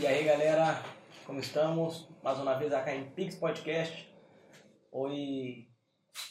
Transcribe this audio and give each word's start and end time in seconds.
E 0.00 0.06
aí 0.06 0.22
galera, 0.22 0.80
como 1.26 1.40
estamos? 1.40 2.08
Mais 2.22 2.38
uma 2.38 2.54
vez 2.54 2.72
aqui 2.72 2.92
em 2.92 3.10
Pix 3.10 3.34
Podcast. 3.34 4.08
Hoje 4.92 5.66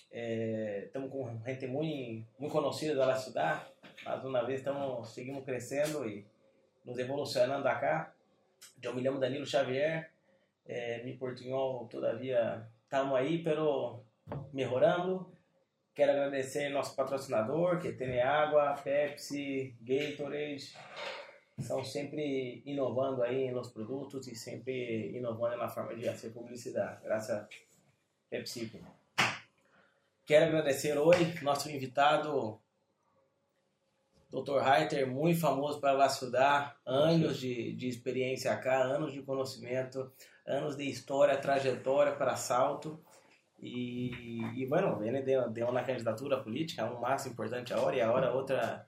é, 0.09 0.83
estamos 0.86 1.12
com 1.12 1.38
gente 1.46 1.68
muito, 1.68 2.26
muito 2.40 2.54
conhecida 2.54 2.96
da 2.96 3.14
cidade. 3.14 3.66
Mais 4.06 4.24
uma 4.24 4.46
vez 4.46 4.60
estamos 4.60 5.10
seguimos 5.10 5.44
crescendo 5.44 6.08
e 6.08 6.26
nos 6.86 6.98
evolucionando 6.98 7.68
acá. 7.68 8.14
Eu 8.82 8.96
me 8.96 9.04
chamo 9.04 9.20
Danilo 9.20 9.46
Xavier, 9.46 10.12
é, 10.65 11.04
mi 11.04 11.18
portunhol 11.18 11.90
todavia 11.90 12.65
estamos 12.86 13.18
aí, 13.18 13.44
pero 13.44 14.02
melhorando. 14.54 15.29
Quero 15.94 16.13
agradecer 16.13 16.70
nosso 16.70 16.95
patrocinador, 16.95 17.80
que 17.80 17.91
tem 17.91 18.22
água, 18.22 18.76
Pepsi, 18.81 19.76
Gatorade, 19.81 20.73
são 21.59 21.84
sempre 21.84 22.62
inovando 22.66 23.23
aí 23.23 23.52
nos 23.52 23.70
produtos 23.70 24.27
e 24.27 24.35
sempre 24.35 25.17
inovando 25.17 25.58
na 25.58 25.68
forma 25.68 25.95
de 25.95 26.05
fazer 26.05 26.30
publicidade. 26.30 27.04
Graças 27.04 27.36
a 27.36 27.48
PepsiCo. 28.30 28.77
Quero 30.26 30.46
agradecer 30.46 30.98
hoje 30.98 31.44
nosso 31.44 31.70
invitado, 31.72 32.62
Dr. 34.30 34.59
Reiter, 34.62 35.08
muito 35.08 35.40
famoso 35.40 35.80
para 35.80 35.94
lá 35.94 36.05
estudar, 36.05 36.77
anos 36.85 37.40
de, 37.40 37.74
de 37.74 37.88
experiência 37.88 38.55
cá, 38.58 38.84
anos 38.84 39.13
de 39.13 39.21
conhecimento, 39.24 40.12
anos 40.46 40.76
de 40.76 40.84
história, 40.84 41.38
trajetória 41.38 42.16
para 42.16 42.35
salto. 42.35 43.02
E, 43.60 44.12
e 44.55 44.68
bueno, 44.68 45.04
ele 45.04 45.21
deu, 45.21 45.49
deu 45.49 45.68
uma 45.68 45.84
candidatura 45.84 46.44
política, 46.44 46.85
um 46.85 46.99
mais 46.99 47.26
importante 47.26 47.74
agora, 47.74 47.96
e 47.96 48.02
agora 48.02 48.32
outra 48.32 48.87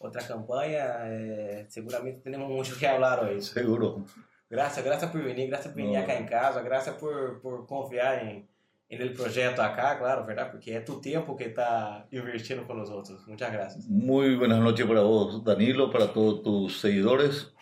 outra 0.00 0.22
campanha. 0.22 0.84
Eh, 1.04 1.66
seguramente 1.68 2.20
temos 2.20 2.48
muito 2.48 2.74
que 2.74 2.86
falar 2.86 3.22
hoje. 3.22 3.42
Seguro. 3.42 4.04
Graças, 4.50 4.82
graças 4.82 5.08
por 5.10 5.22
vir, 5.22 5.46
graças 5.46 5.72
por 5.72 5.80
vir 5.80 5.96
acá 5.96 6.18
em 6.18 6.26
casa, 6.26 6.60
graças 6.60 6.96
por, 6.96 7.38
por 7.40 7.66
confiar 7.68 8.26
em, 8.26 8.48
em 8.88 9.00
el 9.00 9.12
projeto 9.12 9.60
acá, 9.60 9.96
claro, 9.96 10.26
verdade? 10.26 10.50
Porque 10.50 10.72
é 10.72 10.80
tu 10.80 11.00
tempo 11.00 11.36
que 11.36 11.44
está 11.44 12.08
invirtiendo 12.10 12.66
con 12.66 12.76
nosotros. 12.76 13.24
Muchas 13.28 13.52
gracias. 13.52 13.86
Muy 13.86 14.34
buenas 14.34 14.58
noches 14.58 14.84
para 14.86 15.02
vos, 15.02 15.44
Danilo, 15.44 15.88
para 15.92 16.08
todos 16.08 16.42
tus 16.42 16.80
seguidores. 16.80 17.52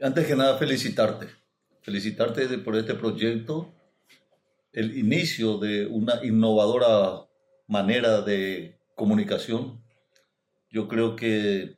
Antes 0.00 0.26
que 0.26 0.34
nada, 0.34 0.58
felicitarte. 0.58 1.28
Felicitarte 1.82 2.58
por 2.58 2.74
este 2.74 2.94
proyecto, 2.94 3.72
el 4.72 4.98
inicio 4.98 5.58
de 5.58 5.86
una 5.86 6.24
innovadora 6.24 7.28
manera 7.68 8.20
de 8.22 8.76
comunicación 8.96 9.80
yo 10.70 10.88
creo 10.88 11.16
que, 11.16 11.76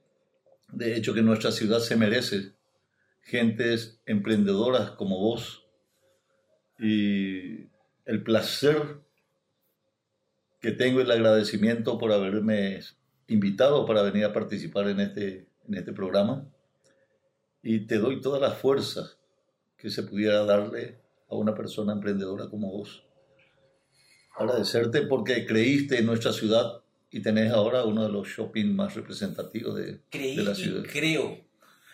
de 0.68 0.96
hecho, 0.96 1.14
que 1.14 1.22
nuestra 1.22 1.50
ciudad 1.50 1.80
se 1.80 1.96
merece. 1.96 2.52
Gentes 3.22 4.00
emprendedoras 4.04 4.90
como 4.92 5.18
vos. 5.18 5.66
Y 6.78 7.68
el 8.04 8.22
placer 8.22 9.00
que 10.60 10.72
tengo 10.72 11.00
el 11.00 11.10
agradecimiento 11.10 11.98
por 11.98 12.12
haberme 12.12 12.80
invitado 13.28 13.86
para 13.86 14.02
venir 14.02 14.24
a 14.24 14.32
participar 14.32 14.88
en 14.88 15.00
este, 15.00 15.48
en 15.66 15.74
este 15.74 15.92
programa. 15.92 16.46
Y 17.62 17.86
te 17.86 17.98
doy 17.98 18.20
todas 18.20 18.40
las 18.40 18.58
fuerzas 18.58 19.18
que 19.76 19.90
se 19.90 20.02
pudiera 20.02 20.44
darle 20.44 21.00
a 21.28 21.36
una 21.36 21.54
persona 21.54 21.92
emprendedora 21.92 22.48
como 22.48 22.70
vos. 22.70 23.04
Agradecerte 24.36 25.02
porque 25.02 25.46
creíste 25.46 25.98
en 25.98 26.06
nuestra 26.06 26.32
ciudad 26.32 26.81
y 27.12 27.20
tenés 27.20 27.52
ahora 27.52 27.84
uno 27.84 28.04
de 28.04 28.10
los 28.10 28.26
shopping 28.26 28.74
más 28.74 28.94
representativos 28.94 29.76
de, 29.76 30.00
de 30.10 30.42
la 30.42 30.54
ciudad. 30.54 30.82
Y 30.82 30.88
creo. 30.88 31.38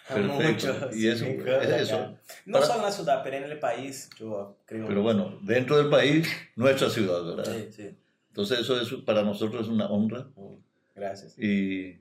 Perfecto. 0.08 0.90
y 0.94 1.08
eso, 1.08 1.26
es 1.26 1.82
eso. 1.82 2.16
No 2.46 2.52
Para, 2.54 2.66
solo 2.66 2.78
en 2.78 2.84
la 2.84 2.92
ciudad, 2.92 3.20
pero 3.22 3.36
en 3.36 3.44
el 3.44 3.58
país, 3.58 4.08
yo 4.18 4.58
creo. 4.64 4.86
Pero 4.86 5.02
bueno, 5.02 5.38
dentro 5.42 5.76
del 5.76 5.90
país, 5.90 6.26
nuestra 6.56 6.88
ciudad, 6.88 7.22
¿verdad? 7.24 7.52
Sí, 7.52 7.68
sí. 7.70 7.96
Entonces 8.28 8.60
eso 8.60 8.80
es, 8.80 8.90
para 9.04 9.22
nosotros 9.22 9.62
es 9.62 9.68
una 9.68 9.86
honra. 9.88 10.28
Gracias. 10.94 11.36
Y, 11.38 12.00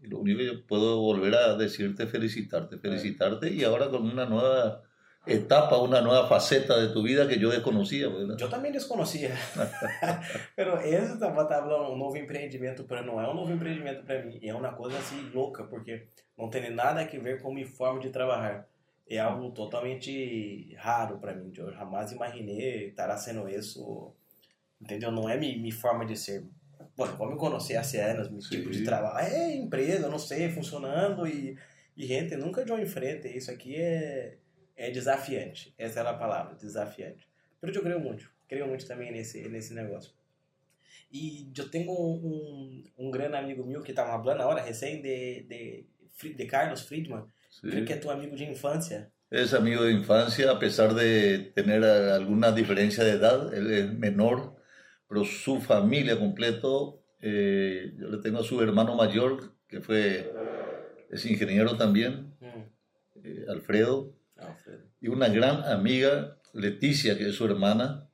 y 0.00 0.06
lo 0.06 0.20
único 0.20 0.38
que 0.38 0.46
yo 0.46 0.66
puedo 0.66 1.00
volver 1.00 1.34
a 1.34 1.56
decirte, 1.56 2.06
felicitarte, 2.06 2.78
felicitarte 2.78 3.52
y 3.52 3.64
ahora 3.64 3.90
con 3.90 4.08
una 4.08 4.24
nueva 4.24 4.82
etapa, 5.26 5.76
una 5.78 6.00
nueva 6.00 6.28
faceta 6.28 6.78
de 6.78 6.88
tu 6.88 7.02
vida 7.02 7.26
que 7.26 7.38
yo 7.38 7.50
desconocía. 7.50 8.08
¿verdad? 8.08 8.40
Eu 8.40 8.48
também 8.48 8.72
desconhecia. 8.72 9.34
Pero 10.54 10.80
esse 10.80 11.14
estava 11.14 11.46
falando 11.46 11.92
um 11.92 11.96
novo 11.96 12.16
empreendimento 12.16 12.84
para 12.84 13.02
não 13.02 13.20
é 13.20 13.28
um 13.28 13.34
novo 13.34 13.52
empreendimento 13.52 14.04
para 14.04 14.22
mim, 14.24 14.38
é 14.42 14.54
uma 14.54 14.72
coisa 14.72 14.96
assim 14.98 15.30
louca, 15.34 15.64
porque 15.64 16.06
não 16.38 16.48
tem 16.48 16.70
nada 16.70 17.00
a 17.00 17.04
ver 17.04 17.42
com 17.42 17.52
minha 17.52 17.66
forma 17.66 18.00
de 18.00 18.10
trabalhar. 18.10 18.66
É 19.08 19.18
algo 19.18 19.50
totalmente 19.50 20.74
raro 20.76 21.18
para 21.18 21.34
mim. 21.34 21.52
Eu 21.56 21.72
jamais 21.72 22.10
imaginei 22.10 22.88
estar 22.88 23.16
sendo 23.16 23.48
isso. 23.48 24.12
Entendeu? 24.80 25.12
Não 25.12 25.28
é 25.28 25.36
minha, 25.36 25.56
minha 25.56 25.74
forma 25.74 26.04
de 26.04 26.16
ser. 26.16 26.44
Bom, 26.96 27.06
vamos 27.06 27.34
me 27.34 27.38
conhecer 27.38 27.76
há 27.76 28.10
anos, 28.10 28.28
meu 28.28 28.40
tipo 28.40 28.70
de 28.70 28.82
trabalho. 28.82 29.26
É 29.26 29.54
empresa, 29.54 30.08
não 30.08 30.18
sei, 30.18 30.50
funcionando 30.50 31.26
e, 31.26 31.56
e 31.96 32.06
gente 32.06 32.36
nunca 32.36 32.64
de 32.64 32.72
em 32.72 32.86
frente. 32.86 33.28
Isso 33.28 33.50
aqui 33.50 33.76
é 33.76 34.38
é 34.76 34.90
desafiante. 34.90 35.74
Essa 35.78 36.00
era 36.00 36.10
a 36.10 36.14
palavra, 36.14 36.54
desafiante. 36.54 37.26
Mas 37.60 37.74
eu 37.74 37.82
creio 37.82 38.00
muito, 38.00 38.30
creio 38.48 38.66
muito 38.66 38.86
também 38.86 39.10
nesse, 39.10 39.48
nesse 39.48 39.74
negócio. 39.74 40.12
E 41.10 41.50
eu 41.56 41.70
tenho 41.70 41.90
um, 41.90 42.84
um, 42.96 43.06
um 43.06 43.10
grande 43.10 43.36
amigo 43.36 43.64
meu 43.64 43.82
que 43.82 43.92
estava 43.92 44.22
falando 44.22 44.40
agora, 44.40 44.62
recém, 44.62 45.00
de, 45.00 45.42
de, 45.42 46.34
de 46.34 46.46
Carlos 46.46 46.82
Friedman, 46.82 47.24
sí. 47.50 47.84
que 47.84 47.92
é 47.92 47.96
tu 47.96 48.10
amigo 48.10 48.36
de 48.36 48.44
infância. 48.44 49.10
Es 49.30 49.54
amigo 49.54 49.84
de 49.84 49.92
infancia, 49.92 50.52
a 50.52 50.58
pesar 50.58 50.94
de 50.94 51.50
tener 51.54 51.82
alguna 51.84 52.52
diferencia 52.52 53.02
de 53.02 53.12
edad, 53.12 53.52
él 53.52 53.72
es 53.72 53.92
menor, 53.92 54.56
pero 55.08 55.24
su 55.24 55.60
familia 55.60 56.16
completo, 56.16 57.02
eh, 57.20 57.92
yo 57.96 58.08
le 58.08 58.18
tengo 58.18 58.38
a 58.38 58.44
su 58.44 58.62
hermano 58.62 58.94
mayor, 58.94 59.52
que 59.66 59.80
fue, 59.80 60.32
es 61.10 61.26
ingeniero 61.26 61.76
también, 61.76 62.34
mm. 62.40 63.24
eh, 63.24 63.46
Alfredo, 63.48 64.15
y 65.00 65.08
una 65.08 65.28
gran 65.28 65.64
amiga, 65.64 66.38
Leticia, 66.52 67.18
que 67.18 67.28
es 67.28 67.34
su 67.34 67.44
hermana, 67.44 68.08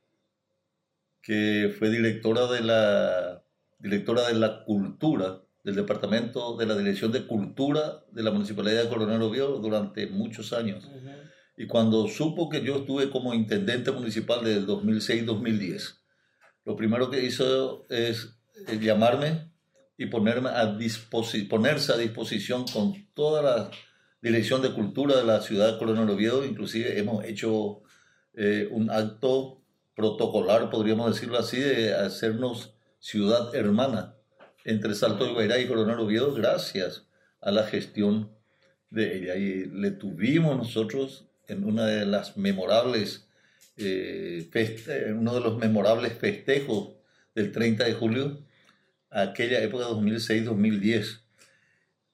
que 1.21 1.73
fue 1.77 1.89
directora 1.89 2.47
de 2.47 2.61
la, 2.61 3.43
directora 3.79 4.27
de 4.27 4.33
la 4.33 4.63
cultura 4.65 5.41
del 5.63 5.75
Departamento 5.75 6.57
de 6.57 6.65
la 6.65 6.75
Dirección 6.75 7.11
de 7.11 7.25
Cultura 7.25 8.03
de 8.11 8.23
la 8.23 8.31
Municipalidad 8.31 8.83
de 8.83 8.89
Coronel 8.89 9.21
Oviedo 9.21 9.59
durante 9.59 10.07
muchos 10.07 10.51
años. 10.51 10.85
Uh 10.85 10.97
-huh. 10.97 11.31
Y 11.55 11.67
cuando 11.67 12.07
supo 12.07 12.49
que 12.49 12.63
yo 12.63 12.77
estuve 12.77 13.09
como 13.09 13.33
intendente 13.33 13.91
municipal 13.91 14.43
desde 14.43 14.59
el 14.59 14.67
2006-2010, 14.67 16.01
lo 16.65 16.75
primero 16.75 17.09
que 17.09 17.23
hizo 17.23 17.85
es 17.89 18.35
llamarme 18.81 19.51
y 19.97 20.07
ponerme 20.07 20.49
a 20.49 20.77
ponerse 21.49 21.93
a 21.93 21.97
disposición 21.97 22.65
con 22.65 22.93
todas 23.13 23.43
las 23.43 23.77
Dirección 24.23 24.61
de 24.61 24.71
Cultura 24.71 25.17
de 25.17 25.25
la 25.25 25.41
ciudad 25.41 25.73
de 25.73 25.77
Coronel 25.77 26.09
Oviedo, 26.09 26.45
inclusive 26.45 26.97
hemos 26.97 27.25
hecho 27.25 27.81
eh, 28.33 28.69
un 28.71 28.89
acto 28.89 29.61
protocolar, 29.97 30.69
podríamos 30.69 31.13
decirlo 31.13 31.37
así, 31.37 31.59
de 31.59 31.93
hacernos 31.93 32.73
ciudad 32.99 33.53
hermana 33.53 34.15
entre 34.63 34.95
Salto 34.95 35.25
del 35.25 35.33
Guairá 35.33 35.59
y 35.59 35.67
Coronel 35.67 35.99
Oviedo, 35.99 36.33
gracias 36.33 37.05
a 37.41 37.51
la 37.51 37.65
gestión 37.65 38.31
de 38.89 39.17
ella. 39.17 39.35
Y 39.35 39.65
le 39.65 39.91
tuvimos 39.91 40.55
nosotros 40.55 41.27
en 41.49 41.65
una 41.65 41.85
de 41.85 42.05
las 42.05 42.37
memorables, 42.37 43.27
eh, 43.75 44.49
uno 45.17 45.33
de 45.33 45.41
los 45.41 45.57
memorables 45.57 46.13
festejos 46.13 46.93
del 47.35 47.51
30 47.51 47.83
de 47.83 47.93
julio, 47.93 48.39
aquella 49.09 49.61
época 49.61 49.83
2006-2010. 49.89 51.23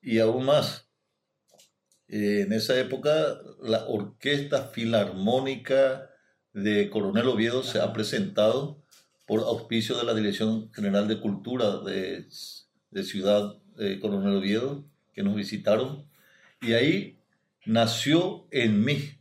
Y 0.02 0.18
aún 0.18 0.46
más, 0.46 0.89
eh, 2.10 2.42
en 2.42 2.54
esa 2.54 2.80
época, 2.80 3.40
la 3.62 3.86
Orquesta 3.88 4.64
Filarmónica 4.64 6.10
de 6.54 6.90
Coronel 6.90 7.28
Oviedo 7.28 7.62
se 7.62 7.80
ha 7.80 7.94
presentado 7.94 8.84
por 9.28 9.42
auspicio 9.42 9.96
de 9.96 10.06
la 10.06 10.16
Dirección 10.16 10.74
General 10.74 11.08
de 11.08 11.20
Cultura 11.20 11.78
de, 11.78 12.26
de 12.90 13.04
Ciudad 13.04 13.56
eh, 13.78 14.00
Coronel 14.02 14.36
Oviedo, 14.36 14.86
que 15.14 15.22
nos 15.22 15.36
visitaron. 15.36 16.10
Y 16.62 16.74
ahí 16.74 17.20
nació 17.66 18.48
en 18.50 18.84
mí, 18.84 19.12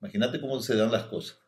imagínate 0.00 0.40
cómo 0.40 0.60
se 0.60 0.74
dan 0.74 0.90
las 0.90 1.04
cosas, 1.04 1.38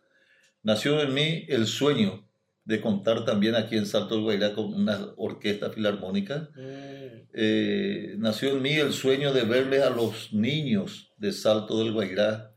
nació 0.63 1.01
en 1.01 1.13
mí 1.13 1.45
el 1.49 1.67
sueño 1.67 2.26
de 2.67 2.81
contar 2.81 3.25
también 3.25 3.55
aquí 3.55 3.77
en 3.77 3.87
Salto 3.87 4.17
del 4.17 4.25
Guairá 4.25 4.53
con 4.53 4.75
una 4.75 5.13
orquesta 5.17 5.71
filarmónica. 5.71 6.51
Mm. 6.57 7.29
Eh, 7.33 8.15
nació 8.19 8.51
en 8.51 8.63
mí 8.63 8.73
el 8.75 8.93
sueño 8.93 9.33
de 9.33 9.45
verle 9.45 9.83
a 9.83 9.91
los 9.91 10.33
niños 10.33 11.13
de 11.17 11.33
Salto 11.33 11.79
del 11.79 11.93
Guairá 11.93 12.53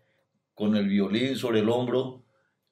con 0.55 0.75
el 0.75 0.87
violín 0.87 1.35
sobre 1.35 1.59
el 1.59 1.69
hombro, 1.69 2.25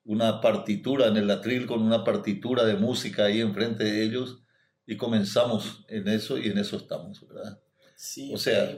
una 0.03 0.41
partitura 0.41 1.07
en 1.07 1.17
el 1.17 1.29
atril 1.29 1.67
con 1.67 1.83
una 1.83 2.03
partitura 2.03 2.65
de 2.65 2.75
música 2.75 3.25
ahí 3.25 3.39
enfrente 3.39 3.83
de 3.83 4.03
ellos 4.03 4.41
y 4.87 4.97
comenzamos 4.97 5.85
en 5.89 6.07
eso 6.07 6.39
y 6.39 6.47
en 6.47 6.57
eso 6.57 6.77
estamos, 6.77 7.25
¿verdad? 7.27 7.61
Sí, 7.95 8.31
o 8.33 8.37
sea, 8.37 8.77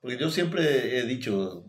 porque 0.00 0.18
yo 0.18 0.30
siempre 0.30 0.98
he 0.98 1.04
dicho, 1.04 1.64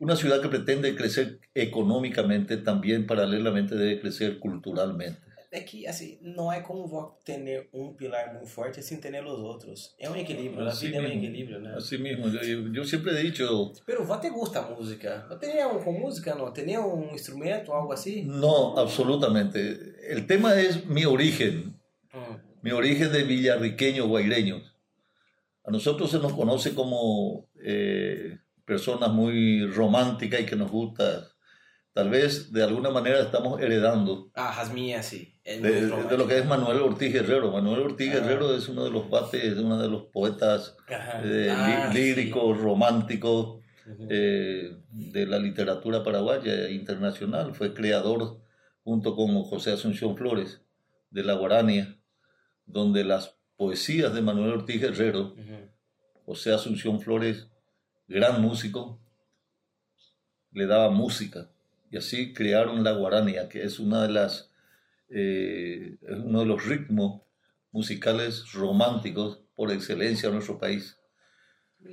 una 0.00 0.16
ciudad 0.16 0.40
que 0.42 0.48
pretende 0.48 0.96
crecer 0.96 1.38
económicamente, 1.54 2.56
también 2.56 3.06
paralelamente 3.06 3.76
debe 3.76 4.00
crecer 4.00 4.40
culturalmente. 4.40 5.20
É 5.52 5.60
que, 5.62 5.84
assim, 5.84 6.16
não 6.22 6.52
é 6.52 6.60
como 6.60 7.18
ter 7.24 7.68
um 7.74 7.92
pilar 7.92 8.32
muito 8.32 8.46
forte 8.46 8.80
sem 8.82 8.98
ter 8.98 9.24
os 9.24 9.40
outros. 9.40 9.96
É 9.98 10.08
um 10.08 10.14
equilíbrio, 10.14 10.64
a 10.64 10.70
vida 10.70 10.96
é 10.96 11.00
um 11.00 11.06
equilíbrio, 11.06 11.60
né? 11.60 11.74
Assim 11.76 11.98
mesmo, 11.98 12.28
eu, 12.28 12.72
eu 12.72 12.84
sempre 12.84 13.10
he 13.10 13.22
dicho... 13.24 13.72
Pero 13.84 14.06
te 14.20 14.30
gusta 14.30 14.62
música? 14.62 15.26
¿No 15.28 15.36
tenía 15.38 15.66
un, 15.66 15.82
con 15.82 15.98
música, 15.98 16.36
no? 16.36 16.52
¿Tenía 16.52 16.80
un 16.80 17.10
instrumento 17.10 17.72
o 17.72 17.74
algo 17.74 17.92
así? 17.92 18.22
No, 18.22 18.78
absolutamente. 18.78 19.96
El 20.08 20.24
tema 20.28 20.54
es 20.54 20.86
mi 20.86 21.04
origen. 21.04 21.76
Mm. 22.12 22.62
Mi 22.62 22.70
origen 22.70 23.10
de 23.10 23.24
villarriqueño, 23.24 24.06
guaireño. 24.06 24.62
A 25.64 25.70
nosotros 25.72 26.12
se 26.12 26.20
nos 26.20 26.32
conoce 26.32 26.76
como 26.76 27.48
eh, 27.60 28.38
personas 28.74 29.10
muy 29.10 29.66
románticas 29.66 30.40
y 30.42 30.46
que 30.46 30.54
nos 30.54 30.70
gusta 30.70 31.26
tal 31.92 32.08
vez 32.08 32.52
de 32.52 32.62
alguna 32.62 32.90
manera 32.90 33.20
estamos 33.20 33.60
heredando 33.60 34.30
Ah, 34.36 34.64
sí. 35.02 35.34
Es 35.42 35.60
de, 35.60 36.16
lo 36.16 36.28
que 36.28 36.38
es 36.38 36.46
Manuel 36.46 36.78
Ortiz 36.82 37.12
Guerrero. 37.12 37.50
Manuel 37.50 37.80
Ortiz 37.80 38.10
Ah. 38.12 38.14
Guerrero 38.20 38.54
es 38.54 38.68
uno 38.68 38.84
de 38.84 38.90
los 38.92 39.10
bates, 39.10 39.58
uno 39.58 39.76
de 39.82 39.88
los 39.88 40.04
poetas 40.12 40.76
Ajá. 40.88 41.20
eh, 41.24 41.48
Ah, 41.50 41.90
lí- 41.92 42.00
líricos, 42.00 42.60
románticos 42.60 43.58
sí. 43.84 44.06
Eh, 44.08 44.76
de 44.92 45.26
la 45.26 45.40
literatura 45.40 46.04
paraguaya 46.04 46.68
e 46.68 46.72
internacional. 46.74 47.54
Fue 47.56 47.74
creador, 47.74 48.38
junto 48.84 49.16
con 49.16 49.42
José 49.42 49.72
Asunción 49.72 50.16
Flores, 50.16 50.62
de 51.10 51.24
La 51.24 51.34
Guarania, 51.34 51.98
donde 52.66 53.02
las 53.02 53.34
poesías 53.56 54.14
de 54.14 54.22
Manuel 54.22 54.52
Ortiz 54.52 54.80
Guerrero. 54.80 55.34
José 56.24 56.52
Asunción 56.52 57.00
Flores, 57.00 57.48
gran 58.10 58.42
músico, 58.42 59.00
le 60.52 60.66
daba 60.66 60.90
música. 60.90 61.50
Y 61.90 61.96
así 61.96 62.32
crearon 62.32 62.84
la 62.84 62.92
guarania, 62.92 63.48
que 63.48 63.62
es 63.64 63.78
una 63.78 64.02
de 64.02 64.08
las, 64.12 64.50
eh, 65.08 65.96
es 66.02 66.18
uno 66.18 66.40
de 66.40 66.46
los 66.46 66.64
ritmos 66.64 67.22
musicales 67.72 68.52
románticos 68.52 69.40
por 69.54 69.70
excelencia 69.72 70.28
en 70.28 70.34
nuestro 70.34 70.58
país. 70.58 70.98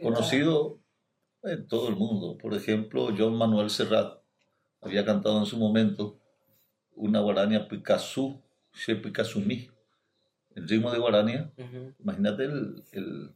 Conocido 0.02 0.80
en 1.44 1.68
todo 1.68 1.90
el 1.90 1.96
mundo. 1.96 2.38
Por 2.38 2.54
ejemplo, 2.54 3.14
John 3.18 3.36
Manuel 3.38 3.70
Serrat 3.70 4.20
había 4.82 5.06
cantado 5.06 5.40
en 5.40 5.46
su 5.46 5.58
momento 5.58 6.20
una 6.96 7.20
guarania 7.20 7.68
Picasso, 7.68 8.42
Che 8.74 8.96
Picassumi. 8.96 9.70
El 10.56 10.68
ritmo 10.68 10.92
de 10.92 11.00
guarania. 11.00 11.52
Imagínate 12.00 12.44
el, 12.46 12.84
el- 12.92 13.34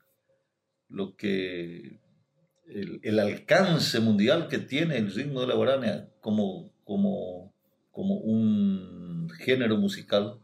lo 0.90 1.16
que 1.16 2.00
el, 2.68 3.00
el 3.04 3.20
alcance 3.20 4.00
mundial 4.00 4.48
que 4.48 4.58
tiene 4.60 4.98
el 4.98 5.14
ritmo 5.14 5.42
de 5.42 5.48
la 5.48 5.56
guarania 5.56 6.10
como, 6.22 6.72
como, 6.84 7.54
como 7.92 8.16
un 8.18 9.30
género 9.40 9.78
musical 9.78 10.38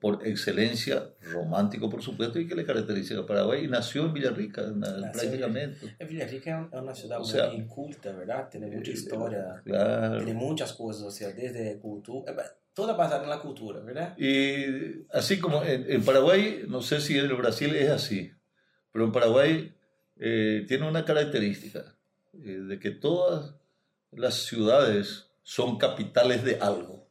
por 0.00 0.26
excelencia, 0.26 1.10
romántico 1.32 1.88
por 1.88 2.02
supuesto, 2.02 2.40
y 2.40 2.48
que 2.48 2.56
le 2.56 2.64
caracteriza 2.64 3.18
a 3.20 3.24
Paraguay. 3.26 3.64
Y 3.64 3.68
nació 3.68 4.06
en 4.06 4.14
Villarrica, 4.14 4.62
na- 4.62 4.96
Nació 4.96 5.12
prácticamente. 5.12 5.94
É, 6.00 6.04
Villarrica 6.04 6.68
é 6.72 6.80
uma 6.80 6.92
cidade 6.92 7.22
O 7.22 7.24
sea, 7.24 7.50
muito 7.50 7.68
culta, 7.68 8.12
¿verdad? 8.12 8.48
Tem 8.48 8.60
muita 8.60 8.90
Eh, 8.90 8.94
história, 8.94 9.62
Claro. 9.64 10.24
tem 10.24 10.34
muitas 10.34 10.72
coisas, 10.72 11.02
ou 11.04 11.10
seja, 11.12 11.32
desde 11.32 11.76
cultura, 11.78 12.32
é, 12.32 12.50
toda 12.74 12.94
basada 12.94 13.26
na 13.28 13.38
cultura, 13.38 13.78
¿verdad? 13.80 14.16
Y 14.18 15.06
así 15.12 15.38
como 15.38 15.62
en, 15.62 15.88
en 15.88 16.02
Paraguay, 16.04 16.64
no 16.66 16.82
sé 16.82 17.00
si 17.00 17.16
en 17.16 17.26
el 17.26 17.34
Brasil 17.36 17.72
es 17.76 17.88
así, 17.88 18.32
pero 18.92 19.04
en 19.04 19.12
Paraguay 19.12 19.72
eh, 20.18 20.64
tiene 20.66 20.88
una 20.88 21.04
característica 21.04 21.96
eh, 22.34 22.60
de 22.68 22.78
que 22.78 22.90
todas 22.90 23.54
las 24.12 24.34
ciudades 24.34 25.30
son 25.42 25.78
capitales 25.78 26.44
de 26.44 26.58
algo. 26.60 27.06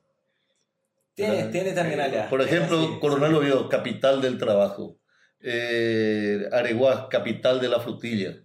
Tem, 1.16 1.50
tem 1.50 1.74
também 1.74 1.98
allá. 2.00 2.28
Por 2.28 2.42
É 2.42 2.44
ejemplo, 2.44 3.00
Coronel 3.00 3.36
Oviedo, 3.36 3.69
capital 3.69 4.19
del 4.19 4.38
trabajo. 4.38 5.00
Eh, 5.42 6.50
Areguá, 6.52 7.07
capital 7.07 7.60
de 7.62 7.69
la 7.69 7.80
frutilla. 7.80 8.36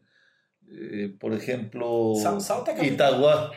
Eh, 0.71 1.17
por 1.19 1.33
ejemplo, 1.33 2.15
Salta 2.41 2.71
é 2.71 2.75
capital. 2.77 3.15
Itagua, 3.15 3.53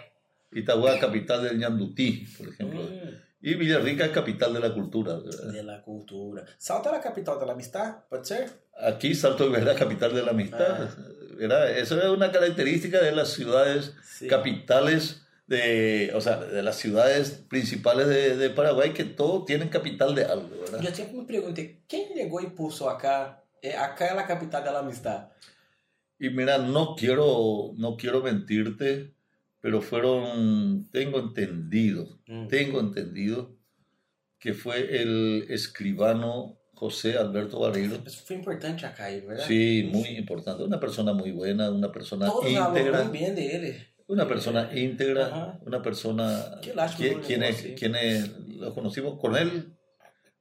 Itagua, 0.51 0.97
capital 0.99 1.43
del 1.43 1.59
ñandutí, 1.59 2.25
por 2.37 2.47
ejemplo. 2.47 2.81
Hum, 2.81 3.02
Y 3.45 3.55
Villarrica, 3.55 4.09
capital 4.13 4.53
de 4.53 4.61
la 4.61 4.73
cultura. 4.73 5.19
de 5.19 5.63
la 5.63 5.81
cultura. 5.81 6.45
Salta 6.57 6.89
é 6.91 6.95
a 6.95 6.99
capital 6.99 7.37
da 7.37 7.51
amistad, 7.51 8.05
pode 8.09 8.25
ser? 8.25 8.49
Aquí 8.77 9.13
Salto 9.13 9.43
de 9.43 9.49
Verdad, 9.49 9.77
capital 9.77 10.15
de 10.15 10.21
la 10.23 10.31
amistad. 10.31 10.87
Ah. 10.87 11.13
¿verdad? 11.35 11.77
Eso 11.77 11.99
es 11.99 12.07
una 12.07 12.31
característica 12.31 13.01
de 13.01 13.11
las 13.11 13.33
ciudades 13.33 13.93
Sim. 14.01 14.29
capitales, 14.29 15.25
de, 15.47 16.11
o 16.15 16.21
sea, 16.21 16.37
de 16.37 16.63
las 16.63 16.77
ciudades 16.77 17.31
principales 17.49 18.07
de, 18.07 18.37
de 18.37 18.49
Paraguay, 18.49 18.93
que 18.93 19.03
todos 19.03 19.45
tienen 19.45 19.67
capital 19.67 20.15
de 20.15 20.23
algo, 20.23 20.49
¿verdad? 20.61 20.81
Eu 20.81 20.95
sempre 20.95 21.17
me 21.17 21.25
perguntei, 21.25 21.83
quem 21.85 22.15
negou 22.15 22.39
e 22.41 22.49
pulsou 22.49 22.87
acá? 22.87 23.43
É, 23.61 23.75
acá 23.75 24.05
é 24.05 24.11
a 24.17 24.23
capital 24.23 24.63
da 24.63 24.79
amistad. 24.79 25.27
Y 26.17 26.29
mira, 26.29 26.57
no 26.57 26.95
quiero, 26.95 27.73
no 27.75 27.97
quiero 27.97 28.21
mentirte, 28.23 29.12
pero 29.63 29.79
fueron, 29.81 30.89
tengo 30.91 31.19
entendido, 31.19 32.19
Hum. 32.27 32.49
tengo 32.49 32.81
entendido 32.81 33.55
que 34.37 34.53
fue 34.53 35.01
el 35.01 35.45
escribano 35.49 36.59
José 36.73 37.17
Alberto 37.17 37.59
Barreiro. 37.61 37.97
Mas 38.03 38.17
Foi 38.27 38.35
importante 38.35 38.85
acá 38.85 39.09
ele, 39.09 39.25
verdade? 39.25 39.47
Sí, 39.47 39.89
muy 39.89 40.09
importante. 40.17 40.63
Una 40.63 40.81
persona 40.81 41.13
muy 41.13 41.31
buena, 41.31 41.71
una 41.71 41.89
persona 41.93 42.25
Todos 42.27 42.45
íntegra. 42.51 43.03
muito 43.05 43.11
bem 43.13 43.33
dele. 43.33 43.87
Una 44.07 44.27
persona 44.27 44.69
íntegra, 44.75 45.27
Ajá. 45.27 45.59
una 45.65 45.81
persona 45.81 46.59
que- 46.61 47.21
quienes, 47.25 47.55
quienes 47.79 48.37
lo 48.49 48.73
conocimos 48.73 49.17
con 49.17 49.37
él, 49.37 49.71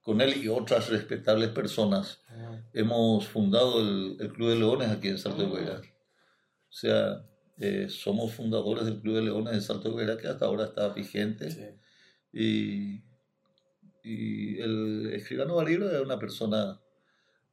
con 0.01 0.21
él 0.21 0.37
y 0.43 0.49
otras 0.49 0.91
respetables 0.91 1.51
personas. 1.51 2.19
Hum. 2.29 2.61
Hemos 2.75 3.29
fundado 3.29 3.81
el, 3.81 4.17
el 4.19 4.33
Club 4.33 4.49
de 4.49 4.57
Leones 4.57 4.89
aquí 4.89 5.07
en 5.09 5.19
Salto 5.19 5.43
de 5.43 5.47
Ah. 5.47 5.51
Guairá. 5.51 5.77
O 5.79 6.73
sea, 6.75 7.23
eh, 7.59 7.89
somos 7.89 8.33
fundadores 8.33 8.85
del 8.85 9.01
Club 9.01 9.17
de 9.17 9.23
Leones 9.23 9.55
de 9.55 9.61
Salto 9.61 9.95
de 9.95 10.17
que 10.17 10.29
hasta 10.29 10.47
ahora 10.47 10.65
está 10.65 10.89
vigente. 10.89 11.51
Sim. 11.51 11.79
Y, 12.33 13.03
y 14.03 14.59
el 14.61 15.13
escribano 15.13 15.57
Barilo 15.57 15.91
era 15.91 16.03
una 16.03 16.19
persona 16.19 16.81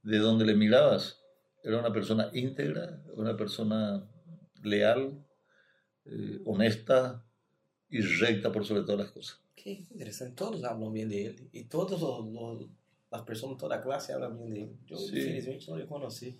de 0.03 0.17
donde 0.17 0.45
le 0.45 0.55
mirabas, 0.55 1.19
era 1.63 1.79
una 1.79 1.91
persona 1.91 2.29
íntegra, 2.33 3.03
una 3.13 3.35
persona 3.35 4.09
leal, 4.63 5.25
eh, 6.05 6.39
honesta 6.45 7.25
y 7.89 8.01
recta 8.01 8.51
por 8.51 8.65
sobre 8.65 8.81
todas 8.81 8.99
las 8.99 9.11
cosas. 9.11 9.41
Que 9.55 9.71
interessante. 9.91 10.35
Todos 10.35 10.63
hablam 10.63 10.91
bem 10.91 11.07
dele. 11.07 11.49
E 11.51 11.65
todas 11.65 12.01
as 13.11 13.21
pessoas, 13.23 13.57
toda 13.57 13.75
a 13.75 13.81
classe 13.81 14.13
hablam 14.13 14.37
bem 14.37 14.49
dele. 14.49 14.79
Eu, 14.89 14.97
Sim. 14.97 15.19
infelizmente, 15.19 15.69
não 15.69 15.77
lhe 15.77 15.85
conheci. 15.85 16.39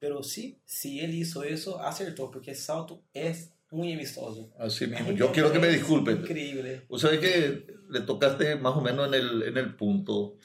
Pero 0.00 0.22
sí, 0.22 0.58
si 0.64 1.00
él 1.00 1.14
hizo 1.14 1.44
eso, 1.44 1.78
acertó, 1.78 2.30
porque 2.30 2.54
Salto 2.54 3.02
es 3.12 3.52
muy 3.70 3.92
amistoso. 3.92 4.50
Así 4.58 4.86
mismo, 4.86 5.12
yo 5.12 5.30
quiero 5.30 5.52
que 5.52 5.58
me 5.58 5.68
disculpen. 5.68 6.22
Increíble. 6.22 6.86
Vos 6.88 7.02
sabés 7.02 7.20
que 7.20 7.66
le 7.88 8.00
tocaste 8.00 8.56
más 8.56 8.74
o 8.76 8.80
menos 8.80 9.06
en 9.08 9.14
el, 9.14 9.42
en 9.42 9.58
el 9.58 9.76
punto. 9.76 10.36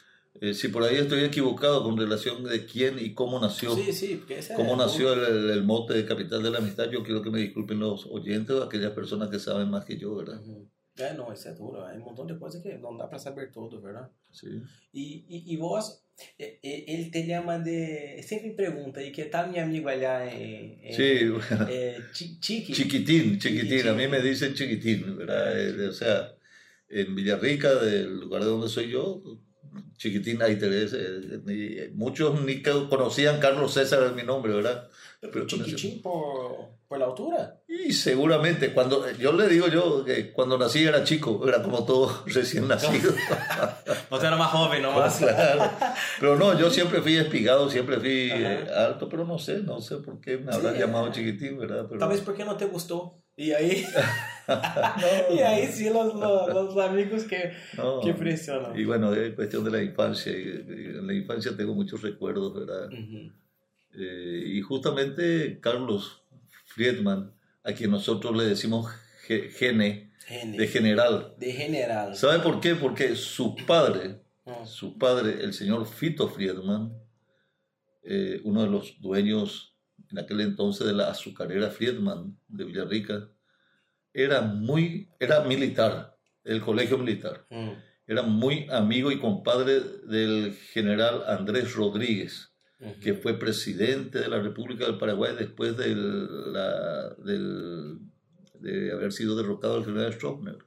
Eh, 0.41 0.53
si 0.53 0.67
por 0.67 0.83
ahí 0.83 0.97
estoy 0.97 1.23
equivocado 1.23 1.81
con 1.83 1.97
relación 1.97 2.43
de 2.43 2.65
quién 2.65 2.99
y 2.99 3.13
cómo 3.13 3.39
nació, 3.39 3.73
Sí, 3.73 3.93
sí, 3.93 4.21
cómo 4.57 4.75
nació 4.75 5.13
el, 5.13 5.49
el 5.49 5.63
mote 5.63 5.93
de 5.93 6.05
capital 6.05 6.43
de 6.43 6.51
la 6.51 6.57
amistad, 6.57 6.91
yo 6.91 7.03
quiero 7.03 7.21
que 7.21 7.31
me 7.31 7.39
disculpen 7.39 7.79
los 7.79 8.05
oyentes 8.07 8.53
o 8.53 8.63
aquellas 8.63 8.91
personas 8.91 9.29
que 9.29 9.39
saben 9.39 9.69
más 9.69 9.85
que 9.85 9.97
yo, 9.97 10.13
¿verdad? 10.13 10.41
Uhum. 10.45 10.69
É, 10.97 11.13
não, 11.13 11.31
isso 11.33 11.47
é 11.49 11.53
duro. 11.53 11.77
É 11.85 11.93
um 11.97 11.99
montão 11.99 12.25
de 12.25 12.35
coisa 12.35 12.61
que 12.61 12.77
não 12.77 12.95
dá 12.97 13.05
pra 13.07 13.19
saber 13.19 13.51
tudo, 13.51 13.81
verdade? 13.81 14.07
Sí. 14.31 14.61
E, 14.93 15.25
e, 15.27 15.53
e 15.53 15.57
vós, 15.57 16.01
e- 16.39 16.57
e- 16.63 16.85
ele 16.87 17.09
te 17.11 17.25
chama 17.27 17.59
de. 17.59 18.21
Sempre 18.23 18.49
me 18.49 18.55
pergunta, 18.55 19.01
e 19.01 19.11
que 19.11 19.25
tal 19.25 19.49
meu 19.51 19.61
amigo 19.61 19.89
allá 19.89 20.25
em. 20.25 20.79
em 20.81 20.93
Sí, 20.93 21.19
Chiqui? 22.13 22.73
chiquitín, 22.73 23.39
chiquitín, 23.41 23.87
a 23.89 23.93
mí 23.93 24.07
me 24.07 24.21
dicen 24.21 24.53
chiquitín, 24.53 25.17
¿verdad? 25.17 25.59
Eh, 25.59 25.87
o 25.87 25.91
sea, 25.91 26.33
en 26.89 27.13
Villarrica, 27.15 27.75
del 27.75 28.19
lugar 28.21 28.41
de 28.43 28.47
donde 28.47 28.69
soy 28.69 28.89
yo, 28.89 29.21
chiquitín 29.97 30.41
ahí 30.41 30.57
Teresa, 30.57 30.95
eh, 30.97 31.39
ni- 31.45 31.93
muchos 31.95 32.41
ni 32.45 32.61
conocían 32.61 33.39
Carlos 33.41 33.73
César 33.73 34.03
es 34.03 34.13
mi 34.15 34.23
nombre, 34.23 34.53
¿verdad? 34.53 34.87
Pero- 35.19 35.45
Chiquitín 35.47 36.01
por, 36.01 36.69
por 36.87 36.99
la 36.99 37.05
altura? 37.05 37.61
Y 37.67 37.91
seguramente, 37.93 38.73
cuando 38.73 39.09
yo 39.13 39.31
le 39.33 39.47
digo 39.47 39.67
yo 39.67 40.03
que 40.05 40.31
cuando 40.31 40.57
nací 40.57 40.83
era 40.85 41.03
chico, 41.03 41.43
era 41.47 41.61
como 41.61 41.83
todo 41.85 42.23
recién 42.27 42.67
nacido. 42.67 43.11
Você 44.09 44.25
era 44.27 44.37
mais 44.37 44.51
jovem, 44.51 44.81
não? 44.81 44.93
Claro. 44.93 45.71
Pero 46.19 46.37
no, 46.37 46.57
yo 46.57 46.69
siempre 46.69 47.01
fui 47.01 47.15
espigado, 47.17 47.69
siempre 47.69 47.99
fui 47.99 48.31
Ajá. 48.31 48.85
alto, 48.87 49.07
pero 49.09 49.25
no 49.25 49.37
sé, 49.39 49.59
no 49.63 49.81
sé 49.81 49.97
por 49.97 50.19
qué 50.21 50.37
me 50.37 50.53
habrán 50.53 50.73
Sí, 50.75 50.79
llamado 50.79 51.11
chiquitín, 51.11 51.57
¿verdad? 51.57 51.85
Pero, 51.87 51.99
Talvez 51.99 52.21
porque 52.21 52.43
não 52.45 52.55
te 52.57 52.65
gostou. 52.65 53.21
E 53.37 53.53
aí, 53.53 53.85
no, 54.47 55.35
e 55.35 55.43
aí 55.43 55.67
sim, 55.67 55.89
los, 55.89 56.13
los, 56.13 56.47
los 56.53 56.77
amigos 56.77 57.23
que, 57.25 57.51
no. 57.77 57.99
que 57.99 58.13
pressionam. 58.13 58.73
Y 58.79 58.85
bueno, 58.85 59.13
es 59.13 59.33
cuestión 59.35 59.65
de 59.65 59.71
la 59.71 59.81
infancia. 59.83 60.31
y- 60.31 60.65
y 60.69 60.85
En 60.97 61.05
la 61.07 61.13
infancia 61.13 61.51
tengo 61.57 61.73
muchos 61.73 62.01
recuerdos, 62.01 62.53
¿verdad? 62.53 62.89
Uhum. 62.93 63.33
Eh, 63.97 64.43
y 64.55 64.61
justamente 64.61 65.59
Carlos 65.61 66.21
Friedman 66.85 67.31
a 67.63 67.71
quien 67.73 67.89
nosotros 67.89 68.35
le 68.35 68.43
decimos 68.43 68.91
ge- 69.25 69.49
gene, 69.49 70.11
Gene. 70.27 70.57
de 70.57 70.67
general. 70.67 71.33
De 71.39 71.53
general. 71.53 72.15
¿Sabe 72.15 72.39
por 72.39 72.59
qué? 72.59 72.75
Porque 72.75 73.15
su 73.15 73.55
padre, 73.65 74.21
Mm. 74.45 74.65
su 74.65 74.97
padre, 74.97 75.41
el 75.43 75.53
señor 75.53 75.87
Fito 75.87 76.27
Friedman, 76.27 76.93
eh, 78.03 78.41
uno 78.43 78.61
de 78.63 78.69
los 78.69 78.99
dueños 79.01 79.75
en 80.11 80.19
aquel 80.19 80.41
entonces 80.41 80.85
de 80.85 80.93
la 80.93 81.09
azucarera 81.09 81.69
Friedman 81.71 82.37
de 82.47 82.65
Villarrica, 82.65 83.29
era 84.13 84.41
muy, 84.41 85.09
era 85.19 85.39
militar, 85.45 86.15
del 86.43 86.61
colegio 86.61 86.97
militar. 86.97 87.47
Mm. 87.49 87.71
Era 88.07 88.21
muy 88.21 88.67
amigo 88.69 89.11
y 89.11 89.19
compadre 89.19 89.79
del 89.79 90.53
general 90.73 91.23
Andrés 91.27 91.73
Rodríguez. 91.73 92.51
Que 93.01 93.13
fue 93.13 93.37
presidente 93.39 94.19
de 94.19 94.27
la 94.27 94.39
República 94.39 94.85
del 94.85 94.97
Paraguay 94.97 95.33
después 95.37 95.75
del- 95.77 96.53
la- 96.53 97.09
del- 97.17 97.99
de 98.59 98.91
haber 98.91 99.11
sido 99.11 99.35
derrocado 99.35 99.77
el 99.77 99.85
general 99.85 100.13
Stroessner 100.13 100.57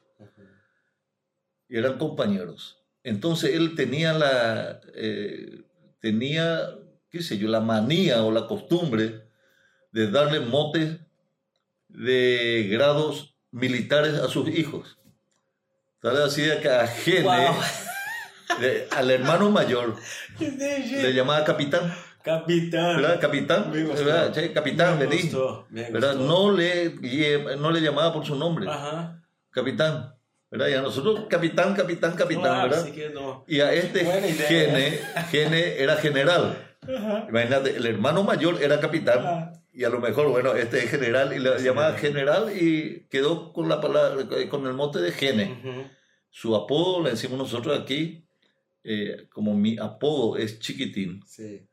y 1.69 1.77
eran 1.77 1.99
compañeros. 1.99 2.79
Entonces 3.03 3.55
él 3.55 3.75
tenía 3.75 4.13
la, 4.13 4.81
eh, 4.95 5.63
tenía, 6.01 6.71
qué 7.11 7.23
sé 7.23 7.39
yo, 7.39 7.49
la 7.49 7.61
manía 7.61 8.23
o 8.23 8.31
la 8.33 8.47
costumbre 8.47 9.23
de 9.93 10.11
darle 10.11 10.41
motes 10.41 10.99
de 11.89 12.69
grados 12.71 13.35
militares 13.51 14.15
a 14.15 14.29
sus 14.29 14.49
hijos. 14.49 14.99
Tal 16.01 16.23
así 16.23 16.43
de 16.43 16.61
que 16.61 16.69
a 16.69 16.87
Gene, 16.87 17.23
Wow. 17.23 17.57
de- 18.61 18.87
al 18.91 19.11
hermano 19.11 19.51
mayor, 19.51 19.97
le 20.41 21.13
llamaba 21.15 21.45
capitán, 21.45 21.93
Capitán. 22.29 22.97
¿verdad? 23.01 23.21
Capitán, 23.21 23.71
Me 23.73 23.83
gustó. 23.85 24.05
¿verdad? 24.05 24.33
Che, 24.33 24.53
capitán, 24.53 24.99
Me 24.99 25.07
vení, 25.07 25.23
gustó, 25.23 25.67
me 25.71 25.91
¿verdad? 25.91 26.15
No 26.17 26.51
le, 26.53 26.91
no 27.59 27.71
le 27.71 27.81
llamaba 27.81 28.13
por 28.13 28.25
su 28.27 28.37
nombre, 28.37 28.67
Ajá. 28.69 29.23
capitán, 29.51 30.15
¿verdad? 30.51 30.69
Y 30.69 30.75
a 30.75 30.83
nosotros, 30.83 31.27
capitán, 31.29 31.75
capitán, 31.75 32.13
capitán, 32.15 32.43
Claro, 32.43 32.69
¿verdad? 32.71 33.43
Y 33.47 33.61
a 33.61 33.73
este. 33.73 34.05
Gene, 34.49 34.99
Gene 35.31 35.79
era 35.83 35.97
general. 35.97 36.57
Ajá. 36.83 37.27
Imagínate, 37.29 37.77
el 37.77 37.87
hermano 37.87 38.23
mayor 38.25 38.63
era 38.63 38.79
capitán 38.81 39.19
Ah. 39.25 39.53
y 39.73 39.85
a 39.85 39.89
lo 39.91 40.01
mejor, 40.01 40.29
bueno, 40.29 40.55
este 40.55 40.79
es 40.85 40.91
general 40.91 41.33
y 41.35 41.39
le 41.39 41.59
llamaba 41.63 41.93
general 41.99 42.53
y 42.57 43.07
quedó 43.11 43.53
con 43.53 43.69
la 43.69 43.81
palabra, 43.81 44.25
con 44.49 44.67
el 44.67 44.75
mote 44.75 44.99
de 45.01 45.13
Gene. 45.13 45.91
Su 46.31 46.55
apodo, 46.55 47.03
le 47.03 47.11
decimos 47.11 47.39
nosotros 47.39 47.79
aquí, 47.79 48.25
eh, 48.85 49.27
como 49.31 49.55
mi 49.55 49.77
apodo 49.79 50.37
es 50.37 50.61
Chiquitín, 50.61 51.21
Sí. 51.27 51.68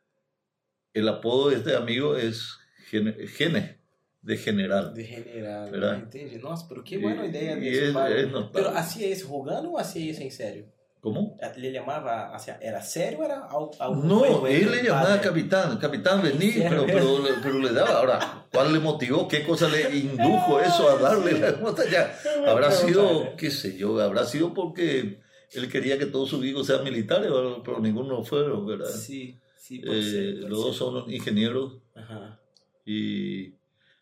El 0.96 1.08
apodo 1.08 1.50
de 1.50 1.58
este 1.58 1.76
amigo 1.76 2.16
es 2.16 2.58
Gene, 2.90 3.14
Gene, 3.28 3.80
de 4.22 4.38
general. 4.38 4.94
De 4.94 5.04
general. 5.04 5.70
¿Verdad? 5.72 5.92
Ah, 5.94 6.00
entendi. 6.04 6.38
Nossa, 6.38 6.66
pero 6.68 6.84
que 6.84 6.98
buena 6.98 7.26
ideia 7.26 7.58
y 7.58 7.60
de 7.60 7.70
es- 7.84 7.88
su 7.90 7.94
padre. 7.94 8.22
es 8.22 8.28
notable. 8.32 8.52
Pero 8.54 8.70
hacía 8.70 9.08
eso 9.08 9.28
jugando 9.28 9.72
o 9.72 9.78
hacía 9.80 10.12
eso 10.12 10.22
en 10.22 10.32
serio? 10.32 10.66
¿Cómo? 11.02 11.38
Le 11.58 11.72
llamaba, 11.72 12.34
hacia, 12.36 12.58
¿era 12.60 12.82
serio 12.82 13.20
o 13.20 13.24
era 13.26 13.44
algo, 13.46 13.70
algo 13.78 13.96
No, 14.04 14.20
juego 14.22 14.48
él 14.48 14.56
entre 14.64 14.76
le 14.78 14.84
llamaba 14.84 15.06
padre? 15.10 15.22
capitán, 15.22 15.78
capitán, 15.78 16.24
vení, 16.24 16.52
Sí, 16.52 16.64
pero, 16.68 16.86
pero, 16.88 17.20
le- 17.20 17.34
pero 17.44 17.60
le 17.60 17.72
daba. 17.74 18.00
Ahora, 18.00 18.48
¿cuál 18.52 18.74
le 18.74 18.80
motivó? 18.80 19.28
¿Qué 19.28 19.44
cosa 19.44 19.68
le 19.70 19.96
indujo 19.96 20.60
eso 20.62 20.90
a 20.90 20.96
darle 21.00 21.34
la 21.40 21.52
nota 21.52 21.84
ya? 21.88 22.12
Habrá 22.48 22.72
sido, 22.72 23.36
qué 23.38 23.52
sé 23.52 23.78
yo, 23.78 24.02
habrá 24.02 24.26
sido 24.26 24.54
porque 24.56 25.20
él 25.52 25.70
quería 25.72 26.00
que 26.00 26.08
todos 26.08 26.30
sus 26.30 26.44
hijos 26.44 26.66
sean 26.66 26.84
militares, 26.84 27.28
pero 27.32 27.62
pero 27.64 27.80
ninguno 27.80 28.24
fueron, 28.24 28.66
¿verdad? 28.66 28.90
Sí, 28.90 29.40
sí, 29.68 29.82
Eh, 29.86 30.04
ser, 30.04 30.50
los 30.50 30.60
dos 30.64 30.76
son 30.76 31.12
ingenieros 31.12 31.78
Ajá. 31.96 32.40
y 32.86 33.56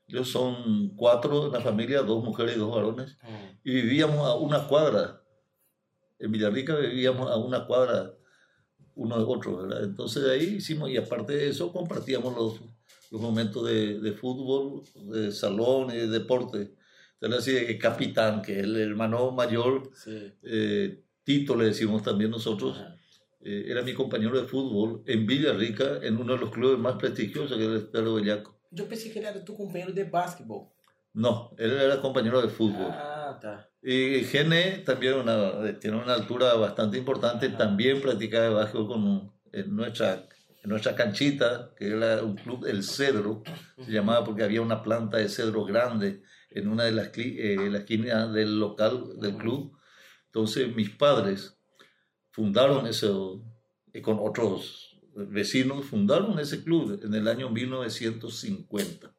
ellos 0.07 0.29
son 0.29 0.89
cuatro 0.95 1.47
en 1.47 1.53
la 1.53 1.61
familia, 1.61 2.01
dos 2.01 2.23
mujeres 2.23 2.55
y 2.55 2.59
dos 2.59 2.73
varones, 2.75 3.17
Mm. 3.23 3.57
y 3.63 3.71
vivíamos 3.73 4.27
a 4.27 4.35
una 4.35 4.67
cuadra. 4.67 5.21
En 6.19 6.31
Villarrica 6.31 6.75
vivíamos 6.77 7.29
a 7.31 7.37
una 7.37 7.65
cuadra 7.65 8.13
uno 8.95 9.17
de 9.17 9.23
otro, 9.23 9.57
¿verdad? 9.57 9.83
Entonces 9.83 10.23
de 10.23 10.31
ahí 10.33 10.43
hicimos, 10.57 10.89
y 10.89 10.97
aparte 10.97 11.33
de 11.33 11.49
eso, 11.49 11.71
compartíamos 11.71 12.35
los, 12.35 12.59
los 13.09 13.21
momentos 13.21 13.65
de, 13.65 13.99
de 13.99 14.11
fútbol, 14.11 14.83
de 15.11 15.31
salón 15.31 15.89
y 15.91 15.95
de 15.97 16.07
deporte. 16.07 16.75
Entonces 17.19 17.39
así 17.39 17.51
de 17.53 17.65
que 17.65 17.79
capitán, 17.79 18.41
que 18.41 18.59
es 18.59 18.63
el 18.65 18.75
hermano 18.75 19.31
mayor, 19.31 19.89
Sí. 19.95 20.31
eh, 20.43 20.99
Tito 21.23 21.55
le 21.55 21.65
decimos 21.65 22.03
también 22.03 22.29
nosotros, 22.31 22.77
Ajá. 22.77 22.95
Eh, 23.43 23.65
era 23.67 23.81
mi 23.81 23.93
compañero 23.93 24.39
de 24.41 24.47
fútbol 24.47 25.03
en 25.05 25.25
Villarrica, 25.25 25.97
en 26.01 26.17
uno 26.17 26.33
de 26.33 26.39
los 26.39 26.51
clubes 26.51 26.79
más 26.79 26.95
prestigiosos 26.95 27.57
que 27.57 27.63
era 27.63 27.73
el 27.73 27.79
Estado 27.79 28.13
Bellaco. 28.15 28.59
Yo 28.71 28.87
pensé 28.87 29.11
que 29.11 29.19
era 29.19 29.43
tu 29.43 29.55
companheiro 29.55 29.93
de 29.93 30.03
básquetbol. 30.05 30.69
No, 31.13 31.51
él 31.59 31.71
era 31.71 32.01
compañero 32.01 32.41
de 32.41 32.47
fútbol. 32.49 32.87
Ah, 32.89 33.37
tá. 33.39 33.69
Y 33.83 34.23
Gene 34.23 34.79
también 34.85 35.13
una- 35.15 35.77
tiene 35.79 35.97
una 35.97 36.13
altura 36.15 36.55
bastante 36.55 36.97
importante, 36.97 37.49
también 37.49 38.01
practicaba 38.01 38.49
básquetbol 38.49 38.87
con, 38.87 39.33
en, 39.51 39.75
nuestra, 39.75 40.25
en 40.63 40.69
nuestra 40.69 40.95
canchita, 40.95 41.71
que 41.77 41.87
era 41.89 42.23
un 42.23 42.35
club, 42.35 42.65
el 42.65 42.81
Cedro, 42.83 43.43
se 43.79 43.91
llamaba 43.91 44.23
porque 44.25 44.43
había 44.43 44.61
una 44.61 44.81
planta 44.81 45.17
de 45.17 45.27
cedro 45.29 45.65
grande 45.65 46.23
en 46.49 46.67
una 46.67 46.85
de 46.85 46.93
las, 46.93 47.11
eh, 47.17 47.57
las 47.69 47.81
esquinas 47.81 48.33
del 48.33 48.59
local 48.59 49.19
del 49.19 49.35
club. 49.37 49.77
Entonces 50.27 50.73
mis 50.75 50.89
padres 50.89 51.59
fundaron 52.33 52.87
eso, 52.87 53.41
eh, 53.93 54.01
con 54.01 54.17
otros 54.19 54.99
vecinos, 55.15 55.85
fundaron 55.85 56.39
ese 56.39 56.63
club 56.63 56.99
en 57.03 57.13
el 57.13 57.27
año 57.27 57.49
1950. 57.49 59.15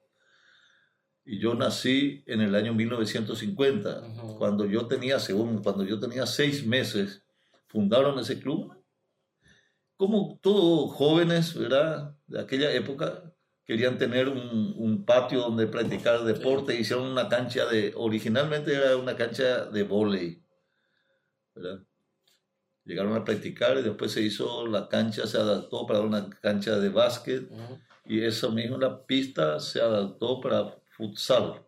Y 1.24 1.38
yo 1.38 1.54
nací 1.54 2.22
en 2.26 2.40
el 2.40 2.54
año 2.54 2.74
1950. 2.74 4.00
Ujú. 4.00 4.36
Cuando 4.36 4.66
yo 4.66 4.86
tenía, 4.86 5.18
según, 5.20 5.62
cuando 5.62 5.84
yo 5.84 5.98
tenía 5.98 6.26
seis 6.26 6.66
meses, 6.66 7.24
fundaron 7.68 8.18
ese 8.18 8.40
club. 8.40 8.74
Como 9.96 10.38
todos 10.42 10.92
jóvenes, 10.92 11.54
¿verdad? 11.54 12.18
De 12.26 12.40
aquella 12.40 12.72
época, 12.72 13.32
querían 13.64 13.96
tener 13.96 14.28
un, 14.28 14.74
un 14.76 15.04
patio 15.04 15.38
donde 15.38 15.68
practicar 15.68 16.24
deporte. 16.24 16.78
Hicieron 16.78 17.06
una 17.06 17.28
cancha 17.28 17.64
de, 17.66 17.94
originalmente 17.96 18.74
era 18.74 18.96
una 18.96 19.16
cancha 19.16 19.66
de 19.66 19.84
vóley, 19.84 20.44
¿verdad? 21.54 21.86
Llegaron 22.84 23.14
a 23.14 23.24
practicar 23.24 23.78
y 23.78 23.82
después 23.82 24.12
se 24.12 24.20
hizo 24.20 24.66
la 24.66 24.88
cancha, 24.88 25.26
se 25.26 25.38
adaptó 25.38 25.86
para 25.86 26.00
una 26.00 26.28
cancha 26.40 26.78
de 26.78 26.90
básquet 26.90 27.50
Uhum. 27.50 27.78
y 28.06 28.22
eso 28.22 28.50
mismo 28.52 28.76
la 28.76 29.04
pista 29.06 29.58
se 29.58 29.80
adaptó 29.80 30.40
para 30.40 30.76
futsal. 30.96 31.62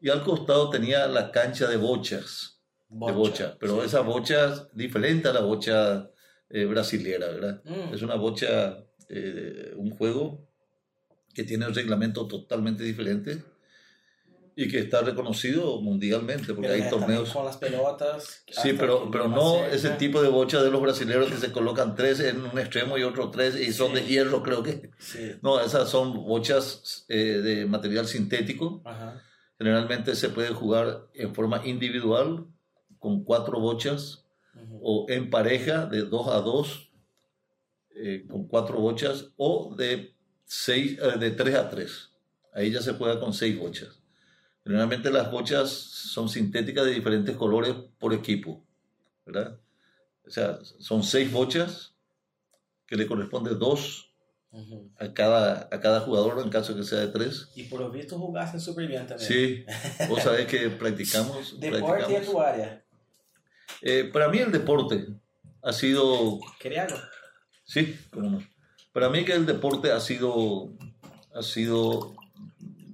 Y 0.00 0.08
al 0.08 0.24
costado 0.24 0.70
tenía 0.70 1.06
la 1.06 1.30
cancha 1.30 1.68
de 1.68 1.76
bochas, 1.76 2.58
de 2.88 3.12
bocha, 3.12 3.56
pero 3.60 3.84
esa 3.84 4.00
bocha 4.00 4.66
diferente 4.72 5.28
a 5.28 5.32
la 5.32 5.40
bocha 5.42 6.10
eh, 6.48 6.64
brasilera, 6.64 7.28
¿verdad? 7.28 7.62
Hum. 7.64 7.94
Es 7.94 8.02
una 8.02 8.16
bocha, 8.16 8.78
eh, 9.08 9.72
un 9.76 9.90
juego 9.90 10.48
que 11.32 11.44
tiene 11.44 11.66
un 11.66 11.74
reglamento 11.74 12.26
totalmente 12.26 12.82
diferente 12.82 13.44
y 14.60 14.68
que 14.68 14.78
está 14.78 15.00
reconocido 15.00 15.80
mundialmente 15.80 16.52
porque 16.52 16.68
Pero 16.68 16.84
hay 16.84 16.90
torneos. 16.90 17.30
Com 17.30 17.46
as 17.46 17.56
pelotas. 17.56 18.44
Sí, 18.46 18.74
pero, 18.74 19.10
pero 19.10 19.26
no 19.26 19.64
ese 19.64 19.88
tipo 19.90 20.20
de 20.20 20.28
bocha 20.28 20.62
de 20.62 20.70
los 20.70 20.82
brasileños 20.82 21.30
que 21.30 21.38
se 21.38 21.50
colocan 21.50 21.94
tres 21.94 22.20
en 22.20 22.44
un 22.44 22.58
extremo 22.58 22.98
y 22.98 23.02
otros 23.02 23.30
tres 23.30 23.58
y 23.58 23.72
son 23.72 23.94
de 23.94 24.02
hierro, 24.02 24.42
creo 24.42 24.62
que. 24.62 24.90
No, 25.40 25.60
esas 25.60 25.88
son 25.88 26.12
bochas 26.12 27.06
eh, 27.08 27.40
de 27.42 27.64
material 27.64 28.06
sintético. 28.06 28.82
Generalmente 29.56 30.14
se 30.14 30.28
puede 30.28 30.50
jugar 30.50 31.06
en 31.14 31.34
forma 31.34 31.62
individual 31.64 32.46
con 32.98 33.24
cuatro 33.24 33.60
bochas 33.60 34.26
o 34.82 35.06
en 35.08 35.30
pareja 35.30 35.86
de 35.86 36.02
dos 36.02 36.28
a 36.28 36.42
dos 36.42 36.92
eh, 37.96 38.26
con 38.28 38.46
cuatro 38.46 38.78
bochas 38.78 39.32
o 39.38 39.74
de, 39.74 40.14
seis, 40.44 40.98
eh, 41.00 41.18
de 41.18 41.30
tres 41.30 41.54
a 41.54 41.70
tres. 41.70 42.10
Ahí 42.52 42.70
ya 42.70 42.82
se 42.82 42.92
juega 42.92 43.18
con 43.18 43.32
seis 43.32 43.58
bochas. 43.58 43.99
Generalmente 44.64 45.10
las 45.10 45.30
bochas 45.30 45.70
son 45.70 46.28
sintéticas 46.28 46.84
de 46.84 46.92
diferentes 46.92 47.36
colores 47.36 47.74
por 47.98 48.12
equipo, 48.12 48.62
¿verdad? 49.24 49.58
O 50.26 50.30
sea, 50.30 50.58
son 50.78 51.02
seis 51.02 51.32
bochas 51.32 51.94
que 52.86 52.96
le 52.96 53.06
corresponde 53.06 53.54
dos 53.54 54.10
a 54.98 55.12
cada, 55.14 55.68
a 55.70 55.80
cada 55.80 56.00
jugador 56.00 56.42
en 56.42 56.50
caso 56.50 56.74
que 56.74 56.82
sea 56.82 57.00
de 57.00 57.08
tres. 57.08 57.48
E 57.56 57.64
por 57.64 57.90
visto 57.92 58.18
jugasse 58.18 58.58
super 58.58 58.86
bem 58.86 59.06
também. 59.06 59.24
Sí, 59.24 59.64
vos 60.08 60.22
sabés 60.24 60.46
que 60.46 60.70
practicamos. 60.70 61.58
Deporte 61.60 62.04
practicamos. 62.04 62.30
tu 62.30 62.40
área. 62.40 62.84
Eh, 63.82 64.10
para 64.12 64.28
mí 64.28 64.38
el 64.38 64.50
deporte 64.50 65.06
ha 65.62 65.72
sido, 65.72 66.40
água? 66.42 67.10
sí, 67.64 67.96
cómo 68.10 68.30
no. 68.30 68.42
Para 68.92 69.08
mí 69.08 69.24
que 69.24 69.34
el 69.34 69.46
deporte 69.46 69.92
ha 69.92 70.00
sido, 70.00 70.72
ha 71.32 71.42
sido 71.42 72.16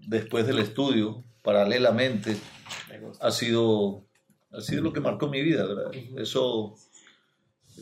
después 0.09 0.47
del 0.47 0.59
estudio, 0.59 1.25
paralelamente, 1.47 2.37
ha 3.21 3.31
sido, 3.31 4.03
ha 4.51 4.61
sido 4.61 4.83
lo 4.83 4.93
que 4.93 4.99
marcó 4.99 5.29
mi 5.29 5.43
vida, 5.43 5.65
¿verdad? 5.65 5.93
Eso, 6.19 6.75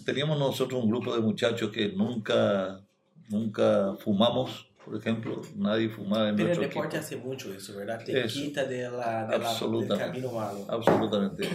teníamos 0.04 0.38
nosotros 0.38 0.84
un 0.84 0.90
grupo 0.90 1.14
de 1.14 1.22
muchachos 1.22 1.70
que 1.70 1.88
nunca, 1.88 2.82
nunca 3.30 3.94
fumamos, 4.04 4.68
por 4.84 4.94
ejemplo, 4.96 5.40
nadie 5.56 5.88
fumaba 5.88 6.28
en 6.28 6.36
Pero 6.36 6.50
el 6.52 6.58
nuestro 6.58 6.68
deporte 6.68 6.96
equipo. 6.98 7.06
hace 7.06 7.16
mucho 7.16 7.54
eso, 7.54 7.74
¿verdad? 7.74 8.04
Te 8.04 8.22
Eso. 8.26 8.38
quita 8.38 8.64
de 8.66 8.82
la, 8.82 8.90
de 8.90 8.98
la- 8.98 9.26
del 9.28 9.42
Absolutamente. 9.46 10.04
camino 10.12 10.32
malo. 10.32 10.66
Absolutamente. 10.68 11.48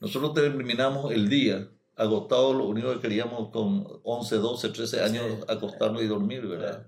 Nosotros 0.00 0.34
terminamos 0.34 1.10
el 1.12 1.28
día 1.28 1.68
agotados, 1.96 2.54
lo 2.54 2.66
único 2.66 2.92
que 2.94 3.00
queríamos 3.00 3.50
con 3.50 3.84
11, 4.04 4.36
12, 4.36 4.68
13 4.68 5.02
años 5.02 5.24
Sí. 5.26 5.44
acostarnos 5.48 6.00
y 6.02 6.06
dormir, 6.06 6.46
¿verdad? 6.46 6.86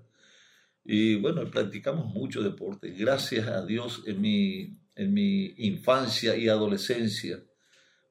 Y 0.83 1.15
bueno, 1.15 1.49
practicamos 1.49 2.05
mucho 2.13 2.41
deporte. 2.41 2.91
Gracias 2.91 3.47
a 3.47 3.65
Dios 3.65 4.03
en 4.07 4.19
mi, 4.21 4.77
en 4.95 5.13
mi 5.13 5.53
infancia 5.57 6.35
y 6.35 6.47
adolescencia 6.47 7.43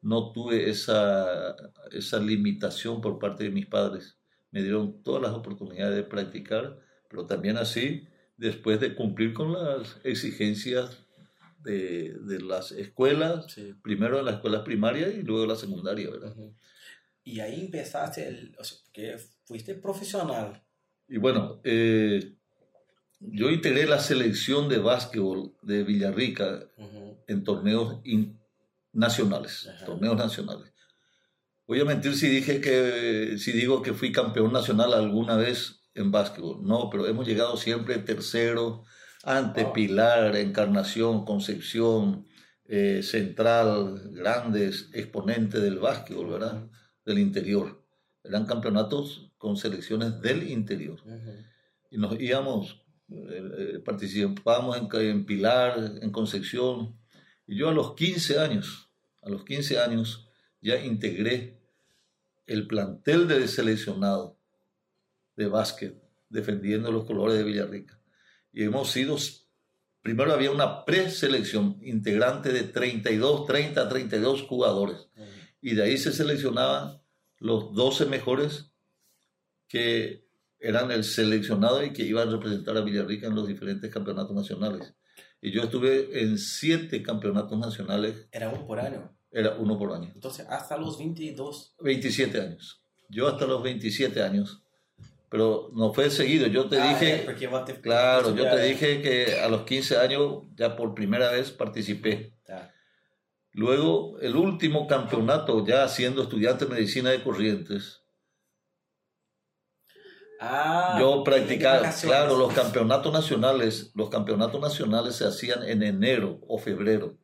no 0.03 0.33
tuve 0.33 0.71
esa, 0.71 1.55
esa 1.91 2.19
limitación 2.21 3.01
por 3.01 3.19
parte 3.19 3.45
de 3.45 3.51
mis 3.51 3.67
padres. 3.67 4.19
Me 4.51 4.63
dieron 4.63 5.03
todas 5.03 5.23
las 5.23 5.33
oportunidades 5.33 5.95
de 5.97 6.05
practicar, 6.05 6.79
pero 7.09 7.27
también 7.27 7.57
así, 7.59 8.07
después 8.37 8.81
de 8.81 8.95
cumplir 8.95 9.35
con 9.35 9.53
las 9.53 10.01
exigencias 10.05 11.07
de, 11.63 12.15
de 12.23 12.41
las 12.41 12.73
escuelas, 12.73 13.53
Sí. 13.53 13.75
primero 13.83 14.19
en 14.19 14.25
las 14.25 14.37
escuelas 14.37 14.63
primarias 14.63 15.15
y 15.15 15.23
luego 15.23 15.45
la 15.47 15.57
secundaria, 15.57 16.09
¿verdad? 16.11 16.35
Y 17.23 17.41
ahí 17.41 17.61
empezaste, 17.61 18.27
el, 18.27 18.57
o 18.59 18.65
sea, 18.65 18.79
porque 18.85 19.19
fuiste 19.45 19.75
profesional. 19.75 20.63
Y 21.07 21.19
bueno, 21.19 21.61
eh, 21.65 22.37
yo 23.21 23.51
integré 23.51 23.87
la 23.87 23.99
selección 24.01 24.69
de 24.69 24.79
básquetbol 24.79 25.55
de 25.63 25.85
Villarrica 25.85 26.65
Ujú. 26.77 27.19
en 27.29 27.45
torneos 27.45 28.01
in- 28.05 28.41
nacionales, 28.93 29.69
Ajá. 29.69 29.85
torneos 29.87 30.17
nacionales. 30.17 30.73
Voy 31.67 31.81
a 31.81 31.85
mentir 31.85 32.15
si 32.17 32.29
dije 32.29 32.61
que 32.61 33.37
si 33.39 33.53
digo 33.53 33.83
que 33.83 33.93
fui 33.95 34.11
campeón 34.11 34.53
nacional 34.53 34.93
alguna 34.95 35.37
vez 35.37 35.83
en 35.95 36.11
básquetbol. 36.11 36.65
No, 36.67 36.91
pero 36.91 37.07
hemos 37.07 37.27
llegado 37.29 37.57
siempre 37.57 37.99
tercero 37.99 38.83
ante. 39.23 39.67
Pilar, 39.67 40.35
Encarnación, 40.37 41.25
Concepción, 41.25 42.25
eh, 42.65 43.03
Central, 43.05 44.11
grandes 44.13 44.89
exponentes 44.93 45.63
del 45.63 45.79
básquetbol, 45.79 46.31
¿verdad? 46.31 46.69
Del 47.05 47.19
interior. 47.19 47.85
Eran 48.25 48.47
campeonatos 48.47 49.31
con 49.39 49.57
selecciones 49.57 50.21
del 50.21 50.51
interior 50.51 51.01
Ujú. 51.05 51.33
y 51.91 51.99
nos 51.99 52.21
íbamos, 52.21 52.80
participábamos 53.85 54.77
en, 54.77 54.89
en 55.01 55.27
Pilar, 55.27 55.99
en 56.01 56.11
Concepción, 56.11 56.97
y 57.47 57.57
yo 57.57 57.69
a 57.69 57.73
los 57.73 57.95
15 57.95 58.39
años, 58.39 58.89
a 59.23 59.29
los 59.29 59.45
15 59.45 59.81
años 59.81 60.29
ya 60.61 60.79
integré 60.79 61.59
el 62.47 62.67
plantel 62.67 63.29
de 63.29 63.47
seleccionado 63.49 64.37
de 65.37 65.47
básquet, 65.47 66.03
defendiendo 66.29 66.93
los 66.93 67.05
colores 67.05 67.39
de 67.39 67.45
Villarrica. 67.45 68.01
Y 68.53 68.65
hemos 68.65 68.91
sido, 68.91 69.17
primero 70.03 70.33
había 70.33 70.51
una 70.51 70.85
preselección 70.85 71.79
integrante 71.83 72.53
de 72.53 72.65
32, 72.65 73.47
30, 73.47 73.89
32 73.89 74.43
jugadores. 74.43 75.09
Y 75.61 75.75
de 75.75 75.85
ahí 75.85 75.97
se 75.97 76.13
seleccionaban 76.13 77.01
los 77.39 77.75
12 77.75 78.07
mejores 78.07 78.73
que 79.69 80.29
eran 80.61 80.91
el 80.91 81.05
seleccionado 81.05 81.83
y 81.85 81.93
que 81.93 82.03
iban 82.05 82.29
a 82.29 82.31
representar 82.33 82.77
a 82.77 82.83
Villarrica 82.83 83.27
en 83.27 83.35
los 83.35 83.49
diferentes 83.49 83.91
campeonatos 83.93 84.35
nacionales. 84.37 84.95
Y 85.41 85.51
yo 85.53 85.63
estuve 85.63 86.21
en 86.23 86.37
siete 86.39 87.03
campeonatos 87.03 87.59
nacionales, 87.59 88.29
Era 88.31 88.51
un 88.51 88.67
por 88.67 88.79
año. 88.79 89.11
era 89.33 89.55
uno 89.55 89.79
por 89.79 89.93
año. 89.93 90.11
Entonces, 90.15 90.47
hasta 90.49 90.77
los 90.77 90.99
22. 90.99 91.75
27 91.81 92.41
años. 92.41 92.83
Yo 93.09 93.27
hasta 93.27 93.47
los 93.47 93.63
27 93.63 94.23
años, 94.23 94.63
pero 95.31 95.71
no 95.75 95.93
fue 95.95 96.11
seguido. 96.11 96.47
Yo 96.49 96.69
te 96.69 96.79
Ah, 96.79 96.91
dije, 96.91 97.27
vos 97.51 97.65
te- 97.65 97.81
claro, 97.81 98.37
yo 98.37 98.45
te 98.51 98.63
dije 98.65 99.01
que 99.01 99.41
a 99.41 99.49
los 99.49 99.63
15 99.63 99.97
años 99.97 100.43
ya 100.57 100.77
por 100.77 100.95
primera 100.95 101.31
vez 101.33 101.51
participé. 101.51 102.35
Tá. 102.45 102.73
Luego, 103.53 104.19
el 104.21 104.37
último 104.37 104.87
campeonato, 104.87 105.67
ya 105.67 105.89
siendo 105.89 106.23
estudiante 106.23 106.67
de 106.67 106.73
medicina 106.75 107.11
de 107.11 107.23
Corrientes, 107.23 108.00
Ah, 110.43 110.97
yo 110.99 111.23
practicaba, 111.23 111.91
claro, 112.01 112.39
los 112.39 112.55
campeonatos 112.55 113.13
nacionales, 113.13 113.93
los 113.95 114.09
campeonatos 114.09 114.59
nacionales 114.59 115.17
se 115.17 115.27
hacían 115.27 115.63
en 115.65 115.83
enero 115.83 116.41
o 116.49 116.57
febrero, 116.59 117.19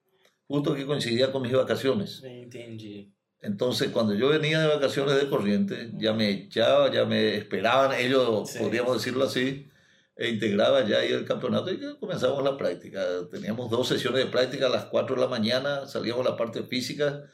justo 0.46 0.74
que 0.74 0.85
coincidía 0.85 1.33
con 1.33 1.40
mis 1.40 1.52
vacaciones. 1.52 2.22
Entendi. 2.22 3.11
Entonces, 3.40 3.88
cuando 3.90 4.12
yo 4.14 4.29
venía 4.29 4.61
de 4.61 4.68
vacaciones 4.68 5.14
de 5.16 5.31
Corrientes, 5.31 5.90
ya 5.96 6.12
me 6.12 6.29
echaba, 6.31 6.90
ya 6.92 7.07
me 7.07 7.37
esperaban, 7.37 7.98
ellos, 7.98 8.50
Sí. 8.50 8.59
podríamos 8.59 8.94
decirlo 8.98 9.24
así, 9.24 9.66
e 10.14 10.29
integraba 10.29 10.85
ya 10.87 10.98
ahí 10.98 11.12
el 11.12 11.24
campeonato 11.24 11.70
y 11.72 11.79
que 11.79 11.98
comenzamos 11.98 12.42
la 12.42 12.57
práctica. 12.57 13.02
Teníamos 13.31 13.70
dos 13.70 13.88
sesiones 13.88 14.24
de 14.24 14.31
práctica 14.31 14.66
a 14.66 14.70
las 14.70 14.87
4 14.87 15.14
de 15.14 15.20
la 15.22 15.29
mañana, 15.29 15.87
salíamos 15.87 16.24
la 16.24 16.37
parte 16.37 16.62
física 16.64 17.24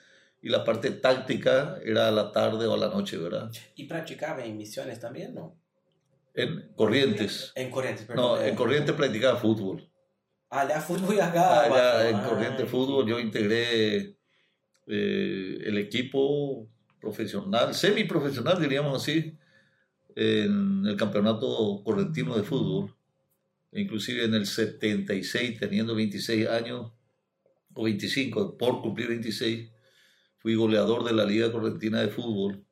y 0.41 0.49
la 0.49 0.65
parte 0.65 0.91
táctica 0.91 1.79
era 1.85 2.09
a 2.09 2.11
la 2.11 2.31
tarde 2.33 2.67
o 2.67 2.75
a 2.75 2.77
la 2.77 2.89
noche, 2.89 3.17
¿verdad? 3.17 3.51
E 3.77 3.85
praticava 3.85 4.43
em 4.45 4.55
missões 4.55 4.99
também, 4.99 5.29
não? 5.33 5.55
En 6.35 6.73
Corrientes. 6.77 7.53
Em 7.55 7.71
Corrientes, 7.71 8.05
perdão. 8.05 8.37
No, 8.37 8.43
en 8.43 8.55
Corrientes 8.55 8.95
practicaba 8.95 9.39
fútbol. 9.39 9.83
Aliás, 10.49 10.85
fútbol 10.85 11.15
e 11.15 11.21
acá. 11.21 11.63
Allá 11.63 12.11
en 12.11 12.29
Corrientes 12.29 12.69
Fútbol 12.69 13.07
yo 13.07 13.19
integré 13.19 14.17
eh, 14.87 15.59
el 15.65 15.79
equipo 15.79 16.69
profesional, 17.01 17.75
semiprofesional 17.75 18.61
diríamos 18.61 19.03
así, 19.03 19.37
en 20.15 20.87
el 20.87 20.97
campeonato 20.97 21.83
correntino 21.85 22.37
de 22.37 22.43
fútbol. 22.43 22.95
Inclusive 23.73 24.25
en 24.25 24.35
el 24.35 24.47
76, 24.47 25.59
teniendo 25.59 25.95
26 25.95 26.47
años, 26.49 26.93
o 27.75 27.85
25, 27.85 28.59
por 28.59 28.83
cumplir 28.83 29.09
26, 29.09 29.71
fui 30.39 30.55
goleador 30.55 31.05
de 31.05 31.15
la 31.15 31.25
Liga 31.25 31.51
Correntina 31.51 32.01
de 32.01 32.09
Fútbol. 32.09 32.65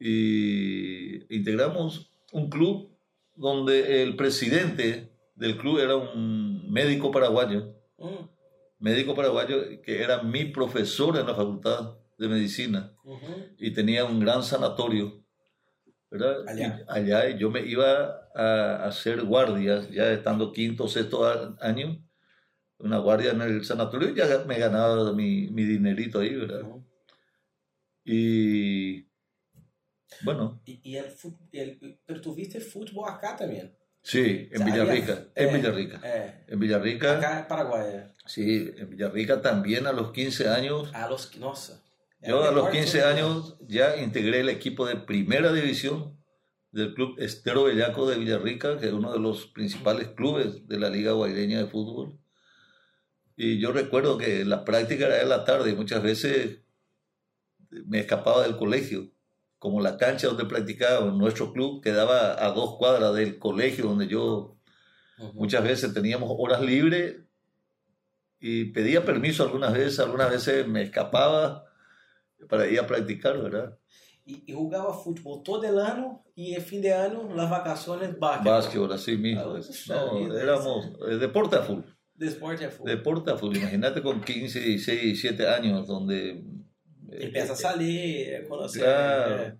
Y 0.00 1.32
integramos 1.34 2.11
un 2.32 2.50
club 2.50 2.90
donde 3.36 4.02
el 4.02 4.16
presidente 4.16 5.12
del 5.34 5.56
club 5.56 5.78
era 5.78 5.96
un 5.96 6.70
médico 6.70 7.10
paraguayo, 7.10 7.74
Hum, 7.96 8.28
médico 8.80 9.14
paraguayo 9.14 9.80
que 9.82 10.02
era 10.02 10.24
mi 10.24 10.46
profesor 10.46 11.16
en 11.16 11.26
la 11.26 11.36
facultad 11.36 11.98
de 12.18 12.28
medicina 12.28 12.92
y 13.56 13.72
tenía 13.72 14.04
un 14.04 14.18
gran 14.18 14.42
sanatorio, 14.42 15.24
¿verdad? 16.10 16.48
Allá. 16.48 16.84
Y 16.88 16.90
allá 16.90 17.30
y 17.30 17.38
yo 17.38 17.48
me 17.50 17.60
iba 17.60 18.28
a 18.34 18.84
hacer 18.84 19.22
guardias, 19.22 19.88
ya 19.90 20.10
estando 20.10 20.52
quinto 20.52 20.84
o 20.84 20.88
sexto 20.88 21.24
año, 21.60 22.04
una 22.78 22.98
guardia 22.98 23.30
en 23.30 23.42
el 23.42 23.64
sanatorio 23.64 24.12
ya 24.14 24.44
me 24.46 24.58
ganaba 24.58 25.12
mi, 25.12 25.48
mi 25.48 25.62
dinerito 25.62 26.18
ahí, 26.18 26.34
¿verdad? 26.34 26.62
Y 28.04 29.11
bueno, 30.24 30.60
E, 30.66 30.78
e 30.84 30.96
el, 30.98 31.06
el, 31.52 31.98
pero 32.06 32.20
tu 32.20 32.34
viste 32.34 32.60
futebol 32.60 33.06
acá 33.08 33.36
também. 33.36 33.70
sí, 34.02 34.48
en 34.50 34.62
O 34.62 34.64
sea, 34.64 34.66
Villarrica, 34.66 35.12
allá- 35.12 35.26
en 35.36 35.48
eh, 35.48 35.52
Villarrica. 35.56 36.00
É. 36.02 36.44
En 36.48 36.58
Villarrica, 36.58 37.18
Acá 37.18 37.46
Paraguai. 37.48 37.86
é. 37.86 38.06
sí, 38.26 38.70
en 38.76 38.88
Villarrica 38.90 39.40
también 39.40 39.86
a 39.86 39.92
los 39.92 40.12
15 40.12 40.48
años 40.48 40.90
A 40.94 41.08
los, 41.08 41.36
nossa. 41.38 41.80
Yo 42.20 42.42
a 42.42 42.52
los 42.52 42.64
mejor 42.66 42.70
15 42.72 42.98
todo. 43.00 43.08
años 43.08 43.56
ya 43.66 43.96
integré 43.96 44.40
el 44.40 44.48
equipo 44.48 44.86
de 44.86 44.96
primera 44.96 45.52
división 45.52 46.16
del 46.70 46.94
club 46.94 47.16
Estero 47.18 47.64
Bellaco 47.64 48.08
de 48.08 48.16
Villarrica, 48.16 48.78
que 48.78 48.86
es 48.86 48.92
uno 48.92 49.12
de 49.12 49.18
los 49.18 49.46
principales 49.48 50.08
clubes 50.08 50.66
de 50.68 50.78
la 50.78 50.88
Liga 50.88 51.12
Guaireña 51.12 51.58
de 51.58 51.66
Fútbol. 51.66 52.18
Y 53.36 53.58
yo 53.60 53.72
recuerdo 53.72 54.18
que 54.18 54.44
la 54.44 54.64
práctica 54.64 55.06
era 55.06 55.20
en 55.22 55.28
la 55.28 55.44
tarde 55.44 55.70
y 55.70 55.74
muchas 55.74 56.02
veces 56.02 56.60
me 57.70 57.98
escapaba 58.00 58.42
del 58.42 58.56
colegio. 58.56 59.10
Como 59.62 59.80
la 59.80 59.96
cancha 59.96 60.26
donde 60.26 60.44
practicaba 60.44 61.08
nuestro 61.12 61.52
club 61.52 61.80
quedaba 61.80 62.44
a 62.44 62.50
dos 62.50 62.76
cuadras 62.78 63.14
del 63.14 63.38
colegio 63.38 63.84
donde 63.84 64.08
yo 64.08 64.56
muchas 65.34 65.62
veces 65.62 65.94
teníamos 65.94 66.34
horas 66.36 66.60
libres 66.60 67.22
y 68.40 68.64
pedía 68.72 69.04
permiso 69.04 69.44
algunas 69.44 69.72
veces, 69.72 70.00
algunas 70.00 70.30
veces 70.30 70.66
me 70.66 70.82
escapaba 70.82 71.64
para 72.48 72.66
ir 72.66 72.80
a 72.80 72.88
practicar, 72.88 73.40
¿verdad? 73.40 73.78
E, 74.26 74.42
e 74.48 74.52
jogava 74.52 74.92
futebol 74.94 75.44
todo 75.44 75.62
el 75.62 75.78
ano 75.78 76.24
e 76.36 76.60
fim 76.60 76.80
de 76.80 76.92
ano, 76.92 77.32
las 77.32 77.48
vacaciones, 77.48 78.18
básquet. 78.18 78.44
Básquetbol, 78.44 78.92
así 78.92 79.16
mismo. 79.16 79.60
No, 79.88 80.36
éramos 80.36 80.90
eh, 81.08 81.18
deporte 81.18 81.54
a 81.54 81.62
full, 81.62 81.82
Desporte 82.16 82.64
é 82.64 82.68
futebol. 82.68 82.96
deporte 82.96 83.30
a 83.30 83.36
full. 83.36 83.56
Imagínate 83.56 84.02
con 84.02 84.20
15, 84.20 84.58
16, 84.58 85.02
17 85.02 85.48
años 85.48 85.86
donde... 85.86 86.44
eh, 87.12 87.24
Empieza 87.26 87.52
a 87.52 87.56
salir, 87.56 88.46
conocer. 88.48 88.82
Claro. 88.82 89.42
é. 89.42 89.56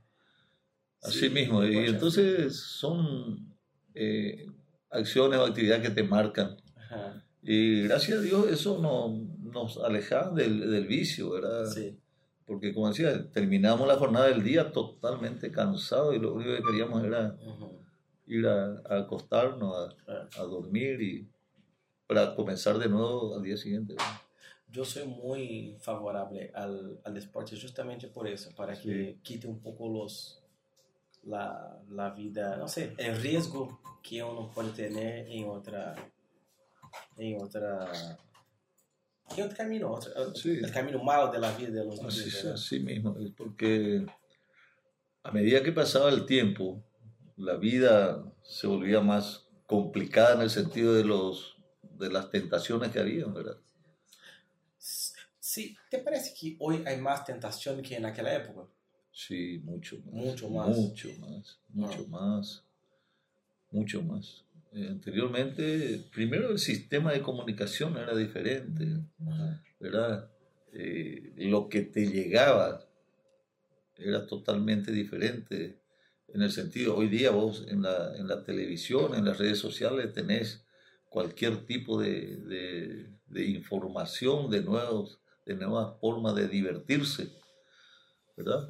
Así 1.03 1.19
Sí, 1.21 1.31
mismo. 1.31 1.65
Y 1.65 1.77
a 1.77 1.87
entonces 1.87 2.57
son 2.57 3.55
eh, 3.95 4.47
acciones 4.91 5.39
o 5.41 5.45
actividades 5.45 5.83
que 5.89 5.95
te 5.95 6.03
marcan. 6.05 6.57
Ajá, 6.77 7.25
Y 7.43 7.83
gracias 7.85 8.19
a 8.19 8.23
Dios 8.23 8.47
eso 8.49 8.79
no, 8.81 9.19
nos 9.51 9.79
aleja 9.79 10.31
del, 10.31 10.71
del 10.71 10.87
vicio, 10.87 11.31
¿verdad? 11.31 11.67
sí. 11.67 11.99
Porque 12.47 12.75
como 12.75 12.89
decía, 12.89 13.31
terminamos 13.31 13.87
la 13.89 13.97
jornada 13.97 14.27
del 14.27 14.43
día 14.43 14.73
totalmente 14.73 15.51
cansados 15.51 16.15
y 16.15 16.19
lo 16.19 16.35
único 16.35 16.55
que 16.57 16.63
queríamos 16.63 17.03
era 17.05 17.37
ir 18.27 18.47
a, 18.47 18.83
a 18.89 18.99
acostarnos, 18.99 19.73
a, 20.07 20.41
a 20.41 20.43
dormir 20.43 21.01
y 21.01 21.29
para 22.07 22.35
comenzar 22.35 22.79
de 22.79 22.89
nuevo 22.89 23.35
al 23.37 23.43
día 23.43 23.57
siguiente. 23.57 23.95
¿no? 23.95 24.03
Yo 24.73 24.85
soy 24.85 25.07
muy 25.07 25.77
favorable 25.81 26.51
al, 26.55 26.99
al 27.05 27.15
deporte 27.15 27.61
justamente 27.61 28.09
por 28.09 28.27
eso, 28.27 28.51
para 28.57 28.75
que 28.75 29.19
quite 29.23 29.47
un 29.47 29.61
poco 29.61 29.89
los 29.89 30.43
la, 31.25 31.79
la 31.91 32.11
vida, 32.11 32.57
no 32.57 32.67
sé, 32.67 32.95
el 32.99 33.21
riesgo 33.21 33.81
que 34.03 34.23
uno 34.23 34.51
puede 34.53 34.71
tener 34.71 35.29
en 35.29 35.49
otra 35.49 35.95
en 37.17 37.41
otra 37.41 38.19
en 39.37 39.45
otro 39.45 39.57
camino, 39.57 39.93
otro- 39.93 40.35
Sí. 40.35 40.59
el 40.63 40.73
camino 40.73 41.03
malo 41.03 41.31
de 41.31 41.39
la 41.39 41.57
vida 41.57 41.71
de 41.71 41.85
los 41.85 42.01
Así, 42.03 42.21
niños, 42.21 42.45
así 42.47 42.81
mismo, 42.81 43.17
es 43.19 43.31
porque 43.37 44.05
a 45.23 45.31
medida 45.31 45.63
que 45.63 45.73
pasaba 45.73 46.09
el 46.11 46.27
tiempo, 46.27 46.83
la 47.37 47.57
vida 47.57 48.25
se 48.43 48.67
volvía 48.67 49.01
más 49.01 49.49
complicada 49.67 50.35
en 50.35 50.41
el 50.43 50.51
sentido 50.51 50.95
de, 50.95 51.05
los, 51.05 51.57
de 51.99 52.11
las 52.11 52.31
tentaciones 52.31 52.91
que 52.91 52.99
había, 53.01 53.27
¿verdad? 53.27 53.57
Sí, 55.53 55.77
¿te 55.91 55.99
parece 55.99 56.33
que 56.33 56.57
hoy 56.61 56.83
hay 56.87 56.99
más 56.99 57.27
tentación 57.27 57.83
que 57.83 57.95
en 57.97 58.07
aquella 58.07 58.37
época? 58.37 58.67
Sí, 59.11 59.61
mucho 59.63 59.99
más. 59.99 60.15
Mucho 60.15 60.49
más. 60.49 60.67
Mucho 60.79 61.09
más, 61.19 61.61
mucho 61.69 62.09
más, 62.09 62.65
mucho 63.71 64.03
más. 64.03 64.45
Eh, 64.73 64.89
anteriormente, 64.89 66.07
primero 66.11 66.49
el 66.53 66.59
sistema 66.59 67.13
de 67.13 67.21
comunicación 67.21 67.99
era 67.99 68.17
diferente, 68.17 68.87
¿verdad? 69.79 70.31
Eh, 70.73 71.35
lo 71.37 71.69
que 71.69 71.83
te 71.83 72.07
llegaba 72.07 72.89
era 73.99 74.27
totalmente 74.27 74.91
diferente 74.91 75.83
en 76.29 76.41
el 76.41 76.51
sentido, 76.51 76.97
hoy 76.97 77.09
día 77.09 77.31
vos 77.31 77.67
en 77.69 77.83
la, 77.83 78.17
en 78.17 78.27
la 78.27 78.43
televisión, 78.43 79.15
en 79.15 79.27
las 79.27 79.37
redes 79.37 79.59
sociales 79.59 80.15
tenés 80.15 80.65
cualquier 81.11 81.67
tipo 81.67 82.01
de, 82.01 82.39
de- 82.39 83.13
de 83.27 83.45
información, 83.51 84.51
de, 84.51 84.63
nuevos, 84.63 85.22
de 85.45 85.55
nuevas 85.55 85.99
formas 86.01 86.35
de 86.35 86.49
divertirse, 86.49 87.29
¿verdad? 88.37 88.69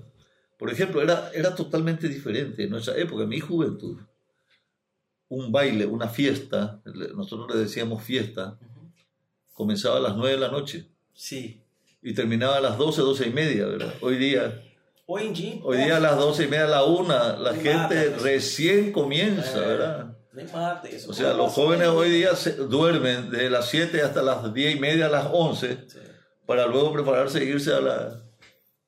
Por 0.59 0.71
ejemplo, 0.71 1.03
era, 1.03 1.31
era 1.35 1.55
totalmente 1.55 2.09
diferente 2.09 2.65
en 2.65 2.71
nuestra 2.71 2.97
época, 2.97 3.25
en 3.25 3.29
mi 3.29 3.41
juventud. 3.41 3.99
Un 5.29 5.51
baile, 5.51 5.87
una 5.87 6.09
fiesta, 6.09 6.81
nosotros 7.15 7.55
le 7.55 7.61
decíamos 7.63 8.03
fiesta, 8.03 8.59
comenzaba 9.55 9.97
a 9.97 10.01
las 10.01 10.17
9 10.17 10.35
de 10.35 10.41
la 10.41 10.49
noche 10.51 10.89
Sí. 11.15 11.61
y 12.03 12.15
terminaba 12.15 12.57
a 12.57 12.61
las 12.61 12.79
12, 12.79 13.01
12 13.03 13.29
y 13.29 13.33
media, 13.33 13.67
¿verdad? 13.67 13.95
Hoy 14.01 14.17
día, 14.17 14.63
Hoy 15.07 15.27
en 15.27 15.35
día, 15.35 15.55
hoy 15.65 15.77
día 15.79 15.97
a 15.97 16.01
las 16.01 16.17
12 16.17 16.45
y 16.45 16.49
media, 16.49 16.65
a 16.65 16.69
la 16.69 16.85
1, 16.85 17.37
la 17.39 17.53
Me 17.53 17.59
gente 17.59 18.11
mata. 18.11 18.23
recién 18.23 18.93
comienza, 18.93 19.59
Eh, 19.63 19.67
¿verdad? 19.67 20.17
nem 20.33 20.47
mata 20.51 20.89
eso. 20.89 21.11
O 21.11 21.13
sea, 21.13 21.35
los 21.35 21.53
jóvenes 21.53 21.89
hoy 21.89 22.09
día 22.11 22.35
se 22.37 22.53
duermen 22.57 23.31
de 23.31 23.51
las 23.51 23.69
7 23.69 24.01
hasta 24.01 24.23
las 24.23 24.55
10 24.55 24.77
y 24.77 24.81
media, 24.81 25.07
a 25.07 25.11
las 25.11 25.27
11, 25.33 25.85
Sí. 25.89 25.99
Para 26.47 26.67
luego 26.67 26.93
prepararse 26.93 27.39
e 27.39 27.49
irse 27.49 27.73
a 27.73 27.81
la... 27.81 28.23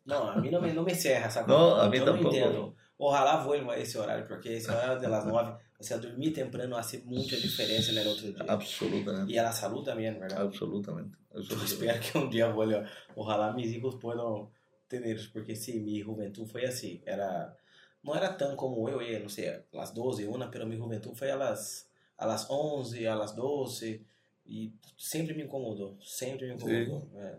Não, 0.07 0.29
a 0.29 0.37
mim 0.37 0.51
não 0.51 0.61
me, 0.61 0.73
não 0.73 0.85
me 0.85 0.93
essa 0.93 1.47
Não, 1.47 1.71
coisa. 1.71 1.83
a 1.83 1.89
mim 1.89 1.97
eu 1.99 2.05
tampouco. 2.05 2.37
não 2.37 2.47
entendo. 2.47 2.77
Ojalá 2.99 3.37
vuelva 3.43 3.77
esse 3.79 3.97
horário, 3.99 4.27
porque 4.27 4.51
esse 4.51 4.71
horário 4.71 5.01
das 5.01 5.25
nove, 5.27 5.55
você 5.79 5.99
dormir 5.99 6.31
temprano 6.33 6.77
hace 6.77 6.99
muita 7.05 7.37
diferença 7.37 7.91
no 7.93 8.09
outro 8.11 8.33
dia. 8.33 8.45
Absolutamente, 8.47 9.33
E 9.33 9.39
a 9.39 9.51
salud 9.51 9.83
también, 9.83 10.19
¿verdad? 10.19 10.43
absolutamente. 10.43 11.17
Eu 11.33 11.41
absolutamente. 11.41 11.73
espero 11.73 12.01
que 12.01 12.19
um 12.19 12.29
dia 12.29 12.49
vuelva. 12.53 12.87
Ojalá 13.17 13.53
mis 13.53 13.73
hijos 13.73 13.97
puedan 13.97 14.49
tener, 14.89 15.19
porque 15.33 15.57
sí, 15.57 15.81
mi 15.81 16.01
juventud 16.03 16.47
foi 16.47 16.65
assim. 16.67 17.03
Era, 17.05 17.57
não 18.03 18.15
era 18.15 18.29
tão 18.33 18.55
como 18.57 18.89
eu, 18.89 19.01
eu 19.03 19.21
não 19.21 19.29
sei, 19.29 19.49
a 19.49 19.63
las 19.73 19.93
12, 19.93 20.27
una, 20.29 20.51
pero 20.51 20.67
mi 20.67 20.77
juventud 20.77 21.15
foi 21.17 21.31
a 21.31 21.37
las, 21.37 21.89
a 22.17 22.27
las 22.27 22.47
11, 22.49 23.09
a 23.09 23.15
las 23.17 23.35
12, 23.35 24.01
e 24.47 24.73
sempre 24.99 25.35
me 25.35 25.45
incomodou, 25.45 25.97
sempre 26.03 26.47
me 26.47 26.55
incomodou. 26.55 27.09
É. 27.17 27.37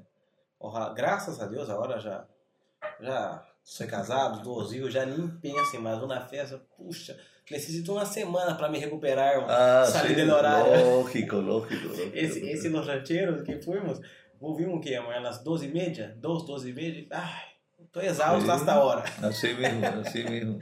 Graças 0.95 1.39
a 1.41 1.45
Deus, 1.47 1.69
agora 1.69 1.99
já, 1.99 2.25
já 2.99 3.47
sou 3.63 3.85
casado, 3.87 4.41
dois 4.43 4.71
hijos, 4.71 4.93
já 4.93 5.05
nem 5.05 5.27
penso 5.37 5.75
em 5.75 5.79
mais 5.79 6.01
uma 6.01 6.19
festa, 6.21 6.57
puxa, 6.77 7.17
necessito 7.49 7.91
uma 7.93 8.05
semana 8.05 8.55
para 8.55 8.69
me 8.69 8.79
recuperar, 8.79 9.43
Ah, 9.49 9.85
salir 9.85 10.09
sí, 10.09 10.15
del 10.15 10.31
horario. 10.31 10.85
lógico, 10.85 11.35
lógico. 11.37 11.87
lógico. 11.89 12.11
Esse, 12.15 12.39
esse 12.49 12.69
Rancheros 12.69 13.43
que 13.43 13.61
fuimos, 13.61 13.99
ouvimos 14.39 14.83
que 14.83 14.95
amanhã 14.95 15.27
às 15.27 15.43
12h30, 15.43 16.15
12, 16.15 16.45
12h30, 16.73 17.07
ai, 17.11 17.45
tô 17.91 18.01
exausto 18.01 18.49
hasta 18.49 18.73
a 18.73 18.83
hora. 18.83 19.03
Así 19.21 19.53
mismo, 19.53 19.85
así 20.01 20.23
mismo. 20.23 20.59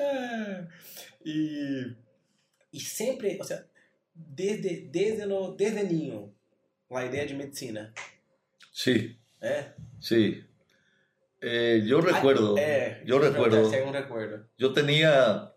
Ah, 0.00 0.66
E, 1.24 1.94
e 2.72 2.80
sempre, 2.80 3.36
ou 3.38 3.44
seja, 3.44 3.66
desde, 4.26 4.88
desde, 4.90 5.26
no, 5.26 5.52
desde 5.54 5.84
niño, 5.84 6.32
a 6.90 7.04
ideia 7.04 7.26
de 7.26 7.34
medicina, 7.34 7.92
Sí, 8.72 9.18
é? 9.40 9.74
sí. 10.00 10.44
Eh, 11.40 11.82
yo 11.86 12.00
recuerdo, 12.00 12.56
É, 12.58 13.02
yo 13.06 13.18
recuerdo, 13.20 13.70
yo 14.56 14.72
tenía, 14.72 15.52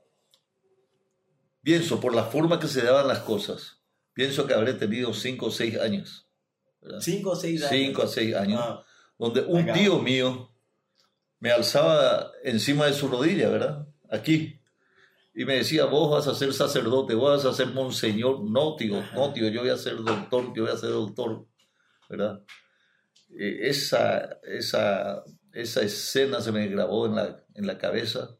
pienso 1.64 2.00
por 2.00 2.14
la 2.16 2.24
forma 2.26 2.60
que 2.60 2.68
se 2.68 2.82
daban 2.84 3.08
las 3.08 3.20
cosas, 3.20 3.82
pienso 4.14 4.46
que 4.46 4.54
habré 4.54 4.74
tenido 4.74 5.14
cinco 5.14 5.48
o 5.48 5.52
seis 5.52 5.78
años. 5.80 6.28
Cinco 7.00 7.32
ou 7.32 7.36
seis 7.36 7.62
anos. 7.62 7.70
cinco 7.78 8.02
a 8.04 8.08
seis 8.08 8.34
años, 8.36 8.60
Ah, 8.62 8.84
donde 9.18 9.42
un 9.42 9.72
tío 9.72 10.00
mío 10.00 10.50
me 11.40 11.52
alzaba 11.52 12.32
encima 12.44 12.86
de 12.88 12.94
su 12.94 13.08
rodilla, 13.08 13.50
¿verdad? 13.50 13.88
Aquí. 14.10 14.60
Y 15.34 15.46
me 15.46 15.56
decía, 15.56 15.86
vos 15.86 16.12
vas 16.12 16.28
a 16.28 16.38
ser 16.38 16.54
sacerdote, 16.54 17.16
vos 17.16 17.44
vas 17.44 17.54
a 17.54 17.56
ser 17.56 17.74
monseñor. 17.74 18.44
No, 18.50 18.76
tío, 18.76 19.02
no, 19.14 19.32
tío, 19.32 19.48
yo 19.48 19.62
voy 19.62 19.70
a 19.70 19.78
ser 19.78 19.98
doctor, 19.98 20.54
yo 20.54 20.64
voy 20.64 20.72
a 20.72 20.78
ser 20.78 20.90
doctor, 20.90 21.48
¿verdad? 22.10 22.44
Eh, 23.40 23.70
esa, 23.70 24.40
esa, 24.44 25.24
esa 25.54 25.82
escena 25.82 26.42
se 26.42 26.52
me 26.52 26.68
grabó 26.68 27.06
en 27.06 27.16
la, 27.16 27.44
en 27.56 27.66
la 27.66 27.78
cabeza 27.78 28.38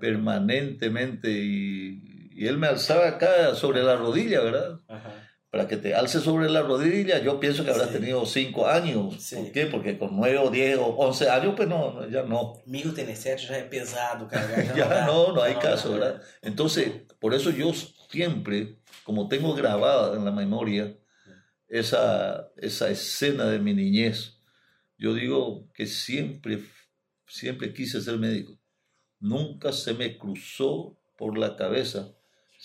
permanentemente 0.00 1.30
y, 1.30 2.30
y 2.34 2.46
él 2.46 2.56
me 2.56 2.66
alzaba 2.66 3.08
acá 3.08 3.54
sobre 3.54 3.82
la 3.82 3.96
rodilla, 3.96 4.40
¿verdad? 4.40 4.80
ajá. 4.88 5.31
Para 5.52 5.68
que 5.68 5.76
te 5.76 5.94
alce 5.94 6.18
sobre 6.20 6.48
la 6.48 6.62
rodilla, 6.62 7.20
yo 7.22 7.38
pienso 7.38 7.62
que 7.62 7.70
habrás 7.72 7.88
Sí. 7.88 7.98
tenido 7.98 8.24
cinco 8.24 8.66
años. 8.66 9.22
Sí. 9.22 9.36
¿Por 9.36 9.52
qué? 9.52 9.66
Porque 9.66 9.98
con 9.98 10.16
nueve 10.16 10.38
o 10.38 10.50
diez 10.50 10.78
o 10.78 10.86
once 10.96 11.28
años, 11.28 11.52
pues 11.54 11.68
no, 11.68 11.92
no, 11.92 12.08
ya 12.08 12.22
no. 12.22 12.54
Mijo 12.64 12.90
tem 12.94 13.14
sete 13.14 13.46
já 13.46 13.58
é 13.58 13.62
pesado, 13.68 14.26
carregar. 14.26 14.66
Já, 14.68 14.74
Ya 14.76 14.88
dá. 14.88 15.06
no, 15.12 15.32
no 15.34 15.42
hay 15.42 15.52
dá. 15.54 15.60
caso, 15.60 15.92
¿verdad? 15.92 16.22
Entonces, 16.40 16.90
por 17.20 17.34
eso 17.34 17.50
yo 17.50 17.70
siempre, 18.10 18.78
como 19.04 19.28
tengo 19.28 19.54
grabada 19.54 20.16
en 20.16 20.24
la 20.24 20.30
memoria 20.32 20.96
esa, 21.68 22.48
esa 22.56 22.88
escena 22.90 23.44
de 23.46 23.58
mi 23.58 23.74
niñez, 23.74 24.38
yo 24.96 25.12
digo 25.14 25.68
que 25.74 25.86
siempre, 25.86 26.64
siempre 27.26 27.74
quise 27.74 28.00
ser 28.00 28.16
médico. 28.18 28.58
Nunca 29.20 29.70
se 29.72 29.92
me 29.92 30.16
cruzó 30.16 30.98
por 31.18 31.36
la 31.36 31.56
cabeza 31.56 32.08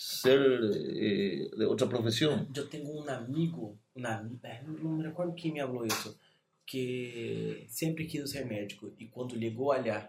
ser 0.00 0.40
eh, 0.40 1.50
de 1.56 1.64
otra 1.66 1.88
profesión. 1.88 2.46
Eu 2.54 2.68
tenho 2.68 2.88
um 2.88 3.08
amigo, 3.10 3.76
uma, 3.96 4.30
é, 4.44 4.62
não 4.62 4.92
me 4.96 5.02
recordo 5.02 5.34
quem 5.34 5.52
me 5.52 5.60
falou 5.60 5.84
isso, 5.84 6.16
que 6.64 7.64
sempre 7.68 8.06
quis 8.06 8.30
ser 8.30 8.46
médico 8.46 8.92
e 8.96 9.06
quando 9.08 9.34
ligou 9.34 9.72
a 9.72 9.78
olhar 9.78 10.08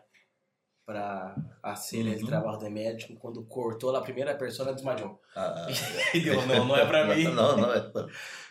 para 0.86 1.36
fazer 1.63 2.04
o 2.04 2.19
Uhum. 2.21 2.25
trabalho 2.28 2.60
de 2.60 2.69
médico, 2.69 3.15
quando 3.15 3.43
cortou 3.45 3.95
a 3.95 4.02
primeira 4.02 4.36
pessoa, 4.36 4.73
desmaiou. 4.73 5.19
Ah, 5.36 5.67
E 6.13 6.19
deu, 6.19 6.45
não, 6.45 6.65
não 6.67 6.75
é 6.78 6.86
para 6.86 7.06
mim. 7.15 7.23
No, 7.25 7.58
no 7.58 7.73
es 7.73 7.86
para- 7.91 8.08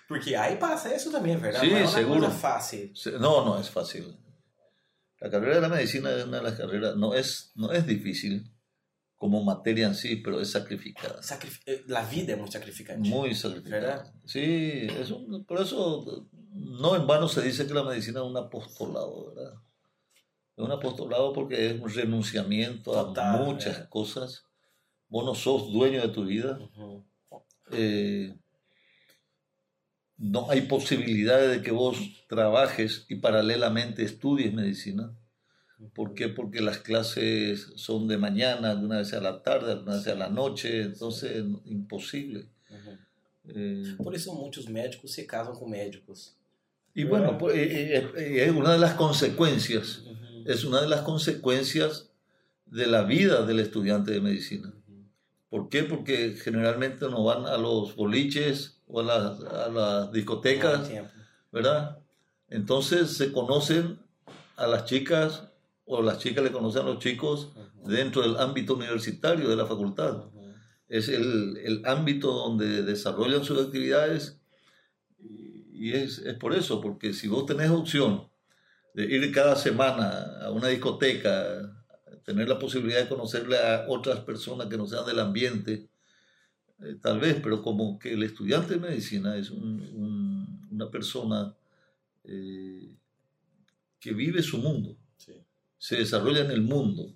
Porque 0.08 0.34
aí 0.34 0.56
passa 0.56 0.92
isso 0.94 1.10
também, 1.12 1.34
é 1.34 1.36
verdade? 1.36 1.66
Sí, 1.66 1.70
não 1.72 1.78
é 1.78 1.82
uma 1.82 1.92
seguro. 1.92 2.20
coisa 2.20 2.34
fácil. 2.34 2.92
No, 3.20 3.44
no 3.44 3.60
es 3.60 3.68
fácil. 3.68 4.04
La 5.20 5.28
carrera 5.30 5.54
de 5.56 5.60
la 5.60 5.68
medicina 5.68 6.10
es 6.16 6.24
una 6.24 6.38
de 6.38 6.42
las 6.44 6.54
carreras, 6.58 6.96
no 6.96 7.12
es, 7.14 7.52
no 7.56 7.70
es 7.72 7.84
difícil 7.86 8.44
como 9.18 9.42
materia 9.42 9.86
en 9.88 9.94
sí, 9.96 10.16
pero 10.16 10.40
es 10.40 10.50
sacrificada. 10.52 11.20
Sacrif... 11.22 11.60
eh, 11.66 11.84
A 11.94 12.02
vida 12.04 12.32
é 12.32 12.36
muito 12.36 12.52
sacrificante. 12.52 13.08
Muy 13.08 13.34
sacrificada. 13.34 13.80
¿Verdad? 13.80 14.14
Sí, 14.24 14.86
es 15.00 15.10
un- 15.10 15.44
por 15.44 15.60
eso 15.60 16.26
no 16.52 16.94
en 16.96 17.06
vano 17.06 17.28
se 17.28 17.42
dice 17.42 17.66
que 17.66 17.74
la 17.74 17.82
medicina 17.82 18.20
es 18.20 18.26
un 18.26 18.36
apostolado, 18.36 19.34
¿verdad? 19.34 19.54
Es 20.56 20.64
un 20.64 20.70
apostolado 20.72 21.32
porque 21.32 21.70
es 21.70 21.80
un 21.80 21.90
renunciamiento 21.90 22.92
Total, 22.92 23.34
a 23.34 23.38
muchas 23.42 23.74
¿verdad? 23.74 23.88
cosas. 23.90 24.44
Vos 25.08 25.24
no 25.24 25.34
sos 25.34 25.72
dueño 25.72 26.00
de 26.00 26.08
tu 26.08 26.24
vida. 26.24 26.58
Uhum. 26.76 27.04
eh, 27.72 28.34
no 30.16 30.50
hay 30.50 30.62
posibilidades 30.62 31.50
de 31.50 31.62
que 31.62 31.70
vos 31.70 31.96
trabajes 32.28 33.04
y 33.08 33.16
paralelamente 33.16 34.02
estudies 34.04 34.52
medicina. 34.52 35.12
¿Por 35.94 36.14
qué? 36.14 36.28
Porque 36.28 36.60
las 36.60 36.78
clases 36.78 37.72
son 37.76 38.08
de 38.08 38.18
mañana, 38.18 38.74
de 38.74 38.84
una 38.84 38.98
vez 38.98 39.12
a 39.12 39.20
la 39.20 39.42
tarde, 39.42 39.76
de 39.76 39.82
una 39.82 39.96
vez 39.96 40.08
a 40.08 40.14
la 40.14 40.28
noche, 40.28 40.82
entonces 40.82 41.44
imposible. 41.66 42.46
Eh, 43.46 43.94
Por 43.96 44.14
isso 44.14 44.34
muitos 44.34 44.68
médicos 44.68 45.12
se 45.12 45.24
casam 45.24 45.54
com 45.54 45.68
médicos. 45.70 46.36
y 46.94 47.04
bueno, 47.04 47.38
pues, 47.38 47.54
eh, 47.56 47.96
eh, 47.96 48.12
eh, 48.16 48.44
es 48.46 48.50
una 48.50 48.72
de 48.72 48.78
las 48.78 48.94
consecuencias, 48.94 50.02
es 50.44 50.64
una 50.64 50.80
de 50.80 50.88
las 50.88 51.02
consecuencias 51.02 52.10
de 52.66 52.86
la 52.86 53.04
vida 53.04 53.46
del 53.46 53.60
estudiante 53.60 54.10
de 54.10 54.20
medicina. 54.20 54.74
¿Por 55.48 55.68
qué? 55.68 55.84
Porque 55.84 56.34
generalmente 56.34 57.08
no 57.08 57.24
van 57.24 57.46
a 57.46 57.56
los 57.56 57.94
boliches 57.94 58.82
o 58.86 59.00
a 59.00 59.04
las, 59.04 59.40
a 59.44 59.68
las 59.68 60.12
discotecas, 60.12 60.90
¿verdad? 61.52 61.98
Entonces 62.50 63.16
se 63.16 63.32
conocen 63.32 63.98
a 64.56 64.66
las 64.66 64.84
chicas 64.84 65.47
o 65.88 66.02
las 66.02 66.18
chicas 66.18 66.44
le 66.44 66.52
conocen 66.52 66.82
a 66.82 66.86
los 66.86 66.98
chicos 66.98 67.52
dentro 67.84 68.22
del 68.22 68.36
ámbito 68.36 68.74
universitario 68.74 69.48
de 69.48 69.56
la 69.56 69.66
facultad. 69.66 70.24
Es 70.88 71.08
el, 71.08 71.56
el, 71.64 71.84
ámbito 71.86 72.30
donde 72.30 72.82
desarrollan 72.82 73.44
sus 73.44 73.60
actividades 73.60 74.38
y 75.18 75.92
es, 75.92 76.18
es, 76.18 76.34
por 76.34 76.54
eso, 76.54 76.80
porque 76.80 77.12
si 77.12 77.28
vos 77.28 77.46
tenés 77.46 77.70
opción 77.70 78.28
de 78.94 79.04
ir 79.04 79.32
cada 79.32 79.56
semana 79.56 80.40
a 80.42 80.50
una 80.50 80.68
discoteca, 80.68 81.74
tener 82.24 82.48
la 82.48 82.58
posibilidad 82.58 83.00
de 83.00 83.08
conocerle 83.08 83.56
a 83.56 83.86
otras 83.88 84.20
personas 84.20 84.66
que 84.66 84.76
no 84.76 84.86
sean 84.86 85.06
del 85.06 85.20
ambiente, 85.20 85.88
eh, 86.80 86.96
tal 87.00 87.20
vez, 87.20 87.38
pero 87.42 87.62
como 87.62 87.98
que 87.98 88.12
el 88.12 88.22
estudiante 88.22 88.74
de 88.74 88.80
medicina 88.80 89.36
es 89.36 89.50
una 89.50 90.90
persona 90.90 91.54
eh, 92.24 92.96
que 93.98 94.12
vive 94.12 94.42
su 94.42 94.58
mundo, 94.58 94.96
se 95.78 95.96
desarrolla 95.96 96.40
en 96.40 96.50
el 96.50 96.62
mundo. 96.62 97.14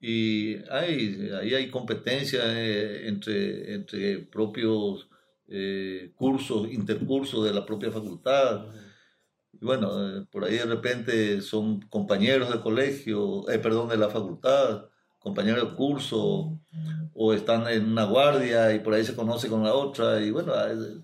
Y 0.00 0.56
hay, 0.70 1.30
ahí 1.40 1.54
hay 1.54 1.70
competencia 1.70 2.40
eh, 2.44 3.08
entre, 3.08 3.74
entre 3.74 4.18
propios 4.18 5.08
cursos, 6.16 6.72
intercursos 6.72 7.44
de 7.44 7.54
la 7.54 7.64
propia 7.64 7.92
facultad. 7.92 8.66
Y 9.60 9.64
bueno, 9.64 10.18
eh, 10.18 10.26
por 10.30 10.44
ahí 10.44 10.58
de 10.58 10.66
repente 10.66 11.40
son 11.40 11.80
compañeros 11.88 12.52
de 12.52 12.60
colegio, 12.60 13.48
eh, 13.48 13.58
perdón, 13.58 13.88
de 13.88 13.96
la 13.96 14.10
facultad, 14.10 14.86
compañeros 15.18 15.70
de 15.70 15.76
curso, 15.76 16.58
o 17.18 17.32
están 17.32 17.66
en 17.68 17.86
una 17.86 18.04
guardia 18.04 18.74
y 18.74 18.80
por 18.80 18.94
ahí 18.94 19.04
se 19.04 19.16
conoce 19.16 19.48
con 19.48 19.62
la 19.62 19.74
otra, 19.74 20.20
y 20.20 20.30
bueno, 20.30 20.52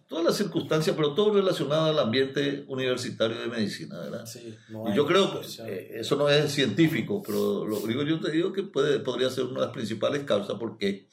todas 0.06 0.24
las 0.24 0.36
circunstancias, 0.36 0.94
pero 0.94 1.14
todo 1.14 1.34
relacionado 1.34 1.86
al 1.86 1.98
ambiente 1.98 2.64
universitario 2.68 3.38
de 3.40 3.48
medicina, 3.48 3.98
¿verdad? 3.98 4.26
Sí, 4.26 4.54
y 4.68 4.94
yo 4.94 5.06
creo 5.06 5.40
que 5.40 5.46
eh, 5.66 6.00
eso 6.00 6.16
no 6.16 6.28
es 6.28 6.52
científico, 6.52 7.22
pero 7.26 7.66
lo 7.66 7.80
único 7.80 8.02
yo 8.02 8.20
te 8.20 8.30
digo 8.30 8.52
que 8.52 8.62
puede, 8.62 9.00
podría 9.00 9.30
ser 9.30 9.44
una 9.44 9.60
de 9.60 9.66
las 9.66 9.74
principales 9.74 10.24
causas 10.24 10.56
porque 10.58 11.08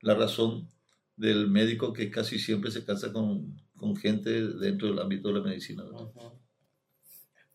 la 0.00 0.14
razón 0.14 0.68
del 1.16 1.48
médico 1.48 1.92
que 1.92 2.10
casi 2.10 2.38
siempre 2.38 2.70
se 2.70 2.84
casa 2.84 3.12
con, 3.12 3.60
con 3.76 3.96
gente 3.96 4.30
dentro 4.30 4.88
del 4.88 4.98
ámbito 4.98 5.28
de 5.28 5.34
la 5.34 5.44
medicina. 5.44 5.84
¿verdad? 5.84 6.08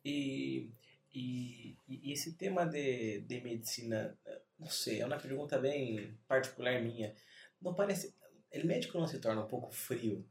E, 0.03 0.69
e, 1.13 1.77
e 1.87 2.11
esse 2.11 2.33
tema 2.33 2.65
de, 2.65 3.23
de 3.25 3.41
medicina, 3.41 4.13
não 4.63 4.71
sei, 4.71 5.01
é 5.01 5.05
uma 5.05 5.17
pergunta 5.17 5.59
bem 5.59 6.17
particular 6.27 6.81
minha. 6.81 7.13
Não 7.61 7.73
parece. 7.73 8.15
O 8.53 8.65
médico 8.65 8.97
não 8.97 9.07
se 9.07 9.19
torna 9.19 9.43
um 9.43 9.47
pouco 9.47 9.71
frio? 9.71 10.25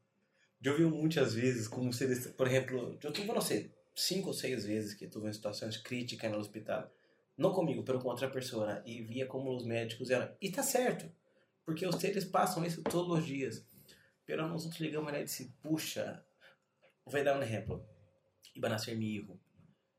Já 0.60 0.70
ouvi 0.70 0.84
muitas 0.84 1.34
vezes 1.34 1.68
como 1.68 1.92
se 1.92 2.04
eles, 2.04 2.28
por 2.28 2.46
exemplo, 2.46 2.98
eu 3.02 3.12
tive, 3.12 3.26
não 3.26 3.40
sei, 3.40 3.74
cinco 3.94 4.28
ou 4.28 4.34
seis 4.34 4.64
vezes 4.64 4.94
que 4.94 5.08
tive 5.08 5.32
situações 5.32 5.76
críticas 5.76 6.30
no 6.30 6.38
hospital. 6.38 6.90
Não 7.36 7.52
comigo, 7.52 7.82
pero 7.82 7.98
com 7.98 8.08
outra 8.08 8.30
pessoa. 8.30 8.82
E 8.86 9.02
via 9.02 9.26
como 9.26 9.54
os 9.54 9.66
médicos 9.66 10.10
eram. 10.10 10.34
E 10.40 10.50
tá 10.50 10.62
certo, 10.62 11.10
porque 11.64 11.86
os 11.86 11.96
seres 11.96 12.24
passam 12.24 12.64
isso 12.64 12.82
todos 12.82 13.18
os 13.18 13.26
dias. 13.26 13.66
Pero 14.24 14.48
nós 14.48 14.64
nos 14.64 14.78
ligamos 14.78 15.12
e 15.12 15.24
disse, 15.24 15.52
puxa, 15.60 16.24
vou 17.04 17.24
dar 17.24 17.38
um 17.38 17.42
exemplo. 17.42 17.84
Iba 18.54 18.68
nascer 18.68 18.96
meu. 18.96 19.38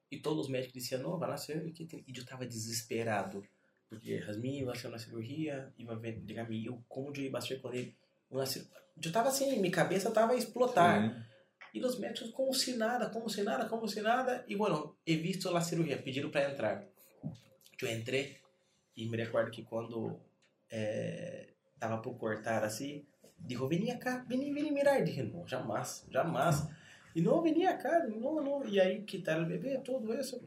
E 0.09 0.19
todos 0.19 0.45
os 0.45 0.51
médicos 0.51 0.73
diziam, 0.73 1.01
não, 1.01 1.19
vai 1.19 1.29
nascer. 1.29 1.65
E 1.67 2.03
eu 2.15 2.23
estava 2.23 2.45
desesperado. 2.45 3.45
Porque 3.93 4.17
Rasmin 4.17 4.59
ia 4.59 4.75
ser 4.75 4.89
na 4.89 4.97
cirurgia, 4.97 5.71
ia 5.77 5.93
ligar 6.25 6.49
me 6.49 6.65
eu 6.65 6.83
como 6.87 7.11
de 7.11 7.27
ir 7.27 7.61
com 7.61 7.73
ele. 7.73 7.95
Eu 8.31 8.41
estava 8.97 9.29
assim, 9.29 9.59
minha 9.59 9.71
cabeça 9.71 10.09
estava 10.09 10.33
a 10.33 10.35
explotar. 10.35 11.01
Sim. 11.01 11.23
E 11.73 11.83
os 11.83 11.97
médicos 11.97 12.29
como 12.31 12.53
se 12.53 12.75
nada, 12.77 13.09
como 13.09 13.29
se 13.29 13.41
nada, 13.43 13.67
como 13.67 13.87
se 13.87 14.01
nada. 14.01 14.43
E 14.47 14.55
bueno, 14.55 14.97
he 15.05 15.15
visto 15.17 15.55
a 15.55 15.61
cirurgia, 15.61 15.97
pediram 15.97 16.29
para 16.29 16.51
entrar. 16.51 16.83
Eu 17.81 17.89
entrei 17.89 18.37
e 18.95 19.09
me 19.09 19.17
recordo 19.17 19.51
que 19.51 19.63
quando 19.63 20.19
estava 20.69 21.95
eh, 21.95 22.01
por 22.01 22.17
cortar 22.17 22.63
assim, 22.63 23.05
dijo, 23.39 23.67
vem 23.67 23.97
cá, 23.97 24.23
vem, 24.27 24.53
vem 24.53 24.71
mirar. 24.71 25.03
Dije, 25.03 25.23
não, 25.23 25.47
jamais, 25.47 26.05
jamais. 26.11 26.67
E 27.15 27.21
não 27.21 27.41
venía 27.41 27.71
acá, 27.71 28.07
não, 28.07 28.41
não. 28.43 28.65
E 28.65 28.79
aí, 28.79 29.01
que 29.03 29.19
tal 29.19 29.41
o 29.41 29.45
bebê, 29.45 29.79
tudo 29.79 30.13
isso. 30.13 30.41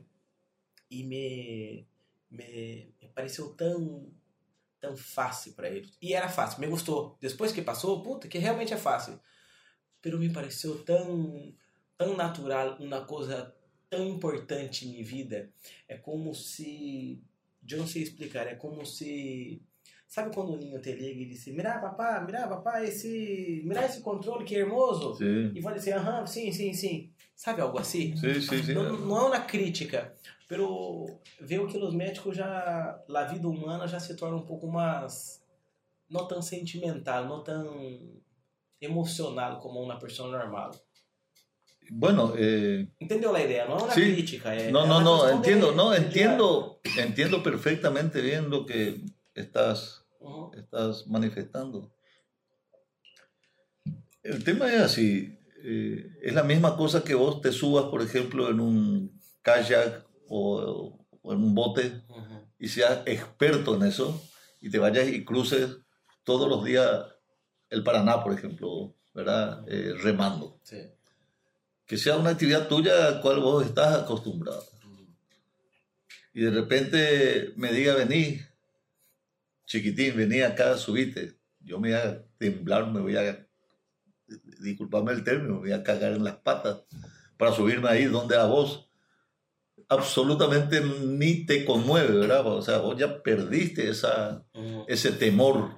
E 0.90 1.02
me, 1.04 1.86
me 2.30 2.94
pareceu 3.16 3.52
tão, 3.54 4.12
tão 4.78 4.96
fácil 4.96 5.54
para 5.54 5.68
ele. 5.68 5.90
E 6.00 6.14
era 6.14 6.28
fácil, 6.28 6.60
me 6.60 6.68
gostou. 6.68 7.18
Depois 7.20 7.50
que 7.50 7.60
passou, 7.62 8.00
puta, 8.02 8.28
que 8.28 8.38
realmente 8.38 8.72
é 8.72 8.76
fácil. 8.76 9.18
Pero 10.00 10.18
me 10.20 10.32
pareceu 10.32 10.84
tão, 10.84 11.52
tão 11.98 12.16
natural, 12.16 12.76
uma 12.78 13.04
coisa 13.04 13.52
tão 13.90 14.06
importante 14.06 14.86
em 14.86 14.92
minha 14.92 15.04
vida. 15.04 15.50
É 15.88 15.96
como 15.96 16.32
se. 16.32 17.20
Eu 17.68 17.78
não 17.78 17.86
sei 17.88 18.02
explicar, 18.02 18.46
é 18.46 18.54
como 18.54 18.86
se 18.86 19.60
Sabe 20.08 20.32
quando 20.32 20.52
o 20.52 20.56
ninho 20.56 20.80
te 20.80 20.92
liga 20.92 21.20
e 21.20 21.26
diz, 21.26 21.46
mira 21.48 21.78
papá, 21.80 22.22
mira 22.24 22.46
papá, 22.46 22.82
esse, 22.82 23.62
mira 23.64 23.84
esse 23.84 24.00
controle 24.00 24.44
que 24.44 24.54
é 24.54 24.60
hermoso? 24.60 25.16
Sim. 25.16 25.50
E 25.54 25.60
vai 25.60 25.74
dizer, 25.74 25.94
aham, 25.94 26.24
sim, 26.26 26.52
sim, 26.52 26.72
sim. 26.72 27.05
Sabe 27.36 27.60
algo 27.60 27.78
assim? 27.78 28.16
Sim, 28.16 28.40
sim, 28.40 28.62
sim. 28.62 28.72
Não, 28.72 28.96
não 28.96 29.18
é 29.18 29.24
uma 29.26 29.40
crítica, 29.40 30.14
pero 30.48 31.06
veo 31.38 31.68
que 31.68 31.76
os 31.76 31.94
médicos 31.94 32.34
já, 32.34 32.98
a 33.14 33.24
vida 33.24 33.46
humana 33.46 33.86
já 33.86 34.00
se 34.00 34.16
torna 34.16 34.38
um 34.38 34.46
pouco 34.46 34.66
mais, 34.66 35.44
não 36.08 36.26
tão 36.26 36.40
sentimental, 36.40 37.26
não 37.26 37.44
tão 37.44 38.00
emocional 38.80 39.60
como 39.60 39.82
uma 39.82 39.98
pessoa 39.98 40.30
normal. 40.30 40.70
Bueno, 41.90 42.32
eh, 42.36 42.88
¿Entendió 42.98 43.30
la 43.32 43.42
idea? 43.42 43.66
No 43.66 43.76
es 43.76 43.82
una 43.84 43.92
sí, 43.92 44.00
crítica. 44.14 44.56
Eh, 44.56 44.72
no, 44.72 44.86
no, 44.86 45.00
no, 45.00 45.28
entiendo, 45.28 45.70
de, 45.70 45.76
no, 45.76 45.94
entiendo, 45.94 46.80
entiendo 46.96 47.42
perfectamente 47.42 48.22
bien 48.22 48.50
lo 48.50 48.64
que 48.66 49.04
estás, 49.34 50.04
estás 50.56 51.06
manifestando. 51.06 51.92
El 54.22 54.42
tema 54.42 54.72
es 54.72 54.80
así, 54.80 55.35
eh, 55.68 56.18
es 56.22 56.32
la 56.32 56.44
misma 56.44 56.76
cosa 56.76 57.02
que 57.02 57.16
vos 57.16 57.40
te 57.40 57.50
subas, 57.50 57.86
por 57.86 58.00
ejemplo, 58.00 58.48
en 58.48 58.60
un 58.60 59.20
kayak 59.42 60.06
o, 60.28 60.96
en 61.24 61.42
un 61.42 61.56
bote 61.56 62.02
y 62.56 62.68
seas 62.68 63.02
experto 63.04 63.74
en 63.74 63.82
eso 63.82 64.22
y 64.60 64.70
te 64.70 64.78
vayas 64.78 65.08
y 65.08 65.24
cruces 65.24 65.78
todos 66.22 66.48
los 66.48 66.64
días 66.64 67.06
el 67.68 67.82
Paraná, 67.82 68.22
por 68.22 68.32
ejemplo, 68.32 68.94
¿verdad? 69.12 69.64
Eh, 69.66 69.94
remando. 70.00 70.60
Que 71.84 71.96
sea 71.96 72.16
una 72.16 72.30
actividad 72.30 72.68
tuya 72.68 72.92
a 72.92 73.10
la 73.10 73.20
cual 73.20 73.40
vos 73.40 73.66
estás 73.66 74.04
acostumbrado. 74.04 74.64
Y 76.32 76.42
de 76.42 76.50
repente 76.50 77.54
me 77.56 77.72
diga, 77.72 77.96
vení, 77.96 78.40
chiquitín, 79.64 80.16
venía 80.16 80.46
acá, 80.46 80.76
subite. 80.76 81.34
Yo 81.58 81.80
me 81.80 81.88
voy 81.88 81.98
a 81.98 82.24
temblar, 82.38 82.86
me 82.92 83.00
voy 83.00 83.16
a, 83.16 83.45
disculpame 84.60 85.12
el 85.12 85.24
término, 85.24 85.58
voy 85.58 85.72
a 85.72 85.82
cagar 85.82 86.12
en 86.12 86.24
las 86.24 86.36
patas 86.36 86.84
para 87.36 87.52
subirme 87.52 87.88
ahí 87.88 88.04
donde 88.04 88.36
a 88.36 88.46
vos 88.46 88.88
absolutamente 89.88 90.80
ni 90.80 91.46
te 91.46 91.64
conmueve, 91.64 92.18
¿verdad? 92.18 92.46
O 92.46 92.62
sea, 92.62 92.78
vos 92.78 92.96
ya 92.98 93.22
perdiste 93.22 93.88
esa, 93.88 94.44
ese 94.88 95.12
temor. 95.12 95.70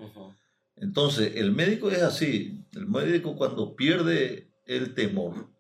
Entonces, 0.76 1.32
el 1.36 1.52
médico 1.52 1.90
es 1.90 2.02
así. 2.02 2.64
El 2.74 2.86
médico 2.86 3.36
cuando 3.36 3.74
pierde 3.74 4.50
el 4.66 4.94
temor, 4.94 5.50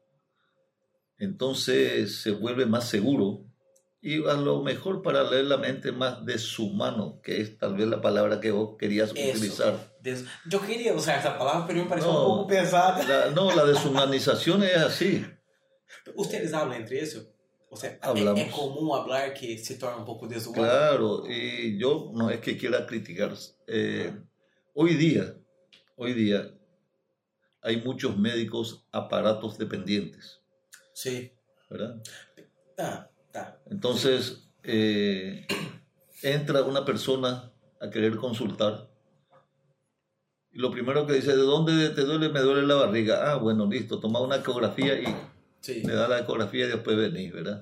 entonces 1.18 2.20
se 2.20 2.30
vuelve 2.30 2.66
más 2.66 2.88
seguro 2.88 3.47
y 4.00 4.24
a 4.28 4.34
lo 4.34 4.62
mejor 4.62 5.02
paralelamente 5.02 5.90
más 5.90 6.24
deshumano, 6.24 7.20
que 7.20 7.40
es 7.40 7.58
tal 7.58 7.74
vez 7.74 7.88
la 7.88 8.00
palabra 8.00 8.40
que 8.40 8.52
vos 8.52 8.76
querías 8.78 9.10
utilizar. 9.10 9.92
Yo 10.46 10.60
quería 10.60 10.94
usar 10.94 11.18
esa 11.18 11.36
palabra, 11.36 11.66
pero 11.66 11.82
me 11.82 11.88
pareció 11.88 12.10
un 12.10 12.16
poco 12.16 12.46
pesada. 12.46 13.30
no, 13.30 13.54
la 13.54 13.64
deshumanización 13.64 14.62
es 14.62 14.76
así. 14.76 15.26
¿Ustedes 16.14 16.52
hablan 16.52 16.82
entre 16.82 17.00
eso? 17.00 17.26
O 17.70 17.76
sea, 17.76 17.90
¿es, 17.90 18.52
común 18.52 18.96
hablar 18.96 19.34
que 19.34 19.58
se 19.58 19.74
torna 19.74 19.98
un 19.98 20.04
poco 20.04 20.26
deshumano? 20.26 20.62
Claro, 20.62 21.24
y 21.28 21.76
yo 21.78 22.12
no 22.14 22.30
es 22.30 22.40
que 22.40 22.56
quiera 22.56 22.86
criticar. 22.86 23.34
Eh, 23.66 24.12
hoy 24.74 24.94
día, 24.94 25.34
hoy 25.96 26.14
día, 26.14 26.50
hay 27.60 27.82
muchos 27.82 28.16
médicos 28.16 28.86
aparatos 28.92 29.58
dependientes. 29.58 30.40
Sí. 30.94 31.32
¿Verdad? 31.68 32.00
Ah 32.78 33.08
entonces, 33.70 34.48
eh, 34.62 35.46
entra 36.22 36.62
una 36.62 36.84
persona 36.84 37.50
a 37.80 37.90
querer 37.90 38.16
consultar. 38.16 38.88
Y 40.50 40.58
lo 40.58 40.70
primero 40.70 41.06
que 41.06 41.14
dice, 41.14 41.36
¿de 41.36 41.42
dónde 41.42 41.90
te 41.90 42.02
duele? 42.02 42.28
Me 42.30 42.40
duele 42.40 42.66
la 42.66 42.74
barriga. 42.74 43.30
Ah, 43.30 43.36
bueno, 43.36 43.66
listo, 43.66 44.00
toma 44.00 44.20
una 44.20 44.36
ecografía 44.36 45.00
y 45.00 45.84
me 45.84 45.92
da 45.92 46.08
la 46.08 46.20
ecografía 46.20 46.66
y 46.66 46.68
después 46.68 46.96
venís, 46.96 47.32
¿verdad? 47.32 47.60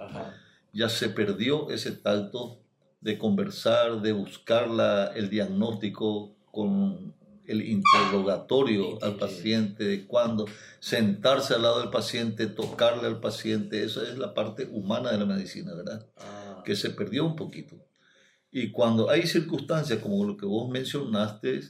Ya 0.72 0.88
se 0.88 1.08
perdió 1.08 1.70
ese 1.70 1.92
tacto 1.92 2.60
de 3.00 3.18
conversar, 3.18 4.00
de 4.00 4.12
buscar 4.12 4.68
el 5.14 5.28
diagnóstico 5.30 6.34
con 6.50 7.14
el 7.48 7.62
interrogatorio 7.62 9.02
al 9.02 9.16
paciente, 9.16 9.84
de 9.84 10.06
cuándo 10.06 10.46
sentarse 10.80 11.54
al 11.54 11.62
lado 11.62 11.80
del 11.80 11.90
paciente, 11.90 12.46
tocarle 12.46 13.06
al 13.06 13.20
paciente, 13.20 13.82
esa 13.84 14.02
es 14.02 14.18
la 14.18 14.34
parte 14.34 14.68
humana 14.70 15.10
de 15.12 15.18
la 15.18 15.26
medicina, 15.26 15.74
¿verdad? 15.74 16.06
Ah, 16.16 16.62
Que 16.64 16.76
se 16.76 16.90
perdió 16.90 17.24
un 17.24 17.36
poquito. 17.36 17.76
Y 18.50 18.72
cuando 18.72 19.10
hay 19.10 19.26
circunstancias 19.26 19.98
como 20.00 20.24
lo 20.24 20.36
que 20.36 20.46
vos 20.46 20.68
mencionaste, 20.68 21.60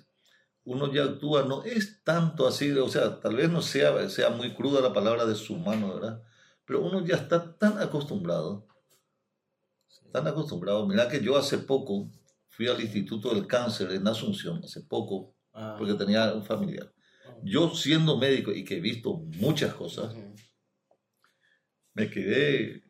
uno 0.64 0.92
ya 0.92 1.04
actúa, 1.04 1.44
no 1.44 1.62
es 1.64 2.02
tanto 2.02 2.46
así, 2.46 2.70
o 2.72 2.88
sea, 2.88 3.20
tal 3.20 3.36
vez 3.36 3.48
no 3.48 3.62
sea, 3.62 4.08
sea 4.10 4.30
muy 4.30 4.54
cruda 4.54 4.80
la 4.80 4.92
palabra 4.92 5.24
de 5.24 5.36
su 5.36 5.56
mano, 5.56 5.94
¿verdad? 5.94 6.22
Pero 6.64 6.84
uno 6.84 7.06
ya 7.06 7.14
está 7.14 7.56
tan 7.56 7.78
acostumbrado, 7.78 8.66
tan 10.12 10.26
acostumbrado. 10.26 10.86
Mira 10.86 11.08
que 11.08 11.22
yo 11.22 11.36
hace 11.36 11.58
poco 11.58 12.10
fui 12.48 12.66
al 12.68 12.80
Instituto 12.80 13.32
del 13.32 13.46
Cáncer 13.46 13.92
en 13.92 14.08
Asunción, 14.08 14.60
hace 14.64 14.80
poco, 14.80 15.35
ah, 15.56 15.74
porque 15.78 15.94
tenía 15.94 16.32
un 16.32 16.44
familiar. 16.44 16.92
Yo 17.42 17.74
siendo 17.74 18.16
médico 18.18 18.52
y 18.52 18.64
que 18.64 18.76
he 18.76 18.80
visto 18.80 19.14
muchas 19.38 19.74
cosas, 19.74 20.14
me 21.94 22.10
quedé 22.10 22.84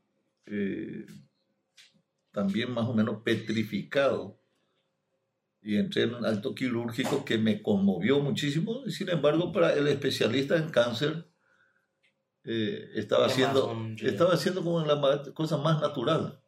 eh, 0.47 1.07
también 2.33 2.73
más 2.73 2.87
o 2.87 2.95
menos 2.95 3.23
petrificado 3.23 4.41
y 5.63 5.77
entré 5.77 6.03
en 6.03 6.15
un 6.15 6.27
acto 6.27 6.55
quirúrgico 6.55 7.25
que 7.25 7.39
me 7.39 7.63
conmovió 7.63 8.21
muchísimo. 8.21 8.83
Y 8.87 8.93
sin 8.93 9.09
embargo 9.09 9.53
para 9.53 9.73
el 9.73 9.89
especialista 9.89 10.57
en 10.57 10.71
cáncer 10.71 11.27
eh, 12.45 12.91
estaba 12.95 13.27
haciendo 13.27 13.75
estaba 14.03 14.35
haciendo 14.35 14.63
como 14.63 14.85
la 14.85 15.23
cosa 15.35 15.57
más 15.57 15.81
natural. 15.81 16.41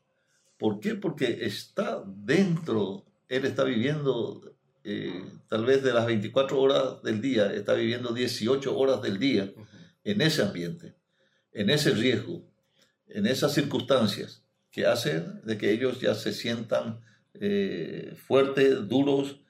¿por 0.57 0.81
qué? 0.81 0.95
porque 0.95 1.47
está 1.47 2.03
dentro 2.07 3.07
él 3.29 3.45
está 3.45 3.65
viviendo 3.65 4.58
eh, 4.91 5.23
tal 5.49 5.67
vez 5.67 5.83
de 5.83 5.93
las 5.93 6.07
24 6.07 6.59
horas 6.59 7.03
del 7.03 7.21
día 7.21 7.53
está 7.53 7.75
viviendo 7.75 8.15
18 8.15 8.75
horas 8.75 9.03
del 9.03 9.19
día 9.19 9.53
en 10.03 10.23
ese 10.23 10.41
ambiente, 10.41 10.95
en 11.53 11.69
ese 11.69 11.91
riesgo, 11.91 12.43
en 13.07 13.27
esas 13.27 13.53
circunstancias 13.53 14.43
que 14.71 14.87
hacen 14.87 15.43
de 15.45 15.59
que 15.59 15.71
ellos 15.73 16.01
ya 16.01 16.15
se 16.15 16.33
sientan 16.33 17.01
eh, 17.35 18.15
fuertes, 18.17 18.89
duros 18.89 19.41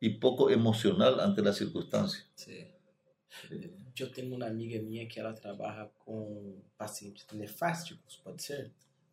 y 0.00 0.08
poco 0.10 0.50
emocional 0.50 1.20
ante 1.20 1.40
las 1.40 1.56
circunstancias. 1.56 2.26
Sí. 2.34 2.66
Eu 3.96 4.10
tenho 4.10 4.34
uma 4.34 4.46
amiga 4.46 4.80
minha 4.82 5.06
que 5.06 5.20
ela 5.20 5.34
trabalha 5.34 5.90
com 5.98 6.58
pacientes 6.78 7.26
nefásticos, 7.34 8.16
pode 8.24 8.42
ser? 8.42 8.72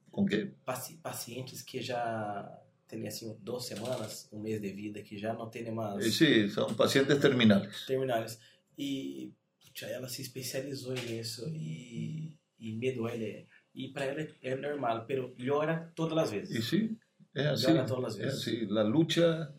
Con 0.10 0.26
que 0.26 0.46
Paci 0.66 0.96
pacientes 0.96 1.62
que 1.62 1.82
já 1.82 2.58
têm 2.88 3.08
assim 3.08 3.36
duas 3.42 3.66
semanas, 3.66 4.30
um 4.32 4.40
mês 4.40 4.62
de 4.62 4.72
vida, 4.72 5.02
que 5.02 5.18
já 5.18 5.34
não 5.34 5.50
têm 5.50 5.70
mais 5.72 6.16
sí, 6.16 6.50
son 6.50 6.74
pacientes 6.76 7.20
terminales. 7.20 7.86
terminais. 7.86 8.40
E 8.78 9.32
puxa, 9.62 9.88
ela 9.88 10.08
se 10.08 10.22
especializou 10.22 10.94
nisso 10.94 11.48
e, 11.50 12.34
e 12.60 12.74
me 12.74 12.92
duele. 12.94 13.48
E 13.76 13.90
para 13.90 14.06
ela 14.06 14.28
é 14.42 14.56
normal, 14.56 15.06
pero 15.06 15.34
llora 15.38 15.92
todas 15.96 16.18
as 16.18 16.32
vezes. 16.32 16.66
sí, 16.66 16.98
es 17.34 17.46
así, 17.46 17.68
Llora 17.68 17.86
todas 17.86 18.04
las 18.04 18.14
es 18.14 18.20
veces. 18.20 18.40
así. 18.42 18.66
La 18.68 18.84
lucha, 18.84 19.54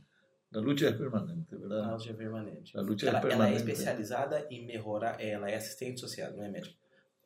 la 0.51 0.61
lucha 0.61 0.88
es 0.88 0.95
permanente, 0.97 1.55
¿verdad? 1.57 1.83
Náusea 1.87 2.17
permanente. 2.17 2.71
La 2.75 2.83
lucha 2.83 3.09
ela, 3.11 3.19
es 3.19 3.25
ela 3.25 3.27
é 3.27 3.29
permanente. 3.29 3.57
especializada 3.59 4.47
em 4.51 4.64
melhorar, 4.67 5.21
ela 5.21 5.49
é 5.51 5.55
assistente 5.57 6.01
social, 6.01 6.33
não 6.33 6.43
é 6.45 6.49
médica. 6.51 6.75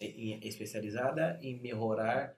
É, 0.00 0.06
é 0.06 0.48
especializada 0.48 1.38
em 1.40 1.60
melhorar 1.60 2.34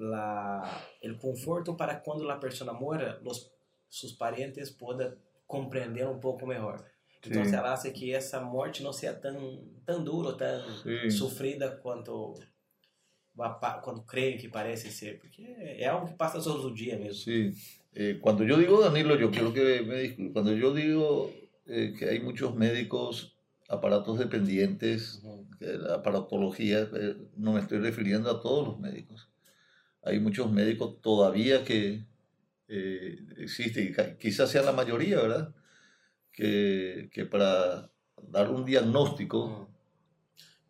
la, 0.00 0.62
el 1.02 1.18
conforto 1.18 1.76
para 1.76 2.02
quando 2.02 2.28
a 2.30 2.40
pessoa 2.40 2.72
mora, 2.72 3.18
los, 3.22 3.50
sus 3.88 4.12
parientes 4.14 4.70
puedan 4.70 5.14
compreender 5.46 6.06
um 6.06 6.18
pouco 6.18 6.46
melhor. 6.46 6.82
Então, 7.22 7.44
Sí. 7.44 7.54
ela 7.54 7.74
acha 7.74 7.90
que 7.90 8.14
essa 8.14 8.40
morte 8.40 8.82
não 8.82 8.92
seja 8.94 9.12
tão, 9.14 9.62
tão 9.84 10.02
dura, 10.02 10.32
tão 10.38 10.62
Sí. 10.82 11.10
sofrida 11.10 11.76
quanto 11.82 12.34
quando 13.82 14.02
creem 14.02 14.36
que 14.36 14.48
parece 14.48 14.90
ser, 14.90 15.18
porque 15.18 15.42
é 15.58 15.86
algo 15.86 16.06
que 16.08 16.14
passa 16.14 16.42
todos 16.42 16.64
os 16.64 16.74
dias 16.74 16.98
mesmo. 16.98 17.14
Sí, 17.22 17.52
Eh, 17.92 18.18
cuando 18.20 18.44
yo 18.44 18.56
digo, 18.56 18.80
Danilo, 18.80 19.16
yo 19.18 19.30
quiero 19.32 19.52
que 19.52 19.82
me 19.82 19.96
disculpe, 20.02 20.32
cuando 20.32 20.52
yo 20.54 20.72
digo 20.72 21.28
eh, 21.66 21.92
que 21.98 22.08
hay 22.08 22.20
muchos 22.20 22.54
médicos, 22.54 23.34
aparatos 23.68 24.16
dependientes, 24.18 25.20
que 25.58 25.66
la 25.76 25.94
aparatología, 25.96 26.88
eh, 26.94 27.16
no 27.36 27.52
me 27.54 27.60
estoy 27.60 27.78
refiriendo 27.78 28.30
a 28.30 28.40
todos 28.40 28.68
los 28.68 28.78
médicos. 28.78 29.28
Hay 30.02 30.18
muchos 30.20 30.50
médicos 30.50 31.00
todavía 31.00 31.64
que 31.64 32.04
eh, 32.68 33.18
existen, 33.38 33.88
y 33.88 34.16
quizás 34.18 34.50
sea 34.50 34.62
la 34.62 34.72
mayoría, 34.72 35.16
¿verdad? 35.20 35.54
Que, 36.32 37.10
que 37.12 37.26
para 37.26 37.90
dar 38.22 38.50
un 38.50 38.64
diagnóstico, 38.64 39.44
Uhum. 39.46 39.66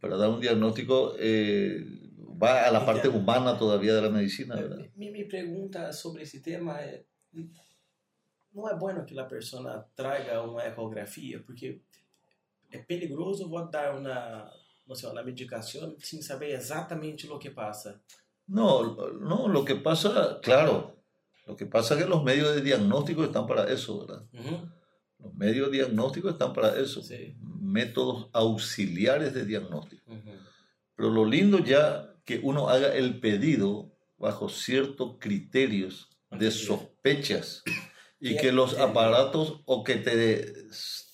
para 0.01 0.17
dar 0.17 0.31
un 0.31 0.41
diagnóstico, 0.41 1.15
eh, 1.19 1.85
va 2.43 2.67
a 2.67 2.71
la 2.71 2.85
parte 2.87 3.09
humana 3.09 3.59
todavía 3.59 3.95
de 3.95 4.03
la 4.03 4.09
medicina, 4.09 4.57
¿verdad? 4.57 4.79
Mi, 4.97 5.11
mi 5.11 5.25
pregunta 5.25 5.93
sobre 5.93 6.23
esse 6.23 6.41
tema 6.41 6.81
é: 6.81 7.05
não 8.55 8.69
é 8.69 8.75
bueno 8.75 9.05
que 9.05 9.19
a 9.19 9.25
pessoa 9.25 9.87
traga 9.95 10.43
uma 10.43 10.65
ecografia, 10.65 11.41
porque 11.41 11.83
perigoso 12.87 13.49
vou 13.49 13.69
dar 13.69 13.97
uma, 13.97 14.51
não 14.87 14.95
sei, 14.95 15.11
uma 15.11 15.23
medicação 15.23 15.95
sem 15.99 16.23
saber 16.23 16.53
exatamente 16.53 17.29
o 17.29 17.39
que 17.39 17.51
passa. 17.51 18.01
No, 18.51 18.97
no, 19.21 19.49
lo 19.49 19.65
que 19.65 19.77
pasa, 19.77 20.41
claro, 20.43 20.97
lo 21.47 21.57
que 21.57 21.67
pasa 21.67 21.95
es 21.95 22.03
que 22.03 22.09
los 22.09 22.23
medios 22.25 22.55
de 22.55 22.63
diagnóstico 22.63 23.23
están 23.25 23.47
para 23.47 23.71
eso, 23.73 24.01
¿verdad? 24.07 24.23
Los 25.19 25.35
medios 25.35 25.71
diagnósticos 25.71 26.33
están 26.33 26.53
para 26.53 26.79
eso, 26.81 27.01
métodos 27.61 28.29
auxiliares 28.33 29.35
de 29.35 29.45
diagnóstico. 29.45 30.11
Pero 30.97 31.11
lo 31.11 31.25
lindo 31.25 31.59
ya 31.59 32.15
que 32.25 32.41
uno 32.43 32.69
haga 32.69 32.95
el 32.95 33.21
pedido 33.21 33.93
bajo 34.19 34.49
ciertos 34.49 35.17
criterios 35.19 36.09
de 36.31 36.51
sospechas 36.51 37.63
y 38.21 38.37
Que- 38.37 38.53
los 38.53 38.79
aparatos 38.79 39.61
o 39.65 39.83
que 39.85 39.97
te, 39.97 40.53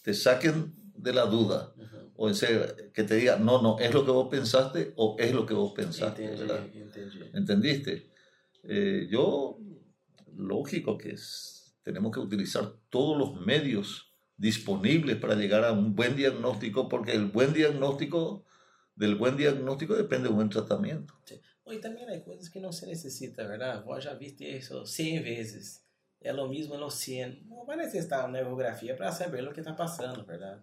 te 0.03 0.14
saquen 0.14 0.75
de 0.96 1.12
la 1.12 1.27
duda. 1.27 1.72
O 2.16 2.29
en 2.29 2.35
serio, 2.35 2.62
que 2.92 3.05
te 3.05 3.16
diga, 3.16 3.37
no, 3.37 3.61
no, 3.61 3.79
es 3.79 3.92
lo 3.92 4.05
que 4.05 4.11
vos 4.11 4.29
pensaste 4.29 4.92
o 4.96 5.16
es 5.18 5.33
lo 5.33 5.44
que 5.44 5.55
vos 5.55 5.72
pensaste, 5.72 6.24
Entendi, 6.24 6.42
¿verdad? 6.42 6.66
entendi. 6.74 7.18
¿Entendiste? 7.35 8.11
Eh, 8.64 9.07
yo, 9.11 9.59
lógico 10.37 10.96
que 10.98 11.11
es, 11.11 11.76
tenemos 11.83 12.12
que 12.12 12.20
utilizar 12.20 12.72
todos 12.90 13.16
los 13.16 13.40
medios 13.44 14.14
disponibles 14.37 15.16
para 15.16 15.35
llegar 15.35 15.64
a 15.64 15.72
un 15.72 15.94
buen 15.94 16.16
diagnóstico, 16.16 16.88
porque 16.88 17.12
el 17.12 17.26
buen 17.26 17.52
diagnóstico, 17.52 18.44
del 18.94 19.14
buen 19.14 19.37
diagnóstico 19.37 19.94
depende 19.94 20.29
un 20.29 20.37
buen 20.37 20.48
tratamiento. 20.48 21.14
E 21.68 21.79
também 21.81 22.09
há 22.09 22.20
coisas 22.20 22.48
que 22.48 22.61
não 22.61 22.70
se 22.70 22.87
necessita, 22.87 23.44
verdade? 23.44 23.85
Vós 23.85 24.05
já 24.05 24.14
viste 24.14 24.44
isso 24.44 24.87
100 24.87 25.20
vezes. 25.22 25.85
É 26.20 26.33
o 26.33 26.48
mesmo 26.48 26.76
no 26.79 26.88
100. 26.88 27.44
Não 27.48 27.66
vai 27.66 27.76
necessitar 27.76 28.29
uma 28.29 28.38
ecografia 28.38 28.94
para 28.94 29.11
saber 29.11 29.46
o 29.46 29.52
que 29.52 29.61
está 29.61 29.72
passando, 29.72 30.24
verdade? 30.24 30.62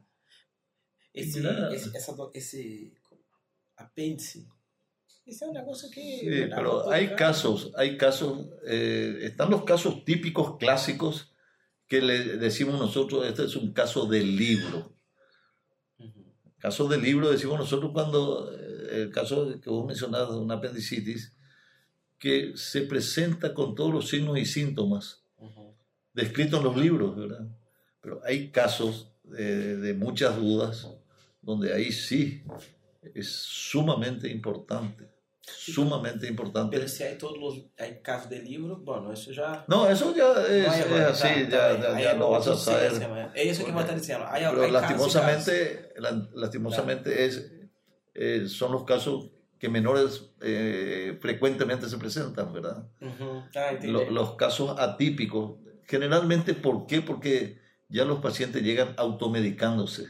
Esse, 1.13 1.39
esse, 1.73 1.95
essa, 1.95 2.13
do- 2.15 2.31
esse 2.33 2.93
apêndice, 3.77 4.47
esse 5.27 5.43
é 5.43 5.47
um 5.47 5.53
negócio 5.53 5.89
que... 5.89 6.01
Sí, 6.19 6.25
pero 6.55 6.89
hay 6.89 7.09
caso- 7.15 7.15
casos, 7.55 7.71
hay 7.75 7.97
casos, 7.97 8.47
eh, 8.65 9.19
están 9.21 9.49
los 9.51 9.63
casos 9.63 10.03
típicos 10.05 10.57
clásicos 10.57 11.31
que 11.87 12.01
le 12.01 12.37
decimos 12.37 12.79
nosotros, 12.79 13.25
este 13.27 13.45
es 13.45 13.55
un 13.55 13.71
caso 13.73 14.05
de 14.07 14.21
libro. 14.23 14.91
Caso 16.57 16.87
de 16.87 16.97
libro 16.97 17.29
decimos 17.29 17.59
nosotros 17.59 17.91
cuando, 17.93 18.51
eh, 18.53 19.03
el 19.03 19.11
caso 19.11 19.59
que 19.61 19.69
vos 19.69 19.85
mencionabas 19.85 20.31
de 20.31 20.37
una 20.37 20.55
apendicitis, 20.55 21.33
que 22.17 22.53
se 22.55 22.81
presenta 22.83 23.53
con 23.53 23.75
todos 23.75 23.93
los 23.93 24.07
signos 24.09 24.37
y 24.39 24.45
síntomas 24.45 25.21
Uhum. 25.37 25.73
descritos 26.13 26.59
en 26.59 26.65
los 26.65 26.77
libros, 26.77 27.15
¿verdad? 27.17 27.45
Pero 28.01 28.21
hay 28.23 28.49
casos 28.49 29.11
de, 29.23 29.75
de 29.77 29.93
muchas 29.93 30.37
dudas 30.37 30.87
donde 31.43 31.73
ahí 31.73 31.91
sí 31.91 32.41
es 33.13 33.29
sumamente 33.31 34.29
importante, 34.29 35.07
sumamente 35.45 36.25
importante. 36.27 36.77
Pero 36.77 36.87
se 36.87 37.07
há 37.09 37.17
todos 37.17 37.37
os 37.41 37.65
há 37.77 38.01
casos 38.01 38.29
de 38.29 38.41
livro, 38.41 38.77
bom, 38.77 39.11
isso 39.11 39.33
já... 39.33 39.65
No, 39.67 39.87
eso 39.89 40.13
ya 40.15 40.31
es, 40.47 40.65
Não 40.67 40.73
é 40.73 41.01
es 41.01 41.21
así, 41.21 41.47
ya, 41.49 41.77
ya- 41.77 41.99
ya 41.99 42.13
no 42.15 42.29
vas 42.29 42.47
a 42.47 42.55
saber. 42.55 42.91
É 43.35 43.43
isso 43.43 43.65
que 43.65 43.71
vou 43.71 43.81
estar 43.81 43.93
dizendo. 43.95 44.23
Aí, 44.25 44.43
Pero 44.49 44.63
hay 44.63 44.71
casos 44.71 44.71
lastimosamente, 44.73 45.93
la- 45.97 46.29
lastimosamente 46.33 47.25
es, 47.25 47.51
eh, 48.15 48.47
son 48.47 48.71
los 48.71 48.83
casos 48.85 49.29
que 49.59 49.67
menores 49.69 50.29
eh, 50.41 51.17
frecuentemente 51.21 51.87
se 51.89 51.97
presentan, 51.97 52.53
¿verdad? 52.53 52.89
casos. 52.99 53.19
Uhum. 53.21 53.43
Ah, 53.55 53.69
entendi. 53.71 53.91
Lo- 53.91 54.09
los 54.11 54.35
casos 54.35 54.75
atípicos, 54.79 55.59
generalmente, 55.85 56.53
¿por 56.53 56.85
qué? 56.87 57.01
Porque 57.01 57.59
ya 57.89 58.05
los 58.05 58.19
pacientes 58.19 58.61
llegan 58.63 58.93
automedicándose 58.97 60.07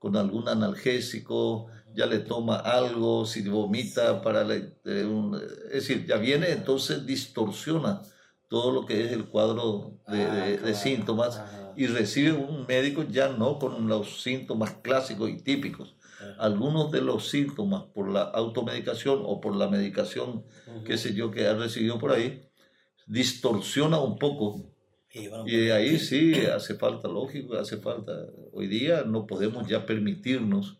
con 0.00 0.16
algún 0.16 0.48
analgésico, 0.48 1.68
ya 1.94 2.06
le 2.06 2.18
toma 2.20 2.56
algo, 2.56 3.26
si 3.26 3.46
vomita 3.48 4.22
para... 4.22 4.42
la- 4.44 4.56
eh, 4.56 5.04
un- 5.04 5.36
es 5.66 5.72
decir, 5.86 6.06
ya 6.06 6.16
viene, 6.16 6.50
entonces 6.50 7.06
distorsiona 7.06 8.02
todo 8.48 8.72
lo 8.72 8.86
que 8.86 9.04
es 9.04 9.12
el 9.12 9.26
cuadro 9.28 10.00
de, 10.08 10.24
Ah, 10.26 10.34
de- 10.34 10.50
de 10.52 10.58
claro. 10.58 10.74
síntomas 10.74 11.36
Ajá. 11.38 11.72
y 11.76 11.86
recibe 11.86 12.32
un 12.32 12.66
médico 12.66 13.04
ya 13.04 13.28
no 13.28 13.58
con 13.60 13.86
los 13.88 14.22
síntomas 14.22 14.72
clásicos 14.82 15.30
y 15.30 15.36
típicos. 15.42 15.94
Algunos 16.38 16.90
de 16.90 17.02
los 17.02 17.28
síntomas 17.28 17.84
por 17.94 18.10
la 18.10 18.22
automedicación 18.22 19.20
o 19.24 19.40
por 19.40 19.54
la 19.54 19.68
medicación, 19.68 20.44
qué 20.84 20.96
sé 20.98 21.14
yo, 21.14 21.30
que 21.30 21.46
ha 21.46 21.54
recibido 21.54 21.98
por 21.98 22.12
ahí, 22.12 22.42
distorsiona 23.06 24.00
un 24.00 24.18
poco. 24.18 24.72
Y 25.46 25.70
ahí 25.70 25.98
sí 25.98 26.46
hace 26.46 26.74
falta, 26.76 27.08
lógico, 27.08 27.56
hace 27.56 27.76
falta. 27.78 28.12
Hoy 28.52 28.66
día 28.66 29.04
no 29.04 29.26
podemos 29.26 29.68
ya 29.68 29.86
permitirnos 29.86 30.78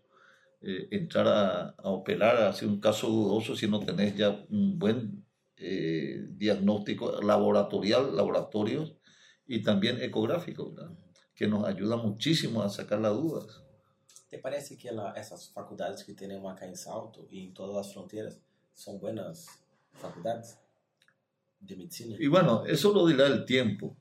eh, 0.63 0.89
entrar 0.91 1.27
a, 1.27 1.69
a, 1.71 1.89
operar, 1.91 2.37
hacer 2.43 2.69
un 2.69 2.81
caso 2.81 3.09
dudoso 3.09 3.57
si 3.57 3.67
no 3.67 3.81
tenés 3.81 4.17
ya 4.17 4.45
un 4.51 4.79
buen 4.79 5.25
eh, 5.63 6.27
diagnóstico 6.31 7.21
laboratorial, 7.21 8.17
laboratorios 8.17 8.97
y 9.47 9.63
también 9.63 10.01
ecográfico, 10.01 10.75
que 11.35 11.47
nos 11.47 11.67
ayuda 11.67 11.97
muchísimo 11.97 12.63
a 12.63 12.71
sacar 12.71 12.99
las 13.01 13.13
dudas. 13.13 13.63
¿Te 14.31 14.39
parece 14.39 14.79
que 14.79 14.91
la, 14.91 15.13
esas 15.13 15.51
facultades 15.51 16.03
que 16.03 16.15
tenemos 16.15 16.51
acá 16.51 16.65
en 16.65 16.77
Salto 16.77 17.27
y 17.29 17.45
en 17.45 17.53
todas 17.53 17.77
las 17.77 17.93
fronteras 17.93 18.41
son 18.73 18.99
buenas 18.99 19.49
facultades 19.93 20.57
de 21.59 21.77
medicina? 21.77 22.17
Y 22.19 22.29
bueno, 22.29 22.65
eso 22.65 22.95
lo 22.95 23.07
dirá 23.07 23.27
el 23.27 23.45
tiempo, 23.45 23.99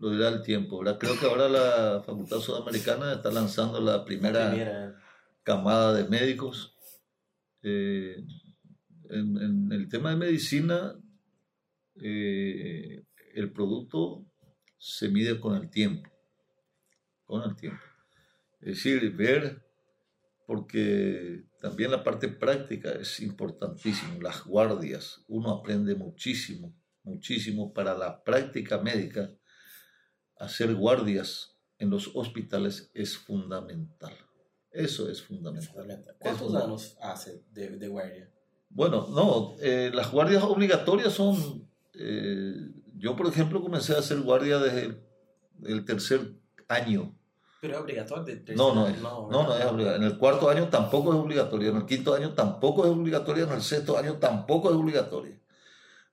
lo 0.00 0.10
dirá 0.10 0.28
el 0.28 0.42
tiempo. 0.42 0.78
¿verdad? 0.78 0.98
Creo 0.98 1.18
que 1.18 1.26
ahora 1.26 1.48
la 1.48 2.02
Facultad 2.04 2.40
Sudamericana 2.40 3.12
está 3.12 3.30
lanzando 3.30 3.80
la 3.80 4.04
primera, 4.04 4.96
camada 5.42 5.94
de 5.94 6.08
médicos. 6.08 6.74
Eh, 7.62 8.16
en, 9.10 9.36
en, 9.36 9.72
el 9.72 9.88
tema 9.88 10.10
de 10.10 10.16
medicina, 10.16 10.98
eh, 12.02 13.04
el 13.34 13.52
producto 13.52 14.26
se 14.78 15.08
mide 15.08 15.38
con 15.38 15.56
el 15.56 15.70
tiempo, 15.70 16.10
con 17.24 17.48
el 17.48 17.54
tiempo. 17.54 17.82
Es 18.60 18.76
decir, 18.76 19.14
ver 19.14 19.62
porque 20.46 21.44
también 21.60 21.92
la 21.92 22.02
parte 22.02 22.26
práctica 22.26 22.90
es 22.90 23.20
importantísima. 23.20 24.16
Las 24.20 24.44
guardias, 24.44 25.22
uno 25.28 25.50
aprende 25.52 25.94
muchísimo, 25.94 26.74
muchísimo 27.04 27.72
para 27.72 27.96
la 27.96 28.22
práctica 28.24 28.78
médica. 28.78 29.30
Hacer 30.40 30.74
guardias 30.74 31.56
en 31.78 31.90
los 31.90 32.10
hospitales 32.14 32.90
es 32.94 33.16
fundamental. 33.16 34.12
Eso 34.72 35.08
es 35.08 35.22
fundamental. 35.22 36.16
¿Cuántos 36.18 36.54
años 36.54 36.96
hace 37.00 37.44
de, 37.52 37.88
guardia? 37.88 38.28
Bueno, 38.68 39.06
no, 39.10 39.54
eh, 39.60 39.90
las 39.94 40.10
guardias 40.10 40.42
obligatorias 40.42 41.12
son... 41.12 41.68
Eh, 41.94 42.54
yo, 42.96 43.14
por 43.14 43.28
ejemplo, 43.28 43.62
comencé 43.62 43.94
a 43.94 43.98
hacer 43.98 44.20
guardia 44.20 44.58
desde 44.58 45.00
el 45.62 45.84
tercer 45.84 46.34
año 46.68 47.14
pero 47.60 47.74
es 47.74 47.80
obligatorio. 47.80 48.36
no, 48.56 48.74
no, 48.74 48.88
es, 48.88 49.00
no, 49.02 49.28
no, 49.30 49.54
es 49.54 49.66
obligatorio. 49.66 49.94
En 49.96 50.02
el 50.04 50.16
cuarto 50.16 50.48
año 50.48 50.68
tampoco 50.68 51.12
es 51.12 51.18
obligatorio. 51.18 51.70
En 51.70 51.76
el 51.76 51.86
quinto 51.86 52.14
año 52.14 52.32
tampoco 52.32 52.86
es 52.86 52.90
obligatorio. 52.90 53.44
En 53.44 53.52
el 53.52 53.60
sexto 53.60 53.98
año 53.98 54.14
tampoco 54.14 54.70
es 54.70 54.76
obligatorio. 54.76 55.38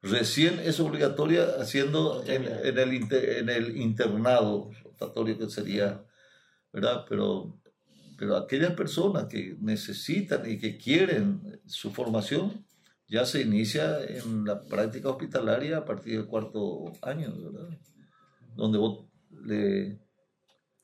Recién 0.01 0.59
es 0.59 0.79
obligatoria 0.79 1.43
haciendo 1.59 2.23
en, 2.25 2.45
en, 2.45 2.77
el, 2.77 3.11
en 3.11 3.49
el 3.49 3.77
internado 3.77 4.69
rotatorio 4.83 5.37
que 5.37 5.49
sería, 5.49 6.03
¿verdad? 6.71 7.05
Pero, 7.09 7.59
pero 8.17 8.37
aquellas 8.37 8.73
personas 8.73 9.25
que 9.25 9.57
necesitan 9.59 10.49
y 10.49 10.59
que 10.59 10.77
quieren 10.77 11.61
su 11.65 11.91
formación 11.91 12.65
ya 13.07 13.25
se 13.25 13.41
inicia 13.41 14.03
en 14.03 14.45
la 14.45 14.63
práctica 14.63 15.09
hospitalaria 15.09 15.77
a 15.77 15.85
partir 15.85 16.17
del 16.17 16.27
cuarto 16.27 16.93
año, 17.01 17.33
¿verdad? 17.35 17.69
Donde 18.55 18.77
vos 18.77 19.05
le 19.31 19.99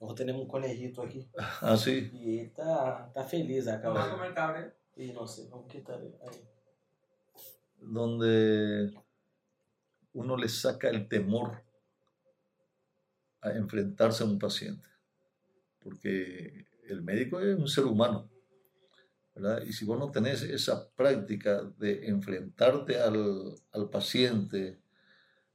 Nós 0.04 0.16
temos 0.16 0.36
um 0.36 0.46
conejito 0.46 1.02
aqui. 1.02 1.30
Ah, 1.62 1.78
sim? 1.78 2.10
E 2.12 2.40
ele 2.40 2.50
tá, 2.50 3.10
tá 3.14 3.24
feliz 3.24 3.68
acá. 3.70 3.90
Vamos 3.90 4.12
comentar, 4.12 4.54
né? 4.54 4.74
E 4.98 5.14
não 5.14 5.26
sei, 5.26 5.48
vamos 5.48 5.68
quitar 5.72 5.98
aí. 5.98 6.44
Donde 7.82 8.94
uno 10.14 10.38
le 10.38 10.50
saca 10.50 10.90
el 10.90 11.08
temor 11.08 11.64
a 13.42 13.52
enfrentarse 13.52 14.24
a 14.24 14.28
un 14.28 14.40
paciente. 14.40 14.88
Porque 15.80 16.68
el 16.88 17.02
médico 17.02 17.40
es 17.40 17.58
un 17.58 17.68
ser 17.68 17.86
humano. 17.86 18.30
¿verdad? 19.36 19.64
Y 19.66 19.74
si 19.74 19.86
vos 19.86 19.98
no 19.98 20.12
tenés 20.12 20.44
esa 20.44 20.90
práctica 20.92 21.64
de 21.78 22.08
enfrentarte 22.08 23.00
al, 23.00 23.56
al 23.72 23.90
paciente, 23.90 24.80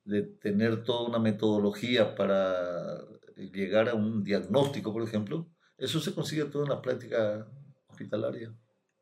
de 0.04 0.22
tener 0.22 0.82
toda 0.84 1.08
una 1.08 1.18
metodología 1.18 2.14
para 2.14 2.98
llegar 3.36 3.88
a 3.88 3.94
un 3.94 4.24
diagnóstico, 4.24 4.92
por 4.92 5.02
ejemplo, 5.02 5.48
eso 5.76 6.00
se 6.00 6.12
consigue 6.12 6.44
todo 6.46 6.64
en 6.64 6.70
la 6.70 6.82
práctica 6.82 7.46
hospitalaria. 7.88 8.52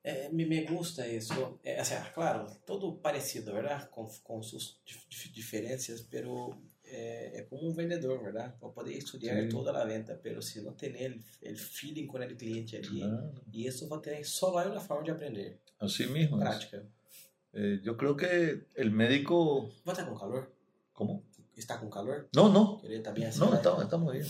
Eh, 0.09 0.29
me, 0.33 0.47
me 0.47 0.63
gusta 0.63 1.05
eso, 1.05 1.59
eh, 1.65 1.79
o 1.81 1.85
sea, 1.85 2.13
claro, 2.15 2.47
todo 2.65 3.03
parecido, 3.03 3.53
¿verdad? 3.53 3.91
Con, 3.91 4.07
con 4.23 4.41
sus 4.45 4.81
dif 4.87 5.35
diferencias, 5.35 6.07
pero 6.09 6.61
eh, 6.85 7.33
es 7.35 7.47
como 7.49 7.63
un 7.63 7.75
vendedor, 7.75 8.23
¿verdad? 8.23 8.57
Para 8.61 8.73
poder 8.73 8.95
estudiar 8.99 9.43
sí. 9.43 9.49
toda 9.49 9.73
la 9.73 9.85
venta, 9.85 10.17
pero 10.23 10.41
si 10.41 10.63
no 10.63 10.75
tener 10.75 11.11
el, 11.11 11.25
el 11.41 11.59
feeling 11.59 12.07
con 12.07 12.23
el 12.23 12.37
cliente 12.37 12.77
allí, 12.77 13.01
claro. 13.01 13.33
y 13.51 13.67
eso 13.67 13.89
va 13.89 13.97
a 13.97 14.01
tener, 14.01 14.25
solo 14.25 14.61
hay 14.61 14.69
una 14.71 14.79
forma 14.79 15.05
de 15.07 15.11
aprender. 15.11 15.59
Así 15.81 16.07
mismo. 16.07 16.39
Práctica. 16.39 16.85
Eh, 17.53 17.81
yo 17.83 17.97
creo 17.97 18.17
que 18.17 18.67
el 18.77 18.93
médico... 18.93 19.71
¿Va 19.85 19.91
a 19.91 19.93
estar 19.93 20.07
con 20.09 20.17
calor? 20.17 20.55
¿Cómo? 20.93 21.25
¿Está 21.57 21.81
con 21.81 21.91
calor? 21.91 22.29
No, 22.33 22.49
no. 22.49 22.81
También 23.03 23.31
no, 23.39 23.53
está, 23.53 23.97
muy 23.97 24.19
bien. 24.19 24.27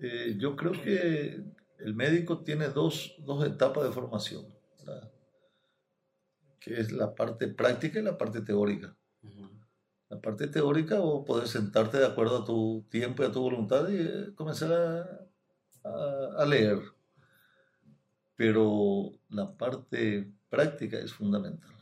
Eh, 0.00 0.36
yo 0.40 0.56
creo 0.56 0.72
que 0.72 1.40
el 1.78 1.94
médico 1.94 2.42
tiene 2.42 2.68
dos, 2.68 3.14
dos 3.20 3.46
etapas 3.46 3.84
de 3.84 3.92
formación. 3.92 4.51
Que 6.62 6.80
es 6.80 6.92
la 6.92 7.14
parte 7.14 7.48
práctica 7.48 7.98
y 7.98 8.02
la 8.02 8.16
parte 8.16 8.40
teórica. 8.42 8.96
Uh 9.22 9.28
-huh. 9.28 9.50
La 10.08 10.20
parte 10.20 10.46
teórica 10.48 10.98
vos 10.98 11.24
podés 11.26 11.50
sentarte 11.50 11.98
de 11.98 12.06
acuerdo 12.06 12.38
a 12.38 12.44
tu 12.44 12.84
tiempo 12.90 13.22
y 13.22 13.26
a 13.26 13.32
tu 13.32 13.40
voluntad 13.40 13.88
y 13.88 13.96
eh, 13.96 14.34
comenzar 14.34 14.72
a, 14.72 15.88
a, 15.88 16.42
a 16.42 16.46
leer. 16.46 16.78
Pero 18.36 19.10
la 19.28 19.56
parte 19.56 20.30
práctica 20.48 20.98
es 20.98 21.12
fundamental. 21.12 21.72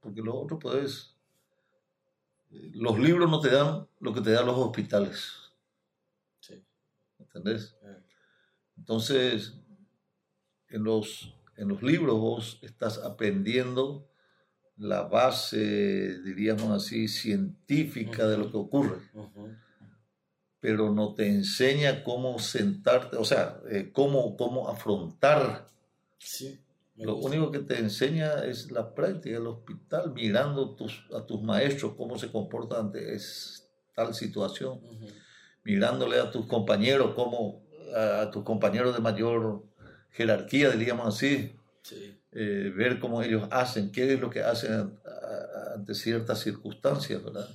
Porque 0.00 0.22
lo 0.22 0.34
otro 0.34 0.58
podés 0.58 1.16
los 2.50 2.98
libros 2.98 3.30
no 3.30 3.40
te 3.40 3.50
dan 3.50 3.86
lo 4.00 4.12
que 4.12 4.20
te 4.20 4.32
dan 4.32 4.46
los 4.46 4.56
hospitales. 4.56 5.52
Sí. 6.40 6.62
¿Entendés? 7.18 7.76
Entonces, 8.76 9.54
en 10.68 10.84
los, 10.84 11.34
en 11.60 11.68
los 11.68 11.82
libros 11.82 12.18
vos 12.18 12.58
estás 12.62 12.96
aprendiendo 12.98 14.08
la 14.78 15.02
base, 15.02 16.18
diríamos 16.22 16.70
así, 16.70 17.06
científica 17.06 18.22
uh 18.22 18.26
-huh. 18.26 18.30
de 18.30 18.38
lo 18.38 18.50
que 18.50 18.56
ocurre. 18.56 18.96
Uh 19.12 19.26
-huh. 19.26 19.58
Pero 20.58 20.90
no 20.90 21.14
te 21.14 21.28
enseña 21.28 22.02
cómo 22.02 22.38
sentarte, 22.38 23.18
o 23.18 23.24
sea, 23.26 23.60
eh, 23.70 23.90
cómo, 23.92 24.36
cómo 24.36 24.68
afrontar 24.68 25.66
sí. 26.18 26.58
Lo 26.96 27.16
único 27.16 27.50
que 27.50 27.60
te 27.60 27.78
enseña 27.78 28.44
es 28.44 28.70
la 28.70 28.94
práctica 28.94 29.36
del 29.36 29.46
hospital, 29.46 30.12
mirando 30.12 30.74
tus, 30.74 31.06
a 31.14 31.24
tus 31.24 31.40
maestros 31.42 31.94
cómo 31.96 32.18
se 32.18 32.30
comportan 32.30 32.86
ante 32.86 33.14
es, 33.14 33.70
tal 33.94 34.14
situación, 34.14 34.80
uh 34.82 34.92
-huh. 34.92 35.12
mirándole 35.64 36.20
a 36.20 36.30
tus 36.30 36.46
compañeros, 36.46 37.14
cómo, 37.14 37.62
a, 37.94 38.22
a, 38.22 38.30
tus 38.30 38.44
compañeros 38.44 38.94
de 38.94 39.00
mayor 39.00 39.69
jerarquía, 40.10 40.70
diríamos 40.70 41.06
así, 41.06 41.52
sí. 41.82 42.16
eh, 42.32 42.72
ver 42.74 42.98
cómo 42.98 43.22
ellos 43.22 43.46
hacen, 43.50 43.90
qué 43.92 44.12
es 44.12 44.20
lo 44.20 44.30
que 44.30 44.42
hacen 44.42 44.98
ante 45.74 45.94
ciertas 45.94 46.40
circunstancias, 46.40 47.22
¿verdad? 47.22 47.48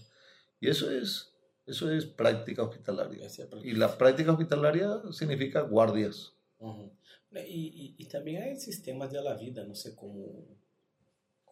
Y 0.59 0.69
eso 0.69 0.89
es, 0.91 1.33
eso 1.65 1.91
es 1.91 2.05
práctica 2.05 2.63
hospitalaria. 2.63 3.27
Y 3.63 3.73
la 3.73 3.97
práctica 3.97 4.31
hospitalaria 4.31 5.01
significa 5.11 5.61
guardias. 5.61 6.33
Uh 6.57 6.67
-huh. 6.69 6.91
E, 7.33 7.41
e, 7.41 7.95
e, 7.99 8.05
também 8.05 8.37
há 8.37 9.07
da 9.21 9.33
vida, 9.33 9.65
não 9.65 9.75
sei 9.75 9.91
como 9.91 10.57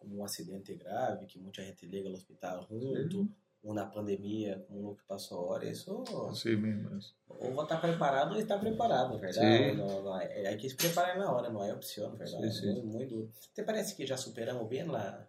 como 0.04 0.18
um 0.18 0.24
acidente 0.24 0.74
grave, 0.74 1.26
que 1.26 1.38
muita 1.38 1.62
gente 1.62 1.86
liga 1.86 2.08
no 2.08 2.16
hospital 2.16 2.66
junto, 2.68 3.22
Sim. 3.22 3.34
Ou 3.64 3.74
na 3.74 3.86
pandemia, 3.86 4.62
como 4.68 4.90
o 4.90 4.94
que 4.94 5.02
passou 5.04 5.38
a 5.38 5.52
hora, 5.52 5.68
isso... 5.68 6.04
Sim, 6.34 6.56
mesmo. 6.56 7.00
Ou 7.28 7.54
vai 7.54 7.64
estar 7.64 7.80
preparado 7.80 8.32
ou 8.32 8.38
está 8.38 8.58
preparado, 8.58 9.18
verdade? 9.18 9.72
Não, 9.72 10.02
não, 10.02 10.20
é, 10.20 10.44
é 10.44 10.56
que 10.56 10.68
se 10.68 10.76
preparar 10.76 11.18
na 11.18 11.32
hora, 11.32 11.50
não 11.50 11.64
é 11.64 11.72
opção, 11.72 12.14
verdade? 12.14 12.52
Sim, 12.52 12.60
sim. 12.60 12.82
Muito, 12.82 13.16
muito... 13.16 13.30
Te 13.54 13.62
parece 13.62 13.96
que 13.96 14.06
já 14.06 14.16
superamos 14.16 14.68
bem 14.68 14.86
lá 14.86 15.26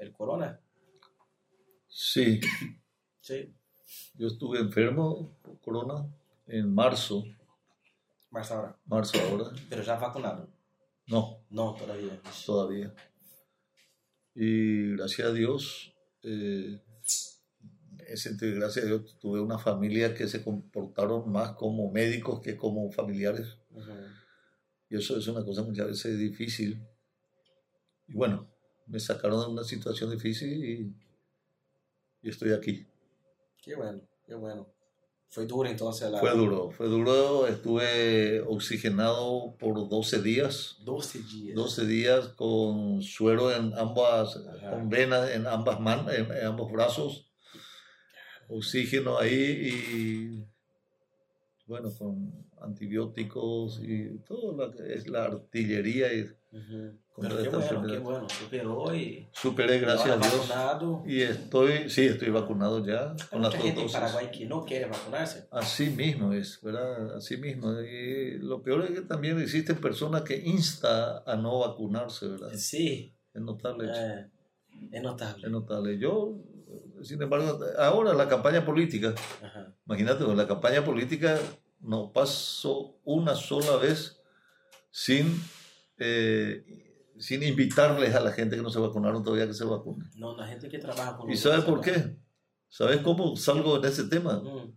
el 0.00 0.12
corona? 0.12 0.60
Sí. 1.88 2.40
Sí. 3.20 3.52
Yo 4.14 4.28
estuve 4.28 4.58
enfermo 4.60 5.36
por 5.42 5.60
corona 5.60 6.06
en 6.46 6.74
marzo 6.74 7.24
Marzo 8.30 8.54
ahora. 8.54 8.76
Marzo 8.86 9.18
ahora. 9.20 9.50
Pero 9.68 9.82
ya 9.82 9.96
vacunado. 9.96 10.48
No. 11.06 11.38
No, 11.48 11.74
todavía. 11.74 12.20
Todavía. 12.44 12.92
Y 14.34 14.96
gracias 14.96 15.28
a 15.28 15.32
Dios, 15.32 15.94
eh, 16.22 16.82
ese 18.06 18.30
sentido, 18.30 18.54
gracias 18.56 18.84
a 18.84 18.88
Dios, 18.88 19.18
tuve 19.18 19.40
una 19.40 19.58
familia 19.58 20.14
que 20.14 20.28
se 20.28 20.42
comportaron 20.42 21.30
más 21.30 21.52
como 21.52 21.90
médicos 21.90 22.40
que 22.40 22.56
como 22.56 22.90
familiares. 22.90 23.58
Y 24.88 24.96
eso 24.96 25.18
es 25.18 25.26
una 25.28 25.44
cosa 25.44 25.62
muchas 25.62 25.88
veces 25.88 26.18
difícil. 26.18 26.80
Y 28.08 28.14
bueno, 28.14 28.48
me 28.86 29.00
sacaron 29.00 29.40
de 29.40 29.46
una 29.46 29.64
situación 29.64 30.10
difícil 30.10 30.64
y, 30.64 30.94
y 32.22 32.30
estoy 32.30 32.52
aquí. 32.52 32.86
Qué 33.62 33.74
bueno, 33.74 34.00
qué 34.24 34.34
bueno. 34.34 34.76
Fue 35.28 35.44
duro 35.44 35.68
entonces 35.68 36.10
la... 36.10 36.18
Fue 36.18 36.30
duro, 36.30 36.70
fue 36.70 36.86
duro. 36.86 37.46
Estuve 37.46 38.40
oxigenado 38.42 39.54
por 39.58 39.88
12 39.88 40.22
días. 40.22 40.78
12 40.84 41.18
días. 41.18 41.54
12 41.54 41.86
días 41.86 42.28
con 42.28 43.02
suero 43.02 43.52
en 43.52 43.74
ambas, 43.76 44.40
con 44.70 44.88
venas 44.88 45.30
en 45.32 45.46
ambas 45.46 45.80
manos, 45.80 46.14
en, 46.14 46.30
ambos 46.46 46.72
brazos. 46.72 47.26
Oxígeno 48.48 49.18
ahí 49.18 49.34
y 49.34 50.44
bueno, 51.66 51.90
con 51.92 52.32
antibióticos 52.60 53.80
y 53.82 54.18
todo 54.26 54.52
lo 54.52 54.70
que 54.70 54.94
es 54.94 55.08
la 55.08 55.24
artillería 55.24 56.12
y 56.12 56.28
pero 57.18 57.42
qué 57.42 57.48
bueno, 57.48 57.86
qué 57.86 57.98
bueno, 57.98 58.28
superó 58.28 58.94
y... 58.94 59.26
Superé, 59.32 59.78
gracias 59.78 60.10
a 60.10 60.16
Dios. 60.16 60.48
Vacunado. 60.48 61.02
Y 61.06 61.22
estoy, 61.22 61.88
sí, 61.88 62.04
estoy 62.04 62.28
vacunado 62.28 62.84
ya. 62.84 63.12
Hay 63.12 63.16
con 63.30 63.40
mucha 63.40 63.58
gente 63.58 63.82
en 63.82 63.90
Paraguay 63.90 64.30
que 64.30 64.44
no 64.44 64.64
quiere 64.64 64.86
vacunarse. 64.86 65.48
Así 65.50 65.88
mismo 65.90 66.32
es, 66.34 66.60
¿verdad? 66.62 67.16
Así 67.16 67.38
mismo. 67.38 67.72
Y 67.80 68.38
lo 68.38 68.62
peor 68.62 68.84
es 68.84 68.90
que 68.90 69.00
también 69.02 69.40
existen 69.40 69.76
personas 69.76 70.22
que 70.22 70.36
insta 70.36 71.22
a 71.26 71.36
no 71.36 71.60
vacunarse, 71.60 72.28
¿verdad? 72.28 72.50
Sí. 72.54 73.14
Es 73.32 73.40
notable. 73.40 73.90
Eh, 73.94 74.26
es 74.92 75.02
notable. 75.02 75.46
Es 75.46 75.50
notable. 75.50 75.98
Yo, 75.98 76.38
sin 77.02 77.22
embargo, 77.22 77.58
ahora 77.78 78.14
la 78.14 78.28
campaña 78.28 78.64
política, 78.64 79.14
imagínate, 79.86 80.24
la 80.34 80.46
campaña 80.46 80.84
política 80.84 81.38
no 81.80 82.12
pasó 82.12 82.98
una 83.04 83.34
sola 83.34 83.76
vez 83.76 84.20
sin... 84.90 85.40
Eh, 85.98 86.82
sin 87.18 87.42
invitarles 87.42 88.14
a 88.14 88.20
la 88.20 88.32
gente 88.32 88.56
que 88.56 88.62
no 88.62 88.70
se 88.70 88.78
vacunaron 88.78 89.22
todavía 89.22 89.46
que 89.46 89.54
se 89.54 89.64
vacunen. 89.64 90.10
No, 90.16 90.36
la 90.36 90.46
gente 90.46 90.68
que 90.68 90.78
trabaja 90.78 91.16
con 91.16 91.30
¿Y 91.30 91.36
sabes 91.36 91.64
por 91.64 91.80
qué? 91.80 92.16
¿Sabes 92.68 93.00
cómo 93.00 93.36
salgo 93.36 93.78
en 93.78 93.84
ese 93.84 94.04
tema? 94.04 94.34
Mm. 94.34 94.74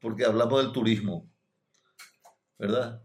Porque 0.00 0.24
hablamos 0.24 0.62
del 0.62 0.72
turismo, 0.72 1.28
¿verdad? 2.58 3.02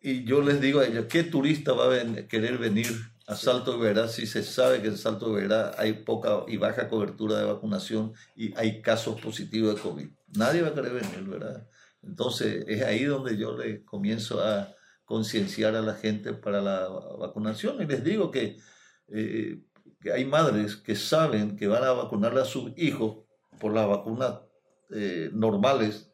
Y 0.00 0.24
yo 0.24 0.40
les 0.40 0.60
digo 0.60 0.80
a 0.80 0.86
ellos, 0.86 1.06
¿qué 1.08 1.24
turista 1.24 1.72
va 1.72 1.94
a 1.94 2.26
querer 2.26 2.58
venir 2.58 2.86
a 3.26 3.34
Salto 3.34 3.72
de 3.72 3.78
Verá 3.78 4.08
si 4.08 4.26
se 4.26 4.42
sabe 4.42 4.80
que 4.80 4.88
en 4.88 4.96
Salto 4.96 5.34
de 5.34 5.42
Verá 5.42 5.74
hay 5.78 5.92
poca 6.04 6.44
y 6.46 6.56
baja 6.56 6.88
cobertura 6.88 7.38
de 7.38 7.44
vacunación 7.44 8.12
y 8.36 8.56
hay 8.56 8.82
casos 8.82 9.20
positivos 9.20 9.74
de 9.74 9.80
COVID? 9.80 10.08
Nadie 10.36 10.62
va 10.62 10.68
a 10.68 10.74
querer 10.74 10.92
venir, 10.92 11.22
¿verdad? 11.28 11.66
Entonces 12.02 12.64
es 12.68 12.82
ahí 12.82 13.04
donde 13.04 13.36
yo 13.36 13.56
le 13.56 13.84
comienzo 13.84 14.40
a, 14.42 14.72
concienciar 15.06 15.76
a 15.76 15.80
la 15.80 15.94
gente 15.94 16.34
para 16.34 16.60
la 16.60 16.88
vacunación. 16.88 17.80
Y 17.80 17.86
les 17.86 18.04
digo 18.04 18.30
que, 18.30 18.58
eh, 19.08 19.62
que, 20.00 20.12
hay 20.12 20.26
madres 20.26 20.76
que 20.76 20.94
saben 20.94 21.56
que 21.56 21.68
van 21.68 21.84
a 21.84 21.92
vacunarle 21.92 22.42
a 22.42 22.44
sus 22.44 22.72
hijos 22.76 23.24
por 23.58 23.72
las 23.72 23.88
vacunas 23.88 24.40
eh, 24.90 25.30
normales, 25.32 26.12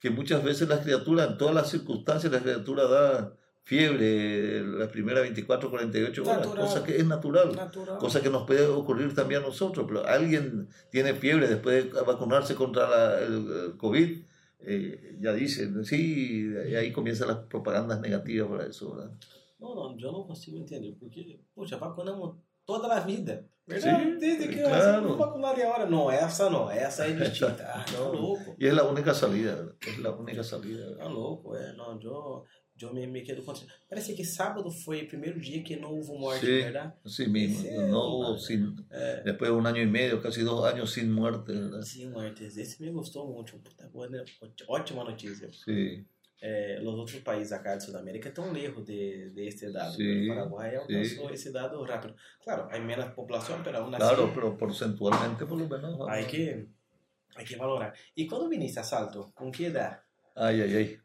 que 0.00 0.10
muchas 0.10 0.42
veces 0.42 0.68
la 0.68 0.80
criatura, 0.80 1.24
en 1.24 1.36
todas 1.36 1.54
las 1.54 1.70
circunstancias, 1.70 2.32
la 2.32 2.40
criatura 2.40 2.86
da 2.86 3.36
fiebre 3.64 4.62
la 4.62 4.88
primera 4.88 5.20
24, 5.20 5.70
48 5.70 6.22
horas, 6.22 6.46
cosa 6.46 6.84
que 6.84 6.96
es 6.96 7.06
natural, 7.06 7.70
cosa 7.98 8.20
que 8.20 8.30
nos 8.30 8.46
puede 8.46 8.66
ocurrir 8.66 9.14
también 9.14 9.42
a 9.42 9.46
nosotros, 9.46 9.86
pero 9.88 10.06
alguien 10.06 10.68
tiene 10.90 11.14
fiebre 11.14 11.48
después 11.48 11.92
de 11.92 12.00
vacunarse 12.02 12.54
contra 12.54 13.20
el 13.20 13.74
COVID 13.78 14.24
eh, 14.66 15.16
ya 15.20 15.32
dicen, 15.32 15.84
sí, 15.84 16.50
y 16.70 16.74
ahí 16.74 16.90
comienzan 16.92 17.28
las 17.28 17.38
propagandas 17.38 18.00
negativas 18.00 18.48
para 18.48 18.66
eso, 18.66 18.94
¿verdad? 18.94 19.12
No, 19.58 19.74
no, 19.74 19.96
yo 19.96 20.10
no 20.10 20.26
consigo 20.26 20.58
entender, 20.58 20.94
porque, 20.98 21.40
puxa, 21.54 21.76
vacunamos 21.76 22.36
toda 22.64 22.96
a 22.96 23.04
vida, 23.04 23.42
¿verdad? 23.66 24.02
Sí, 24.02 24.16
Desde 24.18 24.48
que 24.48 24.62
claro. 24.62 25.16
vacunar 25.16 25.60
ahora, 25.62 25.86
no, 25.86 26.10
essa 26.10 26.48
no, 26.48 26.70
essa 26.70 27.06
es 27.06 27.18
distinta, 27.20 27.72
ah, 27.74 27.84
no, 27.92 28.12
loco. 28.12 28.56
Y 28.58 28.66
es 28.66 28.74
la 28.74 28.84
única 28.84 29.12
salida, 29.12 29.54
es 29.80 29.98
la 29.98 30.10
única 30.10 30.42
salida. 30.42 30.90
Está 30.90 31.08
louco, 31.08 31.54
é, 31.54 31.72
não, 31.74 32.00
eu, 32.00 32.44
eu 32.80 32.92
me, 32.92 33.06
me 33.06 33.22
quedo 33.22 33.42
contra. 33.42 33.66
Parece 33.88 34.14
que 34.14 34.24
sábado 34.24 34.70
foi 34.70 35.02
o 35.02 35.08
primeiro 35.08 35.40
dia 35.40 35.62
que 35.62 35.76
não 35.76 35.92
houve 35.92 36.18
morte, 36.18 36.44
sí, 36.44 36.62
¿verdad? 36.62 36.94
Sí 37.06 37.28
mismo, 37.28 37.66
Ese, 37.66 37.88
no 37.88 38.18
hubo 38.18 38.38
sin, 38.38 38.74
é. 38.90 39.22
después 39.22 39.50
de 39.50 39.56
un 39.56 39.66
año 39.66 39.80
y 39.80 39.86
medio, 39.86 40.20
casi 40.20 40.42
dos 40.42 40.64
años 40.64 40.92
sin 40.92 41.10
muerte, 41.12 41.52
¿verdad? 41.52 41.82
Sin 41.82 42.10
muertes, 42.10 42.56
esse 42.56 42.82
me 42.82 42.90
gostou 42.90 43.32
muito, 43.32 43.58
puta, 43.58 43.88
boa, 43.88 44.08
ótima 44.68 45.04
notícia. 45.04 45.48
Sí. 45.52 46.04
É, 46.42 46.78
os 46.82 46.94
outros 46.94 47.20
países 47.20 47.52
acá 47.52 47.74
de 47.76 47.84
Sudamérica 47.84 48.28
estão 48.28 48.52
lejos 48.52 48.84
de, 48.84 49.30
de 49.30 49.48
este 49.48 49.70
dado. 49.70 49.94
Sí, 49.94 50.28
o 50.28 50.34
Paraguay 50.34 50.76
alcançou 50.76 51.28
sí. 51.28 51.34
esse 51.34 51.50
dado 51.50 51.82
rápido. 51.86 52.14
Claro, 52.42 52.68
hay 52.70 52.80
menos 52.82 53.14
población, 53.14 53.62
pero 53.64 53.78
aún. 53.78 53.92
Claro, 53.94 54.30
pero 54.34 54.58
porcentualmente 54.58 55.46
por 55.46 55.58
lo 55.58 55.66
menos... 55.66 55.96
Hay 56.06 56.26
que, 56.26 56.66
hay 57.36 57.44
que 57.46 57.56
valorar. 57.56 57.94
¿Y 58.14 58.26
cuándo 58.26 58.48
viniste 58.48 58.80
a 58.80 58.84
Salto? 58.84 59.32
¿Con 59.32 59.50
qué 59.50 59.68
edad? 59.68 60.02
Ay, 60.34 60.60
ay, 60.60 60.76
ay. 60.76 60.98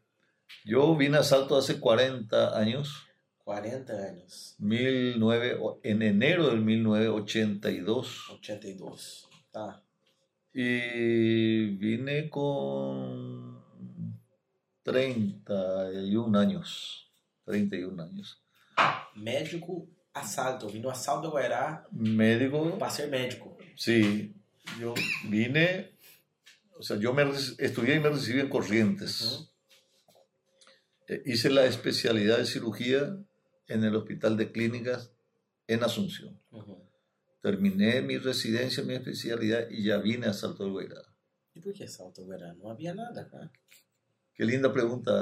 Yo 0.64 0.96
vine 0.96 1.18
a 1.18 1.22
Salto 1.22 1.56
hace 1.56 1.80
40 1.80 2.58
años. 2.58 3.06
40 3.44 3.92
años. 3.92 4.54
19, 4.58 5.58
en 5.82 6.02
enero 6.02 6.48
del 6.48 6.60
1982. 6.60 8.30
82. 8.30 9.28
Ah. 9.54 9.82
Y 10.52 11.76
vine 11.76 12.28
con 12.28 13.64
31 14.82 16.38
años. 16.38 17.10
31 17.44 18.02
años. 18.02 18.42
Médico 19.14 19.88
a 20.12 20.26
Salto. 20.26 20.68
Vino 20.68 20.90
a 20.90 20.94
Salto 20.94 21.28
de 21.28 21.32
Guairá. 21.32 21.86
Médico. 21.92 22.78
Para 22.78 22.90
ser 22.90 23.10
médico. 23.10 23.56
Sí. 23.76 24.34
Yo 24.78 24.94
vine. 25.28 25.92
O 26.78 26.82
sea, 26.82 26.96
yo 26.96 27.12
me 27.12 27.24
estudié 27.58 27.96
y 27.96 28.00
me 28.00 28.08
recibí 28.08 28.40
en 28.40 28.48
Corrientes. 28.48 29.22
Eh, 29.22 29.49
hice 31.24 31.50
la 31.50 31.64
especialidad 31.66 32.38
de 32.38 32.46
cirugía 32.46 33.16
en 33.66 33.84
el 33.84 33.94
Hospital 33.96 34.36
de 34.36 34.52
Clínicas 34.52 35.12
en 35.66 35.82
Asunción. 35.82 36.38
Terminé 37.40 38.02
mi 38.02 38.18
residencia, 38.18 38.82
mi 38.84 38.94
especialidad 38.94 39.68
y 39.70 39.84
ya 39.84 39.98
vine 39.98 40.26
a 40.26 40.32
Salto 40.32 40.64
de 40.64 40.70
Guairá. 40.70 41.02
¿Y 41.54 41.60
por 41.60 41.72
qué 41.72 41.88
Salto 41.88 42.20
de 42.20 42.26
Guairá? 42.26 42.54
No 42.54 42.70
había 42.70 42.94
nada 42.94 43.22
acá. 43.22 43.50
Qué 44.34 44.44
linda 44.44 44.72
pregunta. 44.72 45.12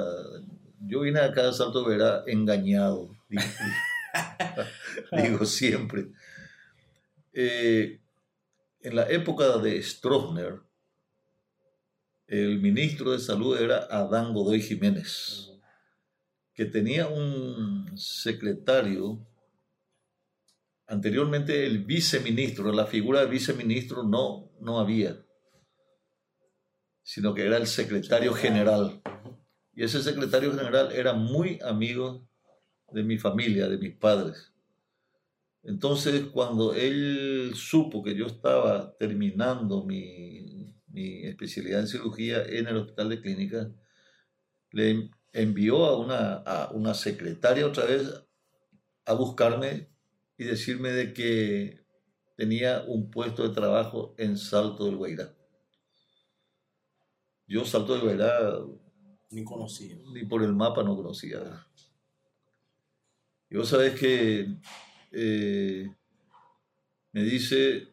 Yo 0.81 1.01
vine 1.01 1.19
acá 1.19 1.49
a 1.49 1.53
Salto 1.53 1.79
de 1.79 1.85
Guairá 1.85 2.23
engañado, 2.27 3.15
digo, 5.11 5.45
siempre. 5.45 6.07
Eh, 7.33 7.99
en 8.81 8.95
la 8.95 9.09
época 9.09 9.57
de 9.59 9.81
Stroessner, 9.81 10.59
el 12.27 12.59
ministro 12.59 13.11
de 13.11 13.19
Salud 13.19 13.57
era 13.57 13.87
Adán 13.89 14.33
Godoy 14.33 14.61
Jiménez 14.61 15.48
que 16.59 16.65
tenía 16.65 17.07
un 17.07 17.97
secretario, 17.97 19.25
anteriormente 20.87 21.65
el 21.65 21.85
viceministro, 21.85 22.73
la 22.73 22.85
figura 22.85 23.21
de 23.21 23.27
viceministro 23.27 24.03
no, 24.03 24.51
no 24.59 24.77
había, 24.77 25.25
sino 27.01 27.33
que 27.33 27.45
era 27.45 27.55
el 27.55 27.65
secretario 27.65 28.33
general. 28.33 29.01
Y 29.73 29.83
ese 29.83 30.03
secretario 30.03 30.51
general 30.53 30.91
era 30.91 31.13
muy 31.13 31.59
amigo 31.63 32.27
de 32.91 33.03
mi 33.03 33.17
familia, 33.17 33.69
de 33.69 33.77
mis 33.77 33.95
padres. 33.95 34.51
Entonces, 35.63 36.25
cuando 36.25 36.73
él 36.73 37.53
supo 37.55 38.03
que 38.03 38.15
yo 38.15 38.25
estaba 38.25 38.97
terminando 38.97 39.85
mi, 39.85 40.75
mi 40.89 41.23
especialidad 41.23 41.79
en 41.79 41.87
cirugía 41.87 42.43
en 42.43 42.67
el 42.67 42.75
hospital 42.75 43.07
de 43.07 43.21
clínica, 43.21 43.71
le 44.71 45.09
envió 45.33 45.85
a 45.85 45.97
una, 45.97 46.33
a 46.37 46.71
una 46.71 46.93
secretaria 46.93 47.65
otra 47.65 47.85
vez 47.85 48.23
a 49.05 49.13
buscarme 49.13 49.89
y 50.37 50.45
decirme 50.45 50.91
de 50.91 51.13
que 51.13 51.85
tenía 52.35 52.83
un 52.87 53.11
puesto 53.11 53.47
de 53.47 53.53
trabajo 53.53 54.15
en 54.17 54.37
Salto 54.37 54.85
del 54.85 54.95
Guairá. 54.95 55.35
Yo 57.47 57.65
Salto 57.65 57.93
del 57.93 58.03
Guairá 58.03 58.59
ni 59.31 59.43
conocía. 59.43 59.97
Ni 60.13 60.25
por 60.25 60.43
el 60.43 60.53
mapa 60.53 60.83
no 60.83 60.95
conocía. 60.95 61.67
Y 63.49 63.57
vos 63.57 63.69
sabés 63.69 63.99
que 63.99 64.47
eh, 65.11 65.87
me 67.11 67.23
dice, 67.23 67.87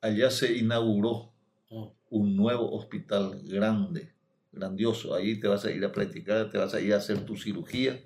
allá 0.00 0.30
se 0.30 0.56
inauguró 0.56 1.32
ah. 1.70 1.92
un 2.10 2.36
nuevo 2.36 2.70
hospital 2.72 3.40
grande 3.44 4.12
grandioso. 4.52 5.14
Ahí 5.14 5.40
te 5.40 5.48
vas 5.48 5.64
a 5.64 5.70
ir 5.70 5.82
a 5.84 5.90
practicar, 5.90 6.50
te 6.50 6.58
vas 6.58 6.74
a 6.74 6.80
ir 6.80 6.92
a 6.94 6.98
hacer 6.98 7.24
tu 7.24 7.36
cirugía. 7.36 8.00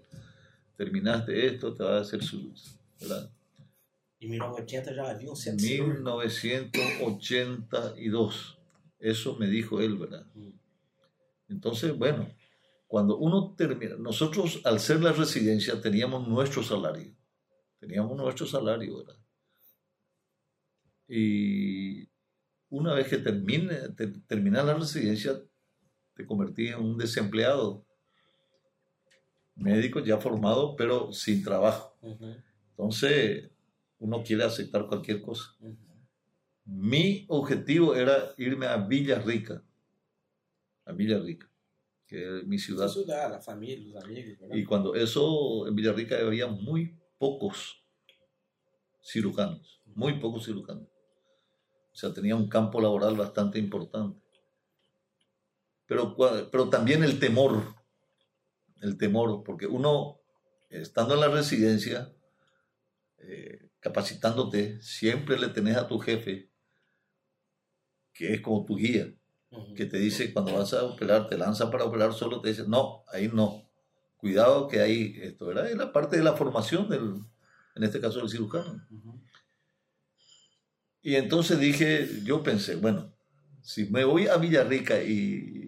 Terminaste 0.76 1.46
esto, 1.46 1.74
te 1.74 1.82
vas 1.82 1.92
a 1.92 2.00
hacer 2.00 2.22
su. 2.22 2.54
¿verdad? 3.00 3.30
¿Y 4.18 4.28
1980 4.28 4.94
ya 4.94 5.10
había 5.10 5.30
un 5.30 5.36
centro? 5.36 5.66
1982. 5.66 8.58
Eso 8.98 9.36
me 9.36 9.48
dijo 9.48 9.80
él, 9.80 9.98
¿verdad? 9.98 10.26
Entonces, 11.48 11.96
bueno, 11.96 12.28
cuando 12.86 13.18
uno 13.18 13.54
termina, 13.56 13.96
nosotros 13.96 14.60
al 14.64 14.80
ser 14.80 15.02
la 15.02 15.12
residencia 15.12 15.80
teníamos 15.80 16.26
nuestro 16.26 16.62
salario, 16.62 17.14
teníamos 17.78 18.16
nuestro 18.16 18.46
salario, 18.46 18.96
¿verdad? 18.98 19.16
Y 21.08 22.08
una 22.68 22.94
vez 22.94 23.08
que 23.08 23.18
termine, 23.18 23.74
termina 24.26 24.62
la 24.62 24.74
residencia, 24.74 25.40
te 26.16 26.26
convertí 26.26 26.68
en 26.68 26.80
un 26.80 26.98
desempleado, 26.98 27.84
médico 29.54 30.00
ya 30.00 30.18
formado, 30.18 30.74
pero 30.76 31.12
sin 31.12 31.42
trabajo. 31.42 31.94
Entonces, 32.70 33.50
uno 33.98 34.22
quiere 34.22 34.44
aceptar 34.44 34.86
cualquier 34.86 35.20
cosa. 35.20 35.54
Mi 36.64 37.26
objetivo 37.28 37.94
era 37.94 38.34
irme 38.38 38.66
a 38.66 38.78
Villarrica, 38.78 39.62
a 40.84 40.92
Villarrica, 40.92 41.48
que 42.06 42.38
es 42.38 42.46
mi 42.46 42.58
ciudad. 42.58 42.88
ciudad, 42.88 43.30
la 43.30 43.40
familia, 43.40 43.94
los 43.94 44.04
amigos. 44.04 44.38
Y 44.52 44.64
cuando 44.64 44.94
eso, 44.94 45.68
en 45.68 45.76
Villarrica 45.76 46.18
había 46.18 46.46
muy 46.46 46.98
pocos 47.18 47.82
cirujanos, 49.02 49.80
muy 49.94 50.18
pocos 50.18 50.46
cirujanos. 50.46 50.88
O 51.92 51.98
sea, 51.98 52.12
tenía 52.12 52.36
un 52.36 52.48
campo 52.48 52.80
laboral 52.80 53.16
bastante 53.16 53.58
importante. 53.58 54.25
Pero, 55.86 56.16
pero 56.50 56.68
también 56.68 57.04
el 57.04 57.18
temor, 57.18 57.74
el 58.80 58.98
temor, 58.98 59.42
porque 59.44 59.66
uno, 59.66 60.20
estando 60.68 61.14
en 61.14 61.20
la 61.20 61.28
residencia, 61.28 62.12
eh, 63.18 63.70
capacitándote, 63.80 64.80
siempre 64.82 65.38
le 65.38 65.48
tenés 65.48 65.76
a 65.76 65.86
tu 65.86 65.98
jefe, 65.98 66.50
que 68.12 68.34
es 68.34 68.40
como 68.40 68.64
tu 68.64 68.76
guía, 68.76 69.14
que 69.76 69.86
te 69.86 69.98
dice 69.98 70.32
cuando 70.32 70.54
vas 70.54 70.72
a 70.74 70.84
operar, 70.84 71.28
te 71.28 71.38
lanza 71.38 71.70
para 71.70 71.84
operar 71.84 72.12
solo, 72.12 72.40
te 72.40 72.48
dice, 72.48 72.64
no, 72.66 73.04
ahí 73.08 73.28
no, 73.32 73.70
cuidado 74.16 74.66
que 74.68 74.80
ahí 74.80 75.18
esto, 75.22 75.46
¿verdad? 75.46 75.70
Es 75.70 75.76
la 75.76 75.92
parte 75.92 76.16
de 76.16 76.24
la 76.24 76.34
formación 76.34 76.88
del, 76.88 77.22
en 77.76 77.84
este 77.84 78.00
caso 78.00 78.18
del 78.18 78.28
cirujano. 78.28 78.84
Y 81.00 81.14
entonces 81.14 81.60
dije, 81.60 82.08
yo 82.24 82.42
pensé, 82.42 82.74
bueno, 82.74 83.14
si 83.62 83.84
me 83.86 84.04
voy 84.04 84.26
a 84.26 84.36
Villarrica 84.36 85.02
y, 85.02 85.65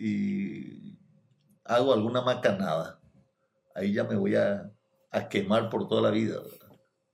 y 0.00 0.98
hago 1.64 1.92
alguna 1.92 2.22
macanada, 2.22 3.00
ahí 3.74 3.92
ya 3.92 4.04
me 4.04 4.16
voy 4.16 4.34
a, 4.34 4.72
a 5.10 5.28
quemar 5.28 5.68
por 5.68 5.88
toda 5.88 6.02
la 6.02 6.10
vida. 6.10 6.40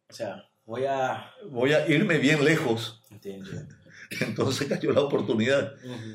O 0.09 0.13
sea, 0.13 0.45
voy 0.65 0.85
a... 0.85 1.31
Voy 1.51 1.73
a 1.73 1.87
irme 1.89 2.19
bien 2.19 2.45
lejos. 2.45 3.03
Entonces 4.21 4.69
cayó 4.69 4.93
la 4.93 5.01
oportunidad. 5.01 5.75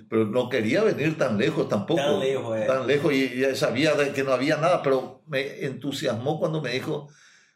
Pero 0.10 0.26
no 0.26 0.50
quería 0.50 0.84
venir 0.84 1.18
tan 1.18 1.38
lejos 1.38 1.68
tampoco. 1.68 2.02
Tan 2.02 2.20
lejos, 2.20 2.58
eh. 2.58 2.66
Tan 2.66 2.88
lejos 2.88 3.14
y 3.14 3.40
ya 3.40 3.56
sabía 3.56 4.14
que 4.14 4.24
no 4.24 4.32
había 4.32 4.58
nada, 4.58 4.82
pero 4.82 5.24
me 5.28 5.66
entusiasmó 5.66 6.40
cuando 6.40 6.62
me 6.62 6.72
dijo, 6.72 7.10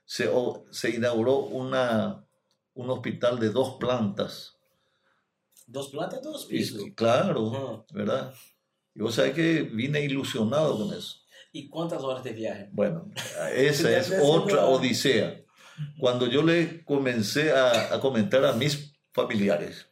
se, 0.03 0.29
se 0.71 0.89
inauguró 0.89 1.39
una, 1.39 2.25
un 2.73 2.89
hospital 2.89 3.39
de 3.39 3.49
dos 3.49 3.77
plantas. 3.79 4.57
¿Dos 5.67 5.89
plantas, 5.89 6.21
dos 6.21 6.45
pisos? 6.45 6.81
claro, 6.95 7.85
¿verdad? 7.91 8.33
Y 8.95 9.01
vos 9.01 9.15
sabés 9.15 9.33
que 9.33 9.61
vine 9.61 10.01
ilusionado 10.01 10.77
con 10.77 10.97
eso. 10.97 11.17
¿Y 11.51 11.69
cuántas 11.69 12.01
horas 12.01 12.23
de 12.23 12.33
viaje? 12.33 12.69
Bueno, 12.71 13.11
esa 13.53 13.97
es 13.97 14.13
otra 14.21 14.65
odisea. 14.65 15.41
Cuando 15.99 16.27
yo 16.27 16.41
le 16.41 16.83
comencé 16.85 17.51
a, 17.51 17.99
comentar 17.99 18.45
a 18.45 18.53
mis 18.53 18.95
familiares, 19.11 19.89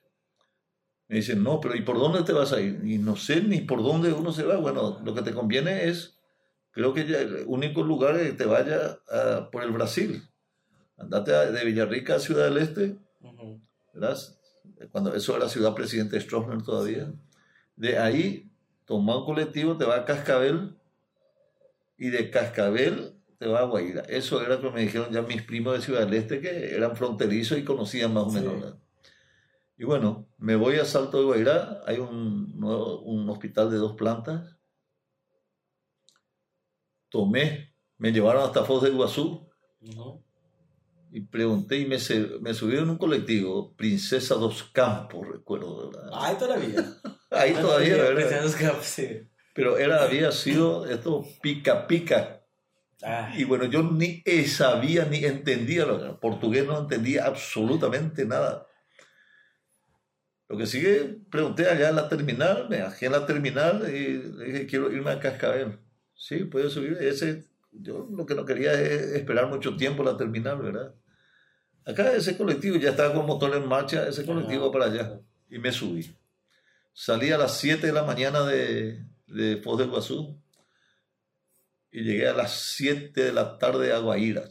me 1.07 1.17
dicen, 1.17 1.43
no, 1.43 1.59
pero 1.59 1.75
¿y 1.75 1.81
por 1.81 1.99
dónde 1.99 2.23
te 2.23 2.31
vas 2.31 2.53
a 2.53 2.61
ir? 2.61 2.81
Y 2.85 2.97
no 2.97 3.17
sé 3.17 3.41
ni 3.41 3.61
por 3.61 3.83
dónde 3.83 4.13
uno 4.13 4.31
se 4.31 4.43
va. 4.43 4.55
Bueno, 4.55 5.01
lo 5.03 5.13
que 5.13 5.21
te 5.21 5.33
conviene 5.33 5.89
es, 5.89 6.17
creo 6.71 6.93
que 6.93 7.01
el 7.01 7.43
único 7.45 7.83
lugar 7.83 8.15
es 8.15 8.31
que 8.31 8.37
te 8.37 8.45
vaya 8.45 8.99
por 9.51 9.63
el 9.63 9.71
Brasil 9.71 10.23
andate 10.97 11.31
de 11.31 11.65
Villarrica 11.65 12.15
a 12.15 12.19
Ciudad 12.19 12.45
del 12.45 12.57
Este, 12.57 12.95
¿verdad? 13.93 14.17
Cuando 14.91 15.13
eso 15.13 15.35
era 15.35 15.49
Ciudad 15.49 15.73
Presidente 15.73 16.19
Stroessner 16.19 16.61
todavía. 16.63 17.13
De 17.75 17.97
ahí, 17.97 18.51
toma 18.85 19.17
un 19.17 19.25
colectivo, 19.25 19.77
te 19.77 19.85
va 19.85 19.97
a 19.97 20.05
Cascabel 20.05 20.77
y 21.97 22.09
de 22.09 22.29
Cascabel 22.29 23.15
te 23.37 23.47
va 23.47 23.59
a 23.59 23.65
Guaira. 23.65 24.01
Eso 24.03 24.41
era 24.41 24.55
lo 24.55 24.61
que 24.61 24.71
me 24.71 24.81
dijeron 24.81 25.11
ya 25.11 25.21
mis 25.21 25.41
primos 25.43 25.73
de 25.73 25.81
Ciudad 25.81 26.01
del 26.01 26.13
Este, 26.13 26.39
que 26.39 26.75
eran 26.75 26.95
fronterizos 26.95 27.57
y 27.57 27.63
conocían 27.63 28.13
más 28.13 28.23
o 28.23 28.29
menos. 28.29 28.75
Y 29.77 29.85
bueno, 29.85 30.27
me 30.37 30.55
voy 30.55 30.75
a 30.75 30.85
Salto 30.85 31.19
de 31.19 31.25
Guaira, 31.25 31.81
hay 31.85 31.97
un, 31.97 32.63
un 32.63 33.29
hospital 33.29 33.69
de 33.71 33.77
dos 33.77 33.93
plantas. 33.93 34.57
Tomé, 37.09 37.73
me 37.97 38.11
llevaron 38.11 38.43
hasta 38.43 38.63
Foz 38.63 38.83
de 38.83 38.89
Iguazú 38.89 39.47
y 41.15 41.21
pregunté 41.21 41.77
y 41.77 41.85
me, 41.85 41.97
me 42.41 42.55
subieron 42.55 42.85
en 42.85 42.89
un 42.89 42.97
colectivo, 42.97 43.75
Princesa 43.75 44.33
dos 44.33 44.63
Campos, 44.73 45.27
recuerdo. 45.27 45.91
¿verdad? 45.91 46.09
Ahí 46.11 46.35
todavía. 46.39 46.85
Ahí 47.29 47.53
todavía, 47.53 47.97
¿verdad? 47.97 48.15
Princesa 48.15 48.41
dos 48.41 48.55
Campos, 48.55 48.85
sí. 48.85 49.21
Pero 49.53 49.77
era, 49.77 50.01
había 50.01 50.31
sido 50.31 50.87
esto 50.87 51.23
pica 51.43 51.85
pica. 51.85 52.41
Ah. 53.03 53.31
Y 53.37 53.43
bueno, 53.43 53.65
yo 53.65 53.83
ni 53.83 54.23
sabía 54.47 55.05
ni 55.05 55.23
entendía, 55.23 55.85
lo, 55.85 56.19
portugués 56.19 56.65
no 56.65 56.79
entendía 56.79 57.25
absolutamente 57.25 58.25
nada. 58.25 58.65
Lo 60.49 60.57
que 60.57 60.65
sigue, 60.65 61.19
pregunté 61.29 61.69
allá 61.69 61.89
en 61.89 61.95
la 61.95 62.09
terminal, 62.09 62.67
me 62.71 62.81
bajé 62.81 63.05
en 63.05 63.11
la 63.11 63.27
terminal 63.27 63.87
y 63.87 64.17
le 64.17 64.45
dije, 64.45 64.65
quiero 64.65 64.91
irme 64.91 65.11
a 65.11 65.19
Cascabel. 65.19 65.77
Sí, 66.15 66.45
puede 66.45 66.71
subir. 66.71 66.97
Ese, 66.99 67.43
yo 67.71 68.07
lo 68.11 68.25
que 68.25 68.33
no 68.33 68.45
quería 68.45 68.73
es 68.73 69.13
esperar 69.13 69.47
mucho 69.47 69.75
tiempo 69.75 70.03
la 70.03 70.17
terminal, 70.17 70.57
¿verdad? 70.57 70.95
Acá 71.85 72.13
ese 72.15 72.37
colectivo 72.37 72.77
ya 72.77 72.91
estaba 72.91 73.13
con 73.13 73.25
motor 73.25 73.55
en 73.55 73.67
marcha, 73.67 74.07
ese 74.07 74.25
colectivo 74.25 74.71
para 74.71 74.85
allá. 74.85 75.19
Y 75.49 75.59
me 75.59 75.71
subí. 75.71 76.15
Salí 76.93 77.31
a 77.31 77.37
las 77.37 77.57
7 77.57 77.87
de 77.87 77.93
la 77.93 78.03
mañana 78.03 78.45
de, 78.45 79.03
de 79.27 79.57
Foz 79.57 79.79
del 79.79 79.89
Guazú 79.89 80.39
y 81.91 82.03
llegué 82.03 82.27
a 82.27 82.33
las 82.33 82.51
7 82.75 83.23
de 83.23 83.33
la 83.33 83.57
tarde 83.57 83.93
a 83.93 83.99
Guaira. 83.99 84.43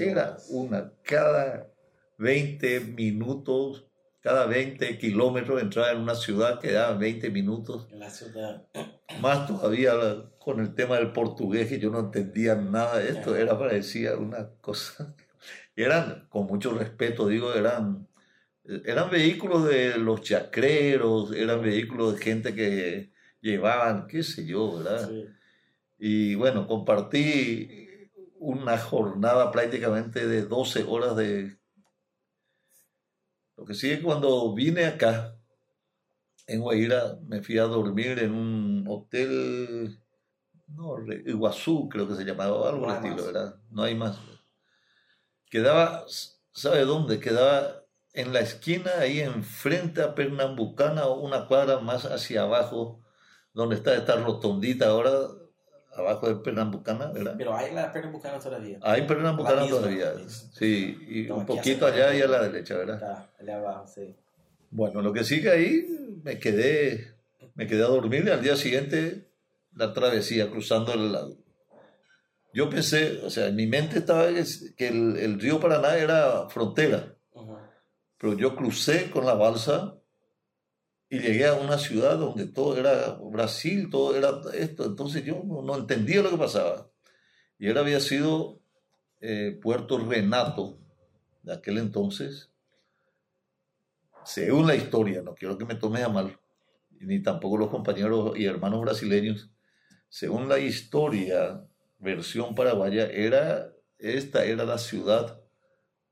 era 0.00 0.36
una, 0.48 0.92
cada 1.02 1.70
20 2.18 2.80
minutos, 2.80 3.87
cada 4.28 4.44
20 4.44 4.98
kilómetros 4.98 5.62
entraba 5.62 5.90
en 5.90 6.00
una 6.00 6.14
ciudad 6.14 6.60
que 6.60 6.72
daba 6.72 6.98
20 6.98 7.30
minutos. 7.30 7.88
En 7.90 8.00
la 8.00 8.10
ciudad. 8.10 8.66
Más 9.22 9.46
todavía 9.46 9.94
con 10.38 10.60
el 10.60 10.74
tema 10.74 10.96
del 10.96 11.12
portugués, 11.12 11.70
que 11.70 11.78
yo 11.78 11.88
no 11.88 12.00
entendía 12.00 12.54
nada 12.54 12.98
de 12.98 13.08
esto, 13.08 13.34
era 13.34 13.58
parecía 13.58 14.16
una 14.16 14.50
cosa. 14.60 15.16
Eran, 15.74 16.26
con 16.28 16.44
mucho 16.44 16.74
respeto, 16.74 17.28
digo, 17.28 17.54
eran, 17.54 18.06
eran 18.84 19.08
vehículos 19.08 19.64
de 19.64 19.96
los 19.96 20.20
chacreros, 20.20 21.32
eran 21.32 21.62
vehículos 21.62 22.12
de 22.12 22.22
gente 22.22 22.54
que 22.54 23.12
llevaban, 23.40 24.08
qué 24.08 24.22
sé 24.22 24.44
yo, 24.44 24.76
¿verdad? 24.76 25.10
Y 25.98 26.34
bueno, 26.34 26.66
compartí 26.66 28.10
una 28.38 28.76
jornada 28.76 29.50
prácticamente 29.50 30.26
de 30.26 30.42
12 30.42 30.84
horas 30.86 31.16
de... 31.16 31.56
Lo 33.58 33.64
que 33.64 33.74
sí 33.74 33.90
es 33.90 34.00
cuando 34.00 34.54
vine 34.54 34.86
acá, 34.86 35.36
en 36.46 36.60
Guaira, 36.60 37.18
me 37.26 37.42
fui 37.42 37.58
a 37.58 37.64
dormir 37.64 38.20
en 38.20 38.32
un 38.32 38.84
hotel, 38.88 40.00
no, 40.68 40.94
Iguazú 41.26 41.88
creo 41.88 42.06
que 42.06 42.14
se 42.14 42.24
llamaba, 42.24 42.68
algo 42.68 42.86
no 42.86 42.94
estilo, 42.94 43.26
¿verdad? 43.26 43.56
No 43.68 43.82
hay 43.82 43.96
más. 43.96 44.16
Quedaba, 45.50 46.04
¿sabe 46.52 46.84
dónde? 46.84 47.18
Quedaba 47.18 47.82
en 48.12 48.32
la 48.32 48.40
esquina, 48.40 48.92
ahí 49.00 49.18
enfrente 49.20 50.02
a 50.02 50.14
Pernambucana, 50.14 51.06
o 51.06 51.18
una 51.20 51.48
cuadra 51.48 51.80
más 51.80 52.04
hacia 52.04 52.42
abajo, 52.42 53.02
donde 53.52 53.74
está 53.74 53.96
esta 53.96 54.14
rotondita 54.14 54.86
ahora, 54.86 55.10
abajo 55.98 56.28
de 56.28 56.36
Pernambucana, 56.36 57.12
¿verdad? 57.12 57.34
Pero 57.36 57.56
hay 57.56 57.74
la 57.74 57.92
Pernambucana 57.92 58.38
todavía. 58.38 58.78
Hay 58.82 59.06
Pernambucana 59.06 59.66
todavía, 59.68 60.12
sí, 60.52 60.96
y 61.08 61.30
un 61.30 61.46
poquito 61.46 61.86
allá 61.86 62.14
y 62.14 62.22
a 62.22 62.26
la 62.26 62.42
derecha, 62.42 62.76
¿verdad? 62.76 62.96
Está, 62.96 63.30
allá 63.40 63.56
abajo, 63.58 63.86
sí. 63.86 64.16
Bueno, 64.70 65.02
lo 65.02 65.12
que 65.12 65.24
sigue 65.24 65.50
ahí, 65.50 66.20
me 66.22 66.38
quedé, 66.38 67.14
me 67.54 67.66
quedé 67.66 67.84
a 67.84 67.88
dormir 67.88 68.24
y 68.26 68.30
al 68.30 68.42
día 68.42 68.56
siguiente 68.56 69.28
la 69.74 69.92
travesía, 69.92 70.50
cruzando 70.50 70.92
el 70.92 71.12
lago. 71.12 71.36
Yo 72.52 72.70
pensé, 72.70 73.20
o 73.24 73.30
sea, 73.30 73.48
en 73.48 73.56
mi 73.56 73.66
mente 73.66 73.98
estaba 73.98 74.26
que 74.76 74.88
el, 74.88 75.16
el 75.16 75.40
río 75.40 75.60
Paraná 75.60 75.96
era 75.96 76.48
frontera, 76.48 77.14
pero 78.18 78.34
yo 78.36 78.56
crucé 78.56 79.10
con 79.10 79.24
la 79.26 79.34
balsa 79.34 79.97
y 81.10 81.18
llegué 81.20 81.46
a 81.46 81.54
una 81.54 81.78
ciudad 81.78 82.18
donde 82.18 82.46
todo 82.46 82.76
era 82.76 83.18
Brasil, 83.20 83.88
todo 83.90 84.14
era 84.14 84.40
esto, 84.54 84.84
entonces 84.84 85.24
yo 85.24 85.42
no, 85.44 85.76
entendía 85.76 86.22
lo 86.22 86.30
que 86.30 86.36
pasaba. 86.36 86.90
Y 87.58 87.68
él 87.68 87.78
había 87.78 88.00
sido 88.00 88.60
eh, 89.20 89.58
Puerto 89.62 89.98
Renato 89.98 90.78
de 91.42 91.54
aquel 91.54 91.78
entonces, 91.78 92.50
Según 94.24 94.66
la 94.66 94.74
historia, 94.74 95.22
no 95.22 95.34
quiero 95.34 95.56
que 95.56 95.64
me 95.64 95.74
tomes 95.74 96.02
a 96.02 96.10
mal, 96.10 96.38
ni 97.00 97.22
tampoco 97.22 97.56
los 97.56 97.70
compañeros 97.70 98.36
y 98.38 98.44
hermanos 98.44 98.82
brasileños, 98.82 99.50
según 100.10 100.48
la 100.48 100.58
historia, 100.58 101.66
versión 101.98 102.54
paraguaya, 102.54 103.06
era, 103.06 103.72
esta 103.98 104.44
era 104.44 104.64
la 104.64 104.76
ciudad 104.76 105.40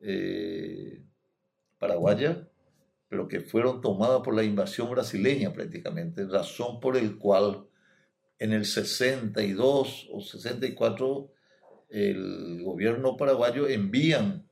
eh, 0.00 1.04
paraguaya, 1.78 2.48
pero 3.08 3.28
que 3.28 3.40
fueron 3.40 3.80
tomadas 3.80 4.22
por 4.22 4.34
la 4.34 4.42
invasión 4.42 4.90
brasileña 4.90 5.52
prácticamente, 5.52 6.26
razón 6.26 6.80
por 6.80 6.96
el 6.96 7.18
cual 7.18 7.66
en 8.38 8.52
el 8.52 8.64
62 8.64 10.08
o 10.12 10.20
64 10.20 11.32
el 11.88 12.62
gobierno 12.62 13.16
paraguayo 13.16 13.68
envían 13.68 14.48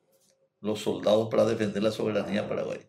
los 0.61 0.81
soldados 0.81 1.29
para 1.31 1.45
defender 1.45 1.83
la 1.83 1.91
soberanía 1.91 2.49
paraguaya, 2.49 2.89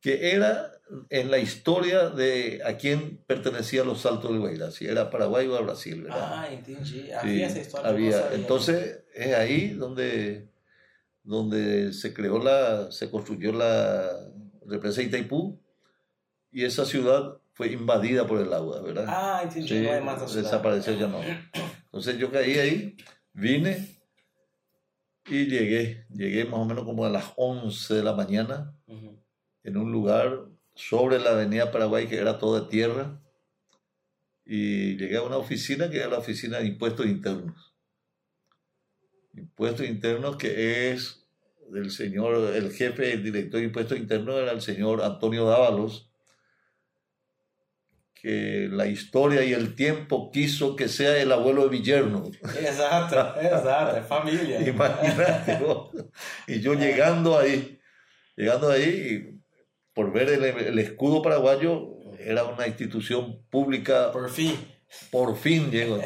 que 0.00 0.30
era 0.30 0.72
en 1.10 1.30
la 1.30 1.38
historia 1.38 2.10
de 2.10 2.60
a 2.64 2.76
quién 2.76 3.22
pertenecían 3.26 3.86
los 3.86 4.02
saltos 4.02 4.30
del 4.30 4.40
Guairá, 4.40 4.70
si 4.70 4.86
era 4.86 5.10
Paraguay 5.10 5.46
o 5.46 5.62
Brasil. 5.62 6.02
¿verdad? 6.02 6.18
Ah, 6.20 6.48
entendí. 6.50 7.10
Había 7.12 7.46
esa 7.46 7.60
historia. 7.60 7.88
Había. 7.88 8.34
Entonces 8.34 9.04
es 9.14 9.34
ahí 9.34 9.70
donde, 9.70 10.48
donde 11.22 11.92
se 11.92 12.12
creó 12.12 12.38
la, 12.38 12.90
se 12.90 13.10
construyó 13.10 13.52
la 13.52 14.10
represa 14.66 15.02
Itaipú 15.02 15.60
y 16.50 16.64
esa 16.64 16.84
ciudad 16.84 17.38
fue 17.52 17.72
invadida 17.72 18.26
por 18.26 18.40
el 18.40 18.52
agua, 18.52 18.80
¿verdad? 18.82 19.06
Ah, 19.08 19.40
entendí. 19.42 19.68
Sí, 19.68 19.80
no 19.80 19.92
hay 19.92 20.00
más 20.00 20.20
la 20.20 20.28
ciudad. 20.28 20.44
desapareció 20.44 20.94
ya 20.94 21.06
no. 21.06 21.20
Entonces 21.84 22.18
yo 22.18 22.30
caí 22.30 22.58
ahí, 22.58 22.96
vine 23.32 23.98
y 25.26 25.46
llegué, 25.46 26.06
llegué 26.10 26.44
más 26.44 26.60
o 26.60 26.64
menos 26.64 26.84
como 26.84 27.04
a 27.04 27.10
las 27.10 27.32
11 27.36 27.94
de 27.94 28.02
la 28.02 28.12
mañana 28.14 28.74
Ujú. 28.86 29.22
en 29.62 29.76
un 29.76 29.92
lugar 29.92 30.46
sobre 30.74 31.18
la 31.18 31.30
avenida 31.30 31.70
Paraguay 31.70 32.06
que 32.08 32.16
era 32.16 32.38
todo 32.38 32.60
de 32.60 32.68
tierra 32.68 33.20
y 34.44 34.96
llegué 34.96 35.16
a 35.18 35.22
una 35.22 35.36
oficina 35.36 35.88
que 35.90 35.98
era 35.98 36.08
la 36.08 36.18
oficina 36.18 36.58
de 36.58 36.66
impuestos 36.66 37.06
internos. 37.06 37.74
Impuestos 39.34 39.86
internos 39.86 40.36
que 40.36 40.90
es 40.90 41.21
del 41.72 41.90
señor, 41.90 42.54
el 42.54 42.70
jefe, 42.72 43.12
el 43.12 43.22
director 43.22 43.60
de 43.60 43.66
impuestos 43.66 43.98
internos 43.98 44.36
era 44.40 44.52
el 44.52 44.60
señor 44.60 45.02
Antonio 45.02 45.46
Dávalos, 45.46 46.10
que 48.14 48.68
la 48.70 48.86
historia 48.86 49.42
y 49.42 49.52
el 49.52 49.74
tiempo 49.74 50.30
quiso 50.30 50.76
que 50.76 50.88
sea 50.88 51.20
el 51.20 51.32
abuelo 51.32 51.64
de 51.64 51.70
Villerno. 51.70 52.30
Exato, 52.60 53.40
exato. 53.40 53.96
É 53.96 54.02
família. 54.02 54.60
Imagínate 54.68 55.56
vos. 55.64 55.90
Y 56.46 56.60
yo 56.60 56.74
llegando 56.74 57.36
ahí, 57.36 57.80
llegando 58.36 58.70
ahí, 58.70 59.40
por 59.92 60.12
ver 60.12 60.28
el, 60.28 60.44
el 60.44 60.78
escudo 60.78 61.20
paraguayo, 61.20 61.98
era 62.18 62.44
una 62.44 62.68
institución 62.68 63.44
pública, 63.50 64.12
Por 64.12 64.30
fim. 64.30 64.54
por 65.10 65.36
fin 65.36 65.70
llego. 65.70 66.00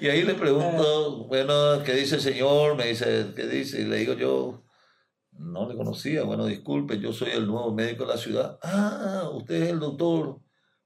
Y 0.00 0.08
ahí 0.08 0.22
le 0.22 0.34
pregunto, 0.34 1.26
bueno, 1.26 1.82
¿qué 1.84 1.92
dice 1.92 2.14
el 2.14 2.20
señor? 2.22 2.76
Me 2.76 2.86
dice, 2.86 3.26
¿qué 3.36 3.46
dice? 3.46 3.82
Y 3.82 3.84
le 3.84 3.96
digo 3.96 4.14
yo, 4.14 4.64
no 5.38 5.68
le 5.68 5.76
conocía, 5.76 6.24
bueno, 6.24 6.46
disculpe, 6.46 6.98
yo 6.98 7.12
soy 7.12 7.30
el 7.30 7.46
nuevo 7.46 7.72
médico 7.72 8.04
de 8.04 8.10
la 8.14 8.18
ciudad. 8.18 8.58
Ah, 8.62 9.30
usted 9.32 9.62
es 9.62 9.70
el 9.70 9.78
doctor. 9.80 10.40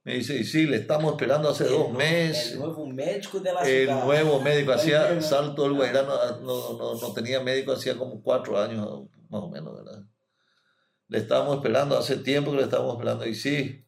Me 0.04 0.14
dice, 0.14 0.36
y 0.36 0.44
sí, 0.44 0.66
le 0.66 0.76
estamos 0.78 1.12
esperando 1.12 1.48
hace 1.48 1.64
dos 1.64 1.88
El 1.90 1.96
meses. 1.96 2.58
novo 2.58 2.86
médico 2.88 3.38
de 3.38 3.52
la 3.52 3.60
El 3.60 3.86
ciudad. 3.86 4.04
nuevo 4.04 4.40
médico, 4.40 4.72
hacía 4.72 5.20
salto 5.22 5.62
del 5.62 5.74
Guairá, 5.74 6.02
no, 6.02 6.40
no, 6.40 6.76
no, 6.76 6.94
no 7.00 7.12
tenía 7.12 7.40
médico 7.40 7.72
hacía 7.72 7.96
como 7.96 8.20
cuatro 8.20 8.58
años, 8.58 9.04
más 9.28 9.42
o 9.42 9.48
menos, 9.48 9.74
¿verdad? 9.76 10.02
Le 11.08 11.18
estábamos 11.18 11.56
esperando, 11.56 11.96
hace 11.96 12.16
tiempo 12.16 12.50
que 12.50 12.56
le 12.58 12.62
estábamos 12.64 12.94
esperando, 12.94 13.26
y 13.26 13.34
sí, 13.34 13.84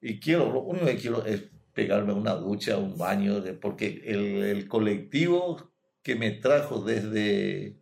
y 0.00 0.20
quiero, 0.20 0.52
lo 0.52 0.60
único 0.62 0.86
que 0.86 0.96
quiero 0.96 1.24
es 1.26 1.42
pegarme 1.74 2.12
una 2.12 2.34
ducha, 2.34 2.78
un 2.78 2.96
baño, 2.96 3.42
porque 3.60 4.02
el, 4.06 4.42
el 4.44 4.68
colectivo 4.68 5.70
que 6.02 6.14
me 6.14 6.30
trajo 6.30 6.80
desde 6.82 7.76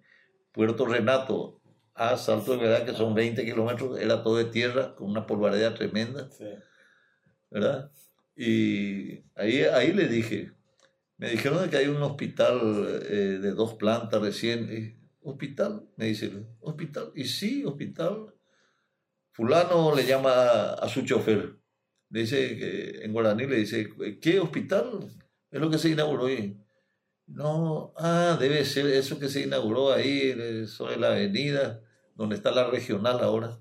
Puerto 0.52 0.86
Renato 0.86 1.57
a 1.99 2.16
Salto 2.16 2.53
del 2.53 2.61
Guairá, 2.61 2.84
que 2.84 2.94
son 2.94 3.14
20 3.14 3.44
kilómetros, 3.44 3.99
era 3.99 4.22
todo 4.22 4.36
de 4.36 4.46
tierra, 4.46 4.94
con 4.94 5.11
una 5.11 5.26
polvareda 5.26 5.74
tremenda. 5.74 6.30
Sí. 6.30 6.46
¿verdad? 7.51 7.90
Y 8.36 9.24
ahí, 9.34 9.62
ahí 9.62 9.92
le 9.92 10.07
dije, 10.07 10.53
me 11.16 11.30
dijeron 11.30 11.62
de 11.62 11.70
que 11.70 11.76
hay 11.76 11.88
un 11.88 12.03
hospital 12.03 13.03
eh, 13.09 13.38
de 13.40 13.51
dos 13.53 13.74
plantas 13.74 14.20
recién. 14.20 14.70
Y, 14.72 14.99
¿Hospital? 15.20 15.86
Me 15.96 16.07
dice, 16.07 16.32
¿hospital? 16.61 17.12
Y 17.14 17.24
sí, 17.24 17.64
hospital. 17.64 18.32
Fulano 19.32 19.94
le 19.94 20.07
llama 20.07 20.32
a, 20.32 20.74
a 20.74 20.88
su 20.88 21.03
chofer. 21.03 21.57
Le 22.11 22.20
dice, 22.20 22.57
que 22.57 23.05
en 23.05 23.12
guaraní 23.12 23.46
le 23.46 23.57
dice, 23.57 23.88
¿qué 24.20 24.40
hospital? 24.40 25.01
Es 25.51 25.61
lo 25.61 25.68
que 25.70 25.78
se 25.78 25.90
inauguró 25.90 26.26
ahí. 26.26 26.57
No, 27.26 27.92
ah, 27.96 28.38
debe 28.40 28.64
ser 28.64 28.86
eso 28.86 29.18
que 29.18 29.28
se 29.28 29.42
inauguró 29.42 29.92
ahí 29.92 30.34
eh, 30.34 30.66
sobre 30.66 30.96
la 30.96 31.09
avenida, 31.09 31.82
donde 32.18 32.34
está 32.36 32.50
la 32.50 32.68
regional 32.68 33.20
ahora. 33.22 33.58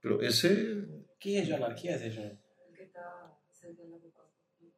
Pero 0.00 0.20
ese, 0.22 0.48
Que 1.20 1.40
regional? 1.40 1.74
Que 1.74 1.88
é 1.90 1.96
regional? 1.96 2.40
que 2.74 2.82
está 2.84 3.38
sentando 3.52 3.98
com 4.00 4.08
o 4.08 4.70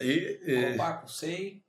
ahí, 0.00 0.40
eh, 0.46 0.72
Copaco, 0.72 1.08
sei. 1.08 1.62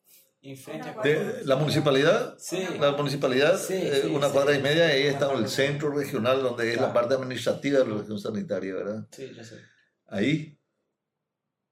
Em 0.43 0.55
frente 0.55 0.89
a 0.89 0.93
de 1.03 1.43
la 1.45 1.55
municipalidad, 1.55 2.35
Sí. 2.39 2.65
la 2.79 2.93
municipalidad, 2.93 3.59
Sí, 3.59 3.75
eh, 3.75 4.01
sí, 4.03 4.07
una 4.07 4.25
sí. 4.27 4.33
cuadra 4.33 4.55
y 4.55 4.61
media, 4.61 4.87
ahí 4.87 5.03
está 5.03 5.31
el 5.33 5.47
centro 5.47 5.91
regional, 5.91 6.41
donde 6.41 6.69
es 6.69 6.75
la 6.77 6.89
Claro. 6.89 6.93
parte 6.95 7.13
administrativa 7.13 7.79
de 7.79 7.85
la 7.87 7.97
región 7.99 8.17
sanitaria, 8.19 8.73
¿verdad? 8.73 9.07
Sí, 9.11 9.31
já 9.35 9.43
sei. 9.43 9.59
Ahí. 10.07 10.57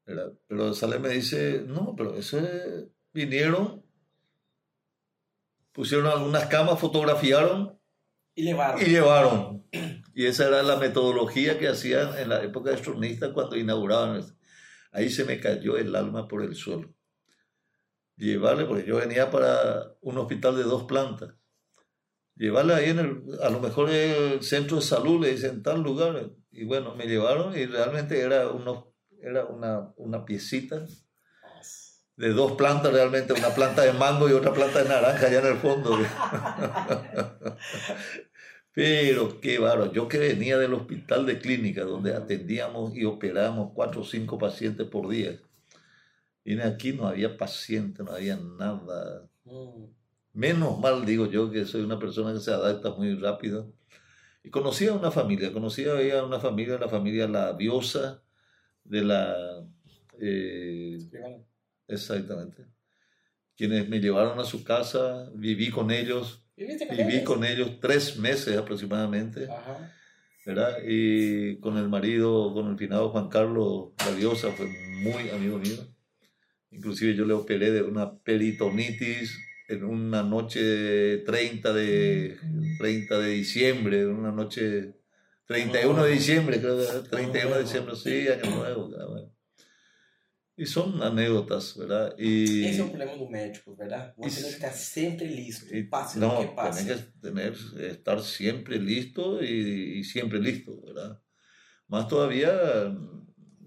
¿verdad? 0.06 0.34
Pero 0.48 0.74
sale 0.76 0.98
me 1.00 1.10
dice, 1.10 1.62
no, 1.66 1.96
pero 1.96 2.16
eso 2.16 2.38
es- 2.40 2.88
vinieron, 3.14 3.84
pusieron 5.72 6.08
algunas 6.08 6.46
camas, 6.48 6.80
fotografiaron 6.80 7.80
E 8.36 8.44
levaram. 8.44 8.82
y 8.82 8.86
llevaron. 8.86 9.68
Y 10.14 10.26
esa 10.26 10.48
era 10.48 10.64
la 10.64 10.78
metodología 10.78 11.58
que 11.58 11.68
hacían 11.68 12.18
en 12.18 12.30
la 12.30 12.44
época 12.44 12.72
de 12.72 12.78
Stronista 12.78 13.34
cuando 13.34 13.56
inauguraban. 13.56 14.22
Ahí 14.92 15.10
se 15.10 15.24
me 15.24 15.40
cayó 15.40 15.78
el 15.78 15.96
alma 15.96 16.28
por 16.28 16.44
el 16.44 16.56
suelo. 16.56 16.94
Llevarle, 18.18 18.66
porque 18.66 18.86
yo 18.86 18.98
venía 18.98 19.30
para 19.32 19.96
un 20.02 20.18
hospital 20.18 20.58
de 20.58 20.64
dos 20.64 20.84
plantas. 20.84 21.36
Llevarle 22.36 22.74
ahí 22.74 22.90
en 22.90 23.00
el, 23.00 23.24
a 23.42 23.50
lo 23.50 23.60
mejor 23.60 23.90
el 23.90 24.42
centro 24.42 24.78
de 24.78 24.84
salud, 24.84 25.22
le 25.22 25.32
dicen 25.32 25.64
tal 25.64 25.82
lugar. 25.84 26.32
Y 26.52 26.66
bueno, 26.66 26.96
me 26.96 27.06
llevaron 27.06 27.58
y 27.58 27.66
realmente 27.66 28.20
era, 28.20 28.50
uno, 28.50 28.94
era 29.22 29.46
una, 29.46 29.94
una 29.98 30.26
piecita. 30.26 30.86
De 32.20 32.34
dos 32.34 32.52
plantas 32.52 32.92
realmente, 32.92 33.32
una 33.32 33.56
planta 33.56 33.82
de 33.82 33.94
mango 33.94 34.28
y 34.28 34.34
otra 34.34 34.54
planta 34.54 34.84
de 34.84 34.90
naranja 34.90 35.28
allá 35.28 35.40
en 35.40 35.46
el 35.46 35.56
fondo. 35.56 35.98
Pero 38.74 39.40
qué 39.40 39.58
bárbaro, 39.58 39.94
yo 39.94 40.10
que 40.10 40.18
venía 40.18 40.58
del 40.58 40.74
hospital 40.74 41.26
de 41.26 41.40
clínica 41.40 41.86
donde 41.86 42.14
atendíamos 42.14 42.94
y 42.94 43.06
operábamos 43.06 43.72
cuatro 43.74 44.02
o 44.02 44.04
cinco 44.04 44.38
pacientes 44.38 44.86
por 44.88 45.08
día. 45.08 45.40
Vine 46.44 46.64
aquí, 46.64 46.92
no 46.92 47.08
había 47.08 47.38
paciente, 47.38 48.04
no 48.04 48.12
había 48.12 48.36
nada. 48.36 49.26
Hum. 49.46 49.88
Menos 50.34 50.78
mal, 50.78 51.06
digo 51.06 51.26
yo, 51.28 51.50
que 51.50 51.64
soy 51.64 51.84
una 51.84 52.00
persona 52.00 52.34
que 52.34 52.40
se 52.42 52.52
adapta 52.52 52.92
muy 52.92 53.16
rápido. 53.16 53.72
Y 54.44 54.50
conocí 54.50 54.88
a 54.88 54.94
una 54.94 55.10
familia, 55.10 55.54
conocí 55.54 55.86
a 55.86 56.26
una 56.26 56.42
familia, 56.42 56.78
la 56.78 56.90
familia 56.90 57.30
La 57.30 57.54
Diosa, 57.54 58.22
de 58.84 59.04
la... 59.04 59.66
eh. 60.20 60.98
Exactamente. 61.90 62.66
Quienes 63.58 63.90
me 63.90 64.00
llevaron 64.00 64.40
a 64.40 64.46
su 64.46 64.64
casa, 64.64 65.30
viví 65.34 65.70
con 65.70 65.92
ellos, 65.92 66.46
com 66.56 66.68
viví 66.98 67.14
eles? 67.14 67.24
con 67.24 67.44
ellos 67.44 67.80
tres 67.82 68.18
meses 68.18 68.58
aproximadamente, 68.58 69.48
Aham. 69.48 69.90
¿verdad? 70.46 70.78
Y 70.88 71.58
con 71.58 71.78
el 71.78 71.90
marido, 71.90 72.54
con 72.54 72.70
el 72.70 72.78
finado 72.78 73.10
Juan 73.10 73.28
Carlos 73.28 73.90
Radiosa, 73.98 74.52
fue 74.52 74.68
muy 74.68 75.30
amigo 75.30 75.58
mío. 75.58 75.76
Inclusive 76.72 77.16
yo 77.16 77.26
le 77.26 77.34
operé 77.34 77.72
de 77.72 77.82
una 77.82 78.18
peritonitis 78.20 79.38
en 79.68 79.84
una 79.84 80.24
noche 80.24 81.18
30 81.20 81.74
de, 81.74 82.38
30 82.78 83.20
de 83.20 83.30
diciembre, 83.30 84.06
una 84.08 84.32
noche 84.32 84.94
31 85.46 86.04
de 86.04 86.12
diciembre, 86.12 86.60
creo 86.60 86.78
que 86.78 86.84
era 86.84 87.04
31 87.04 87.56
de 87.56 87.62
diciembre, 87.64 87.96
sí, 87.96 88.28
año 88.28 88.56
nuevo. 88.56 88.92
ya, 88.92 89.30
bueno. 90.60 90.64
Y 90.64 90.66
son 90.66 91.02
anécdotas, 91.02 91.76
¿verdad? 91.78 92.16
Y, 92.18 92.66
Esse 92.68 92.82
é 92.82 92.84
o 92.84 92.90
problema 92.90 93.16
do 93.16 93.30
médico, 93.30 93.76
verdade? 93.76 94.14
Você 94.18 94.28
Isso. 94.28 94.42
tem 94.42 94.50
que 94.50 94.56
estar 94.56 94.72
sempre 94.74 95.26
listo. 95.28 95.74
y- 95.76 95.84
Passe 95.84 96.20
no, 96.20 96.28
lo 96.42 96.48
que 96.50 96.56
pase. 96.56 96.84
tenés 96.84 97.02
que 97.06 97.20
tener, 97.22 97.54
estar 97.92 98.22
siempre 98.22 98.78
listo 98.80 99.42
y, 99.44 100.00
y 100.00 100.04
siempre 100.04 100.40
listo, 100.40 100.82
¿verdad? 100.82 101.20
Más 101.88 102.08
todavía 102.08 102.52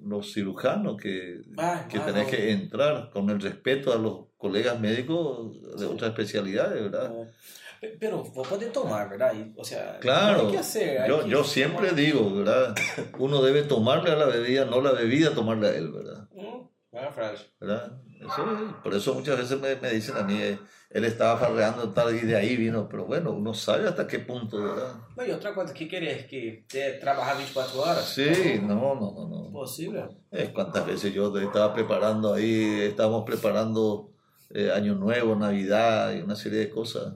los 0.05 0.32
cirujanos 0.32 0.97
que, 1.01 1.40
Ah, 1.59 1.86
que 1.88 1.99
ah, 1.99 2.05
tenés 2.05 2.28
que 2.28 2.51
entrar 2.51 3.11
con 3.11 3.30
el 3.30 3.40
respeto 3.40 3.93
a 3.93 3.97
los 3.99 4.26
colegas 4.36 4.78
médicos 4.80 5.61
de 5.78 5.86
otras 5.86 6.11
especialidades, 6.11 6.82
¿verdad? 6.82 7.12
É. 7.12 7.32
Pe- 7.80 7.97
Pero 7.99 8.22
vos 8.22 8.47
podés 8.47 8.72
tomar, 8.72 9.09
¿verdad? 9.09 9.34
Y, 9.34 9.53
o 9.57 9.64
sea, 9.64 9.99
Claro, 10.01 10.47
hay 10.47 10.53
que 10.53 10.59
hacer. 10.59 11.01
hay 11.01 11.09
yo, 11.09 11.24
que 11.24 11.30
yo 11.30 11.43
siempre 11.45 11.88
tomar. 11.88 12.01
digo, 12.05 12.34
¿verdad? 12.34 12.74
Uno 13.18 13.43
debe 13.43 13.62
tomarle 13.62 14.11
a 14.11 14.16
la 14.16 14.26
bebida, 14.26 14.64
no 14.64 14.80
la 14.80 14.93
bebida 14.93 15.34
tomarle 15.34 15.68
a 15.68 15.74
él, 15.76 15.90
¿verdad? 15.90 16.28
Mm, 16.32 16.68
¿verdad? 16.93 18.03
Es- 18.20 18.82
por 18.82 18.95
eso 18.95 19.14
muchas 19.14 19.38
veces 19.38 19.59
me, 19.59 19.74
me 19.76 19.90
dicen 19.90 20.16
a 20.16 20.22
mí, 20.22 20.36
eh, 20.38 20.59
él 20.90 21.05
estaba 21.05 21.38
farreando 21.38 21.90
tal 21.93 22.14
y 22.14 22.20
de 22.20 22.36
ahí 22.36 22.57
vino, 22.57 22.86
pero 22.88 23.07
bueno, 23.07 23.32
uno 23.32 23.55
sabe 23.55 23.88
hasta 23.88 24.07
qué 24.07 24.18
punto, 24.18 24.62
¿verdad? 24.62 24.95
No, 25.16 25.24
y 25.24 25.30
otra 25.30 25.55
cosa, 25.55 25.72
¿qué 25.72 25.88
querés? 25.88 26.26
¿Que 26.26 26.66
te 26.68 26.93
trabajar 26.95 27.38
24 27.38 27.80
horas? 27.80 28.05
Sí, 28.05 28.61
no, 28.62 28.95
no, 28.95 29.12
no, 29.12 29.28
no. 29.28 29.53
Posible. 29.53 30.05
Eh, 30.30 30.51
cuántas 30.55 30.86
veces 30.86 31.12
yo 31.14 31.36
estaba 31.38 31.72
preparando 31.72 32.34
ahí, 32.34 32.82
estábamos 32.82 33.24
preparando 33.24 34.12
eh, 34.51 34.70
Año 34.70 34.95
Nuevo, 34.95 35.34
Navidad 35.34 36.12
y 36.14 36.20
una 36.20 36.36
serie 36.36 36.59
de 36.59 36.70
cosas. 36.70 37.14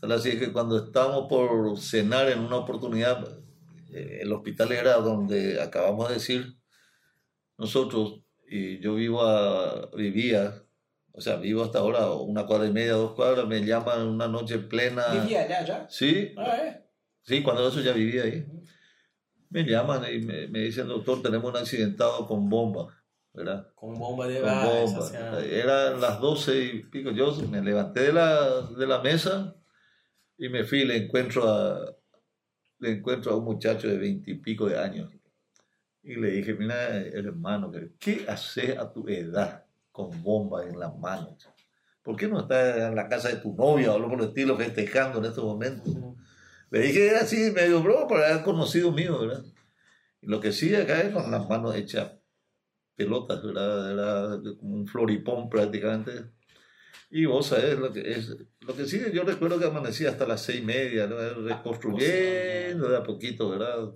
Tal 0.00 0.12
así 0.12 0.38
que 0.38 0.52
cuando 0.52 0.84
estábamos 0.84 1.28
por 1.28 1.78
cenar 1.78 2.28
en 2.28 2.40
una 2.40 2.56
oportunidad, 2.56 3.26
eh, 3.90 4.18
el 4.22 4.32
hospital 4.32 4.72
era 4.72 4.96
donde 4.96 5.60
acabamos 5.62 6.08
de 6.08 6.14
decir 6.14 6.58
nosotros, 7.56 8.20
y 8.52 8.80
yo 8.80 8.94
vivo 8.94 9.22
a, 9.22 9.90
vivía, 9.96 10.62
o 11.12 11.20
sea, 11.20 11.36
vivo 11.36 11.62
hasta 11.64 11.78
ahora 11.78 12.12
una 12.12 12.44
cuadra 12.46 12.66
y 12.66 12.72
media, 12.72 12.92
dos 12.92 13.12
cuadras, 13.12 13.46
me 13.46 13.64
llaman 13.64 14.06
una 14.06 14.28
noche 14.28 14.58
plena. 14.58 15.04
¿Vivía 15.22 15.42
allá 15.42 15.64
ya? 15.64 15.86
Sí, 15.88 16.34
Ah, 16.36 16.56
¿eh? 16.62 16.84
Sí, 17.22 17.42
cuando 17.42 17.66
eso 17.66 17.80
ya 17.80 17.92
vivía 17.92 18.24
ahí. 18.24 18.44
Me 19.48 19.64
llaman 19.64 20.02
y 20.12 20.18
me, 20.18 20.48
me 20.48 20.60
dicen, 20.60 20.88
doctor, 20.88 21.22
tenemos 21.22 21.50
un 21.50 21.56
accidentado 21.56 22.26
con 22.26 22.48
bomba, 22.48 22.94
¿verdad? 23.32 23.68
Con 23.74 23.94
bomba 23.98 24.26
de 24.26 24.40
Con 24.40 24.64
bomba. 24.64 25.44
Eran 25.44 26.00
las 26.00 26.20
doce 26.20 26.64
y 26.64 26.82
pico. 26.84 27.10
Yo 27.10 27.34
me 27.50 27.62
levanté 27.62 28.00
de 28.00 28.12
la, 28.12 28.62
de 28.62 28.86
la 28.86 29.00
mesa 29.00 29.54
y 30.36 30.48
me 30.48 30.64
fui 30.64 30.80
y 30.80 30.84
le 30.84 30.96
encuentro 30.96 31.48
a, 31.48 31.94
le 32.80 32.90
encuentro 32.92 33.32
a 33.32 33.36
un 33.36 33.44
muchacho 33.44 33.88
de 33.88 33.98
veintipico 33.98 34.66
de 34.66 34.78
años. 34.78 35.10
Y 36.02 36.16
le 36.16 36.32
dije, 36.32 36.54
mira, 36.54 36.96
hermano, 36.96 37.70
¿qué 37.98 38.24
haces 38.28 38.76
a 38.76 38.92
tu 38.92 39.08
edad 39.08 39.64
con 39.92 40.22
bomba 40.22 40.66
en 40.66 40.78
las 40.78 40.96
manos? 40.98 41.48
¿Por 42.02 42.16
qué 42.16 42.26
no 42.26 42.40
estás 42.40 42.78
en 42.88 42.96
la 42.96 43.08
casa 43.08 43.28
de 43.28 43.36
tu 43.36 43.54
novia 43.54 43.92
o 43.92 43.96
algo 43.96 44.10
por 44.10 44.20
el 44.20 44.28
estilo 44.28 44.56
festejando 44.56 45.20
en 45.20 45.26
estos 45.26 45.44
momentos? 45.44 45.94
Le 46.70 46.80
dije 46.80 47.14
así, 47.16 47.52
medio 47.52 47.82
bro, 47.82 48.08
para 48.08 48.30
haber 48.30 48.42
conocido 48.42 48.90
mío, 48.90 49.20
¿verdad? 49.20 49.44
Y 50.20 50.26
lo 50.26 50.40
que 50.40 50.52
sí 50.52 50.74
acá 50.74 51.00
es 51.02 51.12
con 51.12 51.30
las 51.30 51.48
manos 51.48 51.76
hechas 51.76 52.12
pelotas, 52.96 53.42
¿verdad? 53.42 53.92
Era 53.92 54.54
como 54.58 54.74
un 54.74 54.86
floripón 54.88 55.48
prácticamente. 55.48 56.30
Y 57.10 57.26
vos 57.26 57.46
sabés 57.46 57.78
lo 57.78 57.92
que 57.92 58.10
es. 58.10 58.34
Lo 58.60 58.74
que 58.74 58.86
sí, 58.86 59.00
yo 59.12 59.22
recuerdo 59.22 59.58
que 59.58 59.66
amanecía 59.66 60.10
hasta 60.10 60.26
las 60.26 60.42
seis 60.42 60.62
y 60.62 60.64
media, 60.64 61.06
¿no? 61.06 61.16
reconstruyendo 61.18 62.88
de 62.88 62.96
a 62.96 63.02
poquito, 63.02 63.50
¿verdad? 63.50 63.92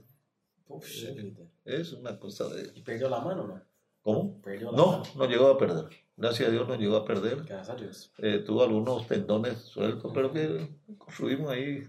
Vida. 0.69 1.56
Es 1.67 1.93
una 1.93 2.19
cosa 2.19 2.49
de. 2.49 2.71
¿Y 2.75 2.83
perdió 2.83 3.09
la 3.09 3.21
mano 3.21 3.47
no? 3.47 3.61
¿Cómo? 4.01 4.41
Perdió 4.41 4.71
la 4.71 4.77
No, 4.79 4.87
mano. 4.93 5.05
no 5.17 5.27
llegó 5.27 5.49
a 5.49 5.59
perder. 5.59 5.87
Gracias 6.17 6.49
a 6.49 6.53
Dios 6.53 6.67
no 6.69 6.77
llegó 6.77 6.97
a 6.97 7.05
perder. 7.05 7.43
Gracias 7.45 7.69
a 7.69 7.75
Dios. 7.75 8.13
Eh, 8.19 8.39
tuvo 8.47 8.63
algunos 8.63 9.07
tendones 9.07 9.59
sueltos, 9.59 10.11
pero 10.15 10.33
que 10.33 10.69
construimos 10.97 11.51
ahí. 11.51 11.83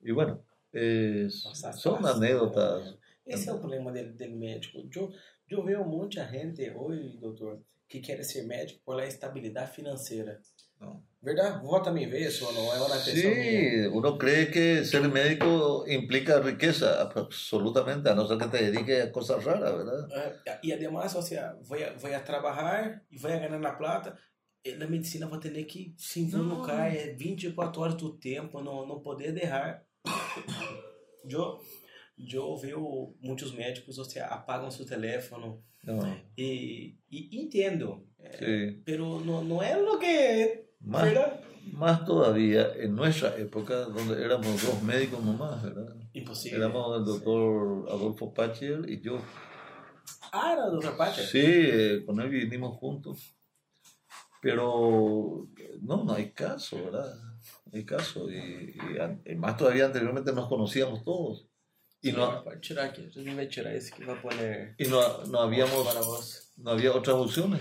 Y 0.00 0.10
bueno, 0.10 0.44
es- 0.72 1.44
Nossa, 1.44 1.72
son 1.72 2.04
anécdotas. 2.04 2.84
né? 2.84 2.98
Esse 3.24 3.48
é 3.48 3.52
o 3.52 3.60
problema 3.60 3.92
del, 3.92 4.16
del 4.16 4.34
médico. 4.34 4.78
Eu, 4.92 5.12
eu 5.48 5.62
vejo 5.64 5.84
muita 5.84 6.26
gente 6.26 6.68
hoje, 6.74 7.16
doutor, 7.20 7.62
que 7.88 8.00
quer 8.00 8.22
ser 8.24 8.44
médico 8.48 8.80
pela 8.84 9.06
estabilidade 9.06 9.70
financeira. 9.72 10.40
No. 10.80 11.04
Verdade? 11.22 11.64
Vos 11.64 11.82
também 11.82 12.08
vê 12.08 12.26
isso 12.26 12.44
ou 12.46 12.52
não? 12.52 12.74
É 12.74 12.78
uma 12.78 12.96
impressão 12.96 13.30
minha. 13.30 13.82
Sí, 13.82 13.86
uno 13.88 14.18
cree 14.18 14.46
que 14.46 14.84
ser 14.84 15.06
médico 15.08 15.84
implica 15.86 16.40
riqueza, 16.42 17.00
absolutamente, 17.00 18.08
a 18.08 18.14
no 18.14 18.26
ser 18.26 18.38
que 18.38 18.48
te 18.48 18.58
dediques 18.70 19.02
a 19.04 19.10
cosas 19.12 19.44
raras, 19.44 19.72
¿verdad? 19.72 20.08
É, 20.44 20.58
E 20.64 20.72
además, 20.72 21.14
ou 21.14 21.22
seja, 21.22 21.56
vou, 21.62 21.78
a- 21.78 21.92
vou 21.96 22.12
a 22.12 22.20
trabalhar 22.20 23.02
e 23.10 23.16
vou 23.18 23.30
a 23.30 23.36
ganhar 23.36 23.58
na 23.60 23.72
plata. 23.72 24.18
E 24.64 24.74
Na 24.74 24.86
medicina 24.86 25.26
vou 25.28 25.38
ter 25.38 25.64
que 25.64 25.94
se 25.96 26.20
involucrar 26.20 26.92
é 26.94 27.14
24 27.14 27.80
horas 27.82 27.94
do 27.96 28.12
tempo, 28.18 28.60
não, 28.60 28.86
não 28.86 29.00
poder 29.00 29.36
errar. 29.36 29.84
Eu, 31.28 31.60
eu 32.32 32.56
vejo 32.56 33.14
muitos 33.20 33.52
médicos, 33.54 33.98
ou 33.98 34.04
seja, 34.04 34.26
apagam 34.26 34.70
seu 34.70 34.84
teléfono 34.84 35.62
No, 35.84 36.16
e, 36.36 36.96
e 37.10 37.40
entendo. 37.42 38.06
sí. 38.38 38.80
Pero 38.84 39.18
no, 39.20 39.42
no 39.42 39.62
es 39.62 39.76
lo 39.78 39.98
que 39.98 40.64
Más, 40.84 41.08
más 41.72 42.04
todavía 42.04 42.72
en 42.76 42.94
nuestra 42.96 43.36
época, 43.36 43.76
donde 43.84 44.22
éramos 44.22 44.62
dos 44.66 44.82
médicos 44.82 45.22
nomás, 45.24 45.62
¿verdad? 45.62 45.94
Imposible. 46.12 46.58
Éramos 46.58 46.98
el 46.98 47.04
doctor 47.04 47.88
Adolfo 47.90 48.34
Pacher 48.34 48.84
y 48.88 49.00
yo. 49.00 49.18
Ah, 50.32 50.52
era 50.54 50.68
de 50.70 50.76
otra 50.76 50.96
parte. 50.96 51.22
Sí, 51.26 51.40
eh, 51.42 52.02
con 52.04 52.20
él 52.20 52.28
vinimos 52.28 52.76
juntos. 52.78 53.36
Pero 54.40 55.48
no, 55.82 56.04
no 56.04 56.12
hay 56.14 56.32
caso, 56.32 56.76
¿verdad? 56.84 57.14
No 57.66 57.72
hay 57.78 57.84
caso. 57.84 58.28
Y, 58.30 58.74
y 58.94 58.98
an- 58.98 59.22
y 59.24 59.34
más 59.36 59.56
todavía 59.56 59.86
anteriormente 59.86 60.32
nos 60.32 60.48
conocíamos 60.48 61.04
todos. 61.04 61.46
Y 62.00 62.10
no, 62.10 62.42
y 64.78 64.84
no, 64.86 65.24
no 65.26 65.38
habíamos 65.40 66.52
no 66.56 66.70
había 66.72 66.92
otras 66.92 67.14
opciones. 67.16 67.60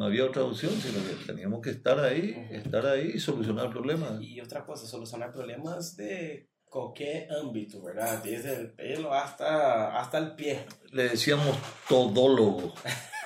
No 0.00 0.06
había 0.06 0.24
otra 0.24 0.44
opción, 0.44 0.70
sino 0.80 0.98
que 1.06 1.26
teníamos 1.26 1.60
que 1.60 1.68
estar 1.68 2.00
ahí, 2.00 2.48
estar 2.50 2.86
ahí 2.86 3.12
y 3.16 3.20
solucionar 3.20 3.66
el 3.66 3.70
problema. 3.70 4.18
E 4.18 4.40
outra 4.40 4.64
coisa, 4.64 4.86
solucionar 4.86 5.30
problemas 5.30 5.94
de 5.94 6.48
qualquer 6.64 7.28
âmbito, 7.30 7.82
¿verdad? 7.82 8.22
Desde 8.24 8.56
el 8.56 8.72
pelo 8.72 9.12
hasta, 9.12 10.00
hasta 10.00 10.16
el 10.16 10.34
pie. 10.36 10.64
Le 10.92 11.10
decíamos 11.10 11.54
todólogo, 11.86 12.72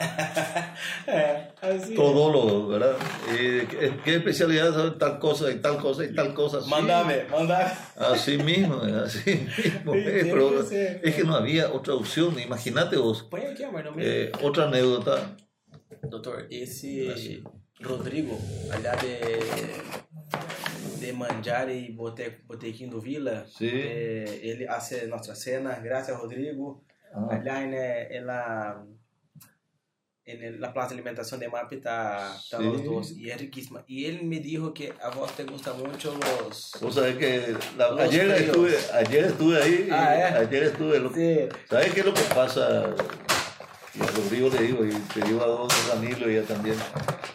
assim. 1.63 1.95
todólogo, 1.95 2.67
¿verdad? 2.67 2.97
Eh, 3.31 3.69
¿qué, 4.03 4.17
especialidad 4.17 4.75
sabe 4.75 4.91
tal 4.99 5.21
cosa 5.21 5.53
y 5.53 5.61
tal 5.61 5.79
cosa 5.79 6.05
y 6.05 6.13
tal 6.13 6.35
cosa? 6.35 6.61
Sí, 6.61 6.69
Mandame, 6.69 7.23
mandame. 7.31 7.71
Así 7.95 8.37
mismo, 8.37 8.83
así 9.05 9.31
mismo. 9.31 9.95
Eh, 9.95 10.29
pero 10.29 10.61
es 10.61 11.15
que 11.15 11.23
no 11.23 11.37
había 11.37 11.71
otra 11.71 11.95
opción. 11.95 12.37
Imagínate 12.41 12.97
vos, 12.97 13.29
meio. 13.31 13.55
eh, 13.99 14.33
otra 14.43 14.65
anécdota. 14.65 15.37
Doutor, 16.11 16.47
esse 16.51 17.05
Graças. 17.07 17.43
Rodrigo, 17.81 18.39
allá 18.73 18.95
de, 18.97 19.19
de 21.01 21.13
Manjari 21.13 21.91
Bote, 21.93 22.41
Botequim 22.47 22.89
do 22.89 23.01
Vila, 23.01 23.47
Sí. 23.49 23.69
eh, 23.73 24.41
ele 24.43 24.67
hace 24.69 25.07
nuestra 25.07 25.35
cena, 25.35 25.79
gracias 25.83 26.17
Rodrigo. 26.19 26.83
Ah, 27.13 27.29
Allá 27.31 27.63
en, 27.63 27.75
eh, 27.75 28.17
en 30.27 30.59
la 30.61 30.73
plaza 30.73 30.89
de 30.89 30.95
alimentación 30.95 31.39
de 31.39 31.49
Mapi 31.49 31.77
está, 31.77 32.35
Sí. 32.39 32.57
los 32.59 32.83
dos 32.83 33.11
y 33.13 33.31
es 33.31 33.39
riquísima. 33.39 33.85
Y 33.87 34.07
él 34.07 34.25
me 34.25 34.41
dijo 34.41 34.73
que 34.73 34.93
a 35.03 35.11
vos 35.11 35.31
te 35.37 35.45
gustan 35.45 35.79
mucho 35.79 36.15
los... 36.17 36.73
Vos 36.81 36.95
sabés 36.95 37.17
que 37.19 37.55
la- 37.77 37.91
Los 37.91 38.01
ayer, 38.01 38.31
fríos. 38.35 38.41
estuve, 38.41 38.77
ayer 38.95 39.25
estuve 39.25 39.63
ahí. 39.63 39.89
Ah, 39.93 40.17
¿eh? 40.19 40.25
Ayer 40.47 40.63
estuve. 40.65 40.99
lo- 40.99 41.13
Sí. 41.13 41.41
¿Sabes 41.69 41.93
qué 41.93 42.01
es 42.01 42.07
lo 42.07 42.15
que 42.15 42.23
pasa? 42.35 42.95
Y 43.95 44.03
a 44.03 44.07
Rodrigo 44.07 44.49
le 44.51 44.63
digo, 44.63 44.85
y 44.85 44.91
te 45.13 45.23
digo 45.27 45.43
a 45.43 45.47
don 45.47 45.69
Danilo 45.89 46.31
y 46.31 46.37
a 46.37 46.45
también. 46.45 46.77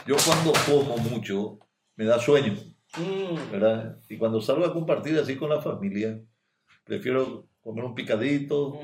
Yo 0.06 0.16
cuando 0.26 0.54
como 0.66 0.98
mucho, 0.98 1.60
me 1.96 2.06
da 2.06 2.20
sueño, 2.20 2.58
Mm, 2.98 3.52
¿verdad? 3.52 4.00
Y 4.10 4.18
cuando 4.18 4.42
salgo 4.42 4.66
a 4.66 4.74
compartir 4.74 5.18
así 5.18 5.36
con 5.36 5.50
la 5.50 5.62
familia, 5.62 6.20
prefiero 6.84 7.48
comer 7.62 7.86
un 7.86 7.96
picadito. 7.96 8.80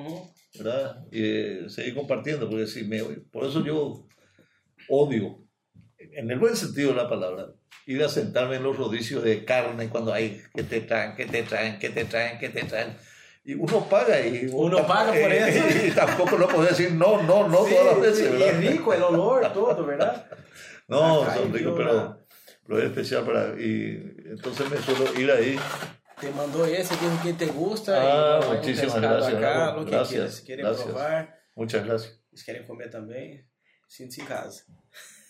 ¿verdad? 0.57 1.05
Y 1.11 1.21
eh, 1.21 1.69
seguir 1.69 1.95
compartiendo, 1.95 2.49
porque 2.49 2.67
si 2.67 2.85
me... 2.85 3.03
Por 3.03 3.43
eso 3.43 3.61
yo 3.65 4.07
odio, 4.87 5.43
en 5.97 6.31
el 6.31 6.39
buen 6.39 6.55
sentido 6.55 6.91
de 6.91 6.95
la 6.95 7.09
palabra, 7.09 7.47
ir 7.85 8.01
a 8.01 8.07
sentarme 8.07 8.55
en 8.55 8.63
los 8.63 8.77
rodicios 8.77 9.21
de 9.21 9.43
carne 9.43 9.89
cuando 9.89 10.13
hay 10.13 10.41
que 10.53 10.63
te 10.63 10.79
traen, 10.79 11.13
que 11.17 11.25
te 11.25 11.43
traen, 11.43 11.77
que 11.77 11.89
te 11.89 12.05
traen, 12.05 12.39
que 12.39 12.47
te 12.47 12.63
traen. 12.63 12.95
Y 13.47 13.53
uno 13.53 13.87
paga 13.87 14.19
y 14.25 14.49
Uno 14.51 14.87
paga 14.87 15.11
por 15.13 15.31
eso. 15.31 15.85
Y, 15.87 15.91
tampoco 15.91 16.35
lo 16.37 16.47
puede 16.47 16.69
decir 16.69 16.91
no, 16.93 17.21
no, 17.23 17.47
no 17.47 17.65
Sí, 17.65 17.73
todas 17.75 17.85
las 17.93 18.01
veces, 18.01 18.17
sí, 18.17 18.25
y 18.25 18.37
¿verdad? 18.39 18.47
es 18.63 18.71
rico 18.71 18.93
el 18.93 19.03
olor, 19.03 19.53
todo, 19.53 19.85
¿verdad? 19.85 20.27
No, 20.87 21.23
Acá 21.23 21.35
son 21.35 21.51
ricos, 21.53 21.73
pero, 21.77 22.25
pero 22.67 22.79
es 22.79 22.85
especial 22.85 23.25
para... 23.25 23.59
Y 23.59 24.15
entonces 24.25 24.69
me 24.69 24.77
suelo 24.77 25.19
ir 25.19 25.31
ahí. 25.31 25.59
Te 26.21 26.29
mandó 26.31 26.63
ese, 26.65 26.95
dijo 26.97 27.19
que 27.23 27.33
te 27.33 27.45
gusta. 27.47 27.93
Ah, 27.97 28.39
y 28.41 28.45
bueno, 28.45 28.61
muchísimas 28.61 29.01
gracias, 29.01 29.33
Acá, 29.33 29.73
lo 29.73 29.85
que 29.85 29.91
Gracias. 29.91 30.35
Si 30.35 30.43
quieren 30.45 30.65
gracias. 30.65 30.87
probar, 30.87 31.39
Muchas 31.55 31.85
gracias. 31.85 32.19
si 32.33 32.45
quieren 32.45 32.65
comer 32.67 32.89
también, 32.91 33.49
siéntense 33.87 34.21
en 34.21 34.27
casa. 34.27 34.63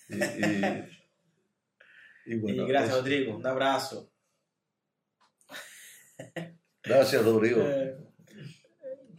Y, 0.10 0.24
y- 0.24 0.90
y 2.34 2.40
bueno, 2.40 2.64
y 2.64 2.68
gracias, 2.68 2.96
es- 2.96 3.00
Rodrigo. 3.02 3.36
Un 3.38 3.48
abrazo. 3.48 4.12
Gracias, 6.86 7.24
Rodrigo. 7.26 7.60
É, 7.62 7.98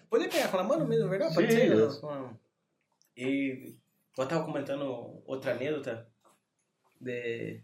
pode 0.08 0.28
pegar 0.28 0.48
com 0.50 0.58
a 0.58 0.62
mão 0.64 0.86
mesmo, 0.86 1.08
verdade? 1.08 1.34
Pode 1.34 1.52
ser. 1.52 1.72
é. 1.72 2.30
E 3.16 3.74
eu 4.16 4.24
estava 4.24 4.44
comentando 4.44 4.84
outra 5.26 5.52
anedota 5.52 6.08
de, 7.00 7.62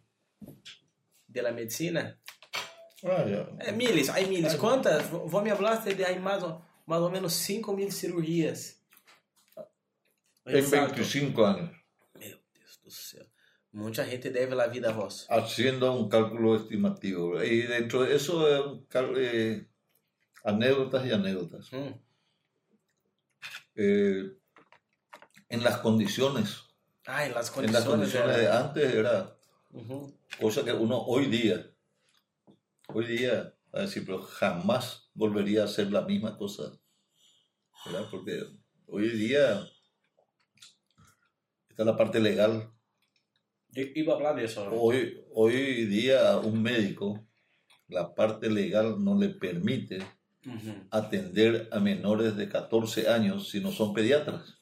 de 1.29 1.41
la 1.43 1.53
medicina. 1.53 2.19
Ah. 3.05 3.25
É, 3.61 3.73
miles, 3.73 4.09
aí 4.11 4.27
miles. 4.27 4.53
Ai. 4.55 4.59
Quantas? 4.59 5.07
Vou 5.09 5.43
me 5.43 5.51
hablaste 5.51 5.95
de 5.95 6.05
aí 6.05 6.19
mais, 6.19 6.43
ou- 6.43 6.63
mais 6.87 7.03
ou 7.03 7.11
menos 7.11 7.33
5 7.35 7.73
mil 7.75 7.91
cirurgias. 7.91 8.81
Exato. 10.47 10.95
25 10.95 11.45
años, 11.45 11.71
Meu 12.19 12.37
Deus 12.55 12.81
do 12.83 12.91
céu. 12.91 13.25
Muita 13.73 14.05
gente 14.05 14.29
deve 14.31 14.55
la 14.55 14.67
vida 14.67 14.91
a 14.91 14.93
vos. 14.93 15.27
haciendo 15.31 15.93
un 15.95 16.09
cálculo 16.09 16.57
estimativo. 16.57 17.43
Y 17.43 17.63
dentro 17.63 18.03
de 18.03 18.15
eso, 18.17 18.47
eh, 18.49 18.61
un 18.61 18.85
cal- 18.87 19.15
eh, 19.17 19.67
anécdotas 20.45 21.07
y 21.07 21.13
anécdotas. 21.13 21.73
Hum. 21.73 21.95
Eh, 23.75 24.37
en 25.49 25.65
las 25.65 25.79
condiciones, 25.79 26.63
Ai, 27.07 27.33
las 27.33 27.57
en 27.57 27.73
las 27.73 27.85
condiciones 27.85 28.37
de 28.37 28.51
antes 28.51 28.95
era 28.95 29.37
cosa 30.41 30.65
que 30.65 30.73
uno 30.73 30.99
hoy 30.99 31.27
día, 31.27 31.71
hoy 32.89 33.07
día, 33.07 33.55
a 33.73 33.81
decir, 33.81 34.05
pero 34.05 34.23
jamás 34.23 35.11
volvería 35.15 35.63
a 35.63 35.65
hacer 35.65 35.91
la 35.91 36.03
misma 36.03 36.37
cosa. 36.37 36.73
¿verdad? 37.85 38.09
Porque 38.11 38.45
hoy 38.87 39.09
día 39.11 39.67
está 41.69 41.85
la 41.85 41.97
parte 41.97 42.21
legal. 42.21 42.71
Eu 43.75 43.91
Iba 43.95 44.15
a 44.15 44.17
falar 44.19 44.37
disso. 44.37 44.69
né? 44.69 44.77
Hoy, 44.79 45.25
hoy 45.33 45.87
día 45.87 46.37
un 46.37 46.63
médico, 46.63 47.27
la 47.89 48.15
parte 48.15 48.51
legal 48.51 49.03
no 49.03 49.19
le 49.19 49.31
permite 49.31 49.99
Uhum. 50.45 50.89
atender 50.91 51.69
a 51.71 51.79
menores 51.79 52.37
de 52.37 52.49
14 52.49 53.09
años 53.09 53.49
si 53.51 53.61
no 53.61 53.71
son 53.71 53.95
pediatras. 53.95 54.59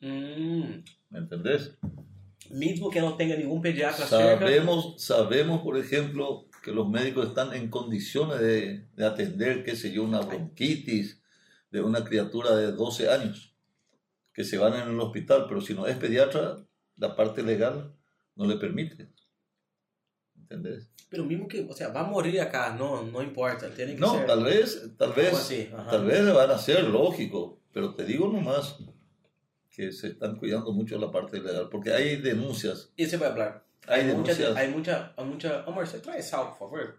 Hum. 0.00 0.82
¿Me 1.10 1.18
entendés? 1.18 1.76
Mesmo 2.50 2.90
que 2.90 3.00
não 3.00 3.16
tenha 3.16 3.36
nenhum 3.36 3.60
pediatra 3.60 4.06
cerca. 4.06 4.38
Sabemos, 4.38 4.94
sabemos, 4.98 5.60
por 5.62 5.76
ejemplo, 5.78 6.48
que 6.62 6.72
los 6.72 6.88
médicos 6.88 7.28
están 7.28 7.52
en 7.54 7.68
condiciones 7.68 8.40
de, 8.40 8.86
de 8.94 9.06
atender, 9.06 9.64
qué 9.64 9.76
sé 9.76 9.92
yo, 9.92 10.02
una 10.02 10.20
bronquitis 10.20 11.22
de 11.70 11.80
una 11.82 12.04
criatura 12.04 12.56
de 12.56 12.72
12 12.72 13.10
años, 13.10 13.54
que 14.32 14.44
se 14.44 14.58
van 14.58 14.74
en 14.74 14.88
el 14.88 15.00
hospital, 15.00 15.46
pero 15.48 15.60
si 15.60 15.74
no 15.74 15.86
es 15.86 15.96
pediatra, 15.96 16.56
la 16.96 17.16
parte 17.16 17.42
legal 17.42 17.94
no 18.34 18.46
le 18.46 18.56
permite. 18.56 19.08
¿Entendés? 20.52 20.88
Pero 21.08 21.24
mesmo 21.24 21.46
que, 21.46 21.60
o 21.60 21.72
sea, 21.72 21.88
vai 21.88 22.04
morrer 22.08 22.40
acá, 22.40 22.74
não, 22.74 23.04
não 23.04 23.22
importa. 23.22 23.68
Tem 23.70 23.94
que 23.94 24.00
No, 24.00 24.12
ser. 24.12 24.26
tal 24.26 24.42
vez, 24.42 24.74
tal 24.96 25.12
Como 25.12 25.22
vez, 25.22 25.34
assim? 25.34 25.68
Aham. 25.72 25.90
tal 25.90 26.04
vez 26.04 26.24
van 26.32 26.50
a 26.50 26.58
ser 26.58 26.82
lógico, 26.84 27.58
pero 27.72 27.94
te 27.94 28.04
digo 28.04 28.28
nomás 28.28 28.76
que 29.70 29.92
se 29.92 30.08
están 30.08 30.36
cuidando 30.36 30.72
mucho 30.72 30.98
la 30.98 31.10
parte 31.10 31.38
legal, 31.40 31.68
porque 31.70 31.90
hay 31.92 32.16
denuncias, 32.16 32.90
E 32.96 33.06
você 33.06 33.16
vai 33.18 33.30
falar? 33.30 33.64
hay 33.88 34.00
Hay 34.00 34.06
mucha, 34.14 34.32
denuncias. 34.34 34.56
hay 34.56 34.68
mucha, 34.70 35.12
hay 35.16 35.24
mucha. 35.26 35.64
Amor, 35.66 35.86
você 35.86 35.98
traz 36.00 36.24
sal, 36.26 36.48
por 36.50 36.58
favor. 36.58 36.98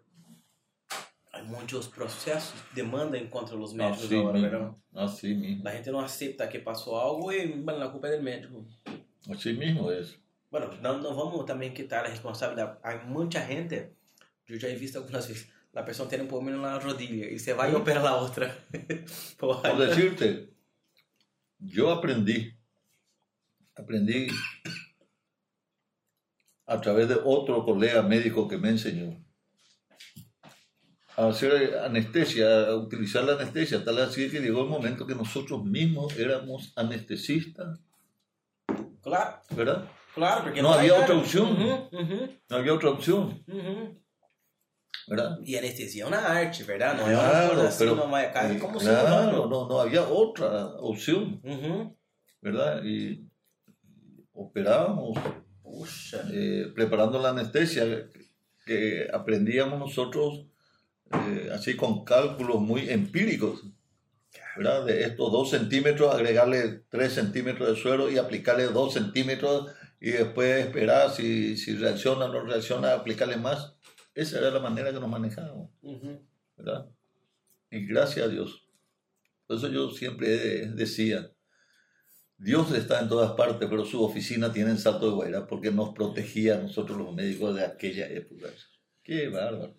Hay 1.32 1.44
muchos 1.48 1.88
processos, 1.88 2.54
demanda 2.76 3.18
contra 3.32 3.58
os 3.58 3.74
médicos 3.74 4.06
Así 4.06 4.16
agora, 4.16 4.34
mismo, 4.40 4.52
¿verdad? 4.52 4.72
así 4.94 5.34
mismo, 5.34 5.68
A 5.68 5.72
gente 5.72 5.90
não 5.92 6.00
aceita 6.00 6.48
que 6.48 6.60
passou 6.60 6.96
algo 6.96 7.32
e 7.32 7.48
bueno, 7.48 7.80
la 7.80 7.90
culpa 7.90 8.08
é 8.10 8.18
do 8.18 8.22
médico. 8.24 8.64
así 9.32 9.54
mismo 9.54 9.92
es. 9.92 10.16
Bueno, 10.54 10.70
não, 10.84 11.02
não 11.02 11.16
vamos 11.16 11.46
também 11.46 11.74
quitar 11.74 12.06
a 12.06 12.10
responsabilidade. 12.10 12.78
Há 12.84 12.98
muita 13.08 13.44
gente, 13.44 13.90
eu 14.48 14.60
já 14.60 14.70
he 14.70 14.76
visto 14.76 14.98
algumas 14.98 15.26
vezes, 15.26 15.52
a 15.74 15.82
pessoa 15.82 16.08
tem 16.08 16.22
um 16.22 16.28
problema 16.28 16.62
na 16.62 16.78
rodilha 16.78 17.26
e 17.26 17.40
você 17.40 17.56
vai 17.56 17.72
e 17.72 17.76
opera 17.76 18.08
a 18.08 18.22
outra. 18.22 18.56
Porra. 19.40 19.62
Por 19.74 19.88
decirte, 19.88 20.54
yo 21.60 21.90
aprendí, 21.90 22.56
aprendí 23.76 24.28
a 26.68 26.78
través 26.78 27.08
de 27.08 27.16
otro 27.16 27.66
colega 27.66 28.04
médico 28.04 28.48
que 28.48 28.60
me 28.60 28.70
enseñó 28.70 29.26
a 31.18 31.30
hacer 31.30 31.80
anestesia, 31.80 32.68
a 32.68 32.76
utilizar 32.76 33.24
la 33.24 33.34
anestesia, 33.34 33.84
tal 33.84 33.98
así 33.98 34.30
que 34.30 34.40
llegó 34.40 34.62
el 34.62 34.70
momento 34.70 35.08
que 35.08 35.16
nosotros 35.16 35.66
mismos 35.66 36.16
éramos 36.16 36.74
anestesistas, 36.76 37.80
Claro, 39.02 39.42
¿verdad? 39.50 39.90
Claro, 40.14 40.44
porque 40.44 40.62
No 40.62 40.70
vai 40.70 40.80
havia 40.80 40.94
dar. 40.94 41.00
outra 41.02 41.16
opção. 41.18 41.46
Uhum, 41.52 41.90
uhum, 41.92 42.30
No 42.50 42.58
había 42.58 42.74
otra 42.74 42.90
opción, 42.90 43.44
uhum. 43.48 43.96
¿verdad? 45.10 45.38
E 45.46 45.58
anestesia 45.58 46.04
é 46.04 46.08
uma 46.08 46.18
arte, 46.18 46.62
é 46.62 46.66
uma 46.66 47.04
Claro, 47.04 47.62
assim, 47.62 47.78
pero- 47.80 47.96
não 47.96 48.10
vai 48.10 48.32
cair 48.32 48.60
como 48.60 48.80
Claro, 48.80 49.48
no, 49.50 49.68
no 49.68 49.80
había 49.80 50.04
otra 50.04 50.68
opción. 50.80 51.42
¿verdad? 52.42 52.84
Y 52.84 53.24
operábamos 54.34 55.18
eh, 56.32 56.72
preparando 56.76 57.20
la 57.20 57.30
anestesia 57.30 58.10
que 58.66 59.08
aprendíamos 59.14 59.80
nosotros 59.80 60.46
eh, 61.12 61.50
así 61.54 61.76
con 61.76 62.04
cálculos 62.04 62.60
muy 62.62 62.90
empíricos, 62.90 63.64
¿verdad? 64.58 64.86
De 64.86 65.04
estos 65.04 65.32
dos 65.32 65.50
centímetros, 65.52 66.14
agregarle 66.14 66.84
tres 66.90 67.14
centímetros 67.14 67.70
de 67.70 67.76
suero 67.82 68.10
y 68.10 68.18
aplicarle 68.18 68.66
dos 68.66 68.94
centímetros 68.94 69.72
y 70.04 70.12
después 70.12 70.66
esperar 70.66 71.12
si, 71.12 71.56
si 71.56 71.78
reacciona 71.78 72.26
o 72.26 72.28
no 72.28 72.42
reacciona, 72.42 72.94
aplicarle 72.94 73.38
más. 73.38 73.74
Esa 74.14 74.40
era 74.40 74.52
la 74.52 74.60
manera 74.60 74.92
que 74.92 75.00
nos 75.00 75.10
manejábamos. 75.10 75.72
¿verdad? 76.58 76.90
Y 77.72 77.86
gracias 77.86 78.26
a 78.26 78.30
Dios. 78.30 78.68
Por 79.48 79.56
eso 79.56 79.70
yo 79.70 79.90
siempre 79.92 80.28
decía, 80.68 81.32
Dios 82.38 82.70
está 82.74 83.00
en 83.00 83.08
todas 83.08 83.32
partes, 83.32 83.66
pero 83.70 83.86
su 83.86 84.04
oficina 84.04 84.52
tiene 84.52 84.72
en 84.72 84.78
Salto 84.78 85.08
de 85.08 85.16
Guaira 85.16 85.48
porque 85.48 85.72
nos 85.72 85.94
protegía 85.94 86.56
a 86.56 86.62
nosotros 86.62 86.98
los 86.98 87.16
médicos 87.16 87.56
de 87.56 87.64
aquella 87.64 88.10
época. 88.10 88.50
Qué 89.04 89.30
bárbaro. 89.30 89.74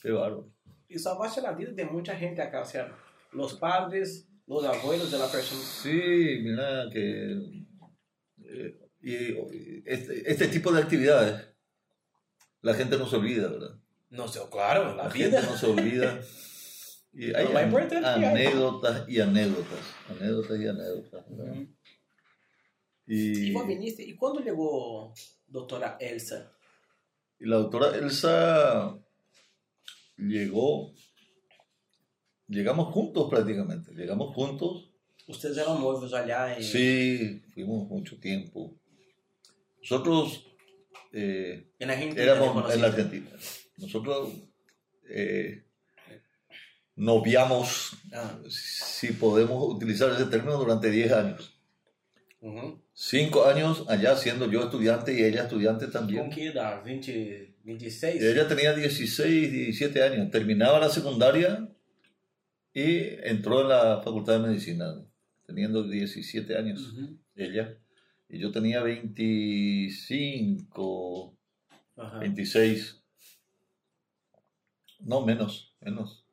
Qué 0.00 0.12
bárbaro. 0.12 0.50
E 0.88 0.98
salvaste 0.98 1.46
a 1.46 1.52
vida 1.52 1.72
de 1.72 1.84
muita 1.84 2.16
gente 2.16 2.40
acá, 2.40 2.62
o 2.62 2.64
sea, 2.64 2.96
los 3.32 3.52
padres, 3.58 4.30
los 4.46 4.64
abuelos 4.64 5.12
de 5.12 5.18
la 5.18 5.30
persona. 5.30 5.60
Sí, 5.60 6.38
mira 6.40 6.88
que 6.90 7.66
eh, 8.44 8.89
y 9.02 9.82
este, 9.86 10.30
este 10.30 10.48
tipo 10.48 10.70
de 10.72 10.82
actividades 10.82 11.46
la 12.62 12.74
gente 12.74 12.98
no 12.98 13.06
se 13.08 13.16
olvida, 13.16 13.48
¿verdad? 13.48 13.74
No 14.10 14.28
sé, 14.28 14.40
claro, 14.50 14.94
la 14.94 15.04
La 15.04 15.08
vida. 15.08 15.40
gente 15.40 15.50
no 15.50 15.56
se 15.56 15.66
olvida. 15.66 16.20
Y 17.12 17.34
hay 17.34 17.44
Lo 17.46 17.50
más 17.54 17.64
importante 17.64 17.96
es 17.96 18.02
que 18.02 18.08
hay. 18.08 18.24
anécdotas 18.24 19.08
y 19.08 19.18
anécdotas, 19.20 19.80
anécdotas 20.08 20.60
y 20.60 20.68
anécdotas. 20.68 21.24
Y, 23.06 23.50
E 23.50 23.52
vos 23.52 23.66
viniste, 23.66 24.04
e 24.08 24.14
quando 24.16 24.40
chegou 24.44 25.12
doutora 25.48 25.96
Elsa? 25.98 26.52
y 27.40 27.46
la 27.46 27.56
doctora 27.56 27.96
Elsa 27.96 28.96
llegó, 30.18 30.92
llegamos 32.46 32.92
juntos 32.94 33.28
prácticamente, 33.28 33.92
llegamos 33.92 34.32
juntos 34.34 34.86
Vocês 35.26 35.56
eram 35.58 35.78
noivos 35.80 36.12
allá. 36.12 36.60
Sí, 36.60 37.42
fuimos 37.54 37.88
mucho 37.88 38.18
tiempo. 38.18 38.76
Nosotros 39.80 40.46
eh, 41.12 41.70
E 41.78 41.86
na 41.86 41.92
Argentina, 41.94 42.22
éramos 42.22 42.74
en 42.74 42.80
la 42.80 42.88
Argentina. 42.88 43.30
Nosotros 43.78 44.32
eh, 45.08 45.64
noviamos, 46.96 47.96
Ah, 48.12 48.38
si 48.48 49.12
podemos 49.12 49.74
utilizar 49.74 50.12
ese 50.12 50.26
término, 50.26 50.58
durante 50.58 50.90
10 50.90 51.12
años. 51.12 51.58
uhum. 52.40 52.80
Cinco 52.92 53.46
años 53.46 53.84
allá 53.88 54.14
siendo 54.14 54.50
yo 54.50 54.64
estudiante 54.64 55.18
y 55.18 55.22
ella 55.24 55.44
estudiante 55.44 55.86
también. 55.86 56.28
que 56.28 56.44
idade? 56.46 56.82
20, 56.84 57.54
26? 57.64 58.22
Ella 58.22 58.46
tenía 58.46 58.74
16, 58.74 59.50
17 59.50 60.02
años. 60.02 60.30
Terminaba 60.30 60.78
la 60.78 60.90
secundaria 60.90 61.66
y 62.74 62.98
entró 63.26 63.62
en 63.62 63.68
la 63.70 64.02
Facultad 64.02 64.34
de 64.38 64.48
Medicina, 64.48 65.02
teniendo 65.46 65.82
17 65.88 66.56
años. 66.58 66.92
Ella, 67.34 67.78
yo 68.38 68.52
tenía 68.52 68.82
25, 68.82 71.36
Aham. 71.96 72.20
26, 72.20 73.02
no 75.00 75.24
menos, 75.26 75.74
menos, 75.80 76.24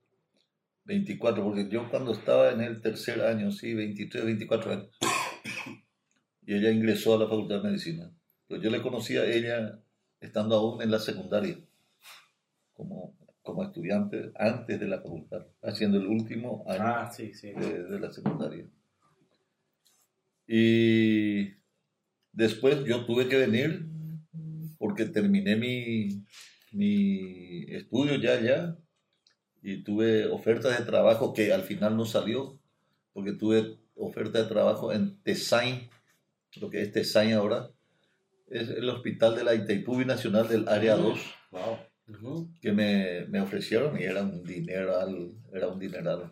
24, 0.85 1.43
porque 1.43 1.67
yo 1.69 1.89
cuando 1.89 2.11
estaba 2.13 2.51
en 2.51 2.61
el 2.61 2.81
tercer 2.81 3.21
año, 3.21 3.51
sí, 3.51 3.73
23, 3.73 4.25
24 4.25 4.71
años, 4.73 4.89
y 6.45 6.53
ella 6.53 6.69
ingresó 6.71 7.15
a 7.15 7.19
la 7.19 7.27
Facultad 7.27 7.57
de 7.57 7.63
Medicina. 7.69 8.11
Pero 8.47 8.61
yo 8.61 8.69
le 8.69 8.81
conocí 8.81 9.17
a 9.17 9.25
ella 9.25 9.81
estando 10.21 10.55
aún 10.55 10.81
en 10.81 10.91
la 10.91 10.99
secundaria, 10.99 11.57
como, 12.73 13.17
como 13.41 13.63
estudiante 13.63 14.31
antes 14.35 14.79
de 14.79 14.87
la 14.87 15.01
facultad, 15.01 15.45
haciendo 15.61 15.97
el 15.97 16.07
último 16.07 16.63
año 16.67 16.83
Ah, 16.83 17.11
de, 17.17 17.83
de 17.83 17.99
la 17.99 18.09
secundaria. 18.11 18.65
Y 20.47 21.49
después 22.37 22.85
yo 22.85 23.05
tuve 23.05 23.27
que 23.27 23.37
venir 23.37 23.87
porque 24.77 25.05
terminé 25.05 25.55
mi, 25.55 26.23
mi 26.71 27.63
estudio 27.73 28.15
ya 28.17 28.33
allá 28.33 28.77
y 29.63 29.83
tuve 29.83 30.27
ofertas 30.27 30.77
de 30.77 30.85
trabajo 30.85 31.33
que 31.33 31.51
al 31.51 31.63
final 31.63 31.97
no 31.97 32.05
salió 32.05 32.59
porque 33.13 33.33
tuve 33.33 33.79
oferta 33.95 34.39
de 34.43 34.47
trabajo 34.47 34.93
en 34.93 35.19
Tesain, 35.23 35.89
lo 36.61 36.69
que 36.69 36.81
es 36.83 36.91
Tesain 36.91 37.33
ahora, 37.33 37.71
es 38.47 38.69
el 38.69 38.87
hospital 38.89 39.35
de 39.35 39.43
la 39.43 39.55
Itaipú 39.55 39.97
Binacional 39.97 40.47
del 40.47 40.69
Área 40.69 40.95
2 40.95 41.19
Wow. 41.51 41.77
Que 42.61 42.71
me, 42.71 43.25
me 43.27 43.41
ofrecieron 43.41 43.99
y 43.99 44.03
era 44.03 44.21
un 44.21 44.43
dineral, 44.43 45.33
era 45.51 45.67
un 45.67 45.79
dineral. 45.79 46.31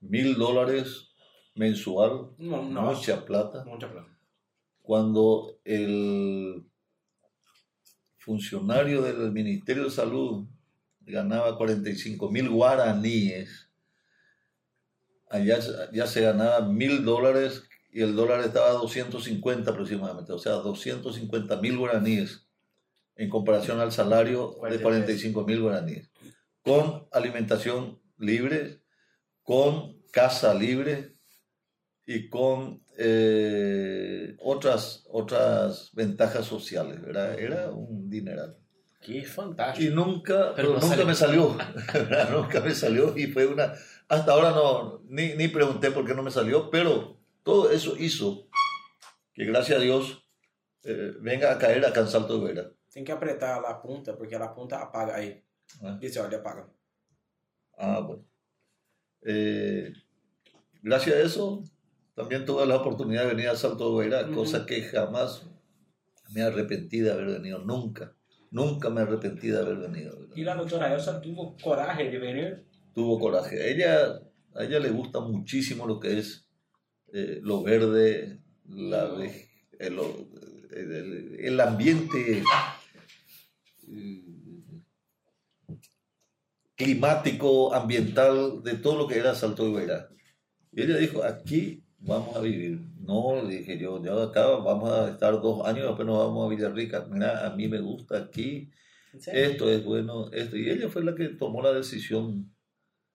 Mil 0.00 0.34
dólares 0.36 1.12
mensual, 1.56 2.30
No, 2.38 2.62
no. 2.62 2.82
mucha 2.92 3.24
plata. 3.24 3.64
Mucha 3.64 3.90
plata. 3.90 4.11
Cuando 4.82 5.58
el 5.64 6.64
funcionario 8.18 9.02
del 9.02 9.32
Ministerio 9.32 9.84
de 9.84 9.90
Salud 9.90 10.46
ganaba 11.00 11.56
45 11.56 12.30
mil 12.30 12.50
guaraníes, 12.50 13.70
allá 15.30 15.58
ya 15.92 16.06
se 16.06 16.20
ganaba 16.20 16.68
mil 16.68 17.04
dólares 17.04 17.64
y 17.90 18.02
el 18.02 18.14
dólar 18.14 18.40
estaba 18.40 18.70
a 18.70 18.74
250 18.74 19.70
aproximadamente, 19.70 20.32
o 20.32 20.38
sea, 20.38 20.52
250 20.54 21.56
mil 21.60 21.78
guaraníes 21.78 22.46
en 23.16 23.28
comparación 23.28 23.80
al 23.80 23.92
salario 23.92 24.56
de 24.68 24.80
45 24.80 25.44
mil 25.44 25.60
guaraníes, 25.60 26.10
con 26.62 27.06
alimentación 27.12 28.00
libre, 28.18 28.82
con 29.42 30.00
casa 30.10 30.54
libre 30.54 31.16
y 32.06 32.28
con 32.28 32.81
eh, 32.96 34.36
otras, 34.40 35.04
otras 35.10 35.90
ventajas 35.94 36.46
sociales, 36.46 37.00
¿verdad? 37.00 37.38
Era 37.38 37.70
un 37.70 38.08
dineral. 38.10 38.56
Que 39.00 39.18
Y 39.18 39.24
fantástico. 39.24 39.94
nunca, 39.94 40.54
Pero 40.54 40.68
pero 40.68 40.74
no 40.74 40.80
nunca 40.80 40.86
salió. 40.86 41.06
me 41.06 41.14
salió, 41.14 41.56
¿verdad? 41.92 42.30
nunca 42.30 42.60
me 42.60 42.74
salió 42.74 43.16
y 43.16 43.26
fue 43.26 43.46
una, 43.46 43.74
hasta 44.08 44.32
ahora 44.32 44.50
no, 44.50 45.02
ni, 45.08 45.34
ni 45.34 45.48
pregunté 45.48 45.90
por 45.90 46.06
qué 46.06 46.14
no 46.14 46.22
me 46.22 46.30
salió, 46.30 46.70
pero 46.70 47.18
todo 47.42 47.70
eso 47.72 47.96
hizo 47.98 48.48
que 49.34 49.44
gracias 49.44 49.78
a 49.78 49.82
Dios 49.82 50.24
eh, 50.84 51.14
venga 51.20 51.50
a 51.52 51.58
caer 51.58 51.84
acá 51.84 52.00
en 52.00 52.08
Salto 52.08 52.38
de 52.38 52.44
Vera. 52.54 52.70
Tem 52.92 53.04
que 53.04 53.12
apertar 53.12 53.64
a 53.64 53.80
punta, 53.80 54.16
porque 54.16 54.36
a 54.36 54.54
punta 54.54 54.80
apaga 54.82 55.16
aí. 55.16 55.42
Ah. 55.82 55.98
Esse 56.02 56.20
olha, 56.20 56.38
apaga. 56.38 56.68
Ah, 57.78 58.00
bueno. 58.00 58.24
Eh, 59.22 59.92
gracias 60.82 61.16
a 61.16 61.20
eso 61.20 61.64
también 62.14 62.44
tuve 62.44 62.66
la 62.66 62.76
oportunidad 62.76 63.22
de 63.22 63.34
venir 63.34 63.48
a 63.48 63.56
Salto 63.56 63.98
de 63.98 64.04
Vera, 64.08 64.24
Ujú. 64.26 64.34
cosa 64.34 64.66
que 64.66 64.82
jamás 64.82 65.46
me 66.30 66.42
arrepentí 66.42 67.00
de 67.00 67.10
haber 67.12 67.26
venido, 67.26 67.58
nunca, 67.60 68.14
nunca 68.50 68.90
me 68.90 69.00
arrepentí 69.02 69.48
de 69.48 69.58
haber 69.58 69.76
venido. 69.78 70.18
¿verdad? 70.18 70.36
E 70.38 70.48
a 70.50 70.54
doutora 70.54 70.92
Elsa 70.94 71.20
tuvo 71.20 71.56
coragem 71.62 72.10
de 72.10 72.18
venir. 72.18 72.64
tuvo 72.94 73.18
coraje. 73.18 73.60
A 73.62 73.66
ella, 73.66 74.20
a 74.54 74.64
ella 74.64 74.78
le 74.78 74.90
gusta 74.90 75.20
muchísimo 75.20 75.86
lo 75.86 75.98
que 75.98 76.18
es 76.18 76.46
eh, 77.14 77.40
lo 77.42 77.62
verde, 77.62 78.40
la, 78.68 79.10
eh, 79.78 79.90
lo- 79.90 80.28
el, 80.70 80.92
el- 80.92 81.36
el 81.40 81.60
ambiente 81.60 82.42
eh, 83.88 84.82
climático, 86.74 87.74
ambiental, 87.74 88.62
de 88.62 88.74
todo 88.76 88.96
lo 88.98 89.06
que 89.06 89.18
era 89.18 89.34
Salto 89.34 89.66
de 89.66 89.72
Vera. 89.80 90.08
Y 90.72 90.82
ella 90.82 90.96
dijo, 90.96 91.22
aquí 91.22 91.81
vamos 92.02 92.36
a 92.36 92.40
vivir. 92.40 92.80
No, 93.00 93.42
le 93.42 93.58
dije 93.58 93.78
yo, 93.78 94.02
ya 94.02 94.20
acá 94.22 94.46
vamos 94.46 94.90
a 94.90 95.10
estar 95.10 95.40
dos 95.40 95.66
años, 95.66 95.86
después 95.86 96.06
nos 96.06 96.18
vamos 96.18 96.46
a 96.46 96.54
Villarrica. 96.54 97.06
Mira, 97.10 97.46
a 97.46 97.56
mí 97.56 97.68
me 97.68 97.80
gusta 97.80 98.18
aquí, 98.18 98.70
esto 99.12 99.70
es 99.70 99.84
bueno, 99.84 100.30
esto. 100.32 100.56
Y 100.56 100.68
ella 100.68 100.88
fue 100.88 101.04
la 101.04 101.14
que 101.14 101.28
tomó 101.28 101.62
la 101.62 101.72
decisión 101.72 102.54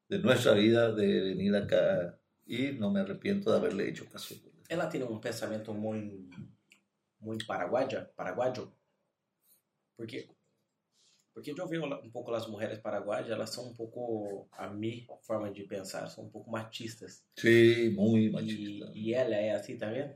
de 0.10 0.20
nuestra 0.20 0.54
vida 0.54 0.94
de 0.94 1.22
venir 1.22 1.56
acá 1.56 2.20
y 2.46 2.72
no 2.74 2.92
me 2.92 3.02
arrepiento 3.02 3.52
de 3.52 3.58
haberle 3.58 3.90
hecho 3.90 4.06
caso. 4.10 4.36
Ela 4.70 4.88
tem 4.88 5.04
um 5.04 5.20
pensamento 5.20 5.74
muito, 5.74 6.38
muito 7.20 7.46
paraguaia, 7.46 8.12
paraguaio, 8.16 8.74
porque 9.96 10.30
porque 11.38 11.52
eu 11.52 11.68
vejo 11.68 11.86
um 11.86 12.10
pouco 12.10 12.34
as 12.34 12.48
mulheres 12.48 12.80
paraguaias, 12.80 13.30
elas 13.30 13.52
são 13.52 13.68
um 13.68 13.74
pouco 13.74 14.48
a 14.52 14.68
minha 14.70 15.06
forma 15.22 15.52
de 15.52 15.64
pensar, 15.66 16.08
são 16.08 16.24
um 16.24 16.30
pouco 16.30 16.50
machistas. 16.50 17.22
Sí, 17.38 17.94
muy 17.96 18.26
E, 18.26 18.30
machista. 18.32 18.92
e 18.96 19.14
ela 19.14 19.36
é 19.36 19.52
assim 19.52 19.78
também? 19.78 20.10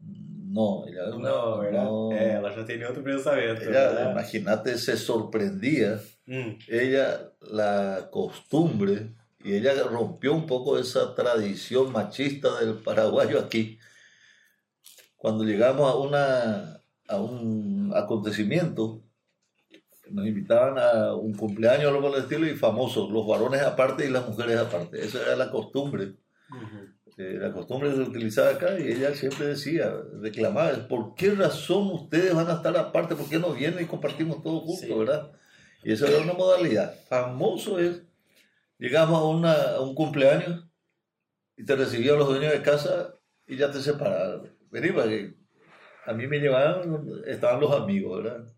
No, 0.00 0.84
ella, 0.88 1.10
Não, 1.16 1.60
verdade? 1.60 1.84
no. 1.84 2.12
É, 2.12 2.32
ela 2.32 2.50
já 2.50 2.64
tem 2.64 2.82
outro 2.84 3.04
pensamento. 3.04 3.62
Ella, 3.62 4.10
imagínate, 4.10 4.76
se 4.76 4.96
sorprendía 4.96 6.00
Hum, 6.26 6.58
ella 6.68 7.30
la 7.42 8.08
costumbre 8.10 9.14
y 9.44 9.54
ella 9.54 9.84
rompió 9.84 10.34
un 10.34 10.46
poco 10.46 10.76
esa 10.78 11.14
tradición 11.14 11.92
machista 11.92 12.58
del 12.58 12.82
paraguayo 12.82 13.38
aquí. 13.38 13.78
Cuando 15.16 15.44
llegamos 15.44 15.88
a, 15.88 15.96
una, 15.96 16.80
a 17.06 17.20
un 17.20 17.92
acontecimiento, 17.94 19.04
nos 20.10 20.26
invitaban 20.26 20.78
a 20.78 21.14
un 21.14 21.34
cumpleaños, 21.34 21.86
algo 21.86 22.02
por 22.02 22.16
el 22.16 22.22
estilo, 22.22 22.46
y 22.46 22.54
famosos, 22.54 23.10
los 23.10 23.26
varones 23.26 23.62
aparte 23.62 24.06
y 24.06 24.10
las 24.10 24.26
mujeres 24.28 24.56
aparte. 24.58 25.04
Esa 25.04 25.22
era 25.22 25.36
la 25.36 25.50
costumbre. 25.50 26.14
Eh, 27.18 27.38
la 27.40 27.50
costumbre 27.52 27.90
se 27.94 28.00
utilizaba 28.02 28.50
acá 28.50 28.78
y 28.78 28.88
ella 28.88 29.14
siempre 29.14 29.46
decía, 29.46 29.90
reclamaba, 30.20 30.70
¿por 30.86 31.14
qué 31.14 31.30
razón 31.30 31.90
ustedes 31.90 32.34
van 32.34 32.48
a 32.50 32.54
estar 32.54 32.76
aparte? 32.76 33.16
¿Por 33.16 33.28
qué 33.28 33.38
no 33.38 33.52
vienen 33.54 33.82
y 33.84 33.86
compartimos 33.86 34.42
todo 34.42 34.60
juntos, 34.60 34.80
Sí. 34.86 34.92
verdad? 34.92 35.32
Y 35.82 35.92
eso 35.92 36.06
era 36.06 36.18
una 36.18 36.34
modalidad. 36.34 36.94
Famoso 37.08 37.78
es, 37.78 38.02
llegamos 38.78 39.18
a, 39.18 39.24
una, 39.24 39.52
a 39.76 39.80
un 39.80 39.94
cumpleaños 39.94 40.66
y 41.56 41.64
te 41.64 41.74
recibían 41.74 42.18
los 42.18 42.28
dueños 42.28 42.52
de 42.52 42.60
casa 42.60 43.14
y 43.46 43.56
ya 43.56 43.70
te 43.70 43.80
separaron. 43.80 44.52
Vení, 44.70 44.90
para 44.90 45.08
que 45.08 45.34
a 46.04 46.12
mí 46.12 46.26
me 46.26 46.38
llevaban 46.38 47.08
estaban 47.26 47.60
los 47.60 47.72
amigos, 47.72 48.22
¿verdad? 48.22 48.52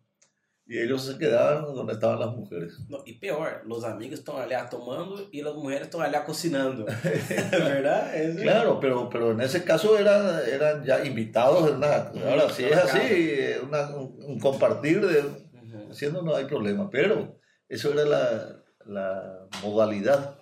Y 0.70 0.78
ellos 0.78 1.02
se 1.06 1.16
quedaban 1.16 1.64
donde 1.74 1.94
estaban 1.94 2.20
las 2.20 2.36
mujeres. 2.36 2.74
Não, 2.90 3.02
e 3.06 3.14
pior, 3.14 3.62
os 3.66 3.84
amigos 3.84 4.18
estão 4.18 4.36
ali 4.36 4.54
tomando 4.70 5.26
e 5.32 5.40
as 5.40 5.54
mulheres 5.54 5.86
estão 5.86 6.00
ali 6.02 6.18
cocinando. 6.26 6.84
É 7.52 7.58
verdade? 7.58 8.16
É 8.18 8.28
isso. 8.28 8.42
Claro, 8.42 8.78
pero, 8.78 9.08
pero 9.08 9.32
en 9.32 9.40
ese 9.40 9.64
caso 9.64 9.96
eran, 9.98 10.40
eran 10.46 10.84
ya 10.84 11.02
invitados. 11.04 11.62
¿verdad? 11.70 12.12
Ahora, 12.28 12.50
si 12.50 12.64
es 12.64 12.76
así, 12.76 12.98
eh, 13.00 13.60
una- 13.62 13.96
un, 13.96 14.14
un 14.22 14.38
compartir, 14.38 15.00
de, 15.06 15.22
Uhum. 15.22 15.90
haciendo 15.90 16.20
no 16.22 16.34
hay 16.36 16.44
problema. 16.44 16.90
Pero 16.90 17.38
eso 17.68 17.90
era 17.92 18.04
la, 18.04 18.62
la 18.84 19.48
modalidad. 19.62 20.36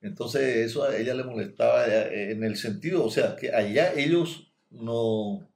Entonces, 0.00 0.56
eso 0.66 0.84
a 0.84 0.96
ella 0.96 1.14
le 1.14 1.24
molestaba 1.24 1.86
eh, 1.86 2.30
en 2.32 2.44
el 2.44 2.56
sentido, 2.56 3.04
o 3.04 3.10
sea, 3.10 3.36
que 3.36 3.52
allá 3.54 3.92
ellos 3.94 4.52
no, 4.70 5.46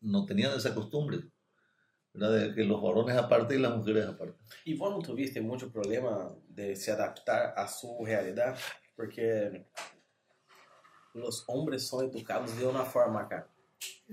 no 0.00 0.24
tenían 0.26 0.52
esa 0.56 0.74
costumbre, 0.74 1.18
¿verdad? 2.18 2.48
De 2.48 2.54
que 2.54 2.64
los 2.64 2.82
varones 2.82 3.16
aparte 3.16 3.54
y 3.54 3.58
las 3.58 3.76
mujeres 3.76 4.06
aparte. 4.06 4.34
E 4.66 4.74
vos 4.74 4.90
não 4.90 5.00
tuviste 5.00 5.40
muito 5.40 5.70
problema 5.70 6.34
de 6.48 6.74
se 6.74 6.90
adaptar 6.90 7.54
à 7.56 7.66
sua 7.66 8.06
realidade? 8.06 8.60
Porque 8.96 9.64
os 11.14 11.44
homens 11.48 11.82
são 11.88 12.02
educados 12.04 12.54
de 12.56 12.64
uma 12.64 12.84
forma 12.84 13.20
acá. 13.20 13.46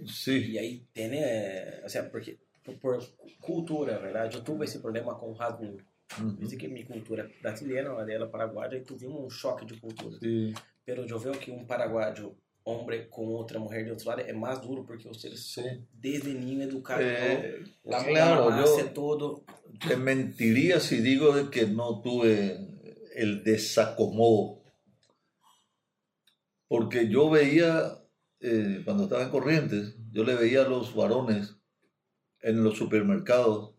Sí, 0.07 0.51
E 0.51 0.59
aí 0.59 0.80
tem, 0.93 1.11
eh, 1.13 1.81
o 1.85 1.89
sea, 1.89 2.03
porque 2.09 2.38
por, 2.63 2.97
por 2.97 3.01
cultura, 3.41 3.99
verdade? 3.99 4.38
Eu 4.38 4.43
tive 4.43 4.63
esse 4.65 4.80
problema 4.80 5.15
com 5.15 5.30
o 5.30 5.34
rasgo. 5.34 5.77
ujú, 6.19 6.38
Dice 6.39 6.57
que 6.57 6.67
minha 6.67 6.85
cultura 6.85 7.23
é 7.23 7.41
brasileira, 7.41 7.91
a 7.99 8.03
dela 8.03 8.27
paraguaia, 8.27 8.77
e 8.77 8.81
tivemos 8.81 9.23
um 9.23 9.30
choque 9.30 9.65
de 9.65 9.80
cultura. 9.80 10.17
sí, 10.19 10.53
Pero 10.85 11.05
eu 11.05 11.19
vejo 11.19 11.39
que 11.39 11.51
um 11.51 11.65
paraguaio, 11.65 12.35
homem 12.65 13.07
com 13.09 13.27
outra 13.27 13.59
mulher 13.59 13.83
de 13.85 13.91
outro 13.91 14.07
lado, 14.09 14.21
é 14.21 14.33
mais 14.33 14.59
duro, 14.59 14.83
porque 14.83 15.07
vocês 15.07 15.39
são 15.53 15.63
desde 15.93 16.33
niño 16.33 16.63
educados. 16.63 17.05
Eh. 17.05 17.63
La 17.85 18.03
claro, 18.03 18.49
yo- 18.57 18.89
todo. 18.93 19.43
Te 19.87 19.95
mentiría 19.95 20.79
si 20.79 20.97
digo 21.01 21.33
de 21.35 21.49
que 21.49 21.65
no 21.67 22.01
tuve 22.01 22.57
el 23.13 23.43
desacomodo. 23.43 24.63
Porque 26.67 27.07
yo 27.07 27.29
veía, 27.29 28.01
eh, 28.39 28.81
cuando 28.83 29.03
estaba 29.03 29.23
en 29.23 29.29
Corrientes, 29.29 29.95
yo 30.11 30.23
le 30.23 30.35
veía 30.35 30.61
a 30.63 30.67
los 30.67 30.95
varones 30.95 31.55
en 32.41 32.63
los 32.63 32.77
supermercados 32.77 33.75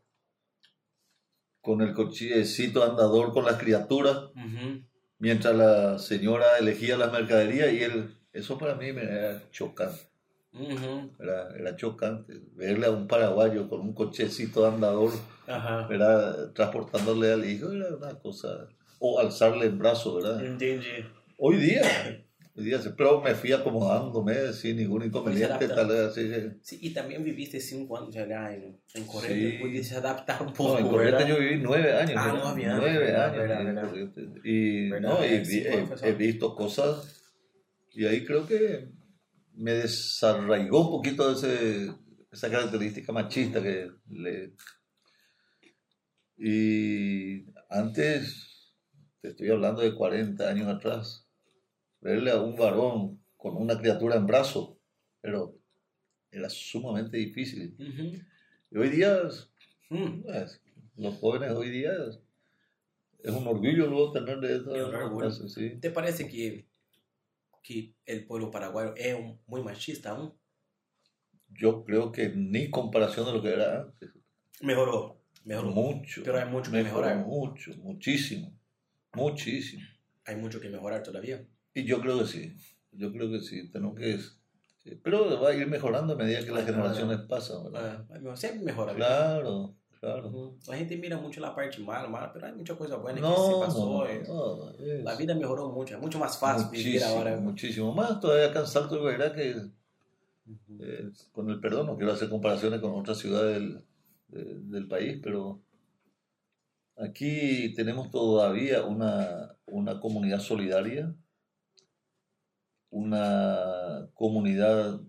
con 1.60 1.80
el 1.82 1.94
cochecito 1.94 2.84
andador 2.84 3.32
con 3.32 3.44
las 3.44 3.56
criaturas, 3.56 4.30
Uhum. 4.36 4.86
mientras 5.18 5.54
la 5.56 5.98
señora 5.98 6.58
elegía 6.58 6.96
las 6.96 7.10
mercaderías 7.10 7.72
y 7.72 7.82
él, 7.82 8.15
eso 8.38 8.58
para 8.58 8.74
mí 8.74 8.92
me 8.92 9.02
era 9.02 9.42
chocante. 9.50 10.00
Uhum. 10.52 11.10
Era, 11.20 11.48
era 11.58 11.76
chocante 11.76 12.32
verle 12.54 12.86
a 12.86 12.90
un 12.90 13.06
paraguayo 13.06 13.68
con 13.68 13.80
un 13.80 13.92
cochecito 13.92 14.66
andador 14.66 15.10
Aham. 15.48 15.88
¿verdad? 15.88 16.52
Transportándole 16.52 17.32
al 17.32 17.44
hijo 17.44 17.70
era 17.72 17.94
una 17.94 18.14
cosa, 18.18 18.68
o 18.98 19.18
alzarle 19.18 19.66
el 19.66 19.72
brazo, 19.76 20.14
¿verdad? 20.16 20.44
Entendi. 20.44 20.86
Hoy 21.38 21.56
día, 21.56 21.82
hoy 22.56 22.64
día, 22.64 22.80
pero 22.96 23.20
me 23.20 23.34
fui 23.34 23.52
acomodándome 23.52 24.52
sin 24.54 24.78
ningún 24.78 25.04
inconveniente, 25.04 25.68
tal 25.68 25.88
vez 25.88 26.00
así. 26.00 26.22
Sim, 26.62 26.78
e 26.82 26.90
também 26.90 27.22
viviste 27.22 27.60
cinco 27.60 27.94
anos 27.96 28.16
allá 28.16 28.54
em, 28.56 28.74
em 28.94 29.04
Corrientes, 29.04 29.52
Sí. 29.52 29.58
pude 29.58 29.84
se 29.84 29.94
adaptar 29.96 30.40
um 30.42 30.46
No, 30.46 30.52
pouco, 30.54 30.78
en 30.80 30.88
Corrientes 30.88 31.26
yo 31.28 31.38
viví 31.38 31.58
nueve 31.62 31.92
años, 31.92 32.14
Ah, 32.16 32.32
¿verdad? 32.32 32.54
nueve 32.56 32.64
años, 32.66 32.80
nueve 32.80 32.98
verdad, 32.98 33.24
años 33.26 33.36
verdad, 33.36 33.94
en. 34.16 34.40
Y, 34.42 34.90
no, 35.00 35.22
y 35.24 35.28
eh, 35.28 35.38
vi- 35.40 35.44
sí, 35.44 35.62
he, 35.66 36.08
he 36.08 36.12
visto 36.14 36.54
cosas 36.56 37.15
y 37.96 38.04
ahí 38.06 38.24
creo 38.24 38.46
que 38.46 38.88
me 39.54 39.72
desarraigó 39.72 40.82
un 40.82 40.90
poquito 40.90 41.32
ese, 41.32 41.90
esa 42.30 42.50
característica 42.50 43.12
machista 43.12 43.62
que 43.62 43.90
le... 44.10 44.52
Y 46.36 47.46
antes, 47.70 48.74
te 49.22 49.28
estoy 49.28 49.48
hablando 49.50 49.80
de 49.80 49.94
40 49.94 50.46
años 50.48 50.68
atrás, 50.68 51.26
verle 52.00 52.30
a 52.30 52.42
un 52.42 52.54
varón 52.56 53.22
con 53.36 53.56
una 53.56 53.78
criatura 53.78 54.16
en 54.16 54.26
brazo, 54.26 54.78
pero 55.22 55.58
era 56.30 56.50
sumamente 56.50 57.16
difícil. 57.16 57.74
Y 58.70 58.76
hoy 58.78 58.90
día, 58.90 59.18
Hum. 59.88 60.22
pues, 60.24 60.60
los 60.96 61.14
jóvenes 61.16 61.52
hoy 61.52 61.70
día, 61.70 61.92
es 63.22 63.32
un 63.32 63.46
orgullo 63.46 63.86
luego 63.86 64.12
tener 64.12 64.38
de 64.40 64.56
Es 64.56 64.60
un 64.62 64.94
orgullo. 64.94 65.28
eso, 65.28 65.48
sí. 65.48 65.78
¿Te 65.80 65.90
parece 65.90 66.28
que, 66.28 66.65
que 67.66 67.94
el 68.04 68.24
pueblo 68.26 68.50
paraguayo 68.50 68.94
es 68.96 69.14
un- 69.14 69.40
muy 69.46 69.60
machista 69.62 70.10
aún? 70.10 70.32
Yo 71.48 71.84
creo 71.84 72.12
que 72.12 72.28
ni 72.28 72.70
comparación 72.70 73.26
de 73.26 73.32
lo 73.32 73.42
que 73.42 73.52
era 73.52 73.80
antes. 73.82 74.10
Mejoró, 74.60 75.20
mejoró. 75.44 75.70
Mucho. 75.70 76.22
Pero 76.24 76.38
hay 76.38 76.48
mucho 76.48 76.70
que 76.70 76.82
mejorar. 76.82 77.16
Mucho, 77.26 77.72
muchísimo. 77.78 78.56
Muchísimo. 79.14 79.82
Hay 80.26 80.36
mucho 80.36 80.60
que 80.60 80.68
mejorar 80.68 81.02
todavía. 81.02 81.44
Y 81.74 81.84
yo 81.84 82.00
creo 82.00 82.18
que 82.20 82.26
sí. 82.26 82.54
Yo 82.92 83.12
creo 83.12 83.30
que 83.30 83.40
sí. 83.40 83.68
Tenemos 83.70 83.96
que. 83.98 84.18
Pero 85.02 85.40
va 85.40 85.50
a 85.50 85.54
ir 85.54 85.66
mejorando 85.66 86.12
a 86.12 86.16
medida 86.16 86.44
que 86.44 86.52
las 86.52 86.62
Ah, 86.62 86.66
generaciones 86.66 87.18
pasan, 87.28 87.64
¿verdad? 87.64 88.06
Ah, 88.08 88.18
mas 88.22 88.38
sempre 88.38 88.62
mejora. 88.64 88.94
Claro, 88.94 89.76
claro. 90.00 90.28
Uhum. 90.28 90.58
A 90.68 90.76
gente 90.76 90.96
mira 90.96 91.16
mucho 91.18 91.40
la 91.40 91.54
parte 91.54 91.78
mala, 91.80 92.08
mala, 92.08 92.32
pero 92.32 92.46
hay 92.46 92.52
mucha 92.54 92.76
cosa 92.76 92.96
buena 92.96 93.16
que 93.20 93.26
No, 93.26 93.36
se 93.36 93.66
pasó. 93.66 93.90
no, 93.90 94.06
eh. 94.06 94.22
no, 94.26 94.70
es 94.70 95.04
La 95.04 95.14
vida 95.16 95.34
mejoró 95.34 95.70
mucho, 95.70 95.94
es 95.94 96.00
mucho 96.00 96.18
más 96.18 96.38
fácil 96.38 96.68
vivir 96.70 96.86
muchísimo, 96.94 97.18
ahora. 97.18 97.36
muchísimo 97.38 97.92
más. 97.94 98.20
Todavía 98.20 98.66
Salto 98.66 98.96
de 98.96 99.02
Verá 99.12 99.32
que, 99.32 99.56
eh, 100.80 101.10
con 101.32 101.50
el 101.50 101.60
perdón, 101.60 101.86
no 101.86 101.96
quiero 101.96 102.12
hacer 102.12 102.28
comparaciones 102.28 102.80
con 102.80 102.92
otras 102.94 103.18
ciudades 103.18 103.54
del, 103.54 103.84
de- 104.28 104.60
del 104.60 104.88
país, 104.88 105.18
pero 105.22 105.60
aquí 106.96 107.72
tenemos 107.74 108.10
todavía 108.10 108.84
una, 108.84 109.56
una 109.66 110.00
comunidad 110.00 110.40
solidaria, 110.40 111.14
una 112.90 114.08
comunidad 114.14 115.00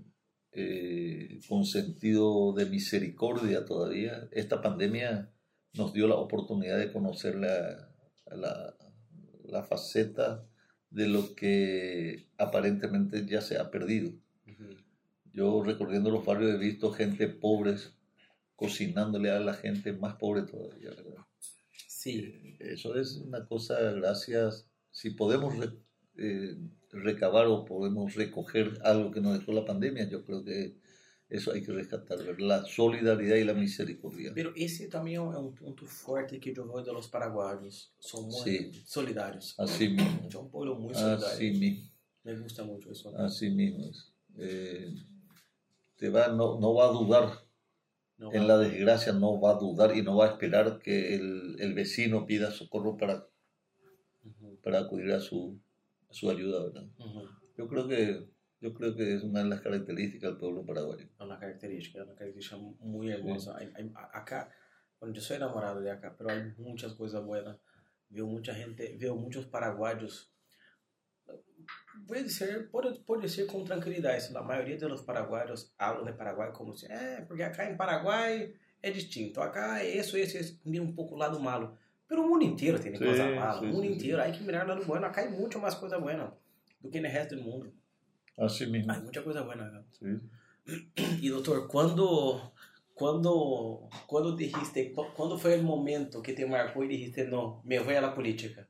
eh, 0.59 1.39
con 1.47 1.65
sentido 1.65 2.51
de 2.53 2.65
misericordia 2.65 3.63
todavía. 3.63 4.27
Esta 4.31 4.59
pandemia 4.59 5.31
nos 5.73 5.93
dio 5.93 6.07
la 6.07 6.15
oportunidad 6.15 6.79
de 6.79 6.91
conocer 6.91 7.35
la, 7.35 7.93
la, 8.35 8.75
la 9.43 9.63
faceta 9.63 10.47
de 10.89 11.07
lo 11.07 11.35
que 11.35 12.27
aparentemente 12.39 13.23
ya 13.27 13.41
se 13.41 13.59
ha 13.59 13.69
perdido. 13.69 14.11
Yo 15.31 15.61
recorriendo 15.61 16.09
los 16.09 16.25
barrios 16.25 16.55
he 16.55 16.57
visto 16.57 16.91
gente 16.91 17.27
pobres 17.27 17.93
cocinándole 18.55 19.29
a 19.29 19.39
la 19.39 19.53
gente 19.53 19.93
más 19.93 20.15
pobre 20.15 20.41
todavía, 20.41 20.89
¿verdad? 20.89 21.23
Sí, 21.87 22.57
Eso 22.59 22.95
es 22.95 23.17
una 23.17 23.45
cosa, 23.45 23.79
gracias, 23.91 24.67
si 24.89 25.11
podemos 25.11 25.53
eh, 26.17 26.57
recabar 26.91 27.47
o 27.47 27.65
podemos 27.65 28.15
recoger 28.15 28.79
algo 28.83 29.11
que 29.11 29.21
nos 29.21 29.37
dejó 29.39 29.51
la 29.53 29.65
pandemia, 29.65 30.07
yo 30.09 30.23
creo 30.23 30.43
que 30.43 30.75
eso 31.29 31.51
hay 31.51 31.61
que 31.61 31.73
rescatar, 31.73 32.17
¿verdad? 32.19 32.39
la 32.39 32.65
solidaridad 32.65 33.35
y 33.35 33.43
la 33.43 33.53
misericordia. 33.53 34.31
pero 34.33 34.53
é 34.55 35.19
um, 35.21 35.33
é 35.33 35.37
um 35.37 35.51
ponto 35.51 35.85
forte 35.85 36.39
que 36.39 36.51
eu 36.57 36.65
vejo 36.67 36.83
de 36.85 36.91
los 36.91 37.07
paraguaios. 37.07 37.91
São 37.99 38.21
muito 38.23 38.43
Sí. 38.43 38.71
solidários. 38.85 39.53
Así 39.59 39.89
mismo, 39.89 40.29
É 40.33 40.37
um 40.37 40.47
povo 40.47 40.75
muito 40.75 40.97
solidário. 40.97 41.25
así 41.25 41.51
mismo, 41.51 41.89
Me 42.23 42.33
gusta 42.35 42.63
mucho 42.63 42.89
eso. 42.91 43.09
así 43.17 43.49
mismo. 43.49 43.89
es. 43.89 44.13
Eh, 44.39 44.93
te 45.97 46.09
va, 46.09 46.27
no, 46.29 46.59
no 46.59 46.73
va 46.75 46.85
a 46.85 46.91
dudar 46.93 47.43
No, 48.19 48.31
en 48.33 48.47
la 48.47 48.57
desgracia 48.57 49.11
no 49.13 49.39
va 49.39 49.51
a 49.51 49.59
dudar 49.59 49.95
y 49.97 50.01
no 50.01 50.15
va 50.15 50.25
a 50.25 50.29
esperar 50.29 50.79
que 50.79 51.13
el, 51.15 51.55
el 51.59 51.73
vecino 51.75 52.25
pida 52.25 52.49
socorro 52.51 52.97
para, 52.97 53.27
para 54.63 54.79
acudir 54.79 55.11
a 55.11 55.19
su, 55.19 55.59
su 56.09 56.29
ayuda, 56.29 56.63
¿verdad? 56.65 56.83
ujú. 56.99 57.21
Yo 57.57 57.67
creo 57.67 57.87
que 57.87 58.27
yo 58.59 58.73
creo 58.73 58.95
que 58.95 59.13
es 59.15 59.23
una 59.23 59.43
de 59.43 59.49
las 59.49 59.61
características 59.61 60.31
del 60.31 60.37
pueblo 60.39 60.65
paraguayo. 60.65 61.07
É 61.19 61.23
uma 61.23 61.37
característica, 61.37 61.99
é 61.99 62.03
uma 62.03 62.15
característica 62.15 62.57
muito 62.57 63.11
hermosa. 63.13 63.55
Hay- 63.57 63.71
hay- 63.75 63.91
Acá, 64.13 64.49
bueno, 64.99 65.13
yo 65.13 65.21
soy 65.21 65.37
enamorado 65.37 65.79
de 65.81 65.91
acá, 65.91 66.15
pero 66.17 66.31
hay 66.31 66.53
muchas 66.57 66.93
cosas 66.93 67.23
buenas. 67.23 67.57
Veo 68.09 68.25
mucha 68.25 68.53
gente, 68.55 68.95
veo 68.99 69.15
muchos 69.15 69.45
paraguayos. 69.45 70.31
Puede 72.07 72.29
ser, 72.29 72.69
puede, 72.71 72.99
puede 73.01 73.27
ser 73.27 73.47
con 73.47 73.65
tranquilidad. 73.65 74.15
eso. 74.15 74.33
La 74.33 74.41
mayoría 74.41 74.77
de 74.77 74.87
los 74.89 75.01
paraguayos 75.03 75.73
hablan 75.77 76.05
de 76.05 76.13
Paraguay 76.13 76.49
como 76.53 76.75
si, 76.75 76.85
é, 76.87 77.25
porque 77.27 77.43
acá 77.43 77.67
en 77.69 77.75
Paraguay 77.77 78.53
é 78.81 78.91
distinto. 78.91 79.41
Acá 79.41 79.83
eso, 79.83 80.15
eso, 80.17 80.37
eso. 80.37 80.57
Mira 80.63 80.83
un 80.83 80.95
poco 80.95 81.17
lado 81.17 81.39
malo. 81.39 81.77
Pero 82.07 82.23
o 82.23 82.27
mundo 82.29 82.45
inteiro 82.45 82.79
tem 82.79 82.93
coisa 82.97 83.25
mala. 83.35 83.59
o 83.61 83.65
mundo 83.65 83.85
inteiro. 83.85 84.21
Hay 84.21 84.31
que 84.31 84.43
mirar 84.43 84.65
o 84.65 84.67
lado 84.69 84.85
bueno. 84.85 85.05
Acá 85.07 85.21
hay 85.21 85.29
mucho 85.29 85.59
más 85.59 85.75
cosas 85.75 85.99
buenas 86.01 86.31
do 86.81 86.89
que 86.89 86.99
en 86.99 87.05
el 87.05 87.11
resto 87.11 87.35
del 87.35 87.43
mundo. 87.43 87.71
Así 88.37 88.65
mismo. 88.65 88.91
Hay 88.93 89.01
mucha 89.01 89.23
cosa 89.23 89.41
buena 89.41 89.65
acá. 89.67 89.83
Sí. 89.99 90.05
E 91.23 91.29
doutor, 91.29 91.67
quando 91.67 92.53
quando 92.93 93.87
quando 94.07 94.35
dijiste, 94.35 94.91
cu- 94.93 95.11
quando 95.15 95.37
foi 95.37 95.59
o 95.59 95.63
momento 95.63 96.21
que 96.21 96.33
te 96.33 96.45
marcou 96.45 96.83
e 96.83 96.87
dijiste 96.87 97.23
não, 97.25 97.61
me 97.63 97.79
voy 97.79 97.95
a 97.95 98.01
la 98.01 98.13
política? 98.13 98.67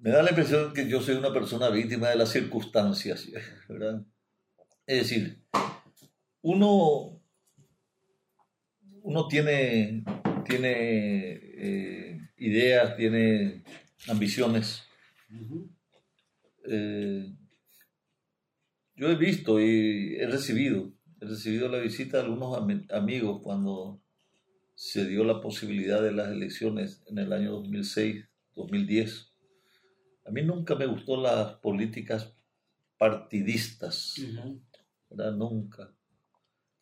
Me 0.00 0.10
da 0.10 0.22
la 0.22 0.30
impresión 0.30 0.72
que 0.72 0.88
yo 0.88 1.00
soy 1.00 1.14
una 1.16 1.32
persona 1.32 1.70
víctima 1.70 2.08
de 2.10 2.16
las 2.16 2.30
circunstancias, 2.30 3.26
¿verdad? 3.68 4.02
Es 4.86 4.98
decir, 5.08 5.42
uno, 6.42 7.20
uno 9.04 9.28
tiene, 9.28 10.02
tiene 10.46 10.72
eh, 10.72 12.20
ideas, 12.38 12.96
tiene 12.96 13.62
ambiciones. 14.08 14.82
Eh, 16.66 17.34
yo 18.96 19.08
he 19.10 19.16
visto 19.16 19.60
y 19.60 20.16
he 20.16 20.26
recibido, 20.26 20.92
he 21.20 21.26
recibido 21.26 21.68
la 21.68 21.78
visita 21.78 22.16
de 22.18 22.24
algunos 22.24 22.56
ami- 22.58 22.86
amigos 22.92 23.40
cuando 23.42 24.00
se 24.74 25.06
dio 25.06 25.24
la 25.24 25.40
posibilidad 25.40 26.02
de 26.02 26.12
las 26.12 26.30
elecciones 26.30 27.02
en 27.06 27.18
el 27.18 27.32
año 27.32 27.52
2006, 27.52 28.24
2010. 28.54 29.32
A 30.26 30.30
mí 30.30 30.42
nunca 30.42 30.74
me 30.76 30.86
gustó 30.86 31.20
las 31.20 31.56
políticas 31.56 32.34
partidistas, 32.96 34.14
¿verdad? 35.10 35.32
Nunca. 35.36 35.93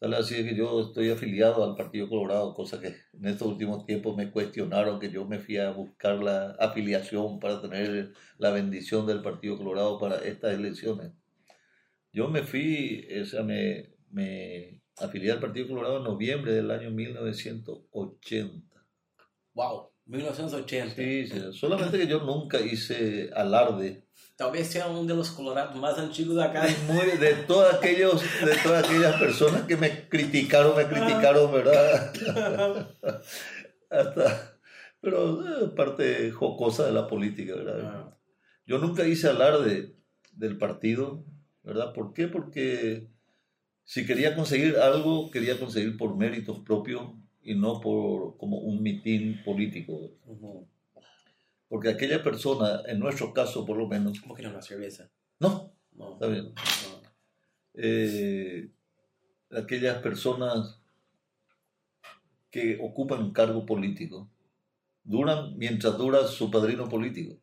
Tal 0.03 0.15
así 0.15 0.35
es 0.35 0.45
que 0.49 0.57
yo 0.57 0.81
estoy 0.81 1.11
afiliado 1.11 1.63
al 1.63 1.77
Partido 1.77 2.09
Colorado, 2.09 2.55
cosa 2.55 2.81
que 2.81 2.89
en 2.89 3.25
estos 3.25 3.47
últimos 3.47 3.87
tiempos 3.87 4.17
me 4.17 4.33
cuestionaron 4.33 4.99
que 4.99 5.13
yo 5.13 5.25
me 5.27 5.39
fui 5.39 5.59
a 5.59 5.71
buscar 5.71 6.21
la 6.21 6.57
afiliación 6.59 7.39
para 7.39 7.63
tener 7.63 8.13
la 8.37 8.51
bendición 8.51 9.07
del 9.07 9.23
Partido 9.23 9.57
Colorado 9.57 10.01
para 10.01 10.17
estas 10.17 10.55
elecciones. 10.55 11.13
Yo 12.13 12.27
me 12.27 12.43
fui, 12.43 13.07
o 13.23 13.25
sea, 13.25 13.45
me, 13.45 13.95
me 14.11 14.83
afilié 14.99 15.31
al 15.31 15.39
Partido 15.39 15.69
Colorado 15.69 15.99
en 15.99 16.03
noviembre 16.03 16.53
del 16.53 16.73
año 16.73 16.91
1980. 16.91 18.85
Uau, 19.55 19.93
1980. 20.07 20.97
Sí, 20.97 21.27
sí, 21.29 21.41
solamente 21.53 21.97
que 21.97 22.09
yo 22.09 22.25
nunca 22.25 22.61
hice 22.61 23.31
alarde 23.33 24.02
Talvez 24.43 24.67
sea 24.73 24.89
um 24.89 25.07
de 25.07 25.15
los 25.15 25.31
colorados 25.31 25.77
más 25.77 25.97
antiguos 25.97 26.35
de 26.35 26.43
acá. 26.43 26.67
muy 26.89 27.17
de 27.17 27.35
todos 27.47 27.73
aquellos 27.73 28.21
de 28.45 28.57
todas 28.61 28.83
aquellas 28.85 29.15
personas 29.15 29.63
que 29.69 29.77
me 29.77 30.09
criticaron 30.09 30.77
me 30.77 30.85
criticaron 30.89 31.53
verdad 31.53 32.13
hasta 33.89 34.59
pero 35.01 35.47
eh, 35.47 35.69
parte 35.77 36.33
jocosa 36.33 36.87
de 36.87 36.93
la 36.93 37.07
política 37.07 37.55
verdad 37.55 37.83
Ah, 37.85 38.19
yo 38.67 38.79
nunca 38.79 39.07
hice 39.07 39.29
alarde 39.29 39.95
del 40.33 40.59
partido 40.59 41.25
verdad 41.63 41.93
por 41.93 42.13
qué 42.13 42.27
porque 42.27 43.07
si 43.85 44.05
quería 44.05 44.35
conseguir 44.35 44.77
algo 44.77 45.31
quería 45.31 45.61
conseguir 45.61 45.97
por 45.97 46.17
méritos 46.17 46.59
propios 46.67 47.13
y 47.45 47.55
no 47.55 47.81
por 47.81 48.37
como 48.39 48.59
un 48.59 48.83
mitin 48.83 49.43
político. 49.45 49.93
Uhum. 50.27 50.67
Porque 51.73 51.89
aquella 51.89 52.23
persona 52.23 52.83
en 52.85 52.99
nuestro 52.99 53.33
caso 53.33 53.65
por 53.65 53.79
lo 53.79 53.89
menos 53.89 54.19
Um 54.19 54.29
pouquinho 54.29 54.53
na 54.53 54.61
cerveja. 54.61 55.09
no 55.41 55.73
Não. 55.95 56.13
está 56.13 56.29
bien 56.29 56.53
eh, 57.73 58.69
aquellas 59.51 60.03
personas 60.03 60.79
que 62.51 62.79
ocupan 62.79 63.23
un 63.23 63.33
cargo 63.33 63.65
político 63.65 64.31
duran 65.03 65.57
mientras 65.57 65.97
dura 65.97 66.27
su 66.27 66.51
padrino 66.51 66.91
político. 66.91 67.41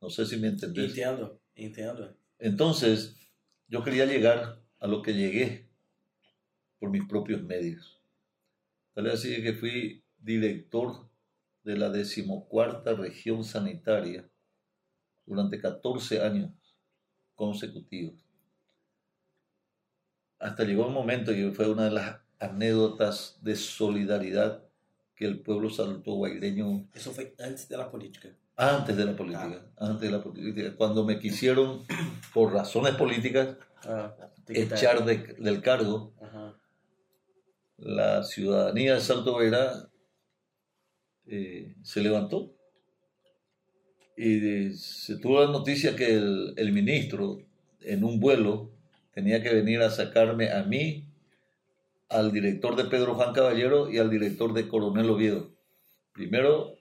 No 0.00 0.08
sé 0.08 0.24
si 0.24 0.36
me 0.36 0.46
entendés. 0.46 0.90
Entendo, 0.90 1.40
entendo. 1.56 2.16
Entonces, 2.38 3.16
yo 3.66 3.82
quería 3.82 4.06
llegar 4.06 4.62
a 4.78 4.86
lo 4.86 5.02
que 5.02 5.14
llegué 5.14 5.68
por 6.78 6.90
mis 6.90 7.04
propios 7.08 7.42
medios. 7.42 8.00
Tal 8.92 9.04
vez 9.04 9.14
así 9.14 9.42
que 9.42 9.54
fui 9.54 10.04
director 10.18 11.10
de 11.64 11.76
la 11.76 11.88
decimocuarta 11.88 12.92
región 12.92 13.42
sanitaria 13.44 14.28
durante 15.26 15.58
14 15.60 16.20
años 16.22 16.50
consecutivos. 17.34 18.20
hasta 20.38 20.64
llegó 20.64 20.86
un 20.86 20.92
momento 20.92 21.32
y 21.32 21.50
fue 21.52 21.68
una 21.68 21.84
de 21.84 21.90
las 21.92 22.20
anécdotas 22.38 23.38
de 23.40 23.56
solidaridad 23.56 24.62
que 25.16 25.24
el 25.24 25.40
pueblo 25.40 25.70
salto 25.70 26.12
guaireño 26.14 26.86
Eso 26.92 27.12
fue 27.12 27.34
antes 27.38 27.66
de 27.68 27.76
la 27.78 27.90
política. 27.90 28.28
antes 28.56 28.94
de 28.96 29.04
la 29.06 29.16
política, 29.16 29.64
antes 29.78 30.00
de 30.02 30.10
la 30.10 30.22
política, 30.22 30.76
cuando 30.76 31.02
me 31.04 31.18
quisieron 31.18 31.86
por 32.34 32.52
razones 32.52 32.94
políticas 32.96 33.56
Ah, 33.86 34.14
echar 34.48 35.04
de- 35.04 35.34
del 35.38 35.60
cargo, 35.62 36.12
Ajá. 36.20 36.54
la 37.78 38.22
ciudadanía 38.22 38.94
de 38.94 39.00
Salto 39.00 39.36
Beirá 39.38 39.88
eh, 41.26 41.74
se 41.82 42.00
levantó 42.02 42.52
y 44.16 44.38
de- 44.40 44.72
se 44.74 45.16
tuvo 45.18 45.40
la 45.44 45.50
noticia 45.50 45.96
que 45.96 46.14
el, 46.14 46.54
el 46.56 46.72
ministro 46.72 47.38
en 47.80 48.04
un 48.04 48.20
vuelo 48.20 48.70
tenía 49.12 49.42
que 49.42 49.52
venir 49.52 49.80
a 49.82 49.90
sacarme 49.90 50.50
a 50.52 50.62
mí, 50.64 51.08
al 52.08 52.32
director 52.32 52.76
de 52.76 52.84
Pedro 52.84 53.14
Juan 53.14 53.32
Caballero 53.32 53.90
y 53.90 53.98
al 53.98 54.10
director 54.10 54.52
de 54.52 54.68
Coronel 54.68 55.10
Oviedo. 55.10 55.50
Primero 56.12 56.76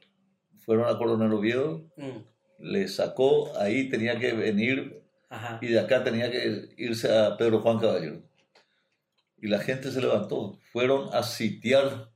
fueron 0.59 0.87
a 0.93 0.97
Coronel 0.97 1.33
Oviedo, 1.33 1.83
Mm. 1.97 2.19
le 2.59 2.87
sacó, 2.87 3.57
ahí 3.57 3.89
tenía 3.89 4.19
que 4.19 4.33
venir 4.33 5.01
Ajá. 5.29 5.59
y 5.61 5.67
de 5.67 5.79
acá 5.79 6.03
tenía 6.03 6.29
que 6.31 6.69
irse 6.77 7.11
a 7.15 7.35
Pedro 7.37 7.61
Juan 7.61 7.79
Caballero. 7.79 8.21
Y 9.41 9.47
la 9.47 9.59
gente 9.59 9.91
se 9.91 9.99
levantó. 10.01 10.57
Fueron 10.71 11.09
a 11.13 11.23
sitiar 11.23 12.09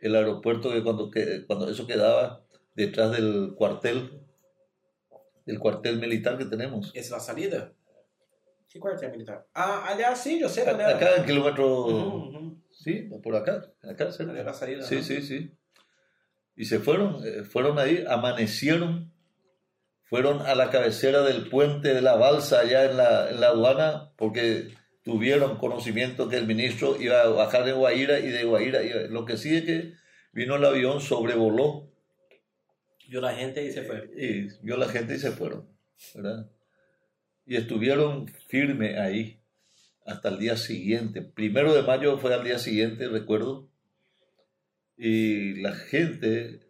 el 0.00 0.14
aeropuerto 0.16 0.70
que 0.70 0.82
cuando, 0.82 1.10
que, 1.10 1.44
cuando 1.46 1.68
eso 1.70 1.86
quedaba 1.86 2.44
detrás 2.74 3.12
del 3.12 3.54
cuartel, 3.56 4.20
del 5.46 5.58
cuartel 5.58 5.98
militar 5.98 6.36
que 6.38 6.44
tenemos. 6.46 6.90
¿Es 6.94 7.10
la 7.10 7.20
salida? 7.20 7.72
¿Qué 8.68 8.80
cuartel 8.80 9.10
militar? 9.12 9.46
Ah, 9.54 9.86
allá 9.88 10.14
sí, 10.16 10.40
yo 10.40 10.48
sé. 10.48 10.62
A- 10.62 10.70
dónde. 10.70 10.84
Acá 10.84 11.16
en 11.16 11.24
kilómetro... 11.24 11.86
Ujú, 11.86 12.16
ujú. 12.28 12.62
Sí, 12.70 13.08
por 13.22 13.36
acá, 13.36 13.72
acá 13.82 14.10
cerca. 14.10 14.32
La 14.32 14.52
salida. 14.52 14.82
Sí, 14.82 14.96
ajá. 14.96 15.04
sí, 15.04 15.22
sí. 15.22 15.52
Y 16.56 16.64
se 16.64 16.80
fueron, 16.80 17.20
eh, 17.24 17.44
fueron 17.44 17.78
ahí, 17.78 18.04
amanecieron, 18.08 19.12
fueron 20.02 20.42
a 20.42 20.54
la 20.54 20.70
cabecera 20.70 21.22
del 21.22 21.48
puente 21.48 21.94
de 21.94 22.02
la 22.02 22.16
balsa 22.16 22.60
allá 22.60 22.84
en 22.90 22.96
la, 22.96 23.30
en 23.30 23.40
la 23.40 23.48
aduana, 23.48 24.12
porque 24.16 24.74
tuvieron 25.04 25.58
conocimiento 25.58 26.28
que 26.28 26.36
el 26.36 26.46
ministro 26.46 27.00
iba 27.00 27.20
a 27.22 27.28
bajar 27.28 27.64
de 27.64 27.72
Guaira 27.72 28.18
y 28.20 28.28
de 28.28 28.44
Guaira. 28.44 28.82
iba- 28.82 29.02
Lo 29.02 29.24
que 29.24 29.36
sí 29.36 29.54
es 29.54 29.62
que 29.64 29.92
vino 30.32 30.56
el 30.56 30.64
avión, 30.64 31.00
sobrevoló 31.00 31.90
Vio 33.08 33.20
la 33.20 33.34
gente 33.34 33.62
y 33.64 33.70
se 33.70 33.82
fue. 33.82 34.10
y 34.16 34.48
vio 34.64 34.76
la 34.78 34.88
gente 34.88 35.14
y 35.14 35.18
se 35.18 35.30
fueron, 35.30 35.68
¿verdad? 36.14 36.50
Y 37.46 37.56
estuvieron 37.56 38.26
firme 38.48 38.98
ahí 38.98 39.38
hasta 40.06 40.30
el 40.30 40.38
día 40.38 40.56
siguiente. 40.56 41.20
Primero 41.20 41.74
de 41.74 41.82
mayo 41.82 42.16
fue 42.18 42.32
al 42.32 42.42
día 42.44 42.58
siguiente, 42.58 43.06
recuerdo. 43.08 43.68
Y 44.96 45.60
la 45.60 45.72
gente 45.74 46.60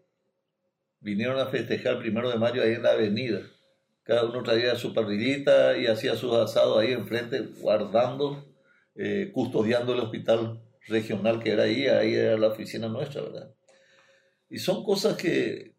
vinieron 1.01 1.39
a 1.39 1.47
festejar 1.47 1.98
primero 2.01 2.28
de 2.31 2.39
mayo 2.39 2.62
ahí 2.62 2.73
en 2.73 2.82
la 2.82 2.93
avenida. 2.93 3.40
Cada 4.05 4.26
uno 4.26 4.43
traía 4.43 4.76
su 4.76 4.93
parrillita 4.93 5.78
y 5.78 5.86
hacía 5.86 6.14
su 6.14 6.35
asado 6.35 6.78
ahí 6.78 6.93
enfrente, 6.93 7.40
guardando, 7.59 8.44
eh, 8.94 9.31
custodiando 9.32 9.94
el 9.94 10.01
hospital 10.01 10.62
regional 10.86 11.43
que 11.43 11.51
era 11.51 11.64
ahí, 11.64 11.86
ahí 11.86 12.14
era 12.14 12.36
la 12.36 12.48
oficina 12.48 12.89
nuestra, 12.89 13.22
¿verdad? 13.22 13.55
Y 14.51 14.59
son 14.59 14.85
cosas 14.85 15.16
que, 15.16 15.74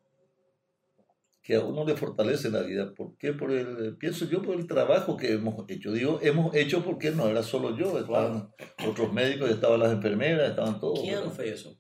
que 1.44 1.56
a 1.56 1.62
uno 1.62 1.86
le 1.86 1.96
fortalece 1.96 2.50
la 2.50 2.64
vida. 2.64 2.96
¿Por 2.96 3.16
qué? 3.18 3.32
Por 3.32 3.52
el, 3.52 3.96
pienso 3.98 4.26
yo 4.26 4.42
por 4.42 4.56
el 4.56 4.66
trabajo 4.66 5.16
que 5.16 5.34
hemos 5.34 5.64
hecho. 5.70 5.92
Digo, 5.92 6.20
hemos 6.24 6.56
hecho 6.56 6.84
porque 6.84 7.12
no 7.12 7.30
era 7.30 7.44
solo 7.44 7.78
yo, 7.78 8.00
estaban 8.00 8.50
otros 8.88 9.14
médicos, 9.14 9.52
estaban 9.52 9.82
las 9.82 9.92
enfermeras, 9.92 10.50
estaban 10.50 10.80
todos. 10.80 11.00
¿Qué 11.00 11.12
año 11.12 11.20
¿verdad? 11.20 11.36
fue 11.36 11.50
eso? 11.50 11.80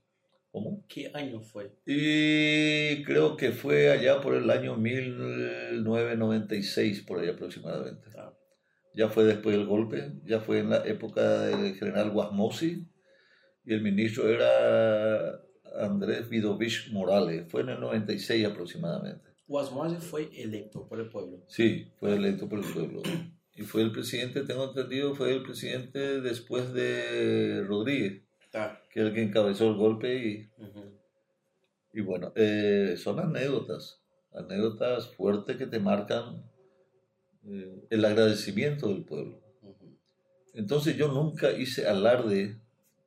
¿Cómo? 0.56 0.86
¿Qué 0.88 1.12
año 1.14 1.42
fue? 1.42 1.70
Y 1.86 3.04
creo 3.04 3.36
que 3.36 3.52
fue 3.52 3.92
allá 3.92 4.22
por 4.22 4.36
el 4.36 4.50
año 4.50 4.78
1996, 4.78 7.02
por 7.02 7.20
ahí 7.20 7.28
aproximadamente. 7.28 8.08
Ah, 8.18 8.34
Ya 8.94 9.10
fue 9.10 9.26
después 9.26 9.58
del 9.58 9.66
golpe, 9.66 10.14
ya 10.24 10.40
fue 10.40 10.60
en 10.60 10.70
la 10.70 10.78
época 10.88 11.42
del 11.42 11.76
general 11.76 12.12
Guasmosi 12.12 12.88
y 13.66 13.74
el 13.74 13.82
ministro 13.82 14.30
era 14.30 15.42
Andrés 15.78 16.30
Vidovich 16.30 16.90
Morales. 16.94 17.44
Fue 17.50 17.60
en 17.60 17.72
el 17.72 17.82
96 17.82 18.46
aproximadamente. 18.46 19.32
Osmose 19.50 19.98
fue 19.98 20.30
electo 20.42 20.88
por 20.88 21.02
el 21.02 21.10
pueblo. 21.10 21.44
Sí, 21.50 21.92
fue 22.00 22.16
electo 22.16 22.48
por 22.48 22.60
el 22.60 22.66
pueblo. 22.74 23.04
Y 23.58 23.64
fue 23.64 23.82
el 23.82 23.92
presidente, 23.92 24.46
tengo 24.46 24.70
entendido, 24.70 25.16
fue 25.16 25.34
el 25.34 25.44
presidente 25.44 26.22
después 26.22 26.72
de 26.74 27.62
Rodríguez, 27.68 28.25
Tá. 28.56 28.82
que 28.90 29.02
el 29.02 29.14
que 29.14 29.22
encabezó 29.22 29.68
el 29.70 29.76
golpe 29.76 30.16
y. 30.16 30.50
Y 31.94 32.02
bueno, 32.02 32.32
eh, 32.36 32.96
son 32.98 33.20
anécdotas, 33.20 34.02
anécdotas 34.34 35.10
fuertes 35.10 35.58
que 35.58 35.66
te 35.66 35.80
marcan 35.80 36.44
eh, 37.46 37.86
el 37.90 38.06
agradecimiento 38.06 38.88
del 38.88 39.04
pueblo. 39.04 39.42
Entonces 40.54 40.96
yo 40.96 41.10
nunca 41.10 41.52
hice 41.52 41.86
alarde, 41.88 42.58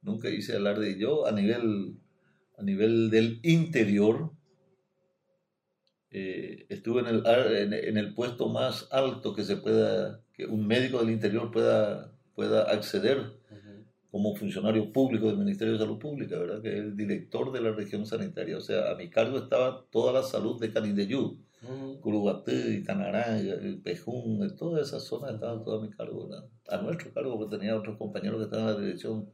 nunca 0.02 0.28
hice 0.28 0.54
alarde. 0.56 0.98
Yo 0.98 1.26
a 1.26 1.32
nivel, 1.32 1.96
a 2.58 2.62
nivel 2.62 3.08
del 3.10 3.40
interior 3.42 4.32
eh, 6.10 6.66
estuve 6.68 7.00
en 7.00 7.06
el, 7.06 7.26
ar- 7.26 7.52
en, 7.54 7.72
en 7.72 7.96
el 7.96 8.14
puesto 8.14 8.48
más 8.48 8.88
alto 8.90 9.34
que 9.34 9.44
se 9.44 9.56
pueda, 9.56 10.20
que 10.34 10.44
un 10.46 10.66
médico 10.66 10.98
del 10.98 11.10
interior 11.10 11.50
pueda, 11.50 12.12
pueda 12.34 12.64
acceder. 12.64 13.37
Como 14.10 14.34
funcionario 14.34 14.92
público 14.92 15.26
del 15.26 15.36
Ministerio 15.38 15.74
de 15.74 15.80
Salud 15.80 15.98
Pública, 15.98 16.38
¿verdad? 16.38 16.62
Que 16.62 16.70
es 16.70 16.78
el 16.78 16.96
director 16.96 17.52
de 17.52 17.60
la 17.60 17.72
región 17.72 18.06
sanitaria. 18.06 18.56
O 18.56 18.60
sea, 18.60 18.90
a 18.90 18.94
mi 18.94 19.10
cargo 19.10 19.38
estaba 19.38 19.84
toda 19.90 20.12
la 20.12 20.22
salud 20.22 20.58
de 20.60 20.72
Canindeyú, 20.72 21.38
Uhum. 21.62 22.00
Curubatí, 22.00 22.52
Itanará, 22.52 23.38
el 23.38 23.80
Pejún, 23.82 24.38
de 24.38 24.50
toda 24.50 24.80
esa 24.80 25.00
zona 25.00 25.32
estaba 25.32 25.62
todo 25.62 25.78
a 25.78 25.82
mi 25.82 25.90
cargo, 25.90 26.28
¿verdad? 26.28 26.48
A 26.68 26.76
nuestro 26.78 27.12
cargo, 27.12 27.36
porque 27.36 27.56
tenía 27.56 27.76
otros 27.76 27.96
compañeros 27.96 28.38
que 28.38 28.44
estaban 28.44 28.68
en 28.68 28.74
la 28.74 28.80
dirección 28.80 29.28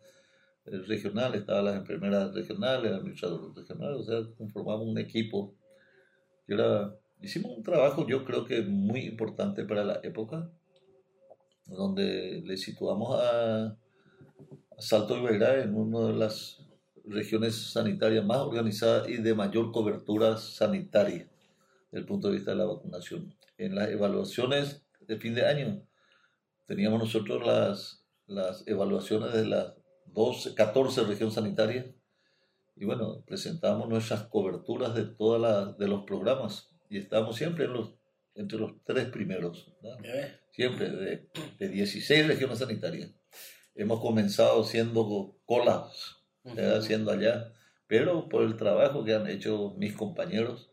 eh, 0.64 0.78
regional, 0.86 1.34
estaban 1.34 1.66
las 1.66 1.76
enfermeras 1.76 2.32
regionales, 2.34 2.90
el 2.90 2.96
administrador 2.96 3.54
regional, 3.54 3.94
o 3.94 4.02
sea, 4.02 4.22
conformamos 4.38 4.86
un 4.86 4.98
equipo. 4.98 5.54
que 6.46 6.54
era, 6.54 6.94
hicimos 7.20 7.56
un 7.56 7.62
trabajo, 7.62 8.06
yo 8.06 8.24
creo 8.24 8.44
que 8.46 8.62
muy 8.62 9.00
importante 9.00 9.64
para 9.64 9.84
la 9.84 10.00
época, 10.02 10.50
donde 11.66 12.42
le 12.44 12.56
situamos 12.56 13.20
a 13.20 13.76
Salto 14.78 15.16
Ibairá 15.16 15.62
en 15.62 15.74
una 15.74 16.08
de 16.08 16.14
las 16.14 16.64
regiones 17.04 17.72
sanitarias 17.72 18.24
más 18.24 18.38
organizadas 18.38 19.08
y 19.08 19.18
de 19.18 19.34
mayor 19.34 19.72
cobertura 19.72 20.36
sanitaria 20.36 21.28
desde 21.90 22.00
el 22.00 22.06
punto 22.06 22.28
de 22.28 22.34
vista 22.34 22.52
de 22.52 22.56
la 22.56 22.64
vacunación. 22.64 23.34
En 23.58 23.74
las 23.74 23.88
evaluaciones 23.90 24.84
de 25.00 25.16
fin 25.18 25.34
de 25.34 25.46
año 25.46 25.86
teníamos 26.66 26.98
nosotros 26.98 27.46
las, 27.46 28.04
las 28.26 28.66
evaluaciones 28.66 29.32
de 29.32 29.46
las 29.46 29.74
12, 30.06 30.54
14 30.54 31.04
regiones 31.04 31.34
sanitarias 31.34 31.86
y 32.76 32.84
bueno, 32.84 33.22
presentábamos 33.26 33.88
nuestras 33.88 34.24
coberturas 34.24 34.94
de 34.94 35.04
todas 35.04 35.40
las 35.40 35.78
de 35.78 35.86
los 35.86 36.04
programas 36.04 36.74
y 36.88 36.98
estábamos 36.98 37.36
siempre 37.36 37.66
en 37.66 37.74
los, 37.74 37.94
entre 38.34 38.58
los 38.58 38.72
tres 38.84 39.06
primeros. 39.06 39.72
siempre 40.50 40.90
de, 40.90 41.28
de 41.58 41.68
16 41.68 42.26
regiones 42.26 42.58
sanitarias. 42.58 43.12
Hemos 43.74 44.00
comenzado 44.00 44.64
siendo 44.64 45.36
colas, 45.44 46.16
¿verdad? 46.44 46.76
Uhum. 46.76 46.82
siendo 46.82 47.10
allá, 47.10 47.52
pero 47.86 48.28
por 48.28 48.42
el 48.42 48.56
trabajo 48.56 49.04
que 49.04 49.14
han 49.14 49.26
hecho 49.28 49.74
mis 49.76 49.94
compañeros 49.94 50.70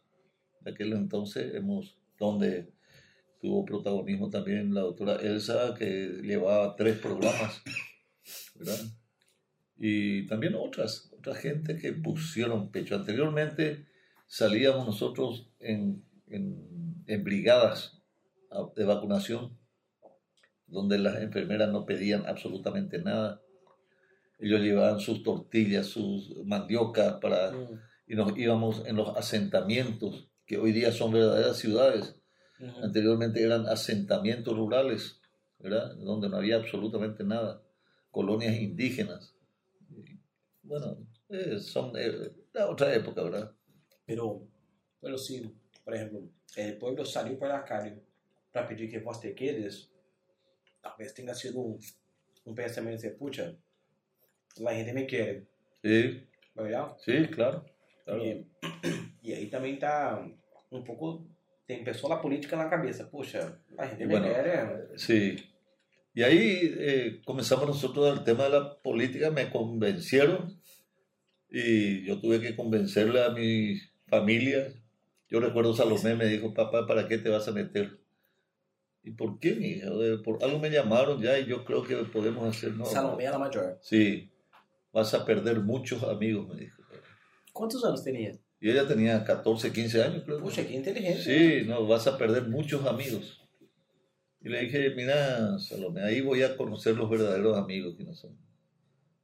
de 0.62 0.72
aquel 0.72 0.94
entonces, 0.94 1.56
hemos, 1.56 1.98
donde 2.18 2.72
tuvo 3.40 3.66
protagonismo 3.66 4.30
también 4.30 4.74
la 4.74 4.82
doctora 4.82 5.16
Elsa, 5.16 5.74
que 5.78 6.22
llevaba 6.24 6.76
tres 6.76 7.00
programas, 7.00 7.62
¿verdad? 8.56 8.80
Y 9.78 10.28
también 10.28 10.54
otras, 10.56 11.12
otra 11.12 11.34
gente 11.34 11.78
que 11.78 11.92
pusieron 11.92 12.72
pecho. 12.72 12.96
Anteriormente 12.96 13.88
salíamos 14.28 14.86
nosotros 14.86 15.50
en, 15.60 16.06
en, 16.28 17.04
en 17.08 17.24
brigadas 17.24 18.00
de 18.76 18.86
vacunación 18.86 19.58
donde 20.72 20.98
las 20.98 21.22
enfermeras 21.22 21.70
no 21.70 21.86
pedían 21.86 22.26
absolutamente 22.26 23.00
nada. 23.00 23.42
Ellos 24.40 24.62
llevaban 24.62 25.00
sus 25.00 25.22
tortillas, 25.22 25.86
sus 25.88 26.36
mandiocas 26.46 27.16
para, 27.22 27.52
Uhum. 27.52 27.80
y 28.08 28.16
nos 28.16 28.38
íbamos 28.38 28.84
en 28.88 28.96
los 28.96 29.16
asentamientos, 29.16 30.30
que 30.46 30.58
hoy 30.58 30.72
día 30.72 30.92
son 30.92 31.12
verdaderas 31.14 31.58
ciudades. 31.58 32.16
Anteriormente 32.82 33.44
eran 33.44 33.68
asentamientos 33.68 34.56
rurales, 34.56 35.20
¿verdad? 35.60 35.96
Donde 35.96 36.30
no 36.30 36.38
había 36.38 36.58
absolutamente 36.58 37.24
nada. 37.24 37.62
Colonias 38.12 38.56
indígenas. 38.60 39.36
Bueno, 40.64 40.98
eh, 41.30 41.60
son 41.60 41.94
eh, 41.98 42.32
la 42.54 42.70
otra 42.70 42.94
época, 42.94 43.24
¿verdad? 43.24 43.52
Pero, 44.06 44.48
pero 45.00 45.18
sim, 45.18 45.52
por 45.84 45.96
exemplo, 45.96 46.22
el 46.56 46.78
pueblo 46.78 47.06
salió 47.06 47.38
para 47.40 47.60
la 47.60 47.66
calle 47.66 48.04
para 48.52 48.68
pedir 48.68 48.90
que 48.92 49.00
vos 49.00 49.20
te 49.20 49.34
quedes, 49.34 49.91
talvez 50.82 51.14
tenha 51.14 51.34
sido 51.34 51.60
um, 51.60 51.80
un 52.46 52.56
pensamiento 52.56 53.02
de, 53.04 53.12
pucha, 53.12 53.56
la 54.58 54.74
gente 54.74 54.94
me 54.94 55.06
quiere, 55.06 55.48
Sí, 55.84 56.28
¿verdad? 56.56 56.96
sí, 57.00 57.28
claro. 57.28 57.66
claro. 58.06 58.24
E, 58.24 58.46
e 59.24 59.34
aí 59.34 59.48
também 59.50 59.78
tá 59.78 60.24
um 60.72 60.84
pouco. 60.84 61.28
Tem 61.66 61.84
pessoa 61.84 62.16
da 62.16 62.22
política 62.22 62.58
na 62.58 62.68
cabeça. 62.70 63.06
Puxa, 63.06 63.62
a 63.78 63.86
gente 63.88 64.06
Bueno, 64.06 64.28
me 64.28 64.34
quer. 64.34 64.92
Sí. 64.98 65.38
Y 66.14 66.24
ahí 66.24 66.76
eh, 66.78 67.22
comenzamos 67.26 67.66
nosotros 67.66 68.18
el 68.18 68.26
tema 68.26 68.44
de 68.44 68.50
la 68.50 68.82
política, 68.82 69.32
me 69.32 69.50
convencieron 69.50 70.60
y 71.50 72.04
yo 72.06 72.20
tuve 72.20 72.42
que 72.42 72.56
convencerle 72.58 73.24
a 73.24 73.30
mi 73.30 73.80
familia. 74.08 74.74
Yo 75.30 75.40
recuerdo 75.40 75.74
Salomé 75.74 76.16
me 76.16 76.26
dijo, 76.26 76.54
papá, 76.54 76.86
¿para 76.86 77.08
qué 77.08 77.18
te 77.18 77.30
vas 77.30 77.48
a 77.48 77.54
meter? 77.54 78.01
¿Y 79.04 79.12
por 79.12 79.40
qué, 79.40 79.56
mi 79.56 79.68
hija? 79.68 79.90
Por 80.24 80.44
algo 80.44 80.60
me 80.60 80.70
llamaron 80.70 81.22
ya 81.22 81.40
y 81.40 81.46
yo 81.46 81.66
creo 81.66 81.84
que 81.84 81.96
podemos 81.98 82.48
hacer, 82.48 82.74
¿no? 82.74 82.86
Salomé 82.86 83.24
era 83.24 83.38
maior. 83.38 83.80
Sí, 83.82 84.32
vas 84.94 85.14
a 85.14 85.26
perder 85.26 85.60
muchos 85.62 86.04
amigos, 86.04 86.48
me 86.48 86.62
dijo. 86.62 86.82
Quantos 87.52 87.84
anos 87.84 88.04
tinha? 88.04 88.38
Y 88.60 88.70
ella 88.70 88.88
tenía 88.88 89.24
14, 89.24 89.74
15 89.74 90.04
años, 90.04 90.24
creo. 90.24 90.40
Puxa, 90.40 90.66
que 90.66 90.74
inteligente. 90.74 91.24
Sí, 91.24 91.68
no, 91.68 91.88
vas 91.88 92.06
a 92.06 92.18
perder 92.18 92.48
muchos 92.48 92.86
amigos. 92.86 93.42
Y 94.40 94.50
le 94.50 94.62
dije, 94.62 94.92
mira, 94.96 95.58
Salomé, 95.58 96.04
ahí 96.04 96.22
voy 96.22 96.44
a 96.44 96.56
conocer 96.56 96.96
los 96.96 97.10
verdaderos 97.10 97.58
amigos 97.58 97.96
que 97.96 98.04
no 98.04 98.14
son. 98.14 98.38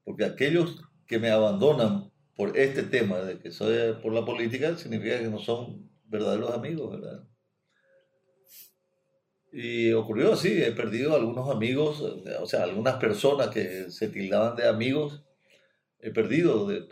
Porque 0.03 0.25
aquellos 0.25 0.81
que 1.05 1.19
me 1.19 1.29
abandonan 1.29 2.11
por 2.35 2.57
este 2.57 2.83
tema 2.83 3.19
de 3.19 3.39
que 3.39 3.51
soy 3.51 3.93
por 4.01 4.13
la 4.13 4.25
política, 4.25 4.75
significa 4.75 5.19
que 5.19 5.29
no 5.29 5.39
son 5.39 5.89
verdaderos 6.05 6.51
amigos, 6.51 6.99
¿verdad? 6.99 7.27
Y 9.59 9.91
ocurrió 9.93 10.33
así, 10.33 10.61
he 10.61 10.71
perdido 10.71 11.15
algunos 11.15 11.49
amigos, 11.49 11.99
o 12.01 12.45
sea, 12.45 12.63
algunas 12.63 12.97
personas 12.97 13.47
que 13.49 13.89
se 13.89 14.07
tildaban 14.07 14.55
de 14.55 14.67
amigos, 14.67 15.23
he 15.99 16.11
perdido 16.11 16.67
de- 16.67 16.85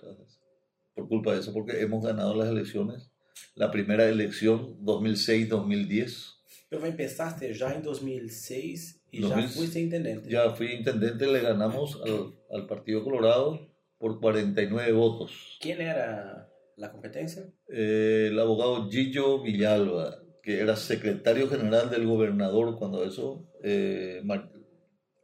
por 0.95 1.07
culpa 1.07 1.33
de 1.33 1.41
eso, 1.41 1.53
porque 1.53 1.79
hemos 1.81 2.03
ganado 2.03 2.33
las 2.35 2.49
elecciones. 2.49 3.11
La 3.53 3.69
primera 3.69 4.05
elección, 4.09 4.77
2006-2010, 4.83 6.33
Eu 6.71 6.83
empezaste 6.87 7.53
já 7.53 7.75
em 7.75 7.81
2006 7.81 8.99
e 9.13 9.21
2000. 9.21 9.29
já 9.47 9.47
fuiste 9.53 9.79
intendente. 9.79 10.27
ya 10.29 10.49
fui 10.55 10.73
intendente, 10.73 11.25
le 11.27 11.39
ganamos 11.41 12.01
al, 12.01 12.33
al 12.51 12.65
Partido 12.65 13.03
Colorado 13.03 13.59
por 13.99 14.19
49 14.19 14.91
votos. 14.93 15.57
Quem 15.61 15.73
era 15.79 16.49
a 16.81 16.87
competência? 16.89 17.53
Eh, 17.69 18.29
el 18.31 18.39
abogado 18.39 18.89
Gillo 18.89 19.41
Villalba, 19.43 20.17
que 20.45 20.59
era 20.61 20.75
secretario 20.75 21.49
general 21.49 21.89
del 21.89 22.05
gobernador 22.05 22.77
cuando 22.77 23.03
eso, 23.03 23.43
eh, 23.63 24.21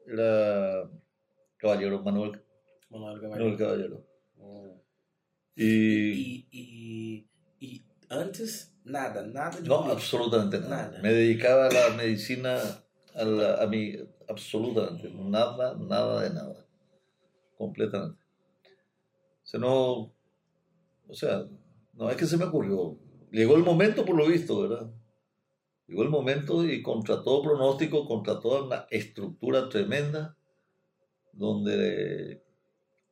era 0.07 0.89
caballero, 1.57 2.01
Manuel, 2.01 2.41
Manuel 2.89 3.21
Manuel 3.21 3.21
Gamalho. 3.21 3.57
Caballero. 3.57 4.07
Hum. 4.37 4.81
Y 5.55 6.47
e, 6.51 7.27
e 7.61 7.81
antes, 8.09 8.73
nada, 8.83 9.21
nada 9.21 9.59
no, 9.63 9.83
absolutamente 9.91 10.59
nada. 10.59 10.87
Nada. 10.89 11.01
Me 11.03 11.13
dedicaba 11.13 11.67
a 11.67 11.71
la 11.71 11.95
medicina, 11.95 12.57
a, 13.13 13.23
la- 13.23 13.61
a 13.61 13.67
mi, 13.67 13.93
absolutamente, 14.27 15.11
nada, 15.13 15.75
nada 15.75 16.23
de 16.23 16.29
nada. 16.31 16.65
Completamente. 17.59 18.19
Se 19.43 19.59
no, 19.59 20.11
o 21.07 21.13
sea, 21.13 21.45
no 21.93 22.09
es 22.09 22.15
que 22.17 22.25
se 22.25 22.37
me 22.37 22.45
ocurrió. 22.45 22.97
Llegó 23.31 23.55
el 23.55 23.63
momento 23.63 24.03
por 24.03 24.15
lo 24.15 24.25
visto, 24.27 24.61
¿verdad? 24.61 24.89
Llegó 25.91 26.03
el 26.03 26.09
momento 26.09 26.63
y 26.63 26.81
contra 26.81 27.21
todo 27.21 27.41
pronóstico, 27.43 28.07
contra 28.07 28.39
toda 28.39 28.63
una 28.63 28.87
estructura 28.89 29.67
tremenda, 29.67 30.37
donde 31.33 32.41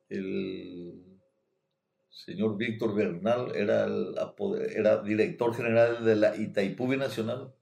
el 0.08 1.20
señor 2.08 2.56
Víctor 2.56 2.94
Bernal 2.94 3.54
era, 3.54 3.84
el 3.84 4.14
era 4.74 5.02
director 5.02 5.54
general 5.54 6.06
de 6.06 6.16
la 6.16 6.34
Itaipú 6.34 6.88
Binacional, 6.88 7.52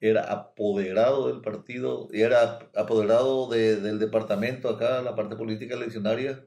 era 0.00 0.24
apoderado 0.24 1.28
del 1.28 1.42
partido, 1.42 2.08
y 2.12 2.22
era 2.22 2.58
apoderado 2.74 3.48
de- 3.50 3.76
del 3.76 4.00
departamento 4.00 4.68
acá, 4.68 5.00
la 5.00 5.14
parte 5.14 5.36
política 5.36 5.76
eleccionaria, 5.76 6.44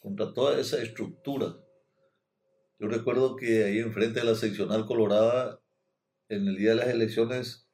contra 0.00 0.32
toda 0.32 0.58
esa 0.58 0.82
estructura. 0.82 1.56
Yo 2.78 2.88
recuerdo 2.88 3.36
que 3.36 3.64
ahí 3.64 3.80
enfrente 3.80 4.20
de 4.20 4.26
la 4.26 4.34
seccional 4.34 4.86
colorada, 4.86 5.60
en 6.34 6.48
el 6.48 6.56
día 6.56 6.70
de 6.70 6.76
las 6.76 6.88
elecciones, 6.88 7.66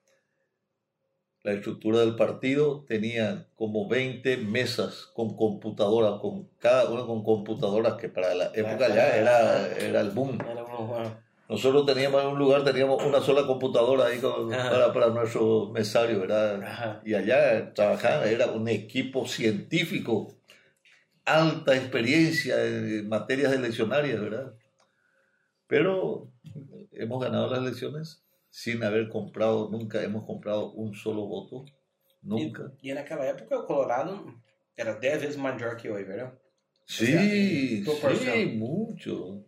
la 1.43 1.53
estructura 1.53 2.01
del 2.01 2.17
partido 2.17 2.85
tenía 2.87 3.47
como 3.57 3.89
20 3.89 4.37
mesas 4.39 5.09
con 5.15 5.37
computadoras, 5.37 6.21
con 6.21 6.49
cada 6.59 6.91
una 6.91 7.05
con 7.07 7.25
computadoras 7.25 7.95
que 7.95 8.09
para 8.11 8.35
la 8.35 8.51
época 8.55 8.89
ya 8.95 9.17
era, 9.17 9.77
era 9.79 10.01
el 10.03 10.11
boom. 10.11 10.39
Nosotros 11.49 11.85
teníamos 11.87 12.23
en 12.23 12.29
un 12.29 12.39
lugar, 12.39 12.63
teníamos 12.63 13.03
una 13.03 13.21
sola 13.21 13.47
computadora 13.47 14.07
ahí 14.07 14.19
con- 14.19 14.51
para, 14.51 14.93
para 14.93 15.09
nuestro 15.09 15.71
mesario, 15.71 16.21
¿verdad? 16.21 16.59
Y 17.05 17.15
allá 17.15 17.73
trabajaba, 17.75 18.27
era 18.27 18.47
un 18.53 18.69
equipo 18.69 19.27
científico, 19.27 20.35
alta 21.25 21.75
experiencia 21.75 22.63
en 22.65 23.09
materias 23.09 23.53
eleccionarias, 23.53 24.21
¿verdad? 24.21 24.53
Pero 25.67 26.29
hemos 26.93 27.23
ganado 27.23 27.49
las 27.49 27.61
elecciones 27.61 28.23
sin 28.51 28.83
haber 28.83 29.09
comprado, 29.09 29.71
nunca 29.71 30.03
hemos 30.03 30.25
comprado 30.25 30.73
un 30.73 30.95
solo 30.95 31.27
voto, 31.27 31.65
nunca. 32.23 32.73
E 32.83 32.93
naquela 32.93 33.25
época 33.25 33.59
o 33.59 33.67
Colorado 33.67 34.35
era 34.77 34.95
10 34.95 35.23
vezes 35.23 35.37
maior 35.37 35.77
que 35.77 35.91
hoje, 35.91 36.05
verdade? 36.05 36.33
Sí, 36.87 37.85
sí, 37.85 38.57
mucho. 38.59 39.45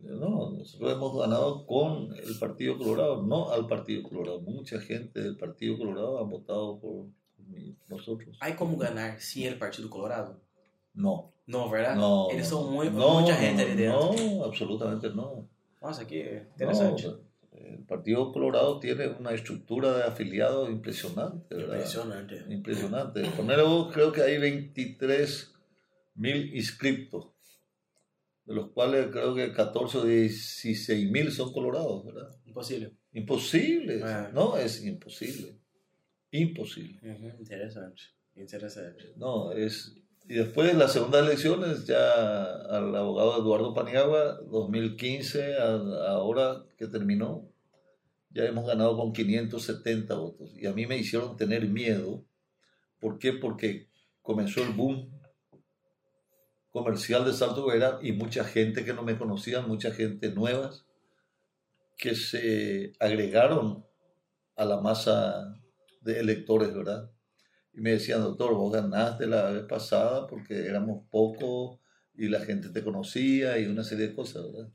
No, 0.00 0.50
nosotros 0.50 0.92
hemos 0.92 1.16
ganado 1.16 1.64
con 1.66 2.12
el 2.14 2.38
Partido 2.38 2.76
Colorado, 2.76 3.22
no 3.22 3.50
al 3.50 3.66
Partido 3.66 4.02
Colorado. 4.02 4.40
Mucha 4.40 4.80
gente 4.80 5.20
del 5.22 5.36
Partido 5.36 5.78
Colorado 5.78 6.18
ha 6.18 6.24
votado 6.24 6.78
por, 6.80 7.06
nosotros. 7.88 8.36
Aí 8.40 8.54
como 8.54 8.76
ganhar 8.76 9.20
sem 9.20 9.46
el 9.46 9.56
Partido 9.58 9.88
Colorado? 9.88 10.40
No, 10.94 11.32
Não, 11.46 11.68
verdade? 11.68 11.98
no. 11.98 12.30
Eles 12.30 12.46
são 12.46 12.70
muito, 12.70 12.92
no, 12.92 13.20
muita 13.20 13.34
gente 13.34 13.64
dentro. 13.74 14.12
No, 14.14 14.44
absolutamente 14.44 15.08
no. 15.10 15.48
Nossa, 15.80 16.04
que 16.04 16.22
No, 16.22 16.54
interessante. 16.54 17.16
El 17.84 17.88
Partido 17.88 18.32
Colorado 18.32 18.80
tiene 18.80 19.08
una 19.08 19.32
estructura 19.32 19.94
de 19.94 20.04
afiliados 20.04 20.70
impresionante, 20.70 21.54
¿verdad? 21.54 21.76
Impresionante. 22.48 23.22
Ponele 23.36 23.62
vos, 23.62 23.92
creo 23.92 24.10
que 24.10 24.22
hay 24.22 24.38
23 24.38 25.52
mil 26.14 26.54
inscriptos, 26.56 27.26
de 28.46 28.54
los 28.54 28.70
cuales 28.70 29.08
creo 29.12 29.34
que 29.34 29.52
14 29.52 29.98
o 29.98 30.04
16 30.04 31.10
mil 31.10 31.30
son 31.30 31.52
colorados, 31.52 32.06
¿verdad? 32.06 32.30
Impossível. 32.46 32.96
Imposible. 33.12 34.00
Ah. 34.02 34.30
No, 34.32 34.56
es 34.56 34.82
imposible. 34.82 35.58
Imposible. 36.30 36.98
Uhum, 37.02 37.38
interessante. 37.38 38.02
Interessante. 38.34 39.12
No, 39.16 39.52
es... 39.52 39.94
Y 40.26 40.34
después 40.36 40.68
de 40.72 40.78
las 40.78 40.94
segundas 40.94 41.26
elecciones, 41.26 41.86
ya 41.86 42.14
al 42.70 42.96
abogado 42.96 43.36
Eduardo 43.42 43.74
Paniagua, 43.74 44.40
2015, 44.50 45.58
a- 45.58 45.74
ahora 46.08 46.64
que 46.78 46.86
terminó, 46.86 47.46
ya 48.34 48.44
hemos 48.44 48.66
ganado 48.66 48.96
con 48.96 49.12
570 49.12 50.14
votos. 50.14 50.50
Y 50.56 50.66
a 50.66 50.72
mí 50.72 50.86
me 50.86 50.98
hicieron 50.98 51.36
tener 51.36 51.68
miedo. 51.68 52.24
¿Por 52.98 53.18
qué? 53.18 53.32
Porque 53.32 53.88
comenzó 54.22 54.62
el 54.62 54.72
boom 54.72 55.10
comercial 56.70 57.24
de 57.24 57.32
Salto 57.32 57.66
Vera 57.66 58.00
y 58.02 58.10
mucha 58.12 58.42
gente 58.44 58.84
que 58.84 58.92
no 58.92 59.04
me 59.04 59.16
conocía, 59.16 59.60
mucha 59.60 59.92
gente 59.92 60.32
nuevas, 60.32 60.84
que 61.96 62.16
se 62.16 62.94
agregaron 62.98 63.86
a 64.56 64.64
la 64.64 64.80
masa 64.80 65.56
de 66.00 66.18
electores, 66.18 66.74
¿verdad? 66.74 67.08
Y 67.72 67.80
me 67.80 67.92
decían, 67.92 68.20
doctor, 68.20 68.54
vos 68.54 68.72
ganaste 68.72 69.26
la 69.26 69.52
vez 69.52 69.64
pasada 69.64 70.26
porque 70.26 70.66
éramos 70.66 71.06
pocos 71.08 71.78
y 72.16 72.28
la 72.28 72.40
gente 72.40 72.70
te 72.70 72.82
conocía 72.82 73.58
y 73.58 73.66
una 73.66 73.84
serie 73.84 74.08
de 74.08 74.14
cosas, 74.14 74.42
¿verdad? 74.52 74.72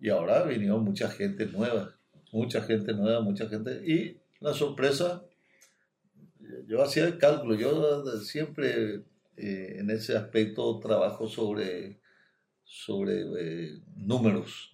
Y 0.00 0.08
ahora 0.08 0.42
vinieron 0.42 0.82
mucha 0.82 1.08
gente 1.08 1.46
nueva, 1.46 1.95
mucha 2.32 2.62
gente 2.62 2.92
nueva, 2.92 3.20
mucha 3.20 3.48
gente. 3.48 3.82
Y 3.86 4.18
la 4.40 4.52
sorpresa, 4.52 5.24
yo 6.66 6.82
hacía 6.82 7.04
el 7.04 7.18
cálculo, 7.18 7.54
yo 7.54 8.04
siempre 8.20 9.02
eh, 9.36 9.76
en 9.78 9.90
ese 9.90 10.16
aspecto 10.16 10.78
trabajo 10.78 11.28
sobre, 11.28 12.00
sobre 12.64 13.22
eh, 13.38 13.80
números 13.96 14.72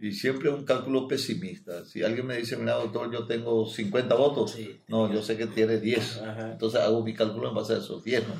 y 0.00 0.12
siempre 0.12 0.48
un 0.48 0.64
cálculo 0.64 1.08
pesimista. 1.08 1.84
Si 1.84 2.02
alguien 2.02 2.26
me 2.26 2.36
dice, 2.36 2.56
mira, 2.56 2.74
doctor, 2.74 3.12
yo 3.12 3.26
tengo 3.26 3.66
50 3.66 4.14
votos, 4.14 4.56
no, 4.86 5.12
yo 5.12 5.20
sé 5.22 5.36
que 5.36 5.46
tiene 5.46 5.80
10. 5.80 6.18
Aham. 6.18 6.52
Entonces 6.52 6.80
hago 6.80 7.02
mi 7.02 7.14
cálculo 7.14 7.48
en 7.48 7.56
base 7.56 7.74
a 7.74 7.78
esos 7.78 8.04
10, 8.04 8.28
¿no? 8.28 8.34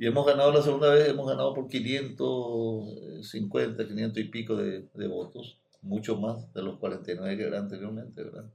Y 0.00 0.06
hemos 0.06 0.24
ganado 0.26 0.52
la 0.52 0.62
segunda 0.62 0.92
vez, 0.92 1.08
hemos 1.08 1.26
ganado 1.26 1.52
por 1.54 1.66
550, 1.68 3.88
500 3.88 4.18
y 4.18 4.24
pico 4.24 4.54
de, 4.54 4.88
de 4.94 5.06
votos, 5.08 5.58
mucho 5.82 6.16
más 6.16 6.52
de 6.52 6.62
los 6.62 6.78
49 6.78 7.36
que 7.36 7.44
eran 7.44 7.64
anteriormente, 7.64 8.22
¿verdad? 8.22 8.50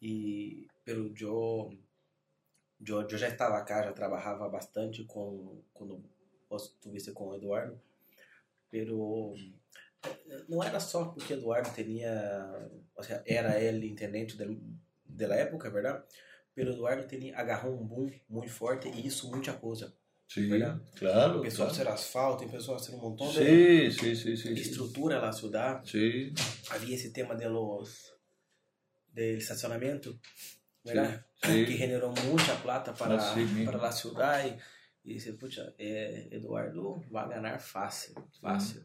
E, 0.00 0.66
pero 0.84 1.12
eu 1.20 1.70
eu, 2.86 3.02
eu 3.02 3.18
já 3.18 3.28
estava 3.28 3.62
cá, 3.64 3.82
já 3.82 3.92
trabalhava 3.92 4.48
bastante 4.48 5.04
com 5.04 5.62
quando 5.74 6.02
você 6.48 6.68
estuvesse 6.68 7.12
com 7.12 7.28
o 7.28 7.34
Eduardo, 7.34 7.80
pero 8.70 9.34
não 10.48 10.62
era 10.62 10.80
só 10.80 11.06
porque 11.06 11.34
Eduardo 11.34 11.70
tinha, 11.74 12.70
ou 12.96 13.04
seja, 13.04 13.22
era 13.26 13.60
ele 13.60 13.86
intendente 13.88 14.36
de, 14.36 14.58
da 15.04 15.34
época, 15.36 15.70
verdade? 15.70 16.02
Pero 16.54 16.72
Eduardo 16.72 17.06
tinha 17.06 17.36
agarrou 17.38 17.74
um 17.74 17.86
boom 17.86 18.10
muito 18.28 18.50
forte 18.50 18.88
e 18.88 19.06
isso 19.06 19.30
muita 19.30 19.52
coisa. 19.52 19.94
Sí, 20.30 20.46
¿verdad? 20.46 20.80
claro. 20.94 21.38
Empezó 21.38 21.64
a 21.64 21.66
claro. 21.66 21.72
hacer 21.72 21.88
asfalto, 21.88 22.44
empezó 22.44 22.74
a 22.74 22.76
hacer 22.76 22.94
un 22.94 23.00
montón 23.00 23.34
de 23.34 23.90
Sí, 23.90 24.14
sí, 24.14 24.36
sí, 24.36 24.52
estructura 24.52 25.16
en 25.16 25.22
la 25.22 25.32
ciudad. 25.32 25.82
Sí, 25.84 26.32
Había 26.70 26.94
ese 26.94 27.10
tema 27.10 27.34
de 27.34 27.48
los 27.48 28.14
del 29.12 29.38
estacionamiento, 29.38 30.20
¿verdad? 30.84 31.26
Que 31.42 31.66
generó 31.66 32.12
mucha 32.12 32.62
plata 32.62 32.94
para, 32.94 33.34
mismo. 33.34 33.64
para 33.64 33.78
la 33.78 33.90
ciudad 33.90 34.46
y, 34.46 35.10
y 35.10 35.14
dice, 35.14 35.32
pucha, 35.32 35.74
eh, 35.76 36.28
Eduardo 36.30 37.02
va 37.12 37.24
a 37.24 37.28
ganar 37.28 37.60
fácil, 37.60 38.14
fácil. 38.40 38.84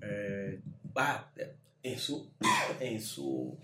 Eh, 0.00 0.58
ah, 0.96 1.30
en 1.82 1.98
su, 1.98 2.32
en 2.80 2.98
su 2.98 3.58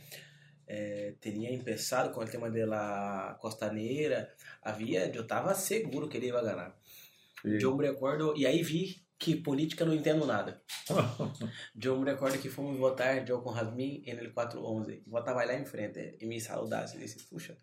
eh, 0.67 1.17
tenía 1.21 1.49
empezado 1.49 2.13
con 2.13 2.27
el 2.27 2.31
tema 2.31 2.51
de 2.51 2.67
la 2.67 3.39
costanera, 3.41 4.29
había, 4.61 5.11
yo 5.11 5.23
estaba 5.23 5.55
seguro 5.55 6.07
que 6.07 6.19
ele 6.19 6.27
ia 6.27 6.43
ganhar. 6.43 6.77
Eu 7.45 7.77
me 7.77 7.87
recordo, 7.87 8.35
e 8.37 8.47
aí 8.47 8.63
vi 8.63 9.07
que 9.19 9.35
política 9.35 9.85
não 9.85 9.93
entendo 9.95 10.25
nada. 10.25 10.63
Me 11.99 12.05
recordo 12.05 12.39
que 12.39 12.49
fomos 12.49 12.79
votar, 12.79 13.29
eu 13.29 13.41
com 13.43 13.51
Rasmin, 13.51 14.03
em 14.07 14.11
ele 14.11 14.31
411. 14.31 15.03
Votava 15.07 15.45
lá 15.45 15.55
em 15.55 15.65
frente 15.67 16.17
e 16.21 16.27
me 16.27 16.41
saudasse. 16.41 16.97
E 16.97 17.01
disse, 17.01 17.25
puxa, 17.25 17.59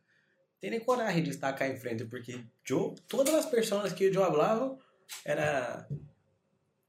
tem 0.59 0.77
coragem 0.81 1.23
de 1.23 1.29
estar 1.29 1.53
cá 1.53 1.67
em 1.67 1.77
frente, 1.77 2.03
porque 2.05 2.43
eu, 2.69 2.93
todas 3.07 3.33
as 3.33 3.45
pessoas 3.45 3.93
que 3.93 4.05
eu 4.05 4.13
falava 4.13 4.77
era 5.23 5.87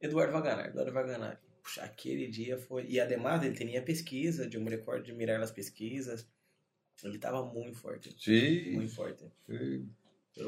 Eduardo 0.00 0.32
vai 0.32 0.42
ganhar, 0.42 0.68
Eduardo 0.68 0.92
vai 0.92 1.06
ganhar. 1.06 1.40
Puxa, 1.62 1.82
aquele 1.82 2.26
dia 2.28 2.58
foi. 2.58 2.86
E 2.86 3.00
ademais 3.00 3.42
ele 3.44 3.54
tinha 3.54 3.82
pesquisa, 3.82 4.48
eu 4.52 4.60
me 4.60 4.70
recordo 4.70 5.04
de 5.04 5.12
mirar 5.12 5.40
as 5.40 5.50
pesquisas. 5.50 6.28
Ele 7.04 7.16
estava 7.16 7.44
muito 7.44 7.76
forte, 7.78 8.14
Sí, 8.18 8.70
muito 8.72 8.94
forte. 8.94 9.24
sí. 9.46 9.84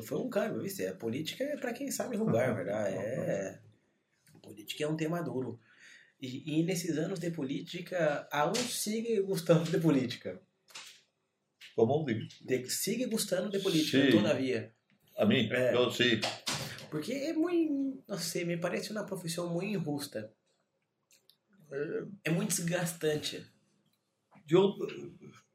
Foi 0.02 0.19
um 0.19 0.28
câmbio, 0.28 0.62
viste? 0.62 0.86
A 0.86 0.94
política 0.94 1.44
é 1.44 1.56
para 1.56 1.73
quem 1.73 1.90
sabe 1.90 2.16
julgar, 2.16 2.55
verdade? 2.60 2.94
É... 2.97 3.60
Política 4.43 4.85
é 4.85 4.89
um 4.89 4.97
tema 4.97 5.23
duro. 5.23 5.59
E, 6.20 6.60
e 6.60 6.62
nesses 6.65 6.97
anos 6.98 7.19
de 7.20 7.31
política, 7.31 8.27
aún 8.32 8.55
sigue 8.55 9.20
gostando 9.23 9.70
de 9.70 9.78
política. 9.78 10.40
¿Cómo? 11.77 12.05
Digo. 12.05 12.27
De, 12.44 12.69
sigue 12.69 13.06
gostando 13.06 13.48
de 13.51 13.60
política, 13.60 13.98
Sí. 14.05 14.10
todavía. 14.10 14.74
A 15.16 15.24
mí, 15.27 15.48
Eh. 15.52 15.73
yo 15.73 15.90
sí. 15.90 16.20
Porque 16.90 17.12
é 17.12 17.32
muito, 17.32 18.02
não 18.09 18.19
sei, 18.19 18.44
me 18.44 18.56
parece 18.56 18.90
uma 18.90 19.05
profissão 19.06 19.48
muito 19.52 19.78
injusta. 19.78 20.32
Eh, 21.70 22.05
É 22.24 22.31
muito 22.31 22.48
desgastante. 22.56 23.44
Yo, 24.51 24.74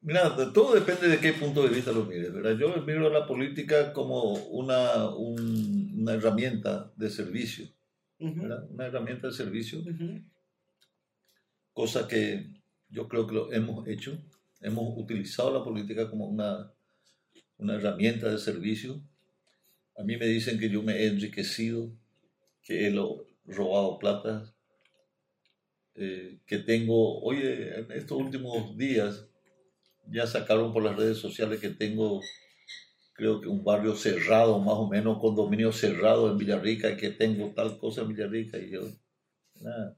mira, 0.03 0.35
todo 0.53 0.75
depende 0.75 1.07
de 1.07 1.19
qué 1.19 1.33
punto 1.33 1.63
de 1.63 1.69
vista 1.73 1.91
lo 1.91 2.05
mires, 2.05 2.31
¿verdad? 2.33 2.57
Yo 2.57 2.81
miro 2.85 3.09
la 3.09 3.25
política 3.25 3.91
como 3.93 4.33
una, 4.33 5.09
un- 5.09 5.91
una 5.97 6.13
herramienta 6.13 6.91
de 6.95 7.09
servicio, 7.09 7.67
Uhum. 8.19 8.39
¿verdad? 8.41 8.69
Una 8.69 8.85
herramienta 8.85 9.27
de 9.27 9.33
servicio, 9.33 9.79
Uhum. 9.79 10.29
cosa 11.73 12.07
que 12.07 12.47
yo 12.89 13.07
creo 13.07 13.25
que 13.27 13.33
lo 13.35 13.51
hemos 13.51 13.87
hecho. 13.87 14.17
Hemos 14.61 14.97
utilizado 14.97 15.51
la 15.53 15.63
política 15.63 16.09
como 16.09 16.25
una, 16.27 16.71
una 17.57 17.75
herramienta 17.75 18.29
de 18.29 18.37
servicio. 18.37 19.01
A 19.97 20.03
mí 20.03 20.15
me 20.17 20.27
dicen 20.27 20.59
que 20.59 20.69
yo 20.69 20.81
me 20.83 20.93
he 20.97 21.07
enriquecido, 21.07 21.91
que 22.61 22.87
he 22.87 22.91
robado 23.45 23.99
plata, 23.99 24.53
eh, 25.95 26.39
que 26.45 26.59
tengo, 26.59 27.21
oye, 27.21 27.79
en 27.79 27.91
estos 27.91 28.17
últimos 28.19 28.75
días 28.77 29.27
ya 30.07 30.27
sacaron 30.27 30.73
por 30.73 30.83
las 30.83 30.95
redes 30.95 31.17
sociales 31.17 31.59
que 31.59 31.69
tengo, 31.69 32.21
creo 33.13 33.41
que 33.41 33.47
un 33.47 33.63
barrio 33.63 33.95
cerrado, 33.95 34.59
más 34.59 34.75
o 34.75 34.87
menos, 34.87 35.19
condominio 35.19 35.71
cerrado 35.71 36.31
en 36.31 36.37
Villarrica, 36.37 36.91
y 36.91 36.97
que 36.97 37.09
tengo 37.09 37.53
tal 37.53 37.77
cosa 37.77 38.01
en 38.01 38.09
Villarrica, 38.09 38.57
y 38.57 38.71
yo, 38.71 38.81
nada. 39.61 39.97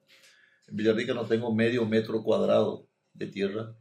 En 0.67 0.75
Villarrica 0.75 1.13
no 1.13 1.25
tengo 1.25 1.53
medio 1.53 1.85
metro 1.85 2.23
cuadrado 2.23 2.87
de 3.13 3.27
tierra, 3.27 3.75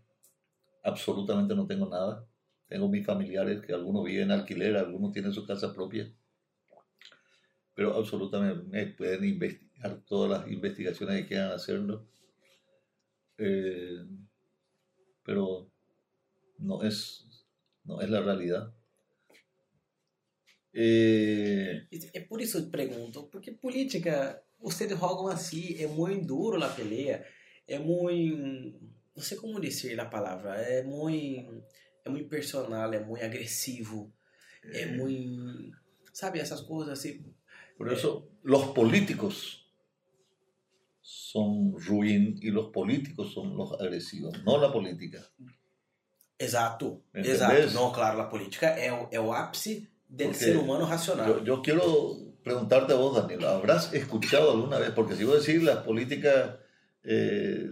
absolutamente 0.82 1.55
no 1.55 1.66
tengo 1.66 1.88
nada. 1.88 2.26
Tengo 2.68 2.88
mis 2.88 3.05
familiares 3.05 3.60
que 3.64 3.72
algunos 3.72 4.05
viven 4.05 4.24
en 4.24 4.30
alquiler, 4.32 4.76
algunos 4.76 5.12
tienen 5.12 5.32
su 5.32 5.46
casa 5.46 5.74
propia, 5.74 6.10
pero 7.74 7.94
absolutamente 7.94 8.64
me 8.68 8.86
pueden 8.86 9.24
investigar 9.24 10.01
todas 10.06 10.30
las 10.30 10.51
investigaciones 10.51 11.22
que 11.22 11.28
quieran 11.28 11.52
hacerlo. 11.52 12.06
Eh, 13.36 14.05
pero 15.24 15.73
no 16.59 16.82
es, 16.82 17.47
no 17.85 18.01
es 18.01 18.09
la 18.10 18.20
realidad. 18.20 18.72
Eh, 20.72 21.86
É 22.12 22.20
por 22.20 22.40
isso 22.40 22.59
eu 22.59 22.70
pergunto, 22.70 23.24
porque 23.31 23.52
política, 23.52 24.43
vocês 24.60 24.90
jogam 24.90 25.28
assim, 25.28 25.76
é 25.78 25.86
muito 25.86 26.26
duro 26.26 26.59
na 26.59 26.68
peleia, 26.68 27.24
é 27.68 27.78
muito, 27.78 28.81
não 29.14 29.22
sei 29.22 29.36
como 29.39 29.60
dizer 29.60 29.98
a 30.01 30.06
palavra, 30.06 30.56
é 30.56 30.82
muito, 30.82 31.64
é 32.05 32.09
muito 32.10 32.28
personal, 32.28 32.93
é 32.93 32.98
muito 33.05 33.24
agressivo, 33.24 34.12
é 34.64 34.86
muito, 34.86 35.72
sabe, 36.12 36.40
essas 36.40 36.60
coisas 36.62 36.98
assim. 36.98 37.24
por 37.76 37.93
eso 37.93 38.28
los 38.43 38.66
políticos 38.72 39.68
son 41.01 41.74
ruin 41.86 42.36
y 42.40 42.51
los 42.51 42.70
políticos 42.70 43.32
son 43.35 43.56
los 43.56 43.72
agresivos, 43.81 44.32
no 44.44 44.59
la 44.59 44.72
política. 44.72 45.20
Exato, 46.39 47.02
Entendés? 47.15 47.35
exato. 47.35 47.74
Não, 47.74 47.93
claro, 47.93 48.20
a 48.20 48.24
política 48.24 48.66
é 48.66 48.93
o, 48.93 49.09
é 49.11 49.20
o 49.20 49.32
ápice 49.32 49.89
do 50.09 50.24
Porque 50.24 50.39
ser 50.39 50.56
humano 50.56 50.85
racional. 50.85 51.27
Yo, 51.28 51.44
yo 51.44 51.62
quiero 51.62 52.35
preguntarte 52.43 52.93
a 52.93 52.97
vos, 52.97 53.15
Daniel, 53.16 53.44
¿habrás 53.47 53.93
escuchado 53.94 54.51
alguna 54.51 54.78
vez? 54.78 54.90
Porque 54.90 55.15
si 55.16 55.24
vos 55.24 55.44
decís 55.44 55.62
las 55.62 55.78
políticas, 55.78 56.56
eh, 57.05 57.70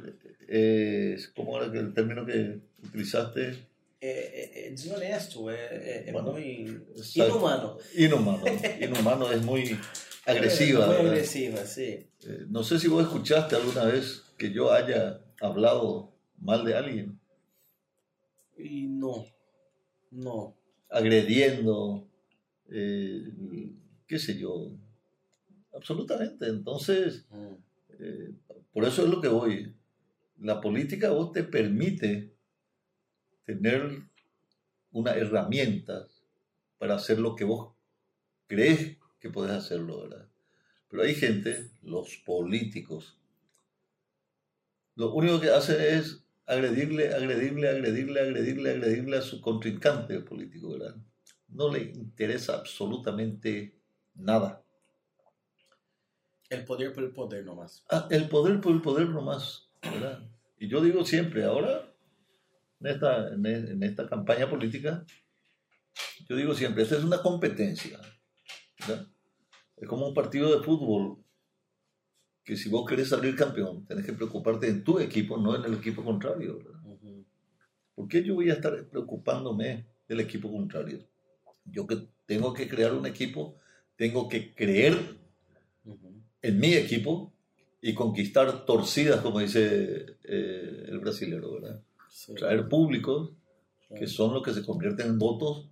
eh, 0.49 1.17
¿cómo 1.35 1.61
era 1.61 1.67
el 1.67 1.93
término 1.93 2.25
que 2.25 2.61
utilizaste? 2.85 3.71
É, 4.01 4.65
é, 4.65 4.67
é 4.67 4.71
desonesto, 4.71 5.49
é, 5.49 5.55
é, 5.55 6.05
é 6.09 6.13
Bueno, 6.13 6.33
muito 6.33 6.73
Exacto. 6.97 7.31
inumano. 7.31 7.79
Inhumano. 7.95 8.45
Inhumano 8.81 9.31
es 9.33 9.43
muy 9.43 9.79
agresiva. 10.27 10.83
É, 10.83 10.87
muito 10.87 10.99
¿verdad? 11.03 11.13
agressiva, 11.13 11.65
sim. 11.67 12.05
Eh, 12.27 12.47
no 12.49 12.65
sé 12.65 12.81
si 12.81 12.89
vos 12.89 13.03
escuchaste 13.05 13.55
alguna 13.55 13.85
vez 13.85 14.23
que 14.37 14.51
yo 14.51 14.73
haya 14.73 15.21
hablado 15.41 16.13
mal 16.39 16.65
de 16.65 16.75
alguien, 16.75 17.21
E 18.63 18.87
não, 18.87 19.27
não. 20.11 20.55
agrediendo, 20.93 22.07
eh, 22.69 23.33
qué 24.07 24.19
sé 24.19 24.39
yo, 24.39 24.73
absolutamente. 25.75 26.47
Entonces, 26.47 27.27
eh, 27.99 28.35
por 28.73 28.85
eso 28.85 29.03
es 29.03 29.09
lo 29.09 29.21
que 29.21 29.29
voy. 29.29 29.75
La 30.39 30.61
política 30.61 31.11
vos 31.11 31.33
te 31.33 31.43
permite 31.43 32.35
tener 33.45 34.03
una 34.93 35.13
herramienta 35.15 36.07
para 36.79 36.97
hacer 36.97 37.19
lo 37.19 37.35
que 37.35 37.45
vos 37.45 37.75
crees 38.47 38.99
que 39.19 39.31
podés 39.31 39.53
hacerlo, 39.53 40.03
¿verdad? 40.03 40.29
Pero 40.89 41.05
hay 41.05 41.15
gente, 41.15 41.71
los 41.83 42.17
políticos, 42.19 43.19
lo 44.95 45.15
único 45.15 45.41
que 45.41 45.49
hacen 45.49 45.81
es 45.81 46.22
agredirle, 46.53 47.15
agredirle, 47.15 47.69
agredirle, 47.69 48.21
agredirle, 48.21 48.71
agredirle 48.71 49.17
a 49.19 49.23
su 49.23 49.41
contrincante 49.41 50.21
político, 50.21 50.71
¿verdad? 50.71 50.97
No 51.49 51.73
le 51.73 51.81
interesa 51.81 52.55
absolutamente 52.55 53.79
nada. 54.15 54.63
El 56.49 56.65
poder 56.65 56.93
por 56.93 57.05
el 57.05 57.13
poder 57.13 57.45
nomás. 57.45 57.85
Ah, 57.91 58.09
el 58.11 58.29
poder 58.29 58.61
por 58.61 58.73
el 58.73 58.83
poder 58.83 59.09
nomás, 59.09 59.71
¿verdad? 59.83 60.31
Y 60.59 60.69
yo 60.69 60.83
digo 60.83 61.05
siempre, 61.05 61.45
ahora, 61.45 61.93
en 62.81 62.87
esta, 62.87 63.29
en 63.29 63.83
esta 63.83 64.09
campaña 64.09 64.49
política, 64.49 65.05
yo 66.29 66.37
digo 66.37 66.55
siempre, 66.55 66.83
esta 66.83 66.97
es 66.97 67.05
una 67.05 67.23
competencia, 67.23 68.01
¿verdad? 68.81 69.07
Es 69.77 69.89
como 69.89 70.07
un 70.07 70.15
partido 70.15 70.57
de 70.57 70.65
fútbol, 70.65 71.25
que 72.45 72.57
si 72.57 72.69
vos 72.69 72.89
querés 72.89 73.09
salir 73.09 73.37
campeón, 73.37 73.85
tenés 73.87 74.05
que 74.05 74.13
preocuparte 74.13 74.69
en 74.69 74.83
tu 74.83 74.99
equipo, 74.99 75.37
no 75.39 75.55
en 75.57 75.65
el 75.65 75.75
equipo 75.75 76.03
contrario, 76.05 76.59
¿verdad? 76.59 76.81
Uhum. 76.85 77.25
¿Por 77.95 78.09
qué 78.09 78.23
yo 78.25 78.35
voy 78.35 78.51
a 78.51 78.55
estar 78.55 78.85
preocupándome 78.89 79.87
del 80.09 80.21
equipo 80.21 80.51
contrario? 80.51 81.07
Yo 81.65 81.87
que 81.87 82.09
tengo 82.27 82.53
que 82.53 82.69
crear 82.69 82.93
un 82.95 83.07
equipo, 83.07 83.57
tengo 83.97 84.29
que 84.29 84.55
creer 84.55 85.21
Uhum. 85.85 86.23
en 86.43 86.61
mi 86.61 86.75
equipo 86.75 87.33
y 87.81 87.93
conquistar 87.95 88.65
torcidas, 88.65 89.21
como 89.21 89.41
dice 89.41 90.17
eh, 90.23 90.85
el 90.89 91.01
brasilero, 91.01 91.55
¿verdad? 91.55 91.83
Sim. 92.09 92.37
Traer 92.37 92.69
públicos 92.69 93.33
que 93.99 94.07
son 94.07 94.33
los 94.33 94.43
que 94.43 94.55
se 94.55 94.65
convierten 94.65 95.07
en 95.09 95.19
votos 95.19 95.69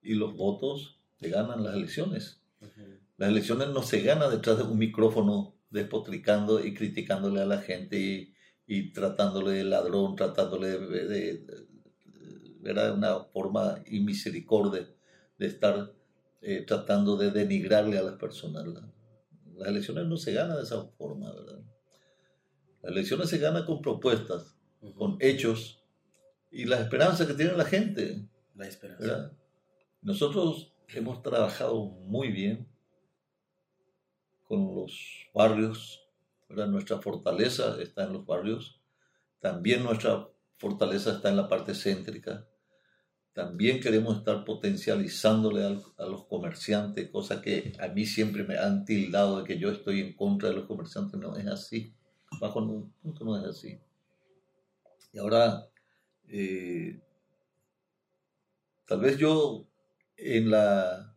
y 0.00 0.14
los 0.14 0.34
votos 0.36 0.98
se 1.20 1.28
ganan 1.28 1.62
las 1.64 1.74
elecciones. 1.74 2.40
Ujú. 2.60 2.82
Las 3.18 3.30
elecciones 3.30 3.68
no 3.70 3.82
se 3.82 4.00
ganan 4.00 4.30
detrás 4.30 4.58
de 4.58 4.64
un 4.64 4.78
micrófono 4.78 5.54
despotricando 5.72 6.64
y 6.64 6.74
criticándole 6.74 7.40
a 7.40 7.46
la 7.46 7.58
gente 7.58 7.98
y, 7.98 8.34
y 8.66 8.92
tratándole 8.92 9.52
de 9.52 9.64
ladrón, 9.64 10.14
tratándole 10.16 10.68
de, 10.78 11.06
de, 11.08 11.38
de- 11.38 11.66
¿verdad? 12.60 12.94
una 12.94 13.18
forma 13.24 13.82
inmisericordia 13.86 14.88
de 15.38 15.46
estar 15.46 15.92
eh, 16.42 16.64
tratando 16.66 17.16
de 17.16 17.30
denigrarle 17.30 17.98
a 17.98 18.02
las 18.02 18.14
personas. 18.14 18.66
La- 18.66 18.92
Las 19.56 19.68
elecciones 19.68 20.06
no 20.06 20.16
se 20.16 20.32
ganan 20.32 20.56
de 20.56 20.62
esa 20.62 20.84
forma, 20.98 21.32
¿verdad? 21.32 21.60
Las 22.82 22.92
elecciones 22.92 23.28
se 23.30 23.38
ganan 23.38 23.64
con 23.64 23.80
propuestas, 23.80 24.56
con 24.96 25.16
hechos 25.20 25.82
y 26.50 26.64
las 26.64 26.80
esperanzas 26.80 27.26
que 27.26 27.34
tiene 27.34 27.52
la 27.56 27.64
gente. 27.64 28.28
La 28.54 28.66
esperanza. 28.66 29.02
¿verdad? 29.06 29.32
Nosotros 30.02 30.72
hemos 30.88 31.22
trabajado 31.22 31.84
muy 31.84 32.28
bien 32.32 32.68
con 34.52 34.74
los 34.74 35.30
barrios, 35.32 36.06
¿verdad? 36.46 36.66
Nuestra 36.66 36.98
fortaleza 37.00 37.80
está 37.80 38.04
en 38.04 38.12
los 38.12 38.26
barrios, 38.26 38.82
también 39.40 39.82
nuestra 39.82 40.28
fortaleza 40.58 41.12
está 41.12 41.30
en 41.30 41.38
la 41.38 41.48
parte 41.48 41.72
céntrica, 41.74 42.46
también 43.32 43.80
queremos 43.80 44.18
estar 44.18 44.44
potencializándole 44.44 45.64
al- 45.64 45.82
a, 45.96 46.04
los 46.04 46.26
comerciantes, 46.26 47.08
cosa 47.08 47.40
que 47.40 47.72
a 47.80 47.88
mí 47.88 48.04
siempre 48.04 48.44
me 48.44 48.58
han 48.58 48.84
tildado 48.84 49.38
de 49.38 49.44
que 49.46 49.58
yo 49.58 49.70
estoy 49.70 50.00
en 50.02 50.14
contra 50.14 50.50
de 50.50 50.56
los 50.56 50.66
comerciantes, 50.66 51.18
no 51.18 51.34
es 51.34 51.46
así, 51.46 51.94
bajo 52.38 52.60
ningún 52.60 52.92
punto 53.00 53.24
no 53.24 53.38
es 53.38 53.44
así. 53.46 53.80
Y 55.14 55.18
ahora, 55.18 55.66
eh, 56.28 57.00
tal 58.86 59.00
vez 59.00 59.16
yo 59.16 59.66
en 60.18 60.50
la, 60.50 61.16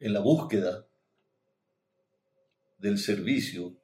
en 0.00 0.12
la 0.12 0.18
búsqueda 0.18 0.85
del 2.86 2.98
servicio, 2.98 3.76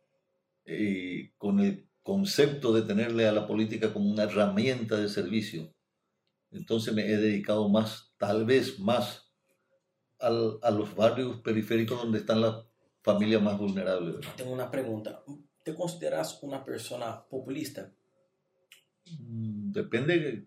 eh, 0.64 1.32
con 1.38 1.60
el 1.60 1.88
concepto 2.02 2.72
de 2.72 2.82
tenerle 2.82 3.26
a 3.28 3.32
la 3.32 3.46
política 3.46 3.92
como 3.92 4.10
una 4.10 4.24
herramienta 4.24 4.96
de 4.96 5.08
servicio, 5.08 5.72
entonces 6.50 6.94
me 6.94 7.06
he 7.06 7.16
dedicado 7.16 7.68
más, 7.68 8.12
tal 8.18 8.44
vez 8.44 8.78
más, 8.78 9.32
al- 10.18 10.58
a 10.62 10.70
los 10.70 10.94
barrios 10.94 11.40
periféricos 11.40 12.00
donde 12.02 12.18
están 12.18 12.40
las 12.40 12.56
familias 13.02 13.42
más 13.42 13.58
vulnerables. 13.58 14.14
¿verdad? 14.16 14.34
Tengo 14.36 14.52
una 14.52 14.70
pregunta. 14.70 15.22
¿Te 15.64 15.74
consideras 15.74 16.38
una 16.42 16.64
persona 16.64 17.24
populista? 17.28 17.92
Mm, 19.18 19.72
Depende 19.72 20.18
de 20.18 20.46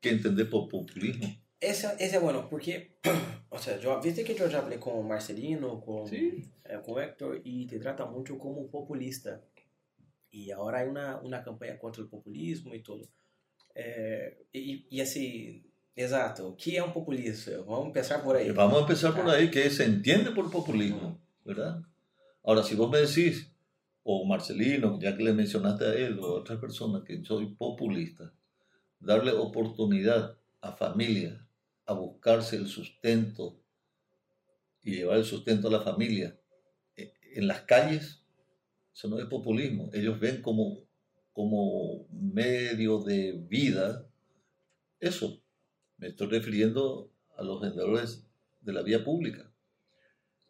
qué 0.00 0.10
entender 0.10 0.48
por 0.50 0.68
populismo. 0.68 1.26
Ese, 1.60 1.86
ese 1.98 2.16
es 2.16 2.22
bueno, 2.22 2.48
porque, 2.50 2.96
o 3.50 3.58
sea, 3.58 3.78
yo, 3.78 4.00
viste 4.00 4.24
que 4.24 4.34
yo 4.34 4.48
ya 4.48 4.58
hablé 4.58 4.78
con 4.78 5.06
Marcelino, 5.06 5.80
con, 5.80 6.06
Sí. 6.08 6.44
eh, 6.64 6.78
con 6.84 7.02
Héctor, 7.02 7.40
y 7.44 7.66
te 7.66 7.78
trata 7.78 8.04
mucho 8.06 8.38
como 8.38 8.66
populista. 8.68 9.40
Y 10.30 10.50
ahora 10.50 10.80
hay 10.80 10.88
una, 10.88 11.20
una 11.20 11.42
campaña 11.42 11.78
contra 11.78 12.02
el 12.02 12.08
populismo 12.08 12.74
y 12.74 12.82
todo. 12.82 13.02
Eh, 13.74 14.46
y, 14.52 14.86
y 14.90 15.00
así, 15.00 15.64
exacto, 15.96 16.56
¿qué 16.56 16.76
es 16.76 16.82
un 16.82 16.92
populista? 16.92 17.52
Vamos 17.58 17.84
a 17.84 17.86
empezar 17.86 18.22
por. 18.22 18.36
Eh, 18.36 18.52
Vamos 18.52 18.80
empezar 18.80 19.14
por 19.14 19.28
ahí, 19.30 19.50
que 19.50 19.70
se 19.70 19.84
entiende 19.84 20.32
por 20.32 20.50
populismo, 20.50 21.18
¿verdad? 21.44 21.80
Ahora, 22.42 22.62
si 22.62 22.74
vos 22.74 22.90
me 22.90 22.98
decís, 22.98 23.50
o 24.02 24.24
Marcelino, 24.26 24.98
ya 25.00 25.16
que 25.16 25.22
le 25.24 25.32
mencionaste 25.32 25.84
a 25.86 25.94
él, 25.94 26.18
o 26.18 26.26
a 26.26 26.40
otras 26.40 26.58
personas, 26.58 27.02
que 27.04 27.24
soy 27.24 27.46
populista, 27.54 28.32
darle 29.00 29.32
oportunidad 29.32 30.36
a 30.60 30.72
familias 30.72 31.43
a 31.86 31.92
buscarse 31.92 32.56
el 32.56 32.66
sustento 32.66 33.60
y 34.82 34.96
llevar 34.96 35.18
el 35.18 35.24
sustento 35.24 35.68
a 35.68 35.72
la 35.72 35.80
familia 35.80 36.38
eh, 36.96 37.12
en 37.34 37.46
las 37.46 37.62
calles, 37.62 38.22
eso 38.94 39.08
no 39.08 39.18
es 39.18 39.26
populismo. 39.26 39.90
Ellos 39.92 40.18
ven 40.20 40.42
como, 40.42 40.84
como 41.32 42.06
medio 42.10 43.00
de 43.00 43.32
vida 43.32 44.06
eso. 45.00 45.40
Me 45.98 46.08
estoy 46.08 46.28
refiriendo 46.28 47.10
a 47.36 47.42
los 47.42 47.60
vendedores 47.60 48.26
de 48.60 48.72
la 48.72 48.82
vía 48.82 49.04
pública. 49.04 49.50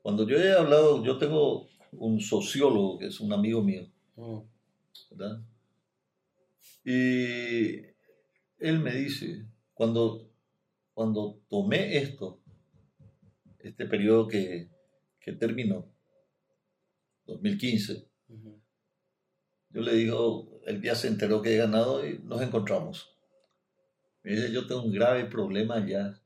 Cuando 0.02 0.28
yo 0.28 0.36
he 0.36 0.52
hablado, 0.52 1.04
yo 1.04 1.18
tengo 1.18 1.68
un 1.92 2.20
sociólogo 2.20 2.98
que 2.98 3.06
es 3.06 3.20
un 3.20 3.32
amigo 3.32 3.62
mío, 3.62 3.88
Mm, 4.16 4.38
¿verdad? 5.10 5.42
Y 6.84 7.78
él 8.58 8.78
me 8.80 8.94
dice, 8.94 9.46
cuando, 9.72 10.30
cuando 10.94 11.40
tomé 11.48 11.98
esto, 11.98 12.40
este 13.58 13.86
periodo 13.86 14.28
que, 14.28 14.70
que 15.20 15.32
terminó, 15.32 15.92
2015, 17.26 18.06
ujú. 18.28 18.60
yo 19.70 19.82
le 19.82 19.94
digo, 19.94 20.60
él 20.66 20.80
ya 20.80 20.94
se 20.94 21.08
enteró 21.08 21.42
que 21.42 21.54
he 21.54 21.58
ganado 21.58 22.06
y 22.06 22.18
nos 22.18 22.40
encontramos. 22.40 23.10
Me 24.22 24.32
dice, 24.32 24.52
yo 24.52 24.66
tengo 24.66 24.82
un 24.82 24.92
grave 24.92 25.24
problema 25.26 25.86
ya 25.86 26.18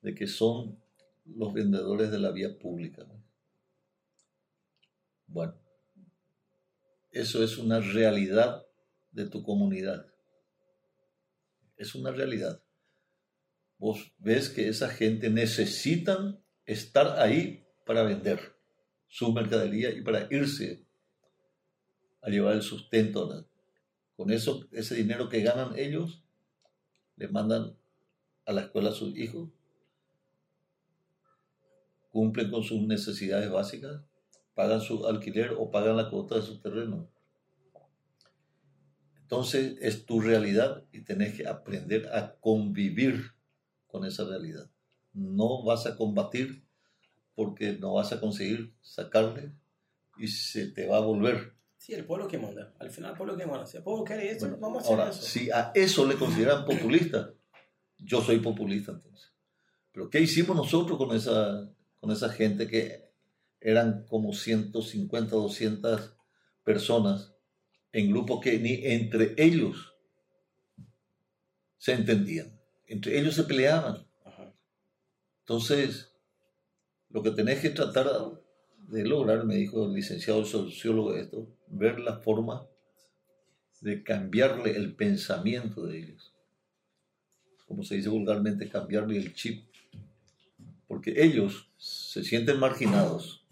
de 0.00 0.14
que 0.14 0.26
son 0.26 0.80
los 1.26 1.52
vendedores 1.52 2.10
de 2.10 2.18
la 2.18 2.30
vía 2.30 2.58
pública. 2.58 3.06
Bueno, 5.26 5.54
eso 7.10 7.42
es 7.42 7.58
una 7.58 7.80
realidad 7.80 8.66
de 9.12 9.26
tu 9.26 9.42
comunidad. 9.42 10.06
Es 11.76 11.94
una 11.94 12.10
realidad. 12.10 12.63
Vos 13.78 14.12
ves 14.18 14.48
que 14.48 14.68
esa 14.68 14.88
gente 14.88 15.30
necesitan 15.30 16.40
estar 16.64 17.18
ahí 17.20 17.66
para 17.84 18.02
vender 18.02 18.56
su 19.06 19.32
mercadería 19.32 19.90
y 19.90 20.02
para 20.02 20.26
irse 20.30 20.84
a 22.22 22.30
llevar 22.30 22.54
el 22.54 22.62
sustento. 22.62 23.46
Con 24.16 24.30
eso, 24.30 24.66
ese 24.72 24.94
dinero 24.94 25.28
que 25.28 25.42
ganan 25.42 25.78
ellos, 25.78 26.24
le 27.16 27.28
mandan 27.28 27.76
a 28.46 28.52
la 28.52 28.62
escuela 28.62 28.90
a 28.90 28.94
sus 28.94 29.16
hijos, 29.16 29.50
cumplen 32.10 32.50
con 32.50 32.62
sus 32.62 32.80
necesidades 32.82 33.50
básicas, 33.50 34.02
pagan 34.54 34.80
su 34.80 35.06
alquiler 35.06 35.54
o 35.58 35.70
pagan 35.70 35.96
la 35.96 36.08
cuota 36.10 36.36
de 36.36 36.42
su 36.42 36.60
terreno. 36.60 37.10
Entonces 39.20 39.76
es 39.80 40.06
tu 40.06 40.20
realidad 40.20 40.84
y 40.92 41.02
tenés 41.02 41.34
que 41.34 41.46
aprender 41.48 42.08
a 42.08 42.36
convivir 42.36 43.33
con 43.94 44.04
esa 44.04 44.24
realidad. 44.24 44.68
No 45.12 45.62
vas 45.62 45.86
a 45.86 45.96
combatir 45.96 46.64
porque 47.36 47.74
no 47.74 47.94
vas 47.94 48.10
a 48.10 48.18
conseguir 48.18 48.74
sacarle 48.82 49.52
y 50.18 50.26
se 50.26 50.66
te 50.66 50.88
va 50.88 50.96
a 50.96 51.00
volver. 51.00 51.54
Sí, 51.78 51.94
el 51.94 52.04
pueblo 52.04 52.26
que 52.26 52.36
manda. 52.36 52.74
Al 52.80 52.90
final, 52.90 53.12
el 53.12 53.16
pueblo 53.16 53.36
que 53.36 53.46
manda. 53.46 53.64
Si 53.66 53.76
el 53.76 53.84
pueblo 53.84 54.02
quiere 54.02 54.32
esto, 54.32 54.46
Bueno, 54.46 54.60
vamos 54.60 54.78
a 54.78 54.86
hacer 54.86 54.98
ahora, 54.98 55.10
eso. 55.10 55.22
si 55.22 55.48
a 55.48 55.70
eso 55.76 56.06
le 56.06 56.16
consideran 56.16 56.64
populista, 56.64 57.34
yo 57.98 58.20
soy 58.20 58.40
populista 58.40 58.90
entonces. 58.90 59.30
Pero 59.92 60.10
¿qué 60.10 60.20
hicimos 60.20 60.56
nosotros 60.56 60.98
con 60.98 61.14
esa, 61.14 61.72
con 62.00 62.10
esa 62.10 62.30
gente 62.30 62.66
que 62.66 63.12
eran 63.60 64.06
como 64.08 64.32
150, 64.32 65.36
200 65.36 66.16
personas 66.64 67.32
en 67.92 68.10
grupos 68.10 68.40
que 68.40 68.58
ni 68.58 68.72
entre 68.86 69.36
ellos 69.38 69.94
se 71.78 71.92
entendían? 71.92 72.53
Entre 72.86 73.18
ellos 73.18 73.34
se 73.34 73.44
peleaban. 73.44 74.06
Entonces, 75.40 76.12
lo 77.10 77.22
que 77.22 77.30
tenés 77.30 77.60
que 77.60 77.70
tratar 77.70 78.08
de 78.88 79.04
lograr, 79.04 79.44
me 79.44 79.56
dijo 79.56 79.86
el 79.86 79.94
licenciado 79.94 80.44
sociólogo 80.44 81.14
esto, 81.14 81.48
ver 81.68 82.00
la 82.00 82.18
forma 82.18 82.66
de 83.80 84.02
cambiarle 84.02 84.76
el 84.76 84.94
pensamiento 84.94 85.86
de 85.86 85.98
ellos. 85.98 86.34
Como 87.66 87.82
se 87.84 87.96
dice 87.96 88.08
vulgarmente, 88.08 88.68
cambiarle 88.68 89.16
el 89.18 89.34
chip. 89.34 89.64
Porque 90.86 91.14
ellos 91.22 91.70
se 91.76 92.24
sienten 92.24 92.58
marginados, 92.58 93.44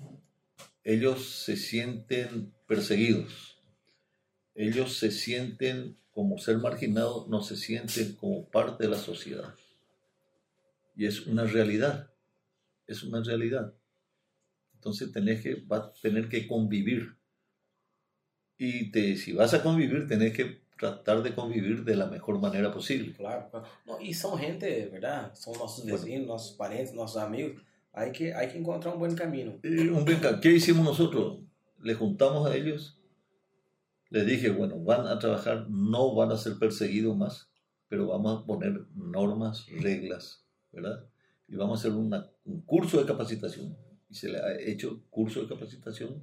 ellos 0.85 1.45
se 1.45 1.57
sienten 1.57 2.53
perseguidos, 2.67 3.59
ellos 4.55 4.97
se 4.99 5.11
sienten 5.11 5.97
como 6.13 6.39
ser 6.39 6.59
marginados, 6.59 7.29
no 7.29 7.43
se 7.43 7.57
sienten 7.57 8.15
como 8.17 8.45
parte 8.49 8.85
de 8.85 8.91
la 8.91 8.99
sociedad. 8.99 9.55
Y 10.95 11.07
es 11.07 11.27
una 11.27 11.45
realidad, 11.45 12.11
es 12.87 13.03
una 13.03 13.23
realidad. 13.23 13.73
Entonces 14.75 15.11
tenés 15.13 15.43
que, 15.43 15.63
vas 15.67 15.81
a 15.81 15.93
tener 16.03 16.29
que 16.29 16.47
convivir. 16.47 17.17
Y 18.59 18.91
te, 18.91 19.17
si 19.17 19.33
vas 19.33 19.55
a 19.55 19.63
convivir, 19.63 20.07
tenés 20.07 20.35
que 20.35 20.63
tratar 20.79 21.23
de 21.23 21.35
convivir 21.35 21.85
de 21.85 21.97
la 21.97 22.07
mejor 22.07 22.41
manera 22.41 22.73
posible. 22.73 23.13
Claro, 23.13 23.49
claro. 23.51 23.67
No, 23.87 24.01
y 24.01 24.13
son 24.13 24.39
gente, 24.39 24.89
¿verdad? 24.93 25.33
Son 25.35 25.57
nuestros 25.57 25.85
Bueno. 25.85 25.97
vecinos, 25.99 26.27
nuestros 26.27 26.57
parientes, 26.57 26.95
nuestros 26.95 27.23
amigos. 27.25 27.63
Hay 27.93 28.11
que, 28.13 28.35
hay 28.35 28.49
que 28.49 28.59
encontrar 28.59 28.95
un 28.95 29.01
buen 29.01 29.15
camino. 29.15 29.59
Eh, 29.63 29.89
un 29.89 30.05
buen 30.05 30.21
¿Qué 30.41 30.51
hicimos 30.51 30.85
nosotros? 30.85 31.39
Le 31.81 31.95
juntamos 31.95 32.49
a 32.51 32.57
ellos, 32.57 32.99
les 34.13 34.27
dije, 34.27 34.51
bueno, 34.51 34.79
van 34.79 35.07
a 35.07 35.19
trabajar, 35.19 35.69
no 35.71 36.15
van 36.15 36.31
a 36.33 36.37
ser 36.37 36.59
perseguidos 36.59 37.17
más, 37.17 37.49
pero 37.89 38.07
vamos 38.07 38.43
a 38.43 38.47
poner 38.47 38.87
normas, 38.95 39.67
reglas, 39.81 40.45
¿verdad? 40.71 41.07
y 41.49 41.57
vamos 41.57 41.79
a 41.79 41.89
hacer 41.89 41.99
una- 41.99 42.31
un 42.45 42.63
curso 42.63 42.99
de 42.99 43.05
capacitación. 43.07 43.77
Y 44.09 44.15
se 44.15 44.29
le 44.31 44.39
ha 44.39 44.59
hecho 44.59 45.03
curso 45.11 45.43
de 45.43 45.49
capacitación. 45.49 46.23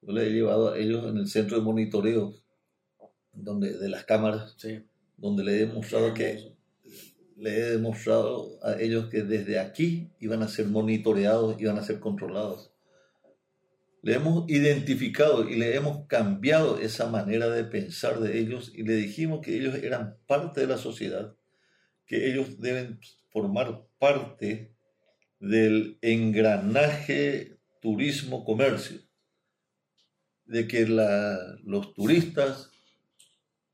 Yo 0.00 0.12
le 0.12 0.26
he 0.26 0.30
llevado 0.30 0.70
a 0.70 0.78
ellos 0.78 1.04
en 1.06 1.18
el 1.18 1.26
centro 1.28 1.58
de 1.58 1.62
monitoreo 1.62 2.34
donde, 3.32 3.76
de 3.78 3.88
las 3.88 4.04
cámaras, 4.04 4.54
Sí. 4.58 4.84
donde 5.18 5.44
le 5.44 5.52
he 5.56 5.66
demostrado 5.66 6.12
que 6.14 6.54
le 7.36 7.50
he 7.56 7.70
demostrado 7.72 8.58
a 8.62 8.80
ellos 8.80 9.06
que 9.10 9.22
desde 9.22 9.58
aquí 9.58 10.10
iban 10.20 10.42
a 10.42 10.48
ser 10.48 10.66
monitoreados, 10.68 11.60
iban 11.60 11.78
a 11.78 11.82
ser 11.82 12.00
controlados. 12.00 12.71
Le 14.02 14.14
hemos 14.14 14.50
identificado 14.50 15.48
y 15.48 15.56
le 15.56 15.76
hemos 15.76 16.06
cambiado 16.06 16.78
esa 16.78 17.08
manera 17.08 17.48
de 17.48 17.64
pensar 17.64 18.20
de 18.20 18.38
ellos 18.38 18.72
y 18.74 18.82
le 18.82 18.96
dijimos 18.96 19.40
que 19.40 19.56
ellos 19.56 19.76
eran 19.76 20.18
parte 20.26 20.60
de 20.60 20.66
la 20.66 20.76
sociedad, 20.76 21.36
que 22.04 22.28
ellos 22.28 22.60
deben 22.60 23.00
formar 23.30 23.86
parte 23.98 24.74
del 25.38 25.98
engranaje 26.02 27.58
turismo-comercio, 27.80 28.98
de 30.44 30.66
que 30.66 30.86
los 30.86 31.94
turistas 31.94 32.70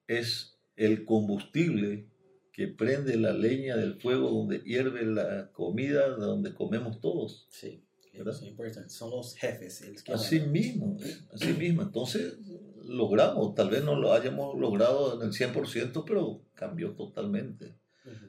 es 0.06 0.59
el 0.76 1.05
combustible 1.05 2.06
que 2.52 2.68
prende 2.68 3.16
la 3.16 3.32
leña 3.32 3.76
del 3.76 4.00
fuego 4.00 4.30
donde 4.30 4.59
hierve 4.60 5.06
la 5.06 5.50
comida, 5.52 6.10
de 6.10 6.24
donde 6.24 6.55
comemos 6.55 7.00
todos. 7.00 7.46
Sí. 7.50 7.88
¿Verdad? 8.19 8.35
Eso 8.35 8.45
es 8.45 8.51
importante. 8.51 8.90
Son 8.90 9.11
los 9.11 9.35
jefes. 9.35 10.03
Que 10.05 10.12
Así 10.12 10.40
mismo, 10.40 10.97
así 11.32 11.53
mismo. 11.53 11.82
Entonces 11.82 12.39
logramos, 12.85 13.55
tal 13.55 13.70
vez 13.70 13.85
no 13.85 13.95
lo 13.95 14.12
hayamos 14.12 14.59
logrado 14.59 15.15
en 15.15 15.28
el 15.28 15.32
100%, 15.32 16.05
pero 16.07 16.43
cambió 16.55 16.95
totalmente. 16.95 17.78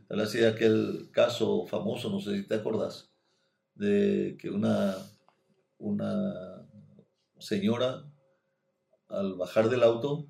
Tal 0.07 0.19
vez 0.19 0.29
sea 0.29 0.49
aquel 0.49 1.09
caso 1.11 1.65
famoso, 1.65 2.09
no 2.09 2.19
sé 2.19 2.35
si 2.35 2.47
te 2.47 2.55
acordás, 2.55 3.09
de 3.75 4.35
que 4.39 4.49
una, 4.49 4.97
una 5.77 6.67
señora 7.37 8.03
al 9.07 9.35
bajar 9.35 9.69
del 9.69 9.83
auto 9.83 10.27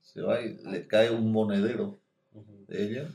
se 0.00 0.20
va 0.20 0.40
y 0.40 0.56
le 0.64 0.86
cae 0.88 1.10
un 1.10 1.30
monedero 1.30 2.00
de 2.66 2.84
ella, 2.84 3.08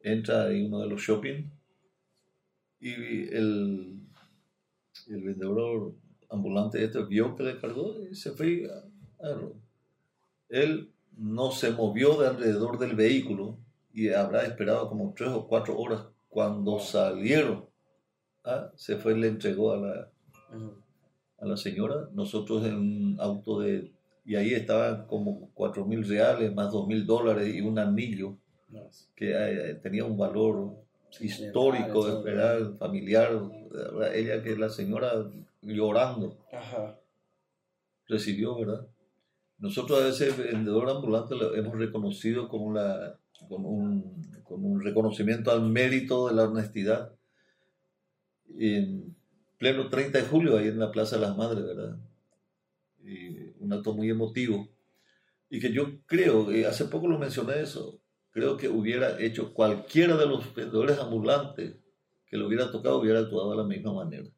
entra 0.00 0.50
en 0.52 0.66
uno 0.66 0.80
de 0.80 0.88
los 0.88 1.00
shopping 1.00 1.50
y 2.78 3.34
el, 3.34 4.03
el 5.08 5.22
vendedor 5.22 5.94
ambulante 6.30 6.82
este 6.82 7.02
vio 7.04 7.36
que 7.36 7.44
le 7.44 7.58
cargó 7.58 7.94
y 8.10 8.14
se 8.14 8.32
fue 8.32 8.66
a. 8.66 8.84
Él 10.48 10.90
no 11.16 11.50
se 11.50 11.70
movió 11.70 12.20
de 12.20 12.28
alrededor 12.28 12.78
del 12.78 12.94
vehículo 12.94 13.58
y 13.92 14.08
habrá 14.10 14.42
esperado 14.42 14.88
como 14.88 15.14
tres 15.16 15.30
o 15.30 15.46
cuatro 15.46 15.78
horas. 15.78 16.04
Cuando 16.28 16.78
salieron, 16.80 17.66
ah, 18.44 18.70
se 18.74 18.96
fue 18.96 19.12
y 19.14 19.20
le 19.20 19.28
entregó 19.28 19.72
a 19.72 19.76
la, 19.76 20.10
a 21.38 21.46
la 21.46 21.56
señora. 21.56 22.08
Nosotros 22.12 22.64
en 22.66 22.74
un 22.74 23.16
auto 23.20 23.60
de... 23.60 23.92
Y 24.26 24.36
ahí 24.36 24.52
estaban 24.54 25.06
como 25.06 25.50
cuatro 25.54 25.84
mil 25.84 26.06
reales, 26.06 26.54
más 26.54 26.72
dos 26.72 26.86
mil 26.86 27.06
dólares 27.06 27.54
y 27.54 27.60
un 27.60 27.78
anillo 27.78 28.36
que 29.14 29.32
eh, 29.32 29.74
tenía 29.74 30.04
un 30.04 30.16
valor 30.16 30.83
histórico, 31.20 31.92
todo. 31.92 32.22
¿verdad? 32.22 32.76
familiar. 32.78 33.40
¿verdad? 33.70 34.14
Ella 34.14 34.42
que 34.42 34.56
la 34.56 34.68
señora 34.68 35.30
llorando 35.62 36.36
Ajá. 36.52 36.98
recibió, 38.06 38.56
¿verdad? 38.58 38.86
Nosotros 39.58 40.02
a 40.02 40.08
ese 40.08 40.30
vendedor 40.30 40.90
ambulante 40.90 41.34
lo 41.36 41.54
hemos 41.54 41.78
reconocido 41.78 42.48
como 42.48 42.72
la, 42.72 43.18
con, 43.48 43.64
un, 43.64 44.32
con 44.42 44.64
un 44.64 44.82
reconocimiento 44.82 45.50
al 45.50 45.62
mérito 45.62 46.28
de 46.28 46.34
la 46.34 46.44
honestidad. 46.44 47.12
En 48.58 49.16
pleno 49.58 49.88
30 49.88 50.18
de 50.18 50.24
julio, 50.24 50.58
ahí 50.58 50.68
en 50.68 50.78
la 50.78 50.90
Plaza 50.90 51.16
de 51.16 51.22
las 51.22 51.36
Madres, 51.36 51.64
¿verdad? 51.64 51.96
Y 53.02 53.52
un 53.60 53.72
acto 53.72 53.94
muy 53.94 54.10
emotivo. 54.10 54.68
Y 55.48 55.60
que 55.60 55.72
yo 55.72 56.00
creo, 56.06 56.50
eh, 56.50 56.66
hace 56.66 56.86
poco 56.86 57.06
lo 57.08 57.18
mencioné 57.18 57.60
eso, 57.60 58.00
creo 58.34 58.56
que 58.56 58.68
hubiera 58.68 59.20
hecho 59.20 59.54
cualquiera 59.54 60.16
de 60.16 60.26
los 60.26 60.52
vendedores 60.54 60.98
ambulantes 60.98 61.76
que 62.26 62.36
lo 62.36 62.48
hubiera 62.48 62.70
tocado, 62.70 62.98
hubiera 62.98 63.20
actuado 63.20 63.52
de 63.52 63.56
la 63.56 63.64
misma 63.64 63.94
manera. 63.94 64.28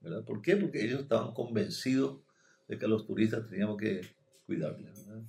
¿verdad? 0.00 0.24
¿Por 0.24 0.40
qué? 0.40 0.56
Porque 0.56 0.84
ellos 0.84 1.00
estaban 1.00 1.34
convencidos 1.34 2.20
de 2.68 2.78
que 2.78 2.86
los 2.86 3.04
turistas 3.04 3.48
teníamos 3.50 3.76
que 3.76 4.02
cuidarles. 4.46 5.04
¿verdad? 5.04 5.24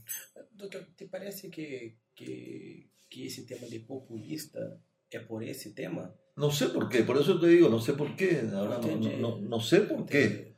Doutor, 0.51 0.87
te 0.95 1.07
parece 1.07 1.49
que, 1.49 1.97
que, 2.13 2.91
que 3.09 3.25
esse 3.25 3.43
tema 3.43 3.67
de 3.67 3.79
populista 3.79 4.79
é 5.11 5.19
por 5.19 5.41
esse 5.41 5.71
tema? 5.71 6.13
No 6.37 6.51
sé 6.51 6.67
por 6.67 6.89
qué, 6.89 7.03
por 7.03 7.17
eso 7.17 7.39
te 7.39 7.47
digo, 7.47 7.69
no 7.69 7.79
sé 7.79 7.93
por 7.93 8.15
qué. 8.15 8.43
Ahora 8.53 8.77
no, 8.79 8.97
no, 8.97 9.17
no, 9.17 9.41
no 9.41 9.59
sé 9.61 9.81
por 9.81 10.05
qué. 10.05 10.55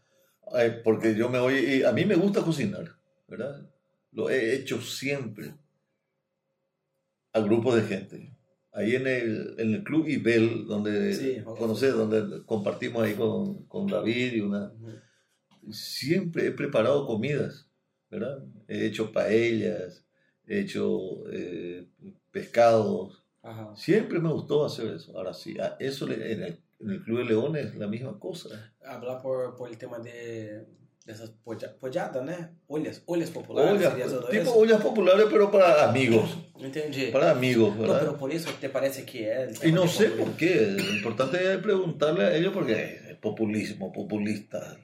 Ay, 0.52 0.82
porque 0.84 1.16
yo 1.16 1.30
me 1.30 1.40
voy, 1.40 1.54
y 1.54 1.84
a 1.84 1.92
mí 1.92 2.04
me 2.04 2.16
gusta 2.16 2.42
cocinar, 2.42 2.96
¿verdad? 3.28 3.70
Lo 4.12 4.30
he 4.30 4.56
hecho 4.56 4.82
siempre 4.82 5.54
a 7.38 7.42
grupos 7.42 7.76
de 7.76 7.82
gente. 7.84 8.34
Ahí 8.72 8.96
en 8.96 9.08
el, 9.08 9.56
en 9.58 9.74
el 9.74 9.84
Club 9.84 10.08
Ibel, 10.08 10.66
donde, 10.68 11.14
Sí, 11.14 11.42
conoces, 11.44 11.94
donde 11.94 12.46
compartimos 12.46 13.04
ahí 13.04 13.14
con, 13.14 13.64
con 13.66 13.88
David 13.88 14.34
y 14.34 14.42
una... 14.42 14.72
Siempre 15.72 16.48
he 16.48 16.52
preparado 16.52 17.06
comidas, 17.08 17.70
¿verdad? 18.10 18.44
He 18.68 18.86
hecho 18.86 19.12
paellas, 19.12 20.06
he 20.46 20.60
hecho 20.60 21.28
eh, 21.32 21.88
pescados. 22.32 23.26
Aham. 23.42 23.76
Siempre 23.76 24.20
me 24.20 24.32
gustó 24.32 24.66
hacer 24.66 24.94
eso. 24.94 25.18
Ahora 25.18 25.34
sí, 25.34 25.58
eso 25.80 26.06
en 26.06 26.22
el, 26.22 26.60
en 26.80 26.90
el 26.90 27.04
Club 27.04 27.20
de 27.20 27.26
Leones 27.26 27.66
es 27.66 27.76
la 27.76 27.88
misma 27.88 28.20
cosa. 28.20 28.74
Hablar 28.86 29.22
por, 29.22 29.56
por 29.56 29.70
el 29.70 29.78
tema 29.78 30.00
de 30.00 30.68
dessas 31.08 31.30
poja- 31.46 31.74
pojadas, 31.80 32.24
né? 32.24 32.38
Olhas, 32.68 33.02
olhas 33.08 33.30
populares. 33.32 33.82
Todo 33.82 34.28
tipo 34.30 34.52
ollas 34.52 34.82
populares, 34.82 35.26
pero 35.32 35.50
para 35.50 35.90
amigos. 35.90 36.38
Entendi. 36.60 37.08
Para 37.12 37.32
amigos, 37.32 37.78
¿verdad? 37.80 38.00
pero 38.02 38.18
por 38.18 38.30
isso 38.34 38.50
te 38.60 38.70
parece 38.70 39.06
que 39.06 39.20
é. 39.30 39.44
el 39.46 39.70
Y 39.70 39.72
no 39.72 39.88
sé 39.88 40.10
por 40.10 40.30
qué. 40.36 40.76
Lo 40.78 40.94
importante 40.98 41.38
es 41.54 41.58
preguntarle 41.60 42.24
a 42.26 42.36
ellos 42.36 42.52
porque 42.54 42.76
es 43.12 43.16
populismo, 43.18 43.92
populista. 43.94 44.78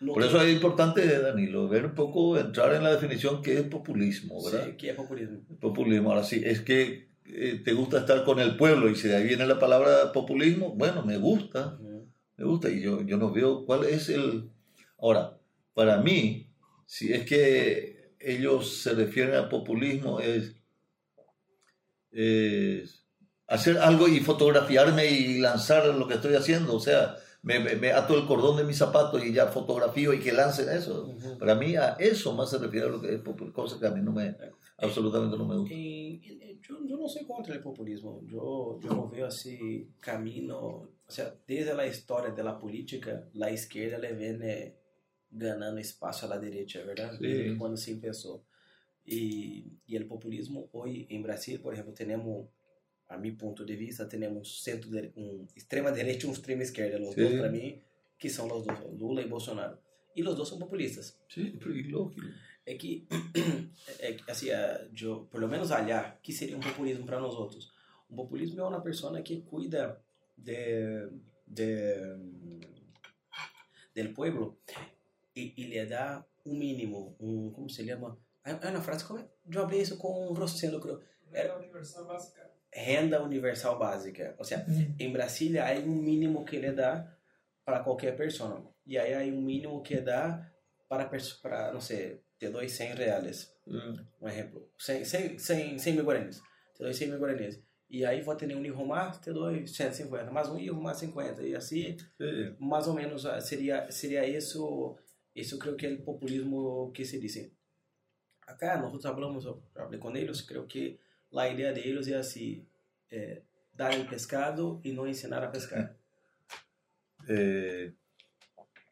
Lo 0.00 0.12
Por 0.12 0.22
que- 0.22 0.28
eso 0.28 0.40
es 0.42 0.52
importante, 0.52 1.18
Danilo, 1.20 1.68
ver 1.68 1.86
un 1.86 1.94
poco, 1.94 2.38
entrar 2.38 2.72
en 2.74 2.82
la 2.84 2.90
definición 2.92 3.42
que 3.42 3.54
es 3.58 3.62
populismo, 3.62 4.42
¿verdad? 4.44 4.66
Sí, 4.66 4.72
que 4.76 4.90
é 4.90 4.94
populismo. 4.94 5.38
Populismo. 5.60 6.10
Ahora 6.10 6.24
sí, 6.24 6.42
es 6.44 6.60
que 6.60 7.08
eh, 7.26 7.62
te 7.64 7.72
gusta 7.72 7.98
estar 7.98 8.22
con 8.24 8.38
el 8.38 8.56
pueblo 8.56 8.88
y 8.90 8.96
si 8.96 9.08
de 9.08 9.16
ahí 9.16 9.24
viene 9.24 9.46
la 9.46 9.58
palabra 9.58 10.12
populismo, 10.12 10.74
bueno, 10.76 11.02
me 11.04 11.16
gusta, 11.16 11.78
Uhum. 11.80 12.04
me 12.36 12.44
gusta 12.44 12.68
y 12.68 12.82
yo, 12.82 13.00
yo 13.02 13.16
no 13.16 13.32
veo 13.32 13.64
cuál 13.64 13.84
es 13.84 14.08
el... 14.10 14.50
Ahora, 15.04 15.38
para 15.74 15.98
mí, 15.98 16.48
si 16.86 17.12
es 17.12 17.26
que 17.26 18.14
ellos 18.18 18.78
se 18.82 18.94
refieren 18.94 19.34
a 19.34 19.50
populismo, 19.50 20.18
es, 20.18 20.56
es 22.10 23.04
hacer 23.46 23.76
algo 23.78 24.08
y 24.08 24.20
fotografiarme 24.20 25.06
y 25.06 25.38
lanzar 25.40 25.86
lo 25.94 26.08
que 26.08 26.14
estoy 26.14 26.34
haciendo, 26.36 26.74
o 26.74 26.80
sea, 26.80 27.16
me, 27.42 27.58
me- 27.58 27.92
ato 27.92 28.16
el 28.16 28.26
cordón 28.26 28.56
de 28.56 28.64
mis 28.64 28.78
zapatos 28.78 29.22
y 29.22 29.32
ya 29.34 29.48
fotografío 29.48 30.14
y 30.14 30.20
que 30.20 30.32
lancen 30.32 30.70
eso. 30.70 31.04
Uhum. 31.04 31.38
Para 31.38 31.54
mí 31.54 31.76
a 31.76 31.96
eso 31.98 32.32
más 32.32 32.48
se 32.50 32.56
refiere 32.58 32.86
a 32.86 32.90
lo 32.90 33.00
que 33.02 33.14
es 33.14 33.20
populismo, 33.20 33.52
cosa 33.52 33.78
que 33.78 33.86
a 33.86 33.90
mí 33.90 34.00
no 34.00 34.12
me, 34.12 34.34
absolutamente 34.78 35.36
no 35.36 35.44
me 35.44 35.56
gusta. 35.56 35.74
E, 35.74 36.14
e, 36.24 36.58
eu, 36.70 36.88
eu 36.88 36.96
não 36.96 37.06
sou 37.06 37.22
contra 37.26 37.54
o 37.58 37.62
populismo. 37.62 38.24
Eu, 38.32 38.80
eu 38.82 38.94
não 38.94 39.06
vejo 39.10 39.26
esse 39.26 39.86
caminho. 40.00 40.56
Ou 40.56 40.88
seja, 41.06 41.36
desde 41.46 41.72
a 41.72 41.86
história 41.86 42.30
da 42.32 42.54
política, 42.54 43.28
a 43.38 43.50
esquerda 43.50 43.96
ela 44.06 44.16
vem 44.16 44.38
né, 44.38 44.72
ganhando 45.34 45.80
espaço 45.80 46.32
à 46.32 46.36
direita, 46.36 46.78
é 46.78 46.84
verdade? 46.84 47.18
Sim. 47.18 47.58
Quando 47.58 47.76
se 47.76 47.94
começou. 47.96 48.44
E, 49.06 49.78
e 49.86 49.98
o 49.98 50.06
populismo, 50.06 50.68
hoje 50.72 51.06
em 51.10 51.20
Brasil, 51.20 51.58
por 51.60 51.72
exemplo, 51.72 51.92
temos, 51.92 52.46
a 53.08 53.18
meu 53.18 53.36
ponto 53.36 53.64
de 53.64 53.76
vista, 53.76 54.06
temos 54.06 54.62
centro 54.62 54.90
de, 54.90 55.12
um 55.16 55.46
extrema 55.54 55.92
direita 55.92 56.24
e 56.24 56.28
um 56.28 56.32
extrema 56.32 56.62
esquerda. 56.62 57.02
Os 57.02 57.14
Sim. 57.14 57.22
dois, 57.22 57.38
para 57.38 57.50
mim, 57.50 57.82
que 58.18 58.30
são 58.30 58.46
os 58.46 58.64
dois, 58.64 58.78
Lula 58.98 59.20
e 59.20 59.28
Bolsonaro. 59.28 59.76
E 60.16 60.22
os 60.22 60.34
dois 60.34 60.48
são 60.48 60.58
populistas. 60.58 61.18
Sí, 61.28 61.58
pero 61.58 61.76
y 61.76 61.82
lógico. 61.90 62.22
é 62.64 62.74
que, 62.74 63.06
é 63.98 64.12
que 64.12 64.30
assim, 64.30 64.46
de, 64.92 65.06
pelo 65.30 65.48
menos 65.48 65.70
olhar, 65.72 66.20
que 66.22 66.32
seria 66.32 66.56
um 66.56 66.60
populismo 66.60 67.04
para 67.04 67.20
nós 67.20 67.34
outros. 67.34 67.72
Um 68.08 68.14
populismo 68.14 68.60
é 68.60 68.64
uma 68.64 68.80
pessoa 68.80 69.20
que 69.22 69.42
cuida 69.42 70.00
de, 70.38 71.08
de 71.46 71.96
del 73.94 74.12
pueblo 74.12 74.58
e, 75.34 75.54
e 75.56 75.64
lhe 75.64 75.86
dá 75.86 76.24
um 76.46 76.54
mínimo, 76.56 77.16
um, 77.20 77.50
como 77.50 77.68
se 77.68 77.86
chama? 77.86 78.18
É 78.44 78.52
uma 78.68 78.82
frase, 78.82 79.04
como 79.04 79.18
é? 79.20 79.24
Eu 79.50 79.62
abri 79.62 79.80
isso 79.80 79.96
com 79.96 80.28
o 80.28 80.32
Rosendo 80.34 80.78
Cruz. 80.80 81.02
Renda 81.32 81.56
universal 81.56 82.04
básica. 82.06 82.50
Renda 82.72 83.22
universal 83.22 83.78
básica. 83.78 84.34
Ou 84.38 84.44
seja, 84.44 84.66
em 84.98 85.10
Brasília 85.12 85.64
há 85.66 85.72
um 85.80 85.94
mínimo 85.94 86.44
que 86.44 86.56
ele 86.56 86.72
dá 86.72 87.10
para 87.64 87.80
qualquer 87.80 88.16
pessoa. 88.16 88.62
E 88.86 88.98
aí 88.98 89.14
há 89.14 89.20
um 89.34 89.40
mínimo 89.40 89.82
que 89.82 90.00
dá 90.00 90.46
para, 90.88 91.08
para 91.42 91.72
não 91.72 91.80
sei, 91.80 92.20
te 92.38 92.48
dois 92.50 92.72
100 92.72 92.94
reais. 92.94 93.50
Mm, 93.66 93.94
Um 94.20 94.28
exemplo, 94.28 94.68
100, 94.78 95.04
100, 95.04 95.38
100, 95.38 95.78
100 95.78 95.92
mil 95.94 96.04
guaranis. 96.04 96.42
Te 96.76 96.82
doy 96.82 96.92
100 96.92 97.08
mil 97.08 97.18
guaranis. 97.18 97.58
E 97.88 98.04
aí 98.04 98.20
vou 98.22 98.34
ter 98.36 98.54
um 98.54 98.64
hijo 98.64 98.84
mais, 98.84 99.18
te 99.18 99.32
dou 99.32 99.50
150, 99.66 100.30
mais 100.30 100.48
um 100.50 100.58
hijo 100.58 100.74
mais 100.74 100.98
50. 100.98 101.42
E 101.42 101.54
assim, 101.54 101.96
Sí. 102.18 102.54
mais 102.58 102.86
ou 102.88 102.94
menos 102.94 103.24
ah, 103.24 103.40
seria 103.40 103.90
seria 103.90 104.26
isso, 104.26 104.96
isso 105.34 105.58
creio 105.58 105.76
que 105.76 105.86
é 105.86 105.92
o 105.92 106.02
populismo 106.02 106.90
que 106.92 107.04
se 107.04 107.18
diz. 107.18 107.50
Acá 108.46 108.78
nós 108.80 109.04
hablamos, 109.04 109.44
eu 109.44 109.62
hablei 109.74 109.98
com 109.98 110.14
eles, 110.16 110.40
creio 110.42 110.66
que 110.66 110.98
a 111.34 111.48
ideia 111.48 111.72
deles 111.72 112.06
é 112.08 112.16
assim, 112.16 112.66
é, 113.10 113.42
dar 113.72 113.98
o 113.98 114.06
pescado 114.06 114.80
e 114.84 114.92
não 114.92 115.06
ensinar 115.06 115.42
a 115.42 115.48
pescar. 115.48 115.94
Eh, 117.28 117.92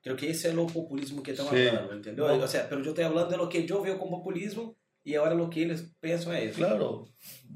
Creo 0.02 0.16
que 0.16 0.27
ese 0.31 0.48
es 0.48 0.55
el 0.55 0.66
populismo 0.73 1.23
que 1.23 1.31
estamos 1.32 1.52
Sí. 1.52 1.69
hablando, 1.69 1.93
¿entendió? 1.93 2.27
No. 2.27 2.43
O 2.43 2.48
sea, 2.48 2.66
pero 2.69 2.82
yo 2.82 2.90
estoy 2.90 3.05
hablando 3.05 3.31
de 3.31 3.36
lo 3.36 3.48
que 3.48 3.66
yo 3.66 3.82
veo 3.82 3.98
como 3.98 4.19
populismo 4.19 4.74
y 5.05 5.14
ahora 5.14 5.35
lo 5.35 5.48
que 5.51 5.62
ellos 5.62 5.85
piensan 6.01 6.35
es 6.36 6.51
eso. 6.51 6.56
claro, 6.56 7.09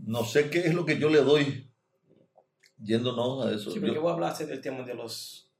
no 0.04 0.22
sé 0.24 0.48
qué 0.50 0.58
es 0.60 0.74
lo 0.74 0.84
que 0.84 0.98
yo 0.98 1.08
le 1.08 1.22
doy 1.22 1.68
yéndonos 2.78 3.46
a 3.46 3.52
eso. 3.52 3.70
Sí, 3.70 3.80
Yo- 3.80 3.86
porque 3.86 3.98
voy 3.98 4.10
a 4.10 4.14
hablar 4.14 4.36
del 4.36 4.60
tema 4.60 4.84
de 4.84 4.94
los 4.94 5.50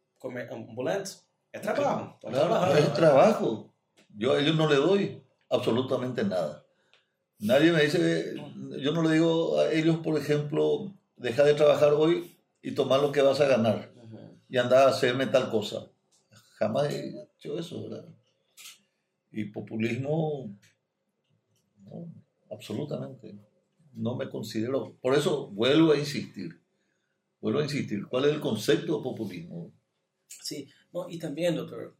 ambulantes. 0.50 1.25
Es 1.56 1.62
trabajo. 1.62 2.18
Claro, 2.20 2.76
es 2.76 2.92
trabajo. 2.92 3.72
Yo 4.14 4.32
a 4.32 4.40
ellos 4.40 4.56
no 4.56 4.68
le 4.68 4.76
doy 4.76 5.22
absolutamente 5.48 6.22
nada. 6.22 6.64
Nadie 7.38 7.72
me 7.72 7.82
dice, 7.82 8.34
yo 8.78 8.92
no 8.92 9.02
le 9.02 9.14
digo 9.14 9.58
a 9.58 9.72
ellos, 9.72 9.98
por 9.98 10.18
ejemplo, 10.18 10.94
deja 11.16 11.44
de 11.44 11.54
trabajar 11.54 11.94
hoy 11.94 12.36
y 12.60 12.72
tomar 12.72 13.00
lo 13.00 13.10
que 13.10 13.22
vas 13.22 13.40
a 13.40 13.46
ganar 13.46 13.90
y 14.48 14.58
anda 14.58 14.84
a 14.84 14.88
hacerme 14.90 15.26
tal 15.26 15.50
cosa. 15.50 15.90
Jamás 16.58 16.92
he 16.92 17.26
hecho 17.38 17.58
eso, 17.58 17.88
¿verdad? 17.88 18.04
Y 19.32 19.46
populismo, 19.46 20.54
no, 21.84 22.12
absolutamente. 22.50 23.34
No 23.94 24.14
me 24.14 24.28
considero. 24.28 24.94
Por 25.00 25.14
eso 25.14 25.48
vuelvo 25.48 25.92
a 25.92 25.98
insistir. 25.98 26.60
Vuelvo 27.40 27.60
a 27.60 27.64
insistir. 27.64 28.06
¿Cuál 28.08 28.26
es 28.26 28.34
el 28.34 28.40
concepto 28.40 28.98
de 28.98 29.02
populismo? 29.02 29.72
Sí, 30.28 30.68
no, 30.96 31.10
y 31.10 31.18
también, 31.18 31.54
doctor, 31.54 31.94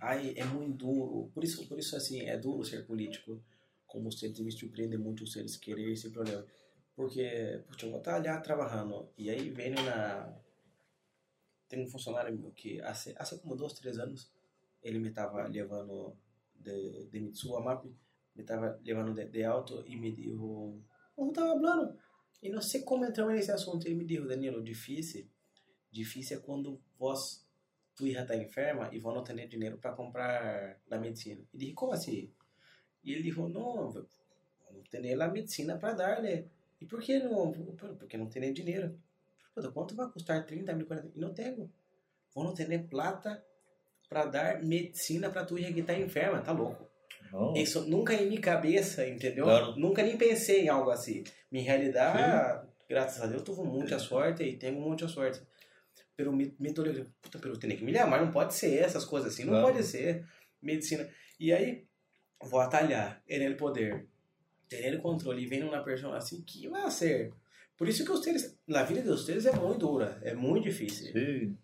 hay, 0.00 0.34
es 0.36 0.52
muy 0.52 0.72
duro, 0.72 1.30
por 1.32 1.44
eso, 1.44 1.68
por 1.68 1.78
eso 1.78 1.96
assim, 1.96 2.20
é 2.22 2.36
duro 2.36 2.64
ser 2.64 2.84
político, 2.84 3.40
como 3.86 4.10
você 4.10 4.28
me 4.42 4.50
surpreende 4.50 4.98
muito 4.98 5.24
vocês 5.24 5.56
querer 5.56 5.92
esse 5.92 6.10
problema. 6.10 6.44
Porque, 6.96 7.62
puxa, 7.66 7.86
eu 7.86 7.90
vou 7.90 7.98
estar 7.98 8.24
lá 8.24 8.40
trabalhando, 8.40 9.08
e 9.16 9.30
aí 9.30 9.50
vem 9.50 9.70
na... 9.70 10.36
Tem 11.68 11.82
um 11.82 11.88
funcionário 11.88 12.36
meu 12.36 12.50
que, 12.52 12.80
há, 12.80 12.92
há 12.92 13.38
como 13.38 13.56
dois, 13.56 13.72
três 13.74 13.98
anos, 13.98 14.30
ele 14.82 14.98
me 14.98 15.08
estava 15.08 15.46
levando 15.46 16.16
de, 16.54 17.06
de 17.06 17.20
Mitsu 17.20 17.56
Amap, 17.56 17.84
me 17.84 18.42
estava 18.42 18.78
levando 18.84 19.14
de, 19.14 19.24
de 19.26 19.44
alto 19.44 19.84
e 19.86 19.96
me 19.96 20.12
disse, 20.12 20.28
eu 20.28 21.28
estava 21.28 21.54
falando, 21.54 21.96
e 22.42 22.50
não 22.50 22.60
sei 22.60 22.82
como 22.82 23.04
entramos 23.04 23.34
nesse 23.34 23.50
assunto, 23.50 23.86
ele 23.86 23.94
me 23.94 24.04
disse, 24.04 24.26
Danilo, 24.26 24.62
difícil, 24.62 25.26
difícil 25.90 26.38
é 26.38 26.40
quando 26.40 26.80
vós 26.98 27.43
tu 27.94 28.06
hija 28.06 28.22
está 28.22 28.34
enferma 28.34 28.88
y 28.92 28.98
vos 28.98 29.14
no 29.14 29.22
tenés 29.22 29.48
dinero 29.48 29.80
para 29.80 29.94
comprar 29.94 30.80
la 30.86 30.98
medicina. 30.98 31.42
Y 31.52 31.58
dije, 31.58 31.74
¿cómo 31.74 31.92
así? 31.92 32.32
Y 33.02 33.14
él 33.14 33.22
dijo, 33.22 33.48
no, 33.48 33.60
vos 33.90 33.94
no 33.94 34.82
tenés 34.90 35.16
la 35.16 35.28
medicina 35.28 35.78
para 35.78 35.94
darle. 35.94 36.48
¿Y 36.80 36.86
por 36.86 37.02
qué 37.02 37.20
no? 37.20 37.52
"Pero 37.52 37.96
Porque 37.96 38.18
no 38.18 38.28
tenés 38.28 38.54
dinero. 38.54 38.92
Puta, 39.54 39.70
¿cuánto 39.70 39.94
va 39.94 40.06
a 40.06 40.10
costar 40.10 40.44
30 40.44 40.72
mil, 40.74 40.86
40 40.86 41.10
Y 41.14 41.20
no 41.20 41.32
tengo. 41.32 41.70
Vos 42.34 42.44
no 42.44 42.52
tenés 42.52 42.82
plata 42.88 43.44
para 44.08 44.26
dar 44.26 44.62
medicina 44.62 45.32
para 45.32 45.46
tu 45.46 45.56
hija 45.56 45.72
que 45.72 45.80
está 45.80 45.96
enferma, 45.96 46.42
tá 46.42 46.52
louco. 46.52 46.90
No. 47.32 47.52
Isso 47.56 47.84
nunca 47.88 48.14
em 48.14 48.28
minha 48.28 48.40
cabeça, 48.40 49.06
entendeu? 49.06 49.44
Claro. 49.44 49.76
Nunca 49.76 50.02
nem 50.02 50.16
pensei 50.16 50.62
em 50.62 50.68
algo 50.68 50.90
assim. 50.90 51.24
Minha 51.50 51.64
realidade, 51.64 52.68
graças 52.88 53.22
a 53.22 53.26
Deus, 53.26 53.42
tive 53.42 53.62
muita 53.62 53.98
sorte 53.98 54.42
e 54.44 54.56
tenho 54.56 54.80
muita 54.80 55.08
sorte. 55.08 55.40
Pero 56.16 56.32
me, 56.32 56.54
me 56.58 56.72
tô 56.72 56.82
ligando, 56.82 57.12
puta, 57.20 57.38
pero 57.38 57.58
tem 57.58 57.76
que 57.76 57.84
me 57.84 57.90
lembrar, 57.92 58.24
não 58.24 58.30
pode 58.30 58.54
ser 58.54 58.78
essas 58.78 59.04
coisas 59.04 59.32
assim, 59.32 59.44
não 59.44 59.54
Claro. 59.54 59.66
pode 59.72 59.82
ser. 59.84 60.24
Medicina. 60.62 61.08
E 61.38 61.52
aí, 61.52 61.86
vou 62.40 62.60
atalhar, 62.60 63.22
ter 63.26 63.50
o 63.50 63.56
poder, 63.56 64.06
ter 64.68 65.00
controle 65.00 65.42
e 65.42 65.46
vendo 65.46 65.66
uma 65.66 65.82
pessoa 65.82 66.16
assim, 66.16 66.42
que 66.42 66.68
vai 66.68 66.88
ser? 66.90 67.32
Por 67.76 67.88
isso 67.88 68.04
que 68.04 68.10
vocês, 68.10 68.56
na 68.66 68.84
vida 68.84 69.02
de 69.02 69.08
vocês 69.08 69.44
é 69.46 69.52
muito 69.52 69.80
dura, 69.80 70.20
é 70.22 70.32
muito 70.34 70.64
difícil. 70.64 71.12
Sí. 71.12 71.56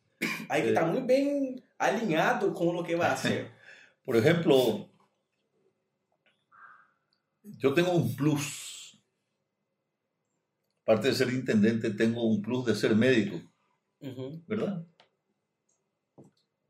Aí 0.49 0.63
que 0.63 0.73
tá 0.73 0.85
muito 0.85 1.07
bem 1.07 1.63
alinhado 1.79 2.53
com 2.53 2.69
o 2.77 2.85
que 2.85 2.97
vai 2.97 3.17
ser. 3.17 3.51
Por 4.05 4.17
ejemplo, 4.17 4.91
yo 7.45 7.73
tengo 7.73 7.93
un 7.93 8.15
plus. 8.17 8.99
Aparte 10.83 11.09
de 11.09 11.15
ser 11.15 11.33
intendente, 11.33 11.91
tengo 11.91 12.27
un 12.27 12.43
plus 12.43 12.65
de 12.67 12.75
ser 12.75 12.97
médico, 12.97 13.41
¿verdad? 14.47 14.87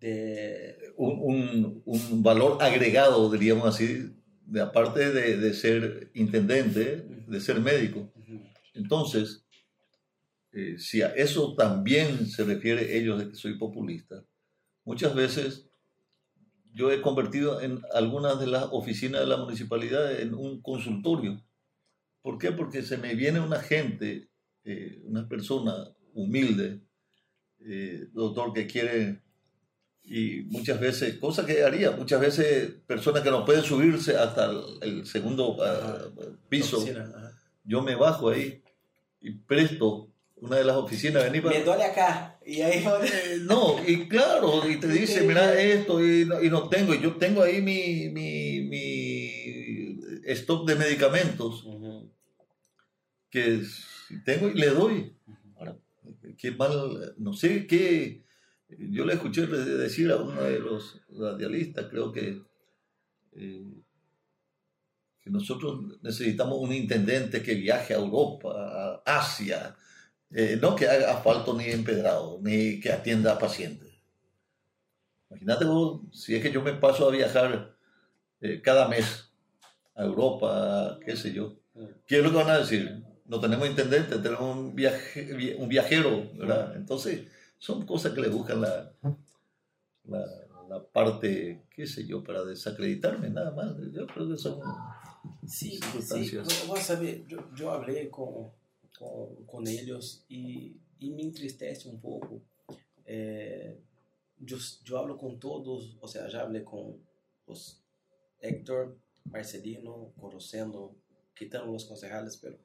De, 0.01 0.77
Un, 0.97 1.12
un- 1.32 1.82
un 1.85 2.23
valor 2.23 2.62
agregado, 2.62 3.31
diríamos 3.31 3.66
así, 3.66 4.11
de, 4.47 4.61
aparte 4.61 5.12
de, 5.12 5.36
de 5.36 5.55
ser 5.55 6.11
intendente, 6.15 7.05
de 7.28 7.40
ser 7.40 7.61
médico. 7.61 8.11
Entonces, 8.74 9.44
eh, 10.52 10.78
si 10.78 11.02
a 11.02 11.09
eso 11.09 11.55
también 11.55 12.27
se 12.27 12.44
refiere 12.44 12.97
ellos 12.98 13.19
de 13.19 13.28
que 13.28 13.36
soy 13.36 13.55
populista, 13.59 14.24
muchas 14.85 15.15
veces 15.15 15.69
yo 16.73 16.90
he 16.93 17.02
convertido 17.02 17.61
en 17.61 17.81
algunas 17.93 18.39
de 18.39 18.47
las 18.47 18.65
oficinas 18.70 19.20
de 19.20 19.27
la 19.27 19.36
municipalidad 19.36 20.20
en 20.20 20.35
un 20.35 20.61
consultorio. 20.62 21.43
¿Por 22.23 22.39
qué? 22.39 22.52
Porque 22.52 22.82
se 22.82 22.98
me 22.98 23.15
viene 23.15 23.40
una 23.40 23.61
gente, 23.61 24.31
eh, 24.65 25.01
una 25.05 25.28
persona 25.28 25.74
humilde, 26.15 26.82
eh, 27.66 28.07
doctor, 28.12 28.53
que 28.53 28.66
quiere, 28.66 29.20
y 30.05 30.43
muchas 30.49 30.81
veces, 30.81 31.16
cosa 31.19 31.45
que 31.45 31.62
haría, 31.62 31.93
muchas 31.93 32.20
veces 32.20 32.73
personas 32.87 33.23
que 33.23 33.31
no 33.31 33.45
pueden 33.45 33.62
subirse 33.62 34.16
hasta 34.16 34.47
el, 34.47 34.62
el 34.82 35.07
segundo 35.07 35.57
ah, 35.62 36.09
piso, 36.49 36.78
oficina, 36.78 37.32
yo 37.65 37.82
me 37.82 37.95
bajo 37.95 38.31
ahí 38.31 38.62
y 39.20 39.31
presto 39.32 40.11
una 40.41 40.57
de 40.57 40.65
las 40.65 40.77
oficinas, 40.77 41.23
vení 41.24 41.41
para... 41.41 41.59
Me 41.59 41.65
duele 41.65 41.85
acá. 41.85 42.39
Y 42.45 42.62
ahí 42.62 42.82
Eh, 43.03 43.39
No, 43.43 43.77
y 43.87 44.09
claro, 44.09 44.69
y 44.69 44.77
te 44.77 44.89
dice, 44.89 45.23
mira 45.23 45.61
esto, 45.61 46.05
y 46.05 46.24
no, 46.24 46.43
y 46.43 46.49
no 46.49 46.69
tengo, 46.69 46.95
y 46.95 47.01
yo 47.01 47.16
tengo 47.16 47.43
ahí 47.43 47.61
mi, 47.61 48.09
mi, 48.09 48.62
mi 48.62 50.01
stock 50.24 50.66
de 50.66 50.77
medicamentos 50.77 51.65
que 53.31 53.62
tengo 54.24 54.49
y 54.49 54.55
le 54.55 54.70
doy. 54.70 55.12
Qué 56.40 56.52
mal, 56.52 57.14
no 57.18 57.34
sé 57.34 57.66
qué, 57.66 58.24
yo 58.66 59.04
le 59.04 59.12
escuché 59.12 59.46
decir 59.46 60.10
a 60.10 60.16
uno 60.16 60.40
de 60.40 60.58
los 60.58 60.98
radialistas, 61.10 61.88
creo 61.90 62.10
que, 62.10 62.40
eh, 63.32 63.74
que 65.18 65.30
nosotros 65.30 66.00
necesitamos 66.00 66.58
un 66.58 66.72
intendente 66.72 67.42
que 67.42 67.56
viaje 67.56 67.92
a 67.92 67.98
Europa, 67.98 68.54
a 68.56 69.18
Asia, 69.18 69.76
eh, 70.30 70.58
no 70.58 70.74
que 70.74 70.88
haga 70.88 71.12
asfalto 71.12 71.52
ni 71.52 71.66
empedrado, 71.66 72.38
ni 72.40 72.80
que 72.80 72.90
atienda 72.90 73.34
a 73.34 73.38
pacientes. 73.38 73.92
Imagínate 75.28 75.66
vos, 75.66 76.00
si 76.10 76.36
es 76.36 76.42
que 76.42 76.50
yo 76.50 76.62
me 76.62 76.72
paso 76.72 77.06
a 77.06 77.12
viajar 77.12 77.76
eh, 78.40 78.62
cada 78.62 78.88
mes 78.88 79.30
a 79.94 80.04
Europa, 80.04 80.98
qué 81.04 81.16
sé 81.16 81.34
yo. 81.34 81.60
¿Qué 82.06 82.16
es 82.16 82.24
lo 82.24 82.30
que 82.30 82.36
van 82.36 82.48
a 82.48 82.58
decir? 82.60 83.10
No 83.31 83.39
tenemos 83.40 83.69
intendente, 83.69 84.19
tenemos 84.19 84.57
un, 84.57 84.74
viaje, 84.74 85.23
vi- 85.35 85.55
un 85.55 85.69
viajero, 85.69 86.28
¿verdad? 86.35 86.74
Entonces, 86.74 87.28
son 87.59 87.86
cosas 87.86 88.12
que 88.12 88.20
le 88.23 88.28
buscan 88.28 88.61
la, 88.61 88.93
la, 90.05 90.27
la 90.69 90.85
parte, 90.85 91.62
qué 91.70 91.86
sé 91.86 92.07
yo, 92.07 92.24
para 92.24 92.44
desacreditarme, 92.44 93.31
nada 93.31 93.52
más. 93.52 93.77
Yo 93.93 94.07
creo 94.09 94.28
que 94.28 94.36
son... 94.36 94.61
Sí, 95.47 95.70
sí. 95.70 95.77
circunstancias. 95.81 96.44
Vos- 96.44 96.66
Vos 96.69 96.81
saber, 96.81 97.24
yo, 97.28 97.39
yo 97.55 97.70
hablé 97.70 98.11
con, 98.11 98.51
con, 98.98 99.44
con 99.47 99.66
ellos 99.69 100.24
y, 100.28 100.77
y 100.98 101.11
me 101.11 101.23
entristece 101.23 101.89
un 101.89 102.01
poco. 102.01 102.43
Eh, 103.05 103.78
yo, 104.39 104.57
yo 104.85 104.98
hablo 104.98 105.16
con 105.16 105.39
todos, 105.39 105.97
o 106.01 106.09
sea, 106.09 106.28
ya 106.28 106.40
hablé 106.40 106.65
con 106.65 106.97
los 107.47 107.81
Héctor, 108.40 108.98
Marcelino, 109.31 110.12
con 110.19 110.32
Rosendo, 110.32 110.97
quitando 111.35 111.73
los 111.73 111.85
concejales, 111.85 112.36
pero 112.39 112.59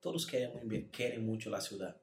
todos 0.00 0.26
quieren, 0.26 0.88
quieren 0.90 1.24
mucho 1.24 1.50
la 1.50 1.60
ciudad. 1.60 1.96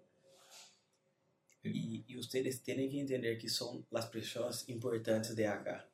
Y, 1.64 2.06
y 2.08 2.18
ustedes 2.18 2.62
tienen 2.62 2.90
que 2.90 3.00
entender 3.00 3.38
que 3.38 3.50
son 3.50 3.86
las 3.90 4.06
personas 4.08 4.70
importantes 4.70 5.36
de 5.36 5.48
acá. 5.48 5.90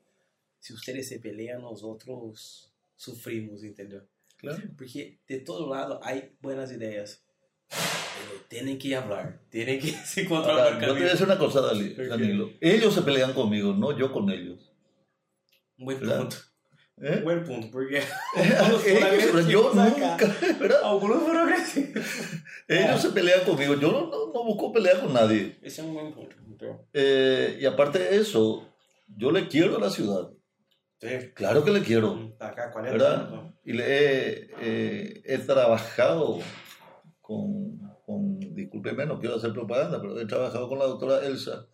Si 0.60 0.74
ustedes 0.74 1.08
se 1.08 1.20
pelean, 1.20 1.62
nosotros 1.62 2.72
sufrimos, 2.96 3.64
¿entendeu? 3.64 4.04
Claro. 4.38 4.62
Porque 4.78 5.20
de 5.28 5.40
todo 5.40 5.74
lado 5.74 6.00
hay 6.04 6.36
buenas 6.42 6.72
ideas. 6.72 7.24
Pero 7.70 8.42
tienen 8.48 8.78
que 8.78 8.96
hablar, 8.96 9.42
tienen 9.50 9.80
que 9.80 9.92
se 9.92 10.22
encontrar 10.26 10.60
Ahora, 10.60 10.80
yo 10.80 10.94
te 10.94 11.00
voy 11.00 11.02
a 11.04 11.12
decir 11.12 11.26
una 11.26 11.38
cosa. 11.38 11.62
Danilo. 11.62 12.52
Ellos 12.60 12.94
se 12.94 13.02
pelean 13.02 13.34
conmigo, 13.34 13.74
no 13.74 13.98
yo 13.98 14.12
con 14.12 14.30
ellos. 14.30 14.72
Un 15.78 15.86
buen 15.86 16.00
punto. 16.00 16.36
¿Eh? 17.04 17.22
Buen 17.24 17.44
punto, 17.44 17.68
porque 17.72 17.98
Ellos, 18.36 19.48
yo 19.50 19.72
nunca, 19.74 20.18
¿verdad? 20.60 20.82
algunos 20.84 21.24
fueron 21.24 21.50
agresivos. 21.50 22.06
Ellos 22.68 23.02
se 23.02 23.10
pelean 23.10 23.44
conmigo, 23.44 23.74
yo 23.76 23.92
no, 23.92 24.08
no, 24.08 24.32
no 24.32 24.44
busco 24.44 24.72
pelear 24.72 25.02
con 25.02 25.14
nadie. 25.14 25.58
Ese 25.64 25.82
es 25.82 25.88
un 25.88 25.96
buen 25.96 26.14
punto. 26.14 26.36
Eh, 26.94 27.58
y 27.60 27.66
aparte 27.66 27.98
de 27.98 28.18
eso, 28.18 28.68
yo 29.08 29.32
le 29.32 29.48
quiero 29.48 29.78
a 29.78 29.80
la 29.80 29.90
ciudad. 29.90 30.30
Sí. 31.00 31.08
Claro 31.34 31.66
que 31.66 31.72
le 31.72 31.82
quiero, 31.82 32.36
Acá, 32.40 32.70
¿cuál 32.72 32.86
es 32.86 32.92
¿verdad? 32.92 33.52
Y 33.66 33.74
le 33.74 33.84
he, 33.84 34.52
eh, 34.62 35.22
he 35.26 35.38
trabajado 35.40 36.40
con, 37.20 37.80
con, 38.06 38.40
discúlpeme, 38.40 39.08
no 39.08 39.20
quiero 39.20 39.38
hacer 39.38 39.52
propaganda, 39.54 40.00
pero 40.00 40.20
he 40.20 40.26
trabajado 40.28 40.70
con 40.70 40.78
la 40.78 40.86
doctora 40.86 41.26
Elsa. 41.26 41.66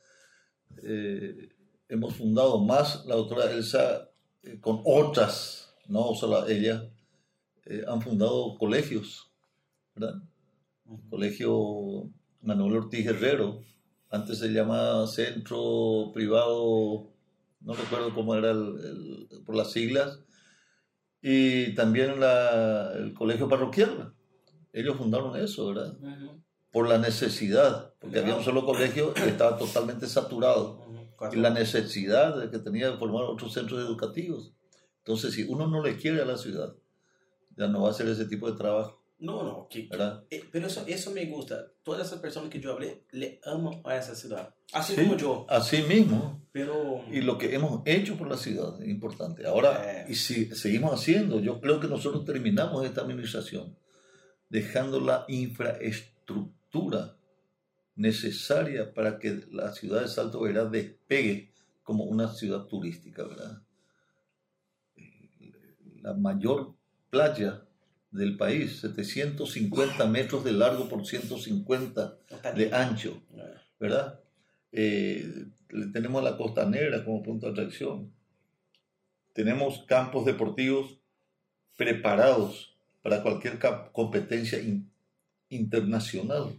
Eh, 0.81 1.49
hemos 1.89 2.15
fundado 2.15 2.63
más 2.63 3.05
la 3.05 3.15
doctora 3.15 3.51
Elsa 3.51 4.09
eh, 4.43 4.59
con 4.59 4.81
otras, 4.85 5.73
no 5.87 6.13
solo 6.15 6.47
ella, 6.47 6.89
eh, 7.65 7.83
han 7.87 8.01
fundado 8.01 8.57
colegios, 8.57 9.31
¿verdad? 9.95 10.21
Colegio 11.09 12.09
Manuel 12.41 12.77
Ortiz 12.77 13.05
Herrero, 13.05 13.61
antes 14.09 14.39
se 14.39 14.49
llamaba 14.49 15.05
Centro 15.07 16.11
Privado, 16.13 17.09
no 17.59 17.73
recuerdo 17.73 18.13
cómo 18.13 18.35
era 18.35 18.51
el- 18.51 19.27
el- 19.31 19.43
por 19.45 19.55
las 19.55 19.71
siglas, 19.71 20.19
y 21.21 21.73
también 21.75 22.19
la- 22.19 22.93
el 22.95 23.13
Colegio 23.13 23.49
Parroquial. 23.49 24.13
Ellos 24.71 24.95
fundaron 24.97 25.35
eso, 25.35 25.67
¿verdad? 25.73 25.97
Por 26.71 26.87
la 26.87 26.99
necesidad, 26.99 27.93
porque 27.99 28.19
había 28.19 28.35
un 28.35 28.43
solo 28.43 28.63
colegio 28.65 29.13
y 29.25 29.29
estaba 29.29 29.57
totalmente 29.57 30.07
saturado. 30.07 30.86
Y 31.31 31.35
la 31.37 31.49
necesidad 31.49 32.37
de 32.39 32.49
que 32.51 32.59
tenía 32.59 32.91
de 32.91 32.97
formar 32.97 33.23
otros 33.23 33.53
centros 33.53 33.79
educativos. 33.81 34.53
Entonces, 34.99 35.33
si 35.33 35.43
uno 35.43 35.67
no 35.67 35.81
le 35.83 35.97
quiere 35.97 36.21
a 36.21 36.25
la 36.25 36.37
ciudad, 36.37 36.75
ya 37.55 37.67
no 37.67 37.81
va 37.81 37.87
a 37.87 37.91
hacer 37.91 38.07
ese 38.07 38.25
tipo 38.25 38.49
de 38.51 38.57
trabajo, 38.57 39.01
No, 39.19 39.41
no, 39.41 39.67
que, 39.67 39.87
¿verdad? 39.89 40.23
eh, 40.29 40.43
pero 40.51 40.67
eso, 40.67 40.83
eso 40.85 41.09
me 41.11 41.25
gusta. 41.25 41.71
Todas 41.81 42.05
esas 42.05 42.19
personas 42.19 42.49
que 42.51 42.59
yo 42.59 42.71
hablé 42.73 43.03
le 43.11 43.39
amo 43.45 43.81
a 43.83 43.95
esa 43.95 44.13
ciudad. 44.13 44.53
Así 44.73 44.93
Sí. 44.93 45.01
como 45.01 45.17
yo. 45.17 45.45
Así 45.49 45.81
mismo, 45.81 46.43
Pero 46.51 47.03
y 47.11 47.21
lo 47.21 47.37
que 47.37 47.53
hemos 47.55 47.81
hecho 47.85 48.15
por 48.17 48.27
la 48.29 48.37
ciudad 48.37 48.79
es 48.81 48.87
importante. 48.89 49.47
Ahora, 49.47 50.01
Eh. 50.01 50.05
y 50.09 50.15
si 50.15 50.45
seguimos 50.55 50.93
haciendo, 50.93 51.39
yo 51.39 51.59
creo 51.61 51.79
que 51.79 51.87
nosotros 51.87 52.25
terminamos 52.25 52.85
esta 52.85 53.01
administración 53.01 53.75
dejando 54.49 54.99
la 54.99 55.25
infraestructura 55.27 57.16
necesaria 57.97 58.93
para 58.93 59.19
que 59.19 59.45
la 59.51 59.73
ciudad 59.73 60.01
de 60.01 60.07
Salto 60.07 60.41
Verá 60.41 60.65
despegue 60.65 61.51
como 61.83 62.05
una 62.05 62.31
ciudad 62.33 62.65
turística, 62.65 63.23
¿verdad? 63.23 63.61
La 66.01 66.13
mayor 66.13 66.75
playa 67.09 67.63
del 68.11 68.37
país, 68.37 68.79
750 68.79 70.05
metros 70.07 70.43
de 70.43 70.53
largo 70.53 70.87
por 70.87 71.05
150 71.05 72.17
no 72.29 72.35
está 72.35 72.53
de 72.53 72.73
ancho. 72.73 73.21
¿verdad? 73.79 74.19
Eh, 74.71 75.45
tenemos 75.93 76.23
la 76.23 76.37
costanera 76.37 77.03
como 77.03 77.21
punto 77.23 77.45
de 77.47 77.51
atracción. 77.51 78.11
Tenemos 79.33 79.83
campos 79.85 80.25
deportivos 80.25 80.99
preparados 81.77 82.75
para 83.01 83.21
cualquier 83.21 83.59
competencia 83.91 84.59
in- 84.59 84.89
internacional. 85.49 86.55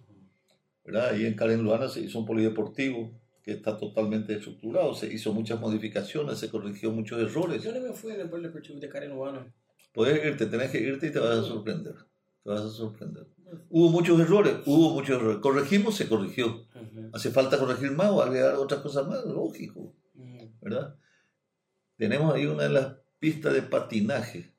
¿Verdad? 0.89 1.11
Ahí 1.11 1.27
en 1.27 1.35
Karen 1.35 1.63
Luana 1.63 1.87
se 1.87 2.01
hizo 2.01 2.19
un 2.19 2.25
polideportivo 2.25 3.13
que 3.43 3.53
está 3.53 3.77
totalmente 3.77 4.33
estructurado, 4.33 4.95
se 4.95 5.13
hizo 5.13 5.35
muchas 5.35 5.61
modificaciones, 5.61 6.39
se 6.39 6.49
corrigió 6.49 6.91
muchos 6.91 7.21
errores. 7.21 7.63
Yo 7.63 7.73
no 7.73 7.81
me 7.81 7.93
fui 7.93 8.13
en 8.13 8.23
el 8.23 8.31
pueblo 8.31 8.49
deportivo 8.49 8.81
de 8.81 8.89
Karen 8.89 9.13
Urbano. 9.13 9.53
Puedes 9.93 10.25
irte, 10.25 10.47
tenés 10.47 10.71
que 10.71 10.81
irte 10.81 11.09
y 11.09 11.13
te 11.13 11.19
vas 11.19 11.39
a 11.39 11.43
sorprender. 11.43 11.95
Te 12.43 12.51
vas 12.51 12.63
a 12.63 12.71
sorprender. 12.71 13.27
Hubo 13.69 13.91
muchos 13.91 14.19
errores, 14.19 14.57
hubo 14.65 14.95
muchos 14.95 15.17
errores. 15.17 15.39
Corregimos, 15.41 15.95
se 15.95 16.09
corrigió. 16.09 16.67
Hace 17.13 17.31
falta 17.31 17.59
corregir 17.59 17.91
más 17.91 18.09
o 18.11 18.23
agregar 18.23 18.55
otras 18.55 18.81
cosas 18.81 19.07
más, 19.07 19.23
lógico. 19.27 19.95
¿verdad? 20.63 20.97
Tenemos 21.99 22.35
ahí 22.35 22.47
una 22.47 22.63
de 22.63 22.71
las 22.71 22.97
pistas 23.19 23.53
de 23.53 23.61
patinaje 23.61 24.55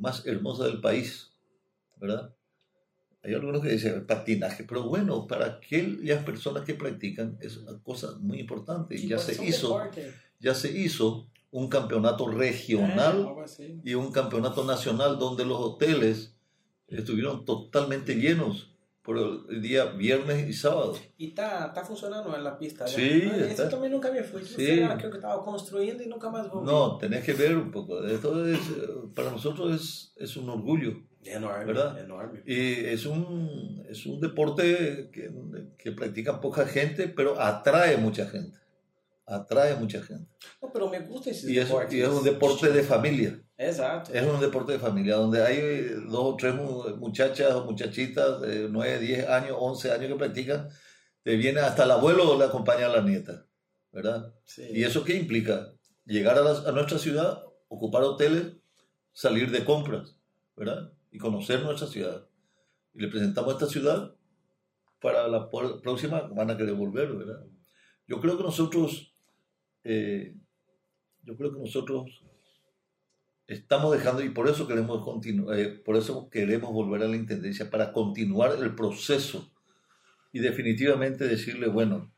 más 0.00 0.26
hermosas 0.26 0.66
del 0.66 0.80
país, 0.80 1.32
¿verdad? 1.98 2.34
Hay 3.22 3.34
algunos 3.34 3.60
que 3.62 3.68
dicen 3.70 4.06
patinaje, 4.06 4.64
pero 4.64 4.84
bueno, 4.84 5.26
para 5.26 5.46
aquellas 5.46 6.24
personas 6.24 6.64
que 6.64 6.74
practican 6.74 7.36
es 7.40 7.58
una 7.58 7.78
cosa 7.82 8.16
muy 8.20 8.40
importante. 8.40 8.96
Sí, 8.96 9.08
Ya 9.08 9.16
pues, 9.16 9.36
se 9.36 9.44
hizo, 9.44 9.78
ya 10.38 10.54
se 10.54 10.70
hizo 10.78 11.28
un 11.50 11.68
campeonato 11.68 12.30
Eh, 12.30 12.34
regional 12.34 13.34
así. 13.44 13.80
y 13.84 13.94
un 13.94 14.10
campeonato 14.10 14.64
nacional 14.64 15.18
donde 15.18 15.44
los 15.44 15.58
hoteles 15.58 16.34
estuvieron 16.88 17.44
totalmente 17.44 18.14
llenos 18.14 18.68
por 19.02 19.18
el 19.50 19.60
día 19.62 19.86
viernes 19.86 20.48
y 20.48 20.52
sábado. 20.52 20.94
Y 21.18 21.28
está, 21.28 21.66
está 21.66 21.84
funcionando 21.84 22.34
en 22.36 22.44
la 22.44 22.56
pista. 22.58 22.86
¿ya? 22.86 22.92
Sí, 22.96 23.22
Ah, 23.30 23.36
está. 23.48 23.68
también 23.68 23.92
nunca 23.92 24.10
me 24.12 24.22
fui. 24.22 24.42
Sí. 24.44 24.54
Sí. 24.56 24.80
creo 24.98 25.10
que 25.10 25.16
estaba 25.16 25.42
construyendo 25.44 26.02
y 26.02 26.06
nunca 26.06 26.30
más 26.30 26.48
volví. 26.50 26.66
No, 26.66 26.96
tenés 26.98 27.24
que 27.24 27.32
ver 27.32 27.56
un 27.56 27.70
poco. 27.70 28.02
Esto 28.06 28.46
es, 28.46 28.58
eh, 28.58 28.88
para 29.14 29.30
nosotros 29.30 29.74
es, 29.74 30.12
es 30.16 30.36
un 30.36 30.48
orgullo. 30.48 31.02
Enorme, 31.24 31.64
¿Verdad? 31.66 31.98
enorme. 31.98 32.42
Y 32.46 32.84
es 32.86 33.04
un, 33.06 33.84
es 33.88 34.06
un 34.06 34.20
deporte 34.20 35.10
que, 35.12 35.30
que 35.76 35.92
practica 35.92 36.40
poca 36.40 36.64
gente, 36.66 37.08
pero 37.08 37.38
atrae 37.40 37.96
mucha 37.98 38.26
gente. 38.26 38.58
Atrae 39.26 39.76
mucha 39.76 40.02
gente. 40.02 40.28
No, 40.62 40.72
pero 40.72 40.88
me 40.88 41.00
gusta 41.00 41.30
ese 41.30 41.52
Y 41.52 41.58
es, 41.58 41.68
deporte. 41.68 41.96
y 41.96 42.00
es 42.00 42.08
un 42.08 42.24
deporte 42.24 42.70
de 42.72 42.82
familia. 42.82 43.40
Exacto. 43.58 44.12
Es 44.14 44.22
un 44.26 44.40
deporte 44.40 44.72
de 44.72 44.78
familia, 44.78 45.16
donde 45.16 45.42
hay 45.44 45.60
dos 46.08 46.20
o 46.20 46.36
tres 46.36 46.54
mu- 46.54 46.96
muchachas 46.96 47.52
o 47.52 47.64
muchachitas 47.64 48.40
de 48.40 48.68
9, 48.70 48.98
10 48.98 49.28
años, 49.28 49.56
11 49.60 49.92
años 49.92 50.08
que 50.08 50.16
practican. 50.16 50.68
Te 51.22 51.36
viene 51.36 51.60
hasta 51.60 51.84
el 51.84 51.90
abuelo 51.90 52.30
o 52.32 52.38
le 52.38 52.46
acompaña 52.46 52.86
a 52.86 52.88
la 52.88 53.02
nieta. 53.02 53.44
¿Verdad? 53.92 54.32
Sí. 54.44 54.64
¿Y 54.72 54.84
eso 54.84 55.04
qué 55.04 55.14
implica? 55.16 55.72
Llegar 56.06 56.38
a, 56.38 56.40
la- 56.40 56.68
a 56.68 56.72
nuestra 56.72 56.98
ciudad, 56.98 57.42
ocupar 57.68 58.02
hoteles, 58.02 58.46
salir 59.12 59.50
de 59.50 59.64
compras, 59.64 60.16
¿verdad? 60.56 60.92
Y 61.10 61.18
conocer 61.18 61.62
nuestra 61.62 61.86
ciudad. 61.86 62.28
Y 62.94 63.00
le 63.00 63.08
presentamos 63.08 63.54
esta 63.54 63.66
ciudad 63.66 64.14
para 65.00 65.28
la 65.28 65.48
próxima, 65.48 66.22
van 66.22 66.50
a 66.50 66.56
querer 66.56 66.74
volver, 66.74 67.12
¿verdad? 67.14 67.46
Yo 68.06 68.20
creo 68.20 68.36
que 68.36 68.42
nosotros, 68.42 69.14
eh, 69.84 70.36
yo 71.22 71.36
creo 71.36 71.52
que 71.52 71.60
nosotros 71.60 72.22
estamos 73.46 73.92
dejando, 73.92 74.22
y 74.22 74.28
por 74.28 74.48
eso 74.48 74.66
queremos 74.66 75.02
continuar, 75.02 75.82
por 75.84 75.96
eso 75.96 76.28
queremos 76.28 76.72
volver 76.72 77.02
a 77.02 77.08
la 77.08 77.16
Intendencia, 77.16 77.70
para 77.70 77.92
continuar 77.92 78.56
el 78.60 78.74
proceso 78.74 79.52
y 80.32 80.40
definitivamente 80.40 81.26
decirle, 81.26 81.68
bueno, 81.68 82.12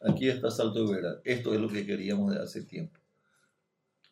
aquí 0.00 0.28
está 0.28 0.50
Salto 0.50 0.86
de 0.86 0.94
Vera, 0.94 1.20
esto 1.24 1.54
es 1.54 1.60
lo 1.60 1.68
que 1.68 1.84
queríamos 1.84 2.32
de 2.32 2.40
hace 2.40 2.62
tiempo. 2.62 2.98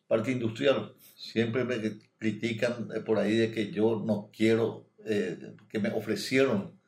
Parque 0.07 0.31
industrial, 0.31 0.93
siempre 1.21 1.63
me 1.63 1.99
critican 2.17 2.89
eh, 2.95 3.01
por 3.01 3.19
ahí 3.19 3.35
de 3.35 3.51
que 3.51 3.71
yo 3.71 4.03
no 4.05 4.31
quiero, 4.35 4.87
eh, 5.05 5.55
que 5.69 5.79
me 5.79 5.91
ofrecieron 5.91 6.79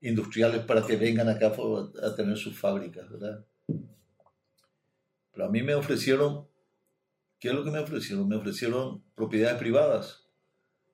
industriales 0.00 0.64
para 0.64 0.82
que 0.82 0.96
vengan 0.96 1.28
acá 1.28 1.52
a 2.02 2.14
tener 2.14 2.36
sus 2.36 2.58
fábricas, 2.58 3.08
¿verdad? 3.08 3.44
Pero 5.32 5.46
a 5.46 5.50
mí 5.50 5.62
me 5.62 5.74
ofrecieron, 5.74 6.48
¿qué 7.38 7.48
es 7.48 7.54
lo 7.54 7.64
que 7.64 7.70
me 7.70 7.78
ofrecieron? 7.78 8.28
Me 8.28 8.36
ofrecieron 8.36 9.02
propiedades 9.14 9.58
privadas 9.58 10.24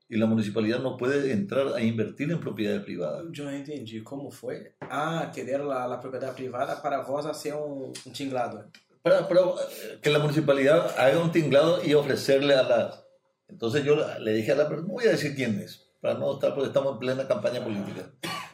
y 0.09 0.16
la 0.16 0.27
municipalidad 0.27 0.81
no 0.81 0.98
puede 0.98 1.32
entrar 1.32 1.69
a 1.74 1.81
invertir 1.81 2.31
en 2.31 2.40
propiedades 2.40 2.85
privadas. 2.85 3.24
Yo 3.31 3.44
no 3.44 3.51
entendí 3.51 4.02
cómo 4.02 4.31
fue. 4.31 4.77
Ah, 4.81 5.32
que 5.35 5.44
deram 5.44 5.69
la, 5.69 5.89
la 5.89 6.01
propiedad 6.01 6.35
privada 6.35 6.82
para 6.82 7.02
vos 7.02 7.24
hacer 7.24 7.55
un, 7.55 7.93
un 8.05 8.12
tinglado. 8.12 8.70
Para, 9.05 9.29
para, 9.29 9.41
eh, 9.43 9.99
que 10.01 10.09
la 10.09 10.19
municipalidad 10.19 10.99
haga 10.99 11.19
un 11.19 11.31
tinglado 11.31 11.85
y 11.85 11.93
ofrecerle 11.93 12.55
a 12.55 12.63
la... 12.63 13.05
Entonces 13.49 13.85
yo 13.85 13.97
le 14.19 14.33
dije 14.33 14.53
a 14.53 14.57
la 14.57 14.67
persona, 14.67 14.89
no 14.89 14.95
voy 14.95 15.05
a 15.07 15.11
decir 15.11 15.35
quién 15.37 15.61
es, 15.61 15.87
para 16.01 16.15
no 16.15 16.33
estar, 16.33 16.55
porque 16.55 16.69
estamos 16.69 16.95
en 16.95 16.99
plena 17.01 17.29
campaña 17.29 17.63
política. 17.63 18.11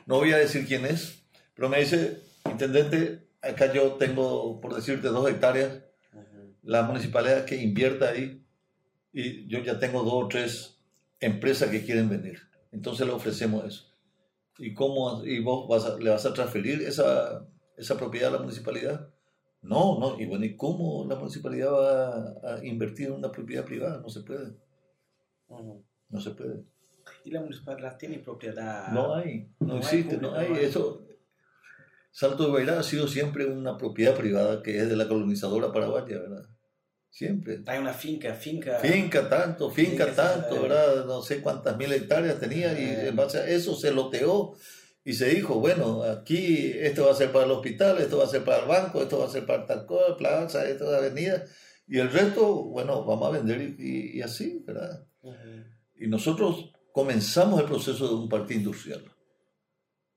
No 0.06 0.16
voy 0.16 0.32
a 0.32 0.38
decir 0.38 0.66
quién 0.66 0.84
es, 0.86 1.22
pero 1.54 1.68
me 1.68 1.78
dice, 1.78 2.20
intendente, 2.50 3.28
acá 3.40 3.72
yo 3.72 3.92
tengo, 3.92 4.60
por 4.60 4.74
decirte, 4.74 5.06
dos 5.06 5.30
hectáreas, 5.30 5.84
la 6.64 6.82
municipalidad 6.82 7.44
que 7.44 7.54
invierta 7.54 8.08
ahí, 8.08 8.44
y 9.12 9.46
yo 9.46 9.60
ya 9.60 9.78
tengo 9.78 10.02
dos 10.02 10.24
o 10.24 10.28
tres 10.28 10.78
empresas 11.20 11.70
que 11.70 11.84
quieren 11.84 12.08
venir. 12.08 12.40
Entonces 12.72 13.06
le 13.06 13.12
ofrecemos 13.12 13.64
eso. 13.64 13.86
¿Y 14.58 14.74
cómo? 14.74 15.24
¿Y 15.24 15.38
vos 15.40 15.68
vas 15.68 15.84
a- 15.84 15.96
le 15.96 16.10
vas 16.10 16.26
a 16.26 16.34
transferir 16.34 16.82
esa, 16.82 17.46
esa 17.76 17.96
propiedad 17.96 18.30
a 18.30 18.32
la 18.32 18.42
municipalidad? 18.42 19.08
No, 19.62 19.98
no. 19.98 20.18
Y 20.20 20.26
bueno, 20.26 20.44
¿y 20.44 20.56
cómo 20.56 21.04
la 21.08 21.16
municipalidad 21.16 21.70
va 21.72 22.54
a 22.54 22.64
invertir 22.64 23.08
en 23.08 23.12
una 23.14 23.30
propiedad 23.30 23.64
privada? 23.64 24.00
No 24.00 24.08
se 24.08 24.20
puede. 24.22 24.52
No 26.08 26.20
se 26.20 26.30
puede. 26.30 26.62
Y 27.24 27.30
la 27.30 27.40
municipalidad 27.40 27.96
tiene 27.98 28.18
propiedad. 28.18 28.88
No 28.92 29.14
hay. 29.14 29.48
No, 29.58 29.78
existe. 29.78 30.16
no 30.16 30.34
hay. 30.34 30.48
no 30.48 30.54
hay. 30.56 30.64
Eso. 30.64 31.02
Salto 32.12 32.46
de 32.46 32.52
Beirá 32.52 32.80
ha 32.80 32.82
sido 32.82 33.06
siempre 33.06 33.44
una 33.46 33.76
propiedad 33.76 34.16
privada 34.16 34.62
que 34.62 34.78
es 34.78 34.88
de 34.88 34.96
la 34.96 35.06
colonizadora 35.06 35.72
paraguaya, 35.72 36.18
¿verdad? 36.18 36.46
Siempre. 37.10 37.62
Hay 37.66 37.78
una 37.78 37.92
finca, 37.92 38.34
finca. 38.34 38.78
Finca 38.78 39.28
tanto, 39.28 39.68
finca 39.70 40.06
Finca, 40.06 40.14
tanto, 40.14 40.62
¿verdad? 40.62 41.04
No 41.06 41.22
sé 41.22 41.40
cuántas 41.40 41.76
mil 41.76 41.92
hectáreas 41.92 42.38
tenía 42.40 42.72
y 42.78 42.84
Eh. 42.84 43.08
en 43.08 43.16
base 43.16 43.38
a 43.38 43.48
eso 43.48 43.74
se 43.74 43.92
loteó 43.92 44.54
y 45.10 45.12
se 45.12 45.28
dijo, 45.30 45.54
bueno, 45.58 46.02
aquí 46.04 46.72
esto 46.76 47.06
va 47.06 47.12
a 47.12 47.14
ser 47.16 47.32
para 47.32 47.44
el 47.44 47.50
hospital, 47.50 47.98
esto 47.98 48.18
va 48.18 48.24
a 48.24 48.28
ser 48.28 48.44
para 48.44 48.62
el 48.62 48.68
banco, 48.68 49.02
esto 49.02 49.18
va 49.18 49.26
a 49.26 49.30
ser 49.30 49.44
para 49.44 49.66
tal 49.66 49.84
cosa, 49.86 50.16
plaza, 50.16 50.68
esto 50.68 50.84
es 50.90 50.96
avenida 50.98 51.44
y 51.88 51.98
el 51.98 52.10
resto, 52.12 52.64
bueno, 52.64 53.04
vamos 53.04 53.26
a 53.28 53.30
vender 53.38 53.60
y, 53.60 53.74
y- 53.78 54.18
y 54.18 54.22
así, 54.22 54.62
¿verdad? 54.66 55.04
Ujú. 55.22 55.36
Y 55.96 56.06
nosotros 56.06 56.72
comenzamos 56.92 57.60
el 57.60 57.66
proceso 57.66 58.06
de 58.08 58.14
un 58.14 58.28
parque 58.28 58.54
industrial 58.54 59.02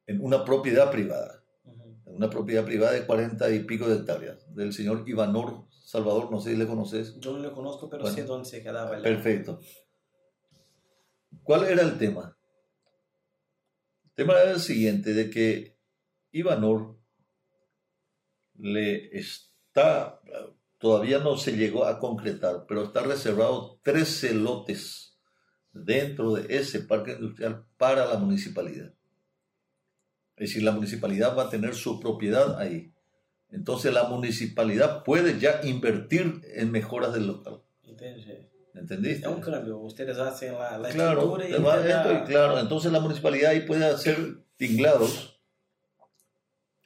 en 0.06 0.24
una 0.24 0.46
propiedad 0.46 0.92
privada, 0.92 1.44
Ujú. 1.66 1.96
en 2.06 2.16
una 2.16 2.30
propiedad 2.30 2.64
privada 2.64 2.92
de 2.94 3.06
cuarenta 3.06 3.50
y 3.50 3.60
pico 3.64 3.88
de 3.88 3.96
hectáreas, 3.96 4.54
del 4.54 4.74
señor 4.74 5.04
Ivanor 5.08 5.66
Salvador, 5.86 6.30
no 6.32 6.40
sé 6.40 6.52
si 6.52 6.56
le 6.58 6.68
conoces. 6.68 7.20
Yo 7.20 7.34
no 7.34 7.40
lo 7.40 7.54
conozco, 7.54 7.90
pero 7.90 8.04
Bueno. 8.04 8.16
sé 8.16 8.24
dónde 8.26 8.48
se 8.50 8.62
quedaba. 8.62 8.92
allá. 8.96 9.04
Perfecto. 9.04 9.60
¿Cuál 11.44 11.66
era 11.66 11.82
el 11.82 11.98
tema? 11.98 12.38
El 14.16 14.26
tema 14.26 14.40
era 14.40 14.52
el 14.52 14.60
siguiente, 14.60 15.14
de 15.14 15.32
que 15.32 15.76
Ivanor 16.32 17.00
le 18.60 19.18
está, 19.18 20.22
todavía 20.78 21.18
no 21.18 21.36
se 21.36 21.58
llegó 21.58 21.86
a 21.86 21.98
concretar, 21.98 22.66
pero 22.68 22.84
está 22.84 23.02
reservado 23.02 23.80
13 23.84 24.36
lotes 24.36 25.18
dentro 25.72 26.34
de 26.34 26.56
ese 26.56 26.82
parque 26.82 27.14
industrial 27.14 27.66
para 27.78 28.06
la 28.06 28.18
municipalidad. 28.18 28.94
Es 30.36 30.50
decir, 30.50 30.62
la 30.62 30.74
municipalidad 30.74 31.36
va 31.36 31.46
a 31.46 31.50
tener 31.50 31.74
su 31.74 32.00
propiedad 32.00 32.60
ahí. 32.60 32.94
Entonces 33.50 33.94
la 33.94 34.04
municipalidad 34.04 35.04
puede 35.04 35.40
ya 35.40 35.62
invertir 35.64 36.42
en 36.54 36.72
mejoras 36.72 37.14
del 37.14 37.26
local. 37.26 37.64
¿Entendiste? 38.76 39.26
É 39.26 39.30
um 39.30 39.40
câmbio. 39.40 39.80
Ustedes 39.80 40.18
hacen 40.18 40.54
la, 40.54 40.78
la 40.78 40.90
Claro, 40.90 41.20
estructura 41.20 41.48
y 41.48 41.54
esto, 41.54 42.12
y 42.12 42.24
claro, 42.26 42.60
entonces 42.60 42.92
la 42.92 43.00
municipalidad 43.00 43.52
ahí 43.52 43.62
puede 43.62 43.86
hacer 43.86 44.18
tinglados 44.56 45.40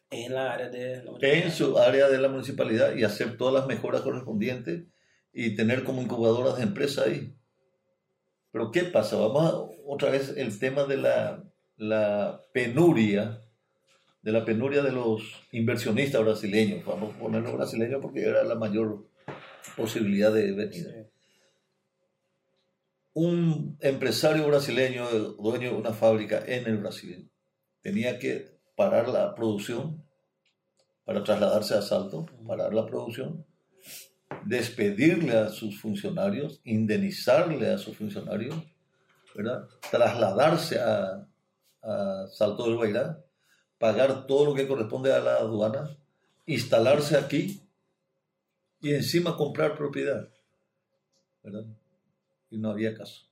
en 0.09 0.33
la 0.33 0.53
área 0.53 0.69
de 0.69 1.03
la 1.03 1.11
en 1.21 1.51
su 1.51 1.77
área 1.77 2.09
de 2.09 2.17
la 2.17 2.29
municipalidad 2.29 2.95
y 2.95 3.03
hacer 3.03 3.37
todas 3.37 3.53
las 3.53 3.67
mejoras 3.67 4.01
correspondientes 4.01 4.83
y 5.33 5.55
tener 5.55 5.83
como 5.83 6.01
incubadoras 6.01 6.57
de 6.57 6.63
empresa 6.63 7.03
ahí. 7.03 7.35
Pero 8.51 8.71
¿qué 8.71 8.83
pasa? 8.83 9.17
Vamos 9.17 9.45
a 9.45 9.57
otra 9.85 10.09
vez 10.09 10.33
el 10.35 10.57
tema 10.59 10.85
de 10.85 10.97
la, 10.97 11.43
la 11.77 12.41
penuria, 12.53 13.41
de 14.21 14.31
la 14.31 14.43
penuria 14.45 14.81
de 14.81 14.91
los 14.91 15.21
inversionistas 15.51 16.23
brasileños. 16.23 16.85
Vamos 16.85 17.15
a 17.15 17.19
ponerlo 17.19 17.55
brasileño 17.55 18.01
porque 18.01 18.23
era 18.23 18.43
la 18.43 18.55
mayor 18.55 19.05
posibilidad 19.75 20.33
de 20.33 20.53
venida. 20.53 20.91
Sí. 20.91 21.16
Un 23.17 23.79
empresario 23.81 24.45
brasileño, 24.45 25.09
dueño 25.09 25.71
de 25.71 25.75
una 25.75 25.91
fábrica 25.91 26.43
en 26.45 26.67
el 26.67 26.77
Brasil, 26.77 27.31
tenía 27.81 28.19
que 28.19 28.59
parar 28.75 29.09
la 29.09 29.33
producción 29.33 30.05
para 31.03 31.23
trasladarse 31.23 31.73
a 31.73 31.81
Salto, 31.81 32.27
parar 32.45 32.75
la 32.75 32.85
producción, 32.85 33.43
despedirle 34.45 35.35
a 35.35 35.49
sus 35.49 35.81
funcionarios, 35.81 36.61
indemnizarle 36.63 37.71
a 37.71 37.79
sus 37.79 37.97
funcionarios, 37.97 38.53
¿verdad? 39.33 39.67
trasladarse 39.89 40.79
a, 40.79 41.27
a 41.81 42.27
Salto 42.31 42.65
del 42.65 42.75
Guairá, 42.75 43.19
pagar 43.79 44.27
todo 44.27 44.45
lo 44.45 44.53
que 44.53 44.67
corresponde 44.67 45.11
a 45.11 45.21
la 45.21 45.37
aduana, 45.37 45.89
instalarse 46.45 47.17
aquí 47.17 47.63
y 48.79 48.93
encima 48.93 49.35
comprar 49.35 49.75
propiedad. 49.75 50.29
¿verdad? 51.41 51.65
Y 52.49 52.57
no 52.57 52.69
había 52.71 52.93
caso. 52.95 53.25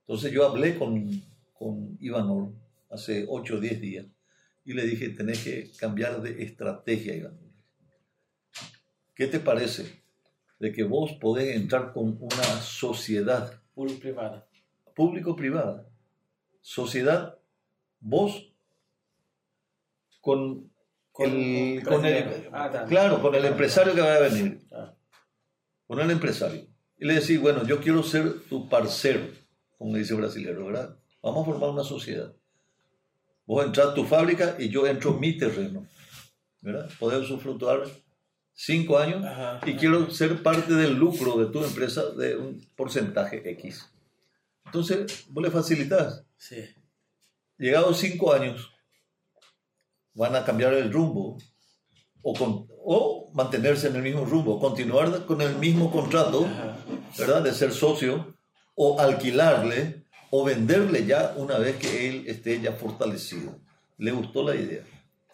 Entonces 0.00 0.32
yo 0.32 0.46
hablé 0.46 0.76
con, 0.78 1.08
con 1.52 1.96
Ivanor 2.00 2.52
hace 2.90 3.24
8 3.28 3.54
o 3.56 3.60
10 3.60 3.80
días 3.80 4.06
y 4.64 4.72
le 4.74 4.84
dije, 4.84 5.08
tenés 5.10 5.42
que 5.44 5.70
cambiar 5.78 6.20
de 6.22 6.42
estrategia, 6.42 7.14
Ivanor. 7.16 7.38
¿Qué 9.14 9.26
te 9.26 9.40
parece 9.40 10.02
de 10.58 10.72
que 10.72 10.82
vos 10.82 11.12
podés 11.20 11.56
entrar 11.56 11.92
con 11.92 12.18
una 12.20 12.60
sociedad 12.60 13.60
Público-privada. 13.74 14.46
público-privada? 14.94 15.86
Sociedad, 16.60 17.38
vos 18.00 18.52
con, 20.20 20.70
Con- 21.12 21.30
el, 21.30 21.82
con. 21.84 22.02
Ah, 22.52 22.84
claro, 22.88 23.22
con 23.22 23.34
el 23.34 23.44
empresario 23.44 23.94
que 23.94 24.00
va 24.00 24.14
a 24.14 24.20
venir. 24.20 24.60
Ah. 24.72 24.94
con 25.86 25.98
el 26.00 26.10
empresario 26.10 26.69
y 27.00 27.06
le 27.06 27.14
decís, 27.14 27.40
bueno, 27.40 27.66
yo 27.66 27.80
quiero 27.80 28.02
ser 28.02 28.42
tu 28.42 28.68
parcero, 28.68 29.26
como 29.78 29.96
dice 29.96 30.12
el 30.12 30.20
brasilero, 30.20 30.66
¿verdad? 30.66 30.96
Vamos 31.22 31.42
a 31.42 31.50
formar 31.50 31.70
una 31.70 31.82
sociedad. 31.82 32.34
Vos 33.46 33.64
entras 33.64 33.88
a 33.88 33.94
tu 33.94 34.04
fábrica 34.04 34.56
y 34.58 34.68
yo 34.68 34.86
entro 34.86 35.14
en 35.14 35.20
mi 35.20 35.38
terreno, 35.38 35.86
¿verdad? 36.60 36.90
Poder 36.98 37.22
usufructuar 37.22 37.84
cinco 38.52 38.98
años 38.98 39.24
Ajá. 39.24 39.60
y 39.64 39.76
quiero 39.76 40.10
ser 40.10 40.42
parte 40.42 40.74
del 40.74 40.94
lucro 40.94 41.38
de 41.38 41.50
tu 41.50 41.64
empresa 41.64 42.04
de 42.10 42.36
un 42.36 42.60
porcentaje 42.76 43.48
X. 43.52 43.90
Entonces, 44.66 45.24
vos 45.30 45.42
le 45.42 45.50
facilitas. 45.50 46.26
Sí. 46.36 46.64
Llegados 47.56 47.98
cinco 47.98 48.34
años, 48.34 48.70
van 50.12 50.36
a 50.36 50.44
cambiar 50.44 50.74
el 50.74 50.92
rumbo 50.92 51.38
o, 52.22 52.34
con- 52.34 52.66
o 52.84 53.30
mantenerse 53.34 53.88
en 53.88 53.96
el 53.96 54.02
mismo 54.02 54.24
rumbo, 54.24 54.58
continuar 54.58 55.24
con 55.26 55.40
el 55.40 55.54
mismo 55.56 55.90
contrato. 55.90 56.46
¿verdad? 57.18 57.42
De 57.42 57.52
ser 57.52 57.72
socio, 57.72 58.36
o 58.74 58.98
alquilarle, 59.00 60.04
o 60.30 60.44
venderle 60.44 61.04
ya 61.06 61.34
una 61.36 61.58
vez 61.58 61.76
que 61.76 62.08
él 62.08 62.24
esté 62.28 62.60
ya 62.60 62.72
fortalecido. 62.72 63.58
Le 63.98 64.12
gustó 64.12 64.42
la 64.42 64.54
idea. 64.54 64.82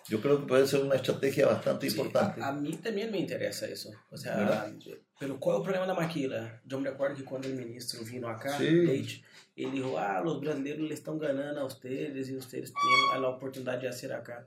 Yo 0.08 0.20
creo 0.20 0.40
que 0.40 0.46
puede 0.46 0.66
ser 0.66 0.80
una 0.82 0.94
estrategia 0.94 1.46
bastante 1.46 1.90
Sí, 1.90 1.96
importante. 1.96 2.40
a, 2.40 2.48
a 2.48 2.52
mí 2.52 2.72
también 2.76 3.10
me 3.10 3.18
interesa 3.18 3.66
eso. 3.66 3.90
O 4.10 4.16
sea, 4.16 4.36
¿Verdad? 4.36 4.72
pero 5.18 5.38
¿cuál 5.38 5.56
es 5.56 5.60
el 5.60 5.64
problema 5.64 5.86
da 5.86 5.94
maquila? 5.94 6.60
Yo 6.64 6.78
me 6.80 6.88
recuerdo 6.90 7.16
que 7.16 7.24
cuando 7.24 7.48
el 7.48 7.54
ministro 7.56 8.00
vino 8.04 8.28
acá, 8.28 8.56
Sí. 8.56 8.64
Leite, 8.70 9.22
ele 9.56 9.70
dijo, 9.72 9.98
ah, 9.98 10.20
los 10.24 10.40
brasileiros 10.40 10.88
le 10.88 10.94
estão 10.94 11.18
ganhando 11.18 11.60
a 11.60 11.64
ustedes 11.64 12.28
e 12.28 12.36
ustedes 12.36 12.72
têm 12.72 13.22
a 13.24 13.28
oportunidade 13.28 13.82
de 13.82 13.88
hacer 13.88 14.12
acá. 14.12 14.46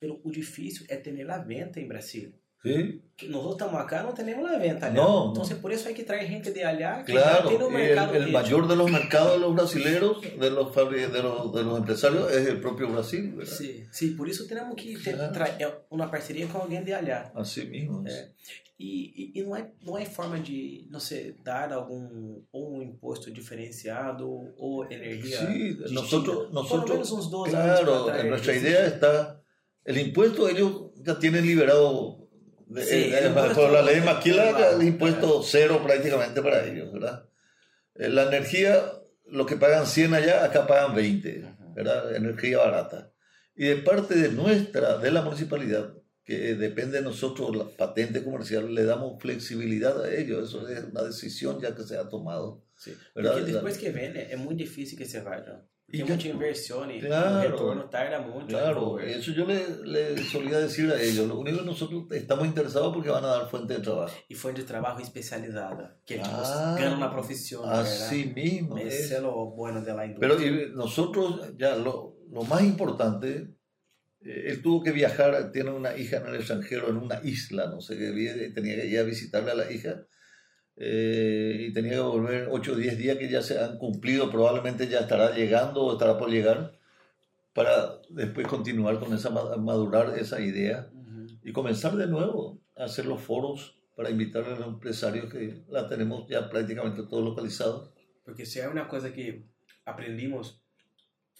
Pero 0.00 0.20
o 0.24 0.30
difícil 0.30 0.86
é 0.88 0.96
ter 0.96 1.24
la 1.24 1.38
venta 1.38 1.80
em 1.80 1.88
Brasil. 1.88 2.32
¿Sí? 2.60 3.00
Que 3.16 3.28
Nosotros 3.28 3.52
estamos 3.56 3.80
acá, 3.80 4.02
no 4.02 4.12
tenemos 4.12 4.42
la 4.50 4.58
venta. 4.58 4.90
No, 4.90 5.02
no. 5.02 5.28
Entonces, 5.28 5.56
por 5.58 5.72
eso 5.72 5.88
hay 5.88 5.94
que 5.94 6.02
traer 6.02 6.26
gente 6.28 6.50
de 6.52 6.64
allá 6.64 7.04
que 7.04 7.12
Claro, 7.12 7.48
tiene 7.48 7.64
un 7.64 7.74
el, 7.76 7.82
mercado 7.86 8.14
el 8.14 8.22
hecho. 8.24 8.32
mayor 8.32 8.66
de 8.68 8.74
los 8.76 8.90
mercados 8.90 9.32
de 9.34 9.38
los 9.38 9.54
brasileros, 9.54 10.20
de 10.22 10.50
los, 10.50 10.74
de 10.74 11.22
los, 11.22 11.52
de 11.54 11.62
los 11.62 11.78
empresarios, 11.78 12.32
es 12.32 12.48
el 12.48 12.60
propio 12.60 12.88
Brasil, 12.88 13.32
¿verdad? 13.36 13.52
Sim, 13.52 13.86
sim, 13.92 14.16
por 14.16 14.28
isso 14.28 14.46
temos 14.48 14.74
que 14.74 14.94
Claro. 14.94 15.32
tra- 15.32 15.84
uma 15.88 16.08
parceria 16.10 16.48
com 16.48 16.58
alguém 16.58 16.82
de 16.82 16.92
allá. 16.92 17.30
Así 17.34 17.64
mismo. 17.64 18.02
É. 18.08 18.30
E, 18.76 19.32
e, 19.36 19.40
e 19.40 19.42
não, 19.44 19.56
é, 19.56 19.70
não 19.84 19.96
é 19.98 20.04
forma 20.04 20.38
de, 20.40 20.86
não 20.90 21.00
sei, 21.00 21.34
dar 21.44 21.72
algum 21.72 22.42
ou 22.52 22.76
um 22.76 22.82
imposto 22.82 23.30
diferenciado 23.30 24.28
ou 24.56 24.84
energia. 24.90 25.38
Sí, 25.46 25.74
distinta. 25.74 25.92
nosotros, 25.92 26.36
Por 26.36 26.46
lo 26.48 26.52
nosotros 26.54 26.90
menos 26.90 27.12
uns 27.12 27.30
12 27.30 27.54
anos 27.56 27.80
claro, 27.80 28.04
para 28.06 28.16
en 28.16 28.20
trás, 28.20 28.28
nuestra 28.30 28.52
existe. 28.52 28.68
idea 28.68 28.86
está, 28.86 29.37
el 29.88 29.96
impuesto 29.96 30.50
ellos 30.50 30.90
ya 30.96 31.18
tienen 31.18 31.46
liberado, 31.46 32.28
de, 32.66 32.84
Sí, 32.84 32.94
eh, 32.94 33.18
el 33.18 33.24
eh, 33.24 33.28
impuesto 33.28 33.62
por 33.62 33.72
la 33.72 33.80
ley 33.80 33.96
es 33.96 34.04
Maquila, 34.04 34.50
elevado, 34.50 34.78
el 34.78 34.86
impuesto 34.86 35.42
cero 35.42 35.80
prácticamente 35.82 36.42
para 36.42 36.66
ellos, 36.66 36.92
¿verdad? 36.92 37.24
Eh, 37.94 38.10
La 38.10 38.24
energía, 38.24 38.92
lo 39.24 39.46
que 39.46 39.56
pagan 39.56 39.86
100 39.86 40.12
allá, 40.12 40.44
acá 40.44 40.66
pagan 40.66 40.94
20, 40.94 41.38
Ujú. 41.38 41.74
¿verdad? 41.74 42.14
Energía 42.14 42.58
barata. 42.58 43.10
Y 43.56 43.64
de 43.64 43.76
parte 43.76 44.14
de 44.14 44.28
nuestra, 44.28 44.98
de 44.98 45.10
la 45.10 45.22
municipalidad, 45.22 45.94
que 46.22 46.54
depende 46.54 46.98
de 46.98 47.04
nosotros, 47.04 47.56
la 47.56 47.64
patente 47.64 48.22
comercial, 48.22 48.74
le 48.74 48.84
damos 48.84 49.18
flexibilidad 49.22 50.04
a 50.04 50.14
ellos. 50.14 50.50
Eso 50.50 50.68
es 50.68 50.84
una 50.84 51.02
decisión 51.02 51.62
ya 51.62 51.74
que 51.74 51.84
se 51.84 51.96
ha 51.96 52.10
tomado. 52.10 52.62
¿verdad? 53.14 53.32
Porque 53.32 53.52
depois 53.52 53.78
que 53.78 53.88
vende, 53.88 54.20
é 54.30 54.36
muito 54.36 54.58
difícil 54.58 54.98
que 54.98 55.06
você 55.06 55.22
vá. 55.22 55.42
Porque 55.90 56.02
E 56.02 56.02
é 56.02 56.06
já- 56.06 56.14
muita 56.14 56.28
inversão 56.28 56.90
e 56.90 57.00
Claro. 57.00 57.38
o 57.38 57.40
retorno 57.50 57.88
tarda 57.88 58.20
muito. 58.20 58.54
a 58.54 58.60
Claro, 58.60 59.00
eso 59.00 59.32
yo 59.32 59.46
le, 59.46 59.58
le 59.84 60.18
solía 60.22 60.58
decir 60.58 60.92
a 60.92 61.00
ellos. 61.00 61.26
Lo 61.26 61.38
único 61.38 61.60
que 61.60 61.64
nosotros 61.64 62.04
estamos 62.12 62.46
interesados 62.46 62.92
porque 62.92 63.08
van 63.08 63.24
a 63.24 63.28
dar 63.28 63.48
fuente 63.48 63.72
de 63.72 63.80
trabajo. 63.80 64.14
E 64.28 64.34
foi 64.34 64.52
de 64.52 64.64
trabalho 64.64 65.00
especializada, 65.00 65.96
que 66.04 66.20
Ah, 66.22 66.76
ganha 66.78 66.94
na 66.98 67.08
profissão. 67.08 67.64
Así 67.64 68.26
mismo. 68.36 68.76
Esse 68.76 69.04
es. 69.04 69.10
é 69.12 69.20
o 69.22 69.46
bueno 69.56 69.80
de 69.80 69.92
la 69.94 70.04
indústria. 70.04 70.28
Pero 70.28 70.34
y 70.44 70.74
nosotros, 70.76 71.56
ya 71.56 71.74
lo, 71.76 72.18
lo 72.30 72.42
más 72.44 72.60
importante, 72.62 73.48
eh, 74.20 74.44
él 74.50 74.60
tuvo 74.60 74.82
que 74.82 74.92
viajar, 74.92 75.50
tiene 75.52 75.70
una 75.70 75.96
hija 75.96 76.18
en 76.18 76.26
el 76.26 76.34
extranjero, 76.34 76.90
en 76.90 76.98
una 76.98 77.18
isla, 77.24 77.66
no 77.68 77.80
sé 77.80 77.96
qué, 77.96 78.50
tenía 78.54 78.76
que 78.76 78.86
ir 78.88 78.98
a 78.98 79.04
visitarle 79.04 79.52
a 79.52 79.54
la 79.54 79.72
hija. 79.72 80.04
Eh, 80.80 81.66
y 81.68 81.72
tenía 81.72 81.92
que 81.94 82.00
volver 82.00 82.48
8 82.50 82.72
o 82.72 82.76
10 82.76 82.96
días 82.96 83.18
que 83.18 83.28
ya 83.28 83.42
se 83.42 83.58
han 83.58 83.78
cumplido, 83.78 84.30
probablemente 84.30 84.86
ya 84.88 85.00
estará 85.00 85.34
llegando 85.34 85.82
o 85.84 85.92
estará 85.92 86.16
por 86.16 86.30
llegar, 86.30 86.78
para 87.52 87.98
después 88.10 88.46
continuar 88.46 89.00
con 89.00 89.12
esa, 89.12 89.30
ma- 89.30 89.56
madurar 89.56 90.16
esa 90.18 90.40
idea 90.40 90.88
Uhum. 90.92 91.26
y 91.42 91.52
comenzar 91.52 91.96
de 91.96 92.06
nuevo 92.06 92.60
a 92.76 92.84
hacer 92.84 93.06
los 93.06 93.20
foros 93.20 93.76
para 93.96 94.10
invitar 94.10 94.44
a 94.44 94.50
los 94.50 94.66
empresarios 94.66 95.26
que 95.32 95.64
la 95.68 95.88
tenemos 95.88 96.28
ya 96.28 96.48
prácticamente 96.48 97.02
todos 97.02 97.24
localizados. 97.24 97.90
Porque 98.24 98.46
se 98.46 98.62
hay 98.62 98.68
una 98.70 98.86
cosa 98.86 99.12
que 99.12 99.42
aprendimos 99.84 100.60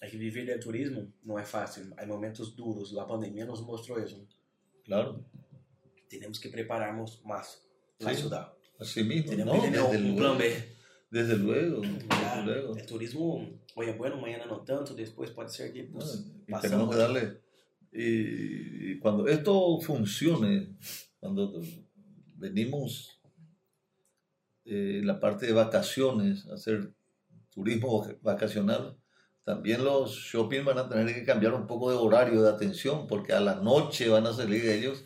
é 0.01 0.07
que 0.09 0.17
viver 0.17 0.47
de 0.47 0.59
turismo 0.59 1.13
não 1.25 1.37
é 1.39 1.45
fácil. 1.45 1.93
Há 1.97 2.07
momentos 2.07 2.55
duros. 2.57 2.97
A 2.97 3.05
pandemia 3.05 3.45
nos 3.45 3.61
mostrou 3.61 3.99
isso. 4.03 4.27
Claro. 4.87 5.25
Temos 6.09 6.39
que 6.39 6.49
prepararnos 6.49 7.21
mais 7.25 7.61
na 8.01 8.11
Sí. 8.15 8.23
ciudad. 8.23 8.47
Así 8.79 9.03
mismo, 9.05 9.31
Tenemos 9.31 9.57
¿no? 9.57 9.63
Desde 9.63 9.97
un 9.97 10.03
luego. 10.03 10.17
plan 10.19 10.39
B. 10.39 10.65
Desde 11.11 11.37
luego, 11.37 11.81
desde 11.81 12.43
luego. 12.45 12.77
El 12.77 12.87
turismo 12.87 13.49
hoy 13.75 13.87
es 13.89 13.97
bueno, 13.99 14.21
mañana 14.21 14.45
no 14.47 14.61
tanto, 14.61 14.95
después 14.95 15.31
puede 15.31 15.49
ser 15.49 15.73
que 15.73 15.85
pues, 15.85 16.27
Y 16.47 16.51
pasamos- 16.53 16.63
tenemos 16.63 16.91
que 16.91 16.97
darle. 17.01 17.41
Y, 17.91 18.93
y 18.93 18.99
cuando 18.99 19.27
esto 19.27 19.81
funcione, 19.81 20.77
cuando 21.19 21.61
venimos 22.37 23.19
eh, 24.67 24.99
en 25.01 25.07
la 25.07 25.19
parte 25.19 25.47
de 25.47 25.53
vacaciones, 25.53 26.47
hacer 26.49 26.93
turismo 27.51 28.05
vac- 28.05 28.19
vacacional, 28.21 28.97
también 29.45 29.83
los 29.83 30.13
shopping 30.15 30.63
van 30.65 30.79
a 30.79 30.89
tener 30.89 31.15
que 31.15 31.25
cambiar 31.25 31.55
un 31.55 31.67
poco 31.67 31.91
de 31.91 31.97
horario 31.97 32.43
de 32.43 32.51
atención, 32.51 33.07
porque 33.07 33.33
a 33.33 33.41
la 33.41 33.55
noche 33.57 34.09
van 34.11 34.27
a 34.27 34.33
salir 34.35 34.67
ellos, 34.69 35.05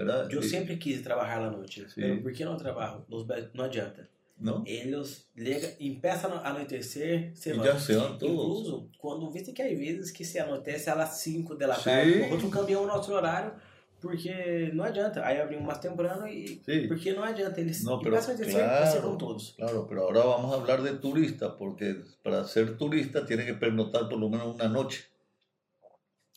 ¿verdad? 0.00 0.28
Yo 0.28 0.40
Y- 0.40 0.48
siempre 0.52 0.78
quise 0.78 1.02
trabajar 1.02 1.38
la 1.42 1.50
noche, 1.50 1.80
Sí. 1.88 2.00
pero 2.00 2.22
¿por 2.22 2.32
qué 2.32 2.44
no 2.44 2.56
trabajo? 2.56 3.04
Los 3.08 3.26
be- 3.26 3.50
no 3.54 3.62
adianta. 3.64 4.02
¿no? 4.38 4.62
Eles 4.66 5.28
lega, 5.34 5.68
empiezan 5.78 6.32
a 6.32 6.40
anoitecer, 6.50 7.36
se 7.36 7.50
Y 7.50 7.52
van. 7.58 7.66
ya 7.66 7.78
se 7.78 7.94
van 7.94 8.16
todos. 8.18 8.32
Incluso, 8.32 8.88
quando 8.98 9.30
viste 9.30 9.52
que 9.52 9.62
há 9.62 9.66
vezes 9.66 10.10
que 10.16 10.24
se 10.24 10.40
anoitece 10.40 10.88
às 10.90 11.20
5 11.20 11.54
da 11.56 11.74
Sim. 11.74 11.84
tarde, 11.84 12.20
nosotros 12.30 12.50
cambiamos 12.50 12.86
nosso 12.88 13.12
horário, 13.12 13.52
porque 14.00 14.70
não 14.72 14.84
adianta. 14.84 15.18
Aí 15.26 15.36
abrimos 15.38 15.66
mais 15.66 15.78
temprano 15.78 16.26
e 16.26 16.58
Sí. 16.64 16.88
porque 16.88 17.12
não 17.12 17.22
adianta. 17.22 17.60
Eles 17.60 17.84
No, 17.84 17.98
pero 18.00 18.16
empiezan 18.16 18.30
a 18.30 18.34
anoitecer 18.36 18.64
e 18.64 18.86
se 18.92 18.98
vão 19.00 19.16
claro, 19.16 19.18
todos. 19.18 19.44
claro, 19.58 19.86
pero 19.86 20.00
ahora 20.04 20.20
vamos 20.22 20.50
a 20.52 20.56
hablar 20.56 20.80
de 20.82 20.92
turista, 20.94 21.54
porque 21.58 21.88
para 22.24 22.42
ser 22.46 22.78
turista 22.78 23.26
tiene 23.26 23.44
que 23.44 23.52
pernoctar 23.52 24.08
por 24.08 24.18
lo 24.18 24.30
menos 24.30 24.54
una 24.54 24.68
noche. 24.68 25.04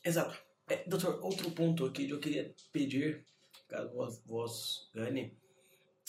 Exato. 0.04 0.36
É, 0.70 0.84
doutor, 0.88 1.20
outro 1.24 1.52
ponto 1.52 1.86
aqui 1.86 2.06
que 2.08 2.12
eu 2.14 2.20
queria 2.20 2.54
pedir, 2.74 3.26
caso 3.74 3.90
vos, 3.94 4.22
vos 4.26 4.92
gane, 4.94 5.36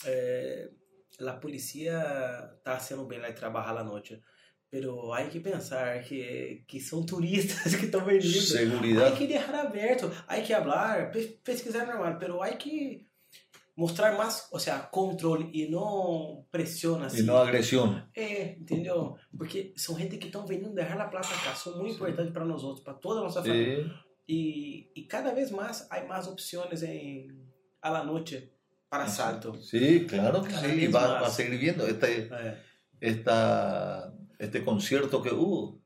é, 0.05 0.69
a 1.19 1.33
polícia 1.33 1.93
está 2.57 2.75
haciendo 2.75 3.05
bem 3.05 3.19
lá 3.19 3.29
de 3.29 3.35
trabalhar 3.35 3.77
à 3.77 3.83
noite, 3.83 4.21
pero 4.69 5.13
hay 5.13 5.29
que 5.29 5.39
pensar 5.39 6.01
que, 6.03 6.63
que 6.67 6.79
são 6.79 7.05
turistas 7.05 7.75
que 7.75 7.85
estão 7.85 8.03
vendiendo. 8.05 8.41
Seguridad. 8.41 9.05
Hay 9.07 9.15
que 9.17 9.27
dejar 9.27 9.55
aberto, 9.55 10.11
hay 10.27 10.43
que 10.43 10.53
hablar, 10.53 11.11
pe- 11.11 11.39
pesquisar 11.43 11.85
normal, 11.87 12.17
pero 12.19 12.41
hay 12.43 12.57
que 12.57 13.07
mostrar 13.77 14.17
más, 14.17 14.47
o 14.51 14.59
sea, 14.59 14.79
controle 14.91 15.49
e 15.53 15.69
não 15.69 16.45
pressiona 16.51 17.07
assim. 17.07 17.21
Y 17.23 17.25
no 17.25 17.37
agresión. 17.37 18.09
É, 18.15 18.53
entendeu? 18.57 19.17
Porque 19.37 19.73
são 19.77 19.95
gente 19.97 20.17
que 20.17 20.27
estão 20.27 20.45
vendendo 20.45 20.73
deixar 20.75 20.99
a 20.99 21.07
plata 21.09 21.29
cá, 21.43 21.53
são 21.55 21.77
muito 21.77 21.91
Sim. 21.93 22.01
importantes 22.01 22.31
para 22.33 22.45
nós 22.45 22.63
outros, 22.63 22.83
para 22.83 22.93
toda 22.93 23.19
a 23.19 23.23
nossa 23.23 23.41
família. 23.41 23.83
Sí, 23.85 23.91
E, 24.27 24.89
e 24.95 25.03
cada 25.05 25.31
vez 25.35 25.51
mais 25.51 25.85
há 25.91 26.03
mais 26.03 26.25
opções 26.27 26.81
em 26.81 27.27
a 27.85 27.89
la 27.91 28.03
noche 28.03 28.37
para 28.89 29.03
assalto. 29.05 29.49
sí, 29.71 30.05
claro 30.07 30.41
que 30.43 30.51
sí. 30.63 30.87
Va, 30.87 31.21
va 31.21 31.27
a 31.27 31.29
seguir 31.29 31.59
viendo 31.59 31.83
este, 31.93 32.29
É. 32.31 32.57
esta, 32.99 34.11
este 34.39 34.59
concierto 34.69 35.21
que 35.21 35.31
hubo. 35.41 35.79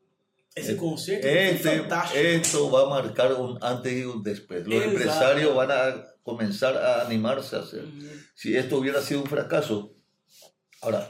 Esse 0.56 0.74
Eh, 0.74 0.78
concerto 0.78 1.28
é 1.28 1.52
Este, 1.52 1.70
fantástico. 1.80 2.20
esto 2.38 2.60
va 2.72 2.82
a 2.86 2.90
marcar 2.98 3.30
un 3.34 3.52
antes 3.62 3.92
y 3.94 4.04
un 4.14 4.22
después. 4.24 4.60
Los 4.66 4.76
Exacto. 4.76 4.90
empresarios 4.92 5.56
van 5.62 5.72
a 5.72 5.82
comenzar 6.24 6.74
a 6.78 6.92
animarse 7.08 7.56
a 7.56 7.60
hacer. 7.60 7.86
Si 8.34 8.56
esto 8.62 8.78
hubiera 8.80 9.00
sido 9.02 9.22
un 9.22 9.28
fracaso, 9.36 9.76
ahora, 10.82 11.02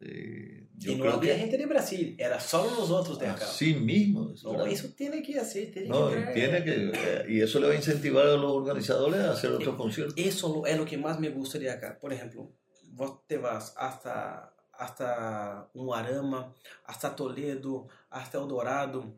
eh, 0.00 0.51
E 0.86 0.94
não 0.96 1.08
havia 1.10 1.34
que 1.34 1.40
gente 1.40 1.56
de 1.56 1.66
Brasil, 1.66 2.14
era 2.18 2.38
só 2.40 2.68
nós 2.68 2.90
outros 2.90 3.18
de 3.18 3.26
acá. 3.26 3.44
así 3.44 3.74
mismo. 3.74 4.32
es 4.34 4.42
No, 4.42 4.50
verdad. 4.52 4.66
isso 4.72 4.88
tem 4.94 5.22
que 5.22 5.32
ser, 5.44 5.70
tem 5.72 5.88
No, 5.88 6.08
que 6.10 6.32
tiene 6.32 6.62
que, 6.64 6.90
eh, 6.94 7.26
y 7.28 7.40
eso 7.40 7.58
le 7.60 7.66
va 7.68 7.72
a 7.72 7.76
incentivar 7.76 8.26
a 8.26 8.36
los 8.36 8.50
organizadores 8.52 9.20
a 9.20 9.32
hacer 9.32 9.50
otros 9.52 9.76
conciertos. 9.76 10.14
Isso 10.16 10.64
é 10.66 10.80
o 10.80 10.84
que 10.84 10.96
mais 10.96 11.18
me 11.18 11.28
gusta 11.30 11.58
de 11.58 11.68
acá. 11.68 11.98
Por 12.00 12.12
exemplo, 12.12 12.52
vos 12.94 13.20
te 13.26 13.36
vas 13.38 13.74
hasta, 13.76 14.52
hasta 14.72 15.68
Umuarama, 15.74 16.52
hasta 16.86 17.10
Toledo, 17.14 17.86
hasta 18.10 18.38
Eldorado, 18.38 19.14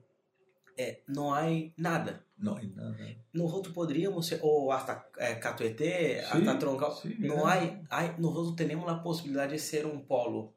é, 0.76 1.02
não 1.08 1.32
há 1.32 1.42
nada. 1.76 2.24
No 2.36 2.56
hay 2.56 2.66
nada. 2.66 2.96
Nosotros 3.32 3.72
poderíamos 3.72 4.26
ser, 4.26 4.40
ou 4.42 4.72
hasta 4.72 5.06
é, 5.18 5.34
Catueté, 5.36 6.20
Sí, 6.20 6.26
hasta 6.32 6.58
Troncal. 6.58 6.92
sí, 6.96 7.14
não 7.20 7.46
há, 7.46 7.54
há, 7.88 8.18
nosotros 8.18 8.56
temos 8.56 8.88
a 8.90 8.96
possibilidade 8.96 9.52
de 9.52 9.60
ser 9.60 9.86
um 9.86 10.00
polo, 10.00 10.53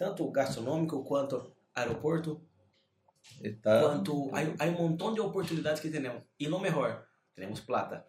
tanto 0.00 0.30
gastronômico 0.30 1.04
quanto 1.04 1.54
aeroporto, 1.74 2.42
Está, 3.42 3.82
quanto 3.82 4.30
há, 4.34 4.64
um 4.64 4.72
montão 4.72 5.12
de 5.12 5.20
oportunidades 5.20 5.78
que 5.78 5.90
temos. 5.90 6.22
E 6.38 6.48
no 6.48 6.58
melhor, 6.58 7.06
temos 7.34 7.60
plata. 7.60 8.08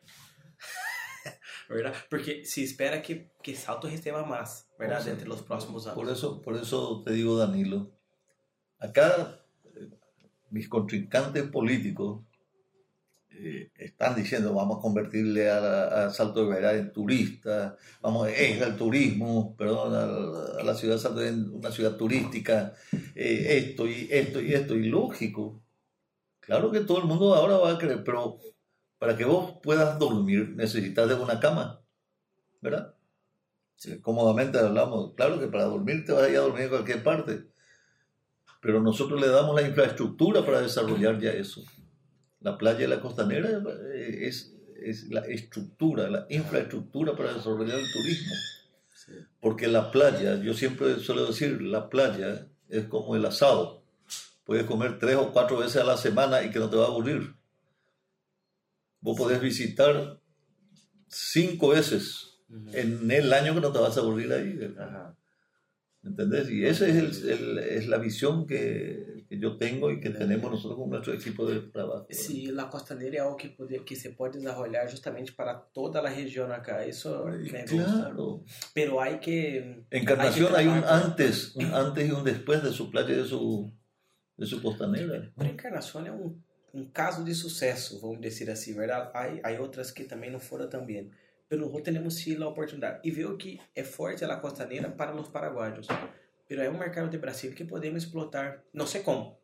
¿Verdad? 1.67 1.93
Porque 2.09 2.45
se 2.45 2.63
espera 2.63 3.01
que, 3.01 3.29
que 3.43 3.53
Salto 3.55 3.89
receba 3.89 4.25
más, 4.25 4.69
¿verdad? 4.79 5.01
O 5.01 5.03
sea, 5.03 5.11
Entre 5.13 5.27
los 5.27 5.41
próximos 5.41 5.85
años. 5.85 5.95
Por 5.95 6.09
eso, 6.09 6.41
por 6.41 6.55
eso 6.55 7.03
te 7.03 7.11
digo, 7.11 7.35
Danilo, 7.35 7.91
acá 8.79 9.43
eh, 9.75 9.89
mis 10.49 10.69
contrincantes 10.69 11.43
políticos 11.49 12.23
eh, 13.33 13.71
están 13.75 14.15
diciendo 14.15 14.53
vamos 14.53 14.77
a 14.79 14.81
convertirle 14.81 15.49
a, 15.49 15.59
la- 15.59 16.05
a 16.05 16.09
Salto 16.11 16.43
de 16.45 16.53
Verá 16.55 16.73
en 16.75 16.91
turista, 16.91 17.77
vamos 18.01 18.27
es 18.29 18.61
el 18.61 18.75
turismo, 18.77 19.55
perdón, 19.57 19.93
a, 19.95 20.05
la- 20.05 20.61
a 20.61 20.63
la 20.63 20.75
ciudad 20.75 20.95
de 20.95 21.01
Salto 21.01 21.23
en 21.23 21.49
una 21.53 21.71
ciudad 21.71 21.95
turística, 21.97 22.73
eh, 23.15 23.57
esto 23.57 23.87
y 23.87 24.07
esto 24.11 24.41
y 24.41 24.53
esto, 24.53 24.75
y 24.75 24.85
lógico. 24.89 25.61
Claro 26.41 26.71
que 26.71 26.81
todo 26.81 26.99
el 26.99 27.05
mundo 27.05 27.33
ahora 27.35 27.57
va 27.57 27.71
a 27.73 27.77
querer, 27.77 28.03
pero 28.03 28.37
para 28.99 29.15
que 29.17 29.25
vos 29.25 29.57
puedas 29.63 29.97
dormir 29.99 30.49
necesitas 30.55 31.07
de 31.09 31.15
una 31.15 31.39
cama, 31.39 31.81
¿verdad? 32.61 32.95
Sí, 33.75 33.99
cómodamente 34.01 34.59
hablamos, 34.59 35.13
claro 35.15 35.39
que 35.39 35.47
para 35.47 35.65
dormir 35.65 36.05
te 36.05 36.11
vas 36.13 36.23
a 36.23 36.29
ir 36.29 36.37
a 36.37 36.41
dormir 36.41 36.63
en 36.63 36.69
cualquier 36.69 37.03
parte, 37.03 37.47
pero 38.61 38.79
nosotros 38.81 39.19
le 39.19 39.27
damos 39.27 39.55
la 39.55 39.67
infraestructura 39.67 40.45
para 40.45 40.61
desarrollar 40.61 41.19
ya 41.19 41.31
eso. 41.31 41.61
La 42.41 42.57
playa 42.57 42.85
y 42.85 42.87
la 42.87 42.99
costanera 42.99 43.61
eh, 43.93 44.19
es, 44.27 44.53
es 44.81 45.09
la 45.09 45.21
estructura, 45.21 46.09
la 46.09 46.25
infraestructura 46.29 47.15
para 47.15 47.33
desarrollar 47.33 47.79
el 47.79 47.91
turismo. 47.91 48.33
Sí. 48.95 49.13
Porque 49.39 49.67
la 49.67 49.91
playa, 49.91 50.35
yo 50.41 50.53
siempre 50.53 50.99
suelo 50.99 51.25
decir, 51.27 51.61
la 51.61 51.89
playa 51.89 52.47
es 52.69 52.85
como 52.85 53.15
el 53.15 53.25
asado. 53.25 53.83
Puedes 54.43 54.65
comer 54.65 54.97
tres 54.99 55.15
o 55.15 55.31
cuatro 55.31 55.57
veces 55.57 55.77
a 55.81 55.85
la 55.85 55.97
semana 55.97 56.43
y 56.43 56.49
que 56.51 56.59
no 56.59 56.69
te 56.69 56.77
va 56.77 56.85
a 56.85 56.87
aburrir. 56.87 57.35
Vos 59.01 59.17
podés 59.17 59.41
visitar 59.41 60.19
cinco 61.07 61.69
veces 61.69 62.39
en 62.73 63.09
el 63.09 63.31
año 63.33 63.53
que 63.55 63.61
no 63.61 63.71
te 63.71 63.79
vas 63.79 63.97
a 63.97 64.01
aburrir 64.01 64.31
ahí. 64.33 64.59
Ajá. 64.77 65.15
¿Entendés? 66.03 66.49
Y 66.49 66.65
esa 66.65 66.87
es, 66.87 66.95
el- 67.23 67.29
el- 67.29 67.57
es 67.59 67.87
la 67.87 67.97
visión 67.97 68.45
que, 68.47 69.10
que 69.31 69.39
yo 69.39 69.57
tengo 69.57 69.89
y 69.89 70.01
que 70.01 70.09
tenemos 70.09 70.51
nosotros 70.51 70.77
con 70.77 70.89
nuestro 70.89 71.13
equipo 71.13 71.45
de 71.45 71.61
trabajo. 71.71 72.05
Sí, 72.09 72.47
la 72.51 72.69
costanera 72.69 73.15
é 73.15 73.19
algo 73.21 73.37
que, 73.37 73.47
pode, 73.47 73.79
que 73.85 73.95
se 73.95 74.09
pode 74.09 74.37
desenvolver 74.39 74.89
justamente 74.89 75.31
para 75.31 75.53
toda 75.53 76.01
a 76.01 76.09
região 76.09 76.51
acá. 76.51 76.85
Isso 76.85 77.07
me 77.25 77.61
gusta. 77.61 77.75
Claro. 77.75 78.43
Pero 78.73 78.99
hay 78.99 79.19
que. 79.19 79.85
Encarnación 79.89 80.53
hay 80.53 80.65
hay 80.65 80.65
que 80.65 80.71
un 80.71 80.81
trabajar 80.81 81.01
con- 81.03 81.11
antes, 81.11 81.55
un 81.55 81.65
antes 81.73 82.09
y 82.09 82.11
un 82.11 82.23
después 82.25 82.61
de 82.61 82.71
su 82.73 82.91
playa 82.91 83.13
y 83.13 83.15
de 83.21 83.25
su, 83.25 83.71
de 84.37 84.45
su 84.45 84.61
costanera. 84.61 85.31
Pero 85.37 85.49
Encarnação 85.49 86.05
é 86.05 86.11
um, 86.11 86.37
um 86.73 86.85
caso 86.91 87.23
de 87.23 87.33
sucesso, 87.33 88.01
vamos 88.01 88.19
dizer 88.19 88.49
assim, 88.49 88.73
verdade? 88.73 89.09
Há, 89.13 89.47
há 89.49 89.61
outras 89.61 89.91
que 89.91 90.03
também 90.03 90.29
não 90.29 90.41
foram 90.41 90.67
tão 90.67 90.85
bem. 90.85 91.09
Pero 91.47 91.61
nosotros 91.61 91.83
temos 91.95 92.15
sim 92.15 92.35
a 92.43 92.47
oportunidade. 92.49 92.99
E 93.05 93.09
veio 93.11 93.37
que 93.37 93.61
é 93.73 93.83
forte 93.83 94.25
a 94.25 94.35
costaneira 94.35 94.89
para 94.89 95.15
os 95.15 95.29
paraguaios. 95.29 95.87
Pero 96.51 96.63
é 96.63 96.69
um 96.69 96.77
mercado 96.77 97.07
de 97.09 97.17
Brasil 97.17 97.53
que 97.53 97.63
podemos 97.63 98.03
explotar. 98.03 98.61
Não 98.73 98.85
sei 98.85 98.99
como. 99.03 99.39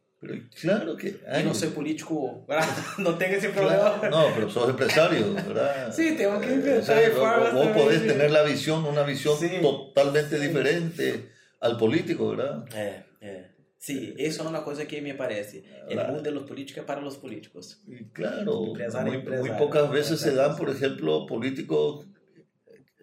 Claro 0.62 0.98
que 0.98 1.16
hay. 1.26 1.42
não 1.46 1.54
ser 1.54 1.70
político, 1.72 2.44
¿verdad? 2.46 2.68
não 3.00 3.16
tenho 3.18 3.36
esse 3.38 3.48
problema. 3.48 3.98
Claro, 3.98 4.12
no, 4.30 4.36
pero 4.36 4.50
sos 4.50 4.68
empresario, 4.70 5.34
¿verdad? 5.34 5.90
Sí, 5.94 6.16
tengo 6.18 6.38
que 6.42 6.48
Eh, 6.50 6.56
inventar 6.56 6.82
o 6.82 6.84
sea, 6.84 7.12
formas 7.12 7.54
Vos 7.54 7.68
podés 7.70 8.02
sí. 8.02 8.08
tener 8.08 8.30
la 8.32 8.44
visión, 8.44 8.84
una 8.84 9.04
visión 9.04 9.38
Sí. 9.40 9.48
totalmente 9.62 10.36
Sí. 10.38 10.48
diferente 10.48 11.30
al 11.62 11.78
político, 11.78 12.32
¿verdad? 12.32 12.66
É, 12.76 13.04
é. 13.22 13.52
Sim, 13.80 14.16
isso 14.18 14.42
é 14.42 14.46
uma 14.46 14.64
coisa 14.64 14.86
que 14.86 15.00
me 15.00 15.14
parece. 15.14 15.64
El 15.88 15.94
Claro. 15.96 16.10
mundo 16.12 16.24
de 16.24 16.32
los 16.32 16.44
políticos 16.44 16.84
é 16.84 16.86
para 16.86 17.00
los 17.00 17.16
políticos. 17.16 17.80
Y 17.88 18.04
claro, 18.12 18.66
Empresario, 18.68 19.12
muy, 19.14 19.20
empresario, 19.22 19.54
muy 19.54 19.58
pocas 19.66 19.90
veces 19.90 20.20
se 20.20 20.32
dan, 20.36 20.58
por 20.58 20.70
ejemplo, 20.70 21.26
políticos 21.26 22.06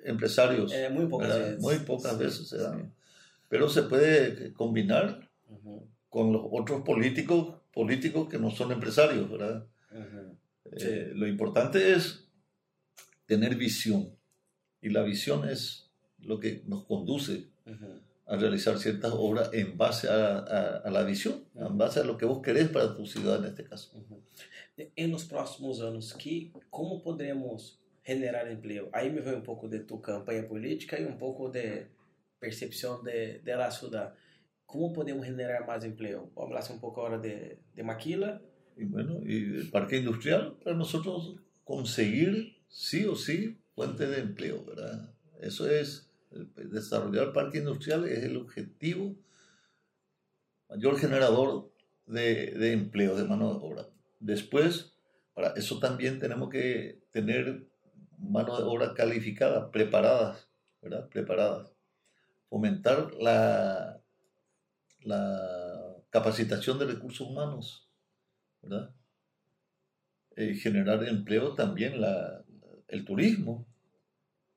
empresarios. 0.05 0.72
É 0.72 0.90
muito 0.90 1.09
poucas 1.09 1.28
¿verdad? 1.28 1.44
vezes. 1.47 1.62
Muy 1.62 1.78
pocas 1.78 2.12
Sí, 2.12 2.18
veces 2.18 2.48
se 2.51 2.59
dan. 2.59 2.93
Sí. 3.44 3.48
Pero 3.48 3.68
se 3.68 3.82
puede 3.82 4.52
combinar 4.52 5.28
Uhum, 5.48 5.80
con 6.08 6.32
los 6.32 6.42
otros 6.50 6.82
políticos, 6.82 7.54
políticos 7.72 8.28
que 8.28 8.38
no 8.38 8.50
son 8.50 8.72
empresarios, 8.72 9.30
¿verdad? 9.30 9.66
uhum. 9.92 10.36
Eh, 10.72 11.12
lo 11.14 11.26
importante 11.28 11.92
es 11.92 12.26
tener 13.26 13.54
visión. 13.56 14.10
Y 14.80 14.88
la 14.90 15.02
visión 15.02 15.48
es 15.48 15.90
lo 16.18 16.38
que 16.40 16.62
nos 16.66 16.84
conduce 16.84 17.48
Uhum. 17.66 18.00
a 18.26 18.36
realizar 18.36 18.78
ciertas 18.78 19.12
obras 19.14 19.50
en 19.52 19.76
base 19.76 20.08
a, 20.08 20.38
a- 20.38 20.76
a 20.78 20.90
la 20.90 21.02
visión, 21.04 21.44
en 21.54 21.76
base 21.78 22.00
a 22.00 22.04
lo 22.04 22.16
que 22.18 22.26
vos 22.26 22.40
querés 22.42 22.68
para 22.68 22.94
tu 22.96 23.06
ciudad 23.06 23.38
en 23.40 23.46
este 23.50 23.64
caso. 23.64 23.90
E 24.76 25.06
nos 25.06 25.24
próximos 25.24 25.80
anos, 25.80 26.12
que 26.14 26.50
como 26.70 27.00
poderemos 27.02 27.78
generar 28.02 28.50
emprego? 28.50 28.88
Aí 28.92 29.08
me 29.10 29.20
veio 29.20 29.38
um 29.38 29.42
pouco 29.42 29.68
de 29.68 29.80
tu 29.80 30.00
campanha 30.00 30.42
política 30.48 30.98
e 30.98 31.06
um 31.06 31.16
pouco 31.16 31.48
de 31.48 31.86
percepção 32.44 33.02
de, 33.02 33.38
de 33.46 33.54
la 33.56 33.70
ciudad. 33.70 34.14
Como 34.66 34.92
podemos 34.92 35.24
generar 35.24 35.66
mais 35.66 35.84
emprego? 35.84 36.30
Vamos 36.34 36.50
falar 36.52 36.76
um 36.76 36.80
pouco 36.80 37.00
agora 37.00 37.18
de, 37.18 37.58
de 37.74 37.82
Maquila. 37.82 38.40
Y 38.76 38.84
bueno, 38.84 39.20
y 39.24 39.36
el 39.62 39.70
parque 39.70 39.96
industrial 39.98 40.56
para 40.62 40.76
nosotros 40.76 41.36
conseguir 41.64 42.56
sí 42.68 43.06
o 43.06 43.14
sí 43.14 43.36
fuente 43.74 44.06
de 44.06 44.18
empleo, 44.20 44.64
¿verdad? 44.64 45.14
Eso 45.40 45.68
es, 45.70 46.10
el- 46.32 46.50
desarrollar 46.70 47.32
parque 47.32 47.58
industrial 47.58 48.04
es 48.08 48.24
el 48.24 48.36
objetivo 48.36 49.14
mayor 50.68 50.98
generador 50.98 51.70
de, 52.06 52.52
de 52.52 52.72
empleo, 52.72 53.14
de 53.16 53.24
mano 53.24 53.54
de 53.54 53.64
obra. 53.64 53.86
Después, 54.18 54.92
para 55.34 55.48
eso 55.56 55.78
también 55.78 56.18
tenemos 56.18 56.48
que 56.50 57.00
tener 57.12 57.68
mano 58.18 58.56
de 58.56 58.64
obra 58.64 58.94
calificada, 58.94 59.70
preparadas, 59.70 60.48
¿verdad? 60.82 61.08
Preparadas. 61.08 61.73
Fomentar 62.55 63.12
la, 63.14 64.01
la 65.01 65.97
capacitación 66.09 66.78
de 66.78 66.86
recursos 66.86 67.26
humanos, 67.26 67.90
¿verdad? 68.62 68.94
Eh, 70.36 70.55
generar 70.55 71.02
empleo 71.02 71.56
también 71.56 72.01
la, 72.01 72.44
el 72.86 73.05
turismo. 73.05 73.66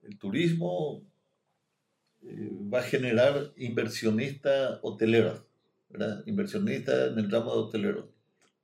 El 0.04 0.20
turismo 0.20 1.08
eh, 2.22 2.52
va 2.72 2.82
a 2.82 2.84
generar 2.84 3.52
inversionistas 3.56 4.78
hoteleros, 4.84 5.42
¿verdad? 5.90 6.22
Inversionistas 6.28 7.14
en 7.14 7.18
el 7.18 7.32
ramo 7.32 7.52
de 7.52 7.58
hotelero, 7.58 8.14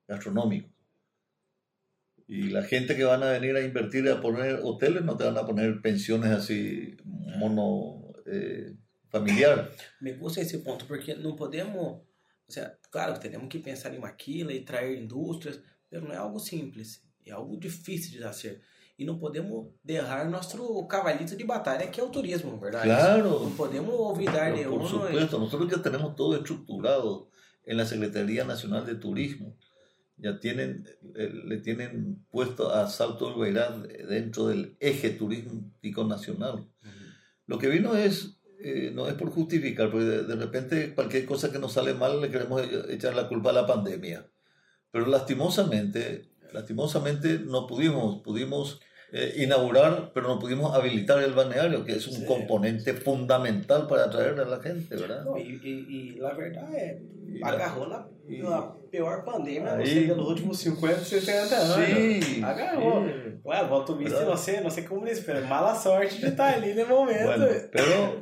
gastronómico. 0.07 0.69
Y 2.27 2.51
la 2.51 2.61
gente 2.61 2.95
que 2.95 3.03
van 3.03 3.23
a 3.23 3.31
venir 3.31 3.55
a 3.55 3.65
invertir 3.65 4.07
a 4.09 4.21
poner 4.21 4.59
hoteles 4.61 5.03
no 5.03 5.17
te 5.17 5.23
van 5.23 5.39
a 5.39 5.47
poner 5.47 5.81
pensiones 5.81 6.29
así 6.29 6.97
mono 7.03 8.13
eh, 8.27 8.75
familiar. 9.13 9.71
Me 10.01 10.13
gusta 10.13 10.41
esse 10.41 10.57
ponto, 10.57 10.85
porque 10.85 11.13
não 11.13 11.35
podemos. 11.35 12.01
Seja, 12.49 12.75
claro, 12.91 13.19
teremos 13.19 13.47
que 13.47 13.59
pensar 13.59 13.93
em 13.93 13.99
Maquila 13.99 14.51
e 14.51 14.65
trazer 14.65 14.97
indústrias, 14.97 15.61
mas 15.91 16.01
não 16.01 16.11
é 16.11 16.17
algo 16.17 16.39
simples, 16.39 17.01
é 17.25 17.31
algo 17.31 17.57
difícil 17.57 18.11
de 18.11 18.23
fazer. 18.23 18.61
E 18.97 19.05
não 19.05 19.17
podemos 19.17 19.69
derrar 19.83 20.29
nosso 20.29 20.85
cavalito 20.87 21.35
de 21.35 21.43
batalha, 21.45 21.87
que 21.87 21.99
é 21.99 22.03
o 22.03 22.09
turismo, 22.09 22.59
verdade? 22.59 22.85
Claro. 22.85 23.39
Não 23.45 23.55
podemos 23.55 23.93
olvidar 23.93 24.53
de 24.53 24.65
por 24.65 24.87
supuesto, 24.87 25.39
nosotros 25.39 25.69
ya 25.69 25.81
tenemos 25.81 26.15
todo 26.15 26.35
estructurado 26.35 27.29
en 27.65 27.77
la 27.77 27.85
Secretaría 27.85 28.43
Nacional 28.43 28.85
de 28.85 28.95
Turismo. 28.95 29.57
Ya 30.17 30.39
tienen, 30.39 30.85
eh, 31.15 31.31
le 31.33 31.57
tienen 31.57 32.23
puesto 32.29 32.71
a 32.71 32.87
Salto 32.87 33.29
del 33.29 33.39
Beirán 33.39 33.87
dentro 34.07 34.47
del 34.47 34.77
eje 34.79 35.09
turístico 35.09 36.03
nacional. 36.03 36.67
Lo 37.47 37.57
que 37.57 37.67
vino 37.67 37.95
es, 37.95 38.39
eh, 38.63 38.91
no 38.93 39.07
es 39.07 39.13
por 39.15 39.29
justificar, 39.29 39.91
porque 39.91 40.05
de, 40.05 40.23
de 40.23 40.35
repente 40.35 40.93
cualquier 40.95 41.25
cosa 41.25 41.51
que 41.51 41.59
nos 41.59 41.73
sale 41.73 41.93
mal 41.93 42.21
le 42.21 42.29
queremos 42.31 42.61
e- 42.61 42.93
echar 42.93 43.13
la 43.15 43.27
culpa 43.27 43.49
a 43.49 43.53
la 43.53 43.65
pandemia. 43.67 44.25
Pero 44.91 45.05
lastimosamente, 45.07 46.29
lastimosamente 46.53 47.39
no 47.39 47.67
pudimos, 47.67 48.21
pudimos 48.21 48.79
eh, 49.15 49.43
inaugurar, 49.43 50.11
pero 50.13 50.27
no 50.27 50.39
pudimos 50.39 50.73
habilitar 50.75 51.21
el 51.21 51.33
balneario, 51.33 51.85
que 51.85 51.91
es 51.93 52.07
un 52.07 52.15
Sí. 52.21 52.25
componente 52.25 52.93
fundamental 52.95 53.85
para 53.87 54.05
atraer 54.05 54.39
a 54.39 54.45
la 54.45 54.59
gente, 54.59 54.95
¿verdad? 54.95 55.23
A 55.27 56.33
verdade 56.33 56.77
é, 56.77 57.01
E 57.35 57.39
la- 57.39 57.47
agarrou 57.49 57.87
na, 57.89 58.07
e- 58.27 58.41
na 58.41 58.73
pior 58.89 59.23
pandemia, 59.23 59.77
sei, 59.85 60.07
dos 60.07 60.29
últimos 60.29 60.57
50, 60.57 61.03
60 61.05 61.55
anos. 61.61 61.75
Sí, 61.85 62.41
Agarrou. 62.43 63.03
sí. 63.05 63.39
Ué, 63.45 63.63
voto 63.67 63.95
não 64.25 64.37
sei, 64.37 64.61
não 64.61 64.69
sei 64.71 64.83
como 64.83 65.05
diz, 65.05 65.19
pero 65.19 65.45
mala 65.47 65.75
sorte 65.75 66.17
de 66.19 66.27
estar 66.29 66.53
ali 66.55 66.73
no 66.73 66.87
momento. 66.87 67.25
Bueno, 67.25 67.45
pero, 67.71 68.21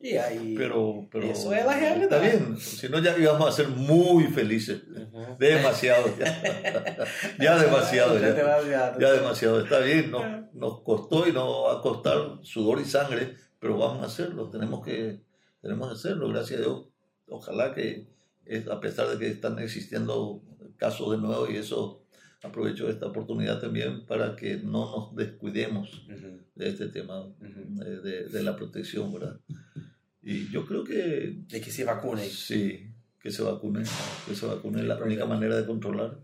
e 0.00 0.16
aí. 0.18 0.54
pero, 0.56 1.08
pero 1.10 1.24
Eso 1.24 1.52
es 1.52 1.64
la 1.64 1.72
está 1.72 1.80
realidad. 1.94 2.20
bien, 2.22 2.56
si 2.56 2.88
no 2.88 3.00
ya 3.00 3.16
íbamos 3.18 3.48
a 3.48 3.52
ser 3.52 3.68
muy 3.68 4.24
felices, 4.24 4.82
Uhum. 4.88 5.36
demasiado 5.38 6.06
ya, 6.18 6.96
ya 7.40 7.58
demasiado 7.58 8.18
ya. 8.18 8.32
demasiado. 8.32 9.00
Ya 9.00 9.12
demasiado, 9.12 9.60
está 9.60 9.80
bien, 9.80 10.10
nos, 10.10 10.24
nos 10.54 10.82
costó 10.82 11.26
y 11.28 11.32
nos 11.32 11.66
va 11.66 11.78
a 11.78 11.82
costar 11.82 12.38
sudor 12.42 12.80
y 12.80 12.84
sangre, 12.84 13.34
pero 13.58 13.76
vamos 13.76 14.02
a 14.02 14.06
hacerlo, 14.06 14.48
tenemos 14.50 14.84
que, 14.84 15.20
tenemos 15.60 15.88
que 15.88 15.94
hacerlo, 15.94 16.28
gracias 16.28 16.60
a 16.60 16.62
Dios. 16.62 16.84
Ojalá 17.28 17.74
que, 17.74 18.06
a 18.70 18.80
pesar 18.80 19.08
de 19.08 19.18
que 19.18 19.28
están 19.28 19.58
existiendo 19.58 20.42
casos 20.76 21.10
de 21.10 21.18
nuevo 21.18 21.50
y 21.50 21.56
eso, 21.56 22.04
aprovecho 22.42 22.88
esta 22.88 23.06
oportunidad 23.06 23.60
también 23.60 24.06
para 24.06 24.36
que 24.36 24.58
no 24.58 24.84
nos 24.90 25.16
descuidemos 25.16 26.06
de 26.54 26.68
este 26.68 26.86
tema 26.88 27.26
de, 27.40 28.28
de 28.28 28.42
la 28.44 28.54
protección, 28.56 29.12
¿verdad? 29.12 29.40
Y 30.30 30.50
yo 30.52 30.66
creo 30.66 30.84
que 30.84 31.36
De 31.48 31.58
que 31.58 31.70
se 31.70 31.84
vacunem. 31.84 32.28
sí, 32.28 32.86
que 33.22 33.30
se 33.30 33.42
vacunen, 33.42 33.84
que 34.26 34.34
se 34.34 34.44
vacunen, 34.44 34.86
la 34.86 34.96
única 35.02 35.24
manera 35.24 35.56
de 35.56 35.64
controlar. 35.64 36.18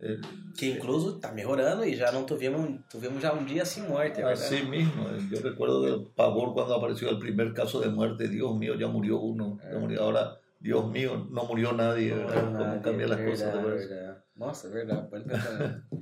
eh, 0.00 0.16
Que 0.56 0.66
incluso 0.70 1.16
está 1.16 1.30
melhorando 1.32 1.84
e 1.84 1.94
já 1.94 2.10
não 2.10 2.24
tivemos, 2.24 2.80
tivemos 2.88 3.20
já 3.20 3.34
um 3.34 3.44
dia 3.44 3.66
sem 3.66 3.82
morte, 3.82 4.20
é 4.20 4.24
verdade? 4.24 4.54
Así 4.56 4.64
mismo, 4.66 5.04
yo 5.30 5.42
recuerdo 5.42 5.86
el 5.86 6.06
pavor 6.20 6.54
cuando 6.54 6.74
apareció 6.74 7.10
el 7.10 7.18
primer 7.18 7.52
caso 7.52 7.80
de 7.80 7.90
muerte, 7.90 8.28
Dios 8.28 8.56
mío, 8.56 8.74
ya 8.76 8.88
murió 8.88 9.20
uno, 9.20 9.58
ya 9.62 9.78
murió. 9.78 10.00
ahora, 10.04 10.38
Dios 10.58 10.90
mío, 10.90 11.28
no 11.30 11.44
murió 11.44 11.72
nadie, 11.74 12.14
¿verdad? 12.14 12.56
Cómo 12.56 12.80
cambian 12.80 13.10
las 13.10 13.20
cosas. 13.20 13.52
de 13.52 13.62
verdad. 13.62 14.24
Nossa, 14.36 14.68
pensar. 15.10 15.84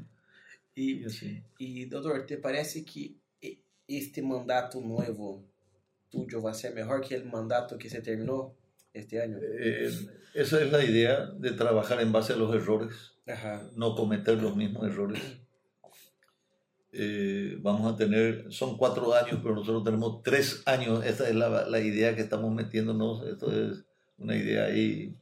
Y 0.78 1.02
e, 1.58 1.86
doutor, 1.86 2.26
te 2.26 2.36
parece 2.36 2.84
que 2.84 3.16
e- 3.40 3.58
este 3.88 4.20
mandato 4.22 4.78
novo 4.80 5.42
tuyo 6.16 6.40
vai 6.40 6.54
ser 6.54 6.72
melhor 6.74 7.00
que 7.00 7.16
o 7.16 7.26
mandato 7.26 7.76
que 7.76 7.88
se 7.90 8.00
terminou 8.00 8.56
este 8.94 9.20
ano? 9.20 9.38
Eh, 9.42 9.90
esa 10.34 10.62
es 10.62 10.72
la 10.72 10.82
idea 10.84 11.26
de 11.26 11.52
trabajar 11.52 12.00
en 12.00 12.12
base 12.12 12.32
a 12.32 12.36
los 12.36 12.54
errores, 12.54 12.94
Ajá. 13.26 13.68
no 13.74 13.94
cometer 13.94 14.40
los 14.40 14.56
mismos 14.56 14.84
errores. 14.86 15.20
Eh, 16.92 17.58
vamos 17.60 17.92
a 17.92 17.96
tener, 17.96 18.46
son 18.50 18.78
cuatro 18.78 19.12
años, 19.12 19.40
pero 19.42 19.54
nosotros 19.54 19.84
tenemos 19.84 20.22
tres 20.22 20.62
años. 20.64 21.04
Esta 21.04 21.28
es 21.28 21.34
la, 21.34 21.68
la 21.68 21.80
idea 21.80 22.14
que 22.14 22.22
estamos 22.22 22.50
metiéndonos. 22.54 23.26
Esto 23.26 23.52
es 23.52 23.84
una 24.16 24.34
idea 24.34 24.64
ahí 24.64 25.14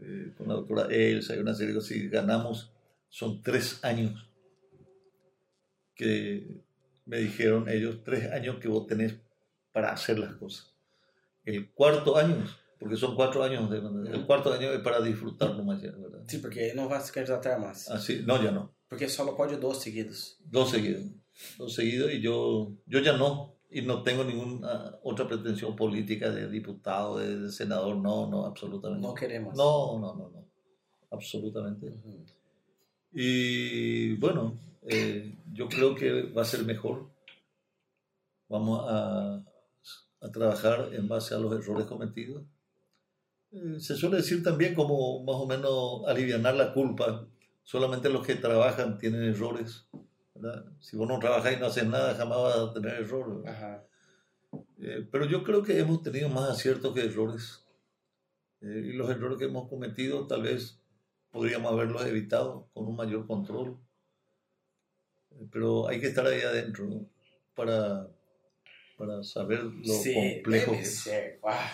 eh, 0.00 0.32
con 0.36 0.46
la 0.46 0.54
doctora 0.54 0.86
Elsa 0.94 1.34
y 1.34 1.40
una 1.40 1.54
serie 1.54 1.72
de 1.72 1.80
cosas. 1.80 1.88
Si 1.88 2.08
ganamos, 2.08 2.72
son 3.08 3.42
tres 3.42 3.82
años 3.82 4.30
que 5.96 6.62
me 7.06 7.18
dijeron 7.18 7.68
ellos, 7.68 8.02
tres 8.04 8.30
años 8.30 8.56
que 8.60 8.68
vos 8.68 8.86
tenés 8.86 9.14
para 9.74 9.92
hacer 9.92 10.18
las 10.20 10.36
cosas. 10.36 10.72
El 11.44 11.72
cuarto 11.72 12.16
año, 12.16 12.46
porque 12.78 12.96
son 12.96 13.16
cuatro 13.16 13.42
años, 13.42 13.68
de, 13.68 13.78
el 13.78 14.24
cuarto 14.24 14.52
año 14.52 14.70
es 14.70 14.80
para 14.80 15.00
disfrutarlo 15.00 15.64
más, 15.64 15.82
¿verdad? 15.82 16.22
Sim, 16.28 16.40
porque 16.40 16.72
não 16.74 16.88
vai 16.88 17.00
se 17.00 17.12
candidatar 17.12 17.58
mais. 17.58 17.90
Así, 17.90 18.22
no, 18.24 18.40
ya 18.40 18.52
no. 18.52 18.72
Porque 18.88 19.08
só 19.08 19.26
pode 19.34 19.56
dois 19.56 19.78
seguidos. 19.78 20.38
Dos 20.44 20.70
seguidos. 20.70 21.02
Dos 21.58 21.74
seguidos 21.74 22.12
y 22.12 22.20
yo, 22.20 22.72
yo 22.86 23.00
ya 23.00 23.16
no. 23.16 23.52
Y 23.68 23.82
no 23.82 24.04
tengo 24.04 24.22
ninguna 24.22 25.00
otra 25.02 25.26
pretensión 25.26 25.74
política 25.74 26.30
de 26.30 26.48
diputado, 26.48 27.18
de, 27.18 27.40
de 27.40 27.50
senador. 27.50 27.96
No, 27.96 28.30
no, 28.30 28.46
absolutamente. 28.46 29.04
Não 29.04 29.14
queremos. 29.14 29.56
No, 29.56 29.98
no, 29.98 30.14
no, 30.14 30.30
no. 30.30 30.46
Absolutamente. 31.10 31.86
Uhum. 31.86 32.24
Y 33.12 34.14
bueno, 34.14 34.56
eh, 34.82 35.34
yo 35.52 35.68
creo 35.68 35.94
que 35.96 36.22
va 36.22 36.42
a 36.42 36.44
ser 36.44 36.64
mejor. 36.64 37.10
Vamos 38.48 38.86
a, 38.88 39.42
a 40.24 40.32
trabajar 40.32 40.88
en 40.92 41.06
base 41.06 41.34
a 41.34 41.38
los 41.38 41.52
errores 41.52 41.86
cometidos. 41.86 42.42
Eh, 43.52 43.78
se 43.78 43.94
suele 43.94 44.16
decir 44.16 44.42
también 44.42 44.74
como 44.74 45.22
más 45.22 45.36
o 45.36 45.46
menos 45.46 46.08
alivianar 46.08 46.54
la 46.54 46.72
culpa. 46.72 47.26
Solamente 47.62 48.08
los 48.08 48.26
que 48.26 48.34
trabajan 48.34 48.98
tienen 48.98 49.22
errores. 49.22 49.86
¿verdad? 50.34 50.64
Si 50.80 50.96
vos 50.96 51.06
no 51.06 51.18
trabajas 51.18 51.52
y 51.52 51.60
no 51.60 51.66
haces 51.66 51.86
nada, 51.86 52.14
jamás 52.14 52.38
vas 52.38 52.56
a 52.56 52.72
tener 52.72 52.94
errores. 52.94 53.44
Eh, 54.78 55.06
pero 55.10 55.26
yo 55.26 55.44
creo 55.44 55.62
que 55.62 55.78
hemos 55.78 56.02
tenido 56.02 56.28
más 56.30 56.50
aciertos 56.50 56.94
que 56.94 57.04
errores. 57.04 57.64
Eh, 58.62 58.82
y 58.86 58.92
los 58.94 59.10
errores 59.10 59.38
que 59.38 59.44
hemos 59.44 59.68
cometido 59.68 60.26
tal 60.26 60.42
vez 60.42 60.80
podríamos 61.30 61.70
haberlos 61.70 62.04
evitado 62.06 62.68
con 62.72 62.86
un 62.86 62.96
mayor 62.96 63.26
control. 63.26 63.78
Pero 65.50 65.86
hay 65.86 66.00
que 66.00 66.06
estar 66.06 66.26
ahí 66.26 66.40
adentro 66.40 66.86
¿no? 66.86 67.06
para, 67.54 68.08
para 69.06 69.22
saber 69.22 69.62
lo 69.62 69.92
Sim, 69.94 70.14
complejo 70.14 70.72
que 70.72 70.78
es. 70.80 70.94
ser. 70.98 71.38
Ah, 71.44 71.70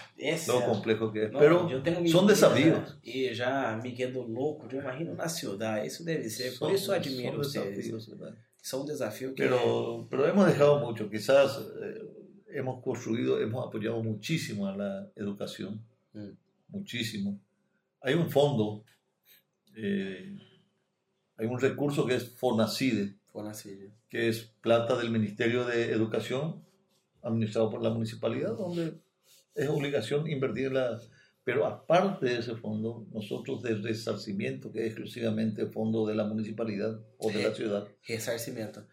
Lo 0.49 0.65
complejo 0.65 1.13
que 1.13 1.25
es. 1.25 1.33
Não, 1.33 1.39
Pero 1.39 1.69
son 2.09 2.27
desafíos. 2.27 2.99
E 3.05 3.33
já 3.35 3.77
Miguel 3.83 4.13
do 4.13 4.23
Louco, 4.23 4.67
eu 4.71 4.81
imagino 4.81 5.15
na 5.15 5.29
ciudad. 5.29 5.85
Isso 5.85 6.05
deve 6.05 6.29
ser. 6.29 6.59
Por 6.59 6.77
son- 6.79 6.93
eu 6.93 6.97
admiro 6.99 7.43
son 7.45 7.61
vocês. 7.63 7.77
desafíos, 7.77 8.09
um 8.75 8.85
desafio 8.85 9.35
que 9.35 9.43
Pero, 9.43 10.07
pero 10.11 10.27
hemos 10.27 10.47
dejado 10.47 10.81
mucho. 10.81 11.09
Quizás 11.09 11.57
eh, 11.83 12.03
hemos 12.49 12.83
construido, 12.83 13.41
hemos 13.41 13.67
apoyado 13.67 14.03
muchísimo 14.03 14.67
a 14.67 14.77
la 14.77 15.11
educación. 15.17 15.81
Mm. 16.13 16.31
Muchísimo. 16.69 17.41
Hay 18.03 18.15
un 18.15 18.29
fondo, 18.31 18.85
eh, 19.77 20.37
hay 21.37 21.47
un 21.47 21.59
recurso 21.61 22.07
que 22.07 22.15
es 22.17 22.29
FONACIDE, 22.37 23.15
nascer. 23.35 23.91
que 24.09 24.29
es 24.29 24.41
plata 24.61 24.97
del 24.97 25.11
Ministerio 25.11 25.65
de 25.65 25.93
Educación, 25.93 26.63
administrado 27.23 27.71
por 27.71 27.83
la 27.83 27.91
municipalidad, 27.91 28.57
donde 28.57 28.95
es 29.55 29.69
obligación 29.69 30.29
invertir 30.31 30.67
en 30.67 30.75
la... 30.75 31.01
Pero 31.43 31.67
aparte 31.67 32.27
de 32.27 32.39
ese 32.39 32.55
fondo, 32.55 33.07
nosotros 33.13 33.63
de 33.63 33.75
resarcimiento, 33.75 34.71
que 34.71 34.81
es 34.81 34.87
exclusivamente 34.89 35.67
fondo 35.67 36.07
de 36.07 36.15
la 36.15 36.25
municipalidad 36.25 37.01
o 37.19 37.31
de 37.31 37.43
la 37.43 37.55
ciudad, 37.55 37.89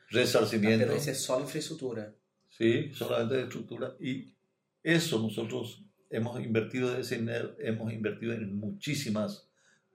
resarcimiento, 0.10 0.86
Pero 0.88 0.96
esse 0.98 1.12
é 1.12 1.14
só 1.14 1.40
infraestrutura. 1.42 2.14
sí, 2.50 2.90
solamente 2.94 3.36
de 3.36 3.42
estructura, 3.44 3.96
y 4.00 4.34
eso 4.82 5.20
nosotros 5.20 5.84
hemos 6.10 6.40
invertido 6.42 6.90
de 6.94 7.02
ese 7.02 7.18
dinero, 7.18 7.54
hemos 7.60 7.92
invertido 7.92 8.34
en 8.34 8.56
muchísimas 8.58 9.48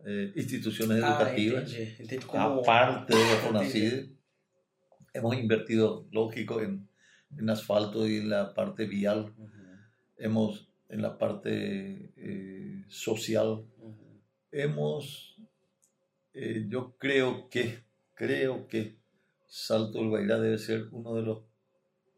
eh, 0.05 0.33
instituciones 0.37 1.03
Ah, 1.03 1.09
educativas. 1.09 1.73
entendi. 1.73 2.03
Entendi 2.03 2.27
como... 2.27 2.61
aparte 2.61 3.17
de 3.17 3.25
la 3.25 3.37
FONACIDE, 3.47 4.11
hemos 5.15 5.37
invertido, 5.37 6.07
lógico, 6.13 6.61
en, 6.61 6.87
en 7.39 7.51
asfalto 7.51 8.07
y 8.09 8.17
en 8.17 8.31
la 8.31 8.55
parte 8.55 8.87
vial, 8.87 9.33
hemos 10.17 10.69
en 10.89 11.01
la 11.01 11.17
parte 11.17 12.13
eh, 12.17 12.85
social, 12.89 13.65
hemos, 14.51 15.41
eh, 16.35 16.67
yo 16.69 16.97
creo 16.99 17.49
que, 17.49 17.79
creo 18.15 18.69
que 18.69 18.97
Salto 19.47 19.99
del 19.99 20.09
Guairá 20.09 20.39
debe 20.39 20.59
ser 20.59 20.89
uno 20.93 21.15
de 21.15 21.23
los 21.23 21.39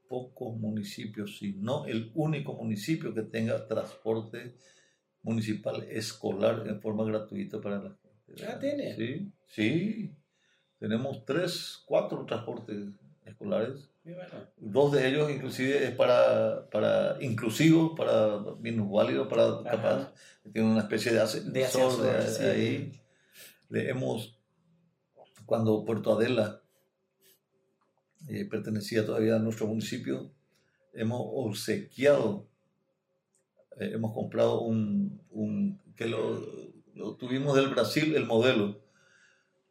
pocos 0.09 0.57
municipios, 0.57 1.39
si 1.39 1.53
no 1.53 1.87
el 1.87 2.11
único 2.15 2.55
municipio 2.55 3.15
que 3.15 3.23
tenga 3.23 3.67
transporte 3.67 4.55
municipal 5.23 5.83
escolar 5.85 6.67
en 6.67 6.81
forma 6.81 7.05
gratuita 7.05 7.61
para 7.61 7.83
la 7.83 7.91
gente. 7.91 8.47
Ah, 8.47 8.59
¿tiene? 8.59 8.95
Sí, 8.97 9.33
sí. 9.47 10.11
Tenemos 10.79 11.25
tres, 11.25 11.83
cuatro 11.87 12.25
transportes 12.27 12.89
escolares. 13.25 13.89
Bueno. 14.05 14.51
Dos 14.59 14.93
de 14.93 15.09
ellos 15.09 15.31
inclusive 15.31 15.83
es 15.85 15.95
para, 15.97 16.69
para 16.71 17.17
inclusivos, 17.23 17.93
para 17.97 18.39
minusválidos, 18.61 19.29
para 19.29 19.45
Ajá. 19.47 19.65
capaz, 19.65 20.13
que 20.43 20.51
tienen 20.51 20.73
una 20.73 20.83
especie 20.83 21.13
de 21.13 21.21
ascensor, 21.21 22.03
De 22.03 22.13
de- 22.13 22.29
sí. 22.31 22.43
ahí. 22.45 23.01
Le 23.71 23.89
hemos, 23.89 24.39
cuando 25.47 25.85
Puerto 25.87 26.13
Adela 26.13 26.61
eh, 28.29 28.45
pertenecía 28.45 29.07
todavía 29.07 29.37
a 29.37 29.39
nuestro 29.39 29.67
municipio, 29.67 30.31
hemos 30.93 31.21
obsequiado, 31.23 32.47
eh, 33.81 33.93
hemos 33.95 34.13
comprado 34.13 34.61
un, 34.61 35.21
un- 35.31 35.81
que 35.97 36.07
lo, 36.07 36.47
lo 36.95 37.17
tuvimos 37.17 37.57
del 37.57 37.69
Brasil, 37.69 38.15
el 38.17 38.27
modelo, 38.27 38.83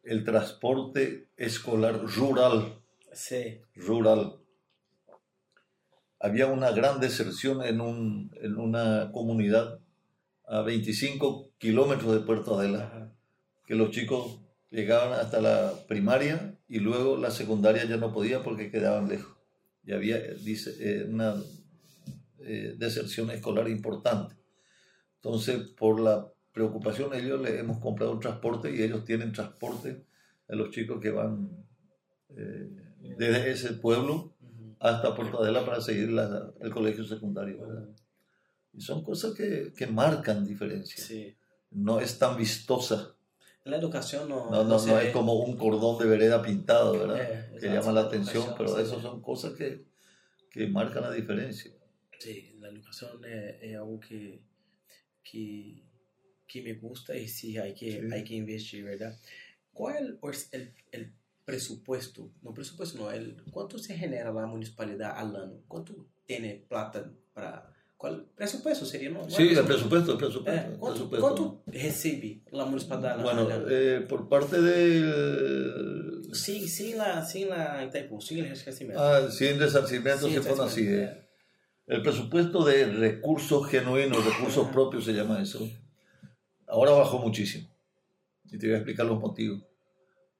el 0.02 0.24
transporte 0.24 1.28
escolar 1.36 2.00
rural 2.02 2.80
Sei. 3.14 3.62
rural. 3.74 4.40
Había 6.18 6.46
una 6.46 6.70
gran 6.70 7.00
deserción 7.00 7.62
en, 7.62 7.80
un, 7.80 8.30
en 8.40 8.56
una 8.56 9.10
comunidad 9.12 9.80
a 10.46 10.62
25 10.62 11.52
kilómetros 11.58 12.12
de 12.12 12.20
Puerto 12.20 12.58
Adela, 12.58 13.12
que 13.66 13.74
los 13.74 13.90
chicos 13.90 14.40
llegaban 14.70 15.18
hasta 15.18 15.40
la 15.40 15.72
primaria 15.86 16.58
y 16.68 16.80
luego 16.80 17.16
la 17.16 17.30
secundaria 17.30 17.84
ya 17.84 17.96
no 17.96 18.12
podían 18.12 18.42
porque 18.42 18.70
quedaban 18.70 19.08
lejos. 19.08 19.36
Y 19.84 19.92
había 19.92 20.18
dice, 20.18 20.74
eh, 20.80 21.04
una 21.04 21.36
eh, 22.40 22.74
deserción 22.76 23.30
escolar 23.30 23.68
importante. 23.68 24.34
Entonces, 25.16 25.68
por 25.76 26.00
la 26.00 26.30
preocupación, 26.52 27.14
ellos 27.14 27.40
le 27.40 27.58
hemos 27.58 27.78
comprado 27.78 28.12
un 28.12 28.20
transporte 28.20 28.74
y 28.74 28.82
ellos 28.82 29.04
tienen 29.04 29.32
transporte 29.32 30.04
a 30.48 30.54
los 30.54 30.70
chicos 30.70 31.00
que 31.00 31.10
van 31.10 31.50
eh, 32.36 32.70
desde 33.16 33.50
ese 33.50 33.72
pueblo 33.74 34.34
hasta 34.80 35.14
Puerto 35.14 35.42
Adela 35.42 35.64
para 35.64 35.80
seguir 35.80 36.10
la- 36.10 36.52
el 36.60 36.70
colegio 36.70 37.04
secundario. 37.04 37.60
¿verdad? 37.60 37.88
Y 38.72 38.80
son 38.80 39.02
cosas 39.04 39.34
que, 39.34 39.72
que 39.76 39.86
marcan 39.86 40.44
diferencia. 40.46 41.02
Sim. 41.02 41.34
No 41.70 42.00
es 42.00 42.18
tan 42.18 42.36
vistosa, 42.36 43.16
Na 43.66 43.76
educação 43.78 44.26
não, 44.28 44.50
no, 44.50 44.62
no, 44.64 44.78
se 44.78 44.88
no 44.90 44.96
vê. 44.96 45.06
es 45.08 45.12
como 45.12 45.32
un 45.42 45.56
cordón 45.56 45.98
de 45.98 46.04
vereda 46.06 46.42
pintado, 46.42 46.92
¿verdad? 46.98 47.18
Eh, 47.18 47.58
que 47.58 47.66
llama 47.68 47.92
la 47.92 48.02
atención, 48.02 48.54
pero 48.58 48.68
sí. 48.76 48.82
esas 48.82 49.00
son 49.00 49.22
cosas 49.22 49.54
que, 49.54 49.86
que 50.50 50.66
marcan 50.66 51.02
la 51.02 51.10
diferencia. 51.10 51.72
Sim, 52.20 52.60
a 52.62 52.68
educação 52.68 53.08
é, 53.24 53.58
é 53.70 53.74
algo 53.76 53.98
que, 53.98 54.42
que, 55.24 55.82
que 56.46 56.60
me 56.62 56.74
gusta 56.74 57.16
e 57.16 57.26
sim, 57.26 57.58
hay 57.58 57.72
que, 57.74 57.90
Sí. 57.90 58.12
hay 58.12 58.22
que 58.22 58.34
investir, 58.36 58.84
¿verdad? 58.84 59.18
¿Cuál 59.72 60.18
es 60.30 60.48
el, 60.52 60.72
el 60.92 61.12
presupuesto? 61.44 62.30
No, 62.42 62.52
presupuesto 62.54 62.98
no, 62.98 63.10
el, 63.10 63.42
¿cuánto 63.50 63.78
se 63.78 63.94
genera 63.96 64.32
la 64.32 64.46
municipalidad 64.46 65.16
al 65.16 65.36
año? 65.36 65.60
¿Cuánto 65.68 66.06
tiene 66.24 66.64
plata 66.68 67.10
para... 67.32 67.70
¿Cuál 67.96 68.26
presupuesto 68.34 68.84
sería? 68.84 69.08
No, 69.10 69.28
Sí, 69.30 69.48
el 69.48 69.64
presupuesto, 69.64 70.12
el 70.12 70.18
presupuesto. 70.18 70.50
Eh, 70.50 70.76
¿cuánto, 70.78 71.08
presupuesto. 71.08 71.20
cuánto 71.20 71.62
recibe 71.66 72.42
la 72.50 72.64
municipalidad 72.66 73.12
al 73.12 73.22
Bueno, 73.22 73.48
eh, 73.70 74.00
por 74.08 74.28
parte 74.28 74.60
del... 74.60 76.22
Sin, 76.32 76.68
sin, 76.68 76.98
la, 76.98 77.24
sin 77.24 77.48
la 77.48 77.84
Itaipu, 77.84 78.20
sin 78.20 78.38
el 78.38 78.50
resarcimiento. 78.50 79.02
Ah, 79.02 79.30
sin 79.30 79.58
resarcimiento, 79.58 80.28
se 80.28 80.40
pone 80.40 80.62
así. 80.64 80.86
eh. 80.86 81.20
El 81.86 82.02
presupuesto 82.02 82.64
de 82.64 82.86
recursos 82.86 83.68
genuinos, 83.68 84.24
recursos 84.24 84.68
propios 84.68 85.04
se 85.04 85.12
llama 85.12 85.40
eso. 85.40 85.66
Ahora 86.66 86.92
bajó 86.92 87.18
muchísimo. 87.18 87.68
Y 88.50 88.58
te 88.58 88.66
voy 88.66 88.74
a 88.74 88.78
explicar 88.78 89.06
los 89.06 89.20
motivos. 89.20 89.62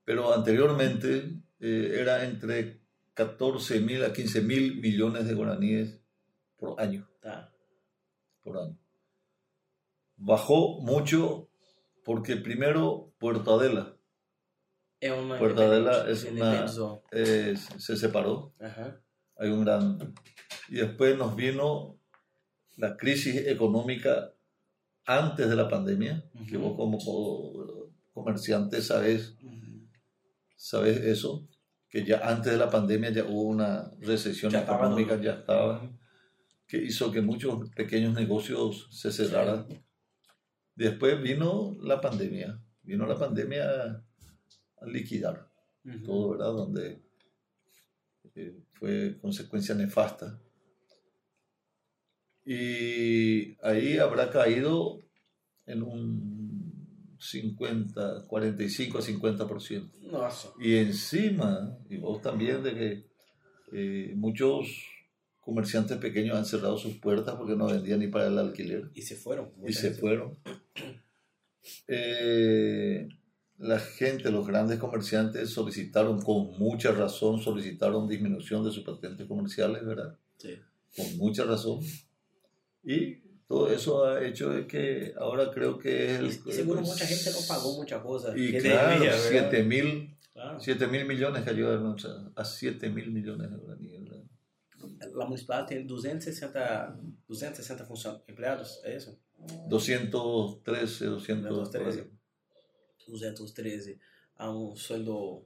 Pero 0.05 0.35
anteriormente 0.35 1.40
eh, 1.60 1.97
era 2.01 2.24
entre 2.24 2.81
14 3.14 3.81
mil 3.81 4.05
a 4.05 4.12
15 4.12 4.43
mil 4.43 4.81
millones 4.81 5.26
de 5.26 5.35
guaraníes 5.35 6.01
por 6.56 6.81
año. 6.81 7.09
Tá. 7.20 7.52
Por 8.43 8.59
año. 8.59 8.78
Bajó 10.16 10.81
mucho 10.81 11.48
porque 12.05 12.36
primero 12.36 13.12
Puerto 13.18 13.55
Adela 13.59 13.97
Puerto 15.39 15.62
Adela 15.62 16.09
es 16.09 16.24
una- 16.24 16.64
eh, 17.12 17.55
se 17.78 17.97
separó. 17.97 18.55
Ajá. 18.60 19.01
hay 19.36 19.51
un 19.51 19.64
gran... 19.64 20.14
Y 20.68 20.76
después 20.76 21.18
nos 21.18 21.35
vino 21.35 21.98
la 22.76 22.97
crisis 22.97 23.47
económica 23.48 24.32
antes 25.05 25.48
de 25.48 25.56
la 25.56 25.68
pandemia, 25.68 26.24
que 26.48 26.56
Ujú. 26.56 26.68
vos 26.68 26.76
como 26.76 26.98
co- 26.98 27.90
comerciante 28.14 28.81
sabes, 28.81 29.36
Uhum. 29.43 29.63
Sabes 30.64 30.96
eso, 31.04 31.46
que 31.90 32.06
ya 32.06 32.26
antes 32.26 32.52
de 32.52 32.58
la 32.58 32.70
pandemia 32.70 33.10
ya 33.10 33.24
hubo 33.24 33.42
una 33.42 33.92
recesión 34.00 34.50
Ya 34.50 34.62
económica, 34.62 35.20
ya 35.20 35.34
estaba, 35.34 35.92
que 36.66 36.78
hizo 36.78 37.12
que 37.12 37.20
muchos 37.20 37.68
pequeños 37.76 38.14
negocios 38.14 38.88
se 38.90 39.12
cerraran. 39.12 39.66
Después 40.74 41.20
vino 41.20 41.76
la 41.82 42.00
pandemia, 42.00 42.58
vino 42.82 43.06
la 43.06 43.18
pandemia 43.18 43.64
a, 44.80 44.86
liquidar 44.86 45.50
todo, 46.02 46.30
¿verdad? 46.30 46.52
Donde 46.52 47.02
eh, 48.34 48.62
fue 48.72 49.18
consecuencia 49.20 49.74
nefasta. 49.74 50.40
Y 52.46 53.54
ahí 53.62 53.98
habrá 53.98 54.30
caído 54.30 55.02
en 55.66 55.82
un 55.82 56.34
50, 57.18 58.24
45 58.26 58.98
a 58.98 59.02
50%. 59.02 59.90
Nossa. 60.10 60.48
Y 60.60 60.76
encima, 60.76 61.78
y 61.88 61.96
vos 61.98 62.20
también, 62.22 62.62
de 62.62 62.74
que 62.74 63.06
eh, 63.72 64.12
muchos 64.16 64.66
comerciantes 65.40 65.98
pequeños 65.98 66.36
han 66.36 66.46
cerrado 66.46 66.78
sus 66.78 66.94
puertas 66.96 67.34
porque 67.36 67.56
no 67.56 67.66
vendían 67.66 68.00
ni 68.00 68.08
para 68.08 68.28
el 68.28 68.38
alquiler 68.38 68.90
E 68.94 69.02
se 69.02 69.14
foram? 69.16 69.48
y 69.66 69.72
se 69.72 69.88
gente. 69.88 70.00
fueron. 70.00 70.38
Eh, 71.88 73.08
la 73.58 73.78
gente, 73.78 74.30
los 74.30 74.46
grandes 74.46 74.78
comerciantes 74.78 75.50
solicitaron 75.50 76.20
con 76.20 76.58
mucha 76.58 76.92
razón, 76.92 77.40
solicitaron 77.40 78.08
disminución 78.08 78.64
de 78.64 78.72
sus 78.72 78.84
patentes 78.84 79.26
comerciales, 79.26 79.84
¿verdad? 79.84 80.16
Sí. 80.38 80.54
Con 80.96 81.16
mucha 81.18 81.44
razón. 81.44 81.80
Y 82.82 83.18
todo 83.46 83.68
eso 83.70 84.04
ha 84.04 84.24
hecho 84.24 84.50
de 84.50 84.66
que 84.66 85.12
ahora 85.18 85.50
creo 85.50 85.78
que 85.78 86.14
es 86.14 86.18
el... 86.18 86.26
E, 86.26 86.28
e 86.28 86.52
seguro 86.52 86.80
muita 86.80 87.04
gente 87.06 87.30
não 87.30 87.42
pagou 87.46 87.76
muita 87.76 88.00
coisa. 88.00 88.32
Y 88.36 88.52
que 88.52 88.60
claro, 88.60 89.00
¿verdad? 89.00 89.18
7 89.18 89.62
mil, 89.64 90.10
Claro. 90.32 90.58
7 90.58 90.86
mil 90.88 91.04
millones 91.06 91.44
cayó 91.44 91.70
de 91.70 91.78
nuestra- 91.78 92.30
a 92.34 92.44
7 92.44 92.88
mil 92.90 93.10
millones 93.12 93.50
de 93.50 93.56
guaraníes, 93.56 94.02
¿verdad? 94.02 94.24
A 95.22 95.26
municipal 95.26 95.64
tem 95.64 95.86
260, 95.86 96.98
260 97.28 97.84
funcionários, 97.84 98.28
empregados, 98.28 98.80
é 98.84 98.96
isso? 98.96 99.16
213, 99.68 101.06
200... 101.06 101.48
213. 101.48 102.10
213 103.06 103.98
a 104.36 104.50
um 104.50 104.74
sueldo 104.74 105.44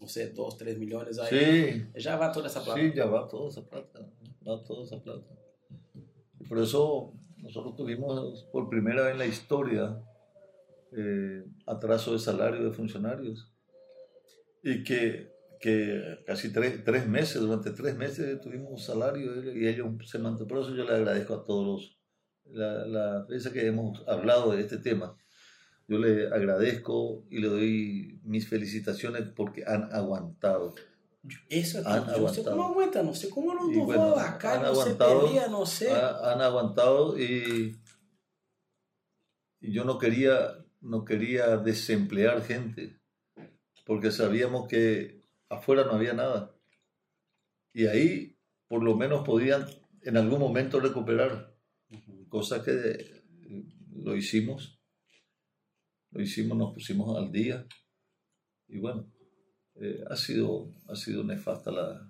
não 0.00 0.08
sei, 0.08 0.26
2, 0.30 0.54
3 0.54 0.78
milhões 0.78 1.18
aí. 1.18 1.28
Sí, 1.28 1.86
Já 1.96 2.16
vai 2.16 2.32
toda 2.32 2.46
essa 2.48 2.60
plata. 2.60 2.80
sí, 2.80 2.92
ya 2.92 3.06
va 3.06 3.28
toda 3.28 3.48
esa 3.50 3.62
plata, 3.62 4.00
va 4.44 4.58
toda 4.64 4.82
esa 4.84 4.98
plata. 5.00 5.28
Y 6.40 6.44
por 6.44 6.58
eso 6.58 7.12
nosotros 7.42 7.76
tuvimos 7.76 8.48
por 8.52 8.70
primera 8.70 9.02
vez 9.02 9.12
en 9.12 9.18
la 9.18 9.26
historia 9.26 10.00
eh, 10.96 11.44
atraso 11.66 12.12
de 12.12 12.18
salario 12.18 12.64
de 12.64 12.72
funcionarios 12.72 13.52
y 14.62 14.84
que, 14.84 15.32
que 15.60 16.22
casi 16.24 16.52
tres, 16.52 17.08
meses, 17.08 17.40
durante 17.40 17.72
tres 17.72 17.96
meses 17.96 18.40
tuvimos 18.40 18.84
salario 18.84 19.52
y 19.54 19.66
ellos 19.66 19.88
se 20.08 20.18
mantuvieron. 20.18 20.48
Por 20.48 20.58
eso 20.58 20.76
yo 20.76 20.84
le 20.84 20.94
agradezco 20.94 21.34
a 21.34 21.44
todos 21.44 21.66
los, 21.66 21.98
la, 22.54 22.86
la 22.86 23.26
veces 23.28 23.52
que 23.52 23.66
hemos 23.66 24.06
hablado 24.06 24.52
de 24.52 24.60
este 24.60 24.78
tema. 24.78 25.16
Yo 25.88 25.98
le 25.98 26.28
agradezco 26.28 27.26
y 27.28 27.40
le 27.40 27.48
doy 27.48 28.20
mis 28.22 28.48
felicitaciones 28.48 29.24
porque 29.34 29.64
han 29.66 29.92
aguantado. 29.92 30.74
Isso 31.48 31.78
aqui, 31.78 31.88
Han 31.88 31.94
eu 32.14 32.20
não 32.22 32.28
sei 32.34 32.42
como 32.42 32.62
aguantado. 32.62 32.72
aguenta, 32.72 33.02
não 33.02 33.14
sei 33.14 33.30
como 33.30 33.54
não 33.54 33.70
E, 33.70 33.74
duvou 33.74 33.86
bueno, 33.86 34.16
a 34.16 34.32
cara, 34.32 34.58
han 34.58 34.62
não 34.62 34.74
sei 34.74 34.82
aguantado. 34.92 35.20
pelea, 35.26 35.48
sei. 35.66 35.88
Ha- 35.90 36.32
han 36.32 36.40
aguantado 36.40 37.18
y, 37.18 37.78
y 39.60 39.72
yo 39.72 39.84
no 39.84 39.98
quería, 39.98 40.34
no 40.80 41.04
quería 41.04 41.56
desemplear 41.58 42.42
gente 42.42 42.98
porque 43.86 44.10
sabíamos 44.10 44.66
que 44.68 45.22
afuera 45.48 45.84
no 45.84 45.92
había 45.92 46.12
nada. 46.12 46.54
Y 47.72 47.86
ahí 47.86 48.36
por 48.68 48.82
lo 48.82 48.96
menos 48.96 49.24
podían 49.24 49.66
en 50.02 50.16
algún 50.16 50.40
momento 50.40 50.80
recuperar, 50.80 51.52
Uhum. 51.90 52.24
cosa 52.28 52.64
que 52.64 52.70
eh, 52.72 53.22
lo 53.94 54.16
hicimos, 54.16 54.80
lo 56.10 56.22
hicimos, 56.22 56.56
nos 56.58 56.72
pusimos 56.72 57.16
al 57.18 57.30
día 57.30 57.66
y 58.66 58.78
bueno, 58.78 59.11
eh, 59.82 60.04
ha, 60.08 60.16
sido, 60.16 60.72
ha 60.86 60.94
sido 60.94 61.24
nefasta 61.24 61.70
la, 61.72 62.08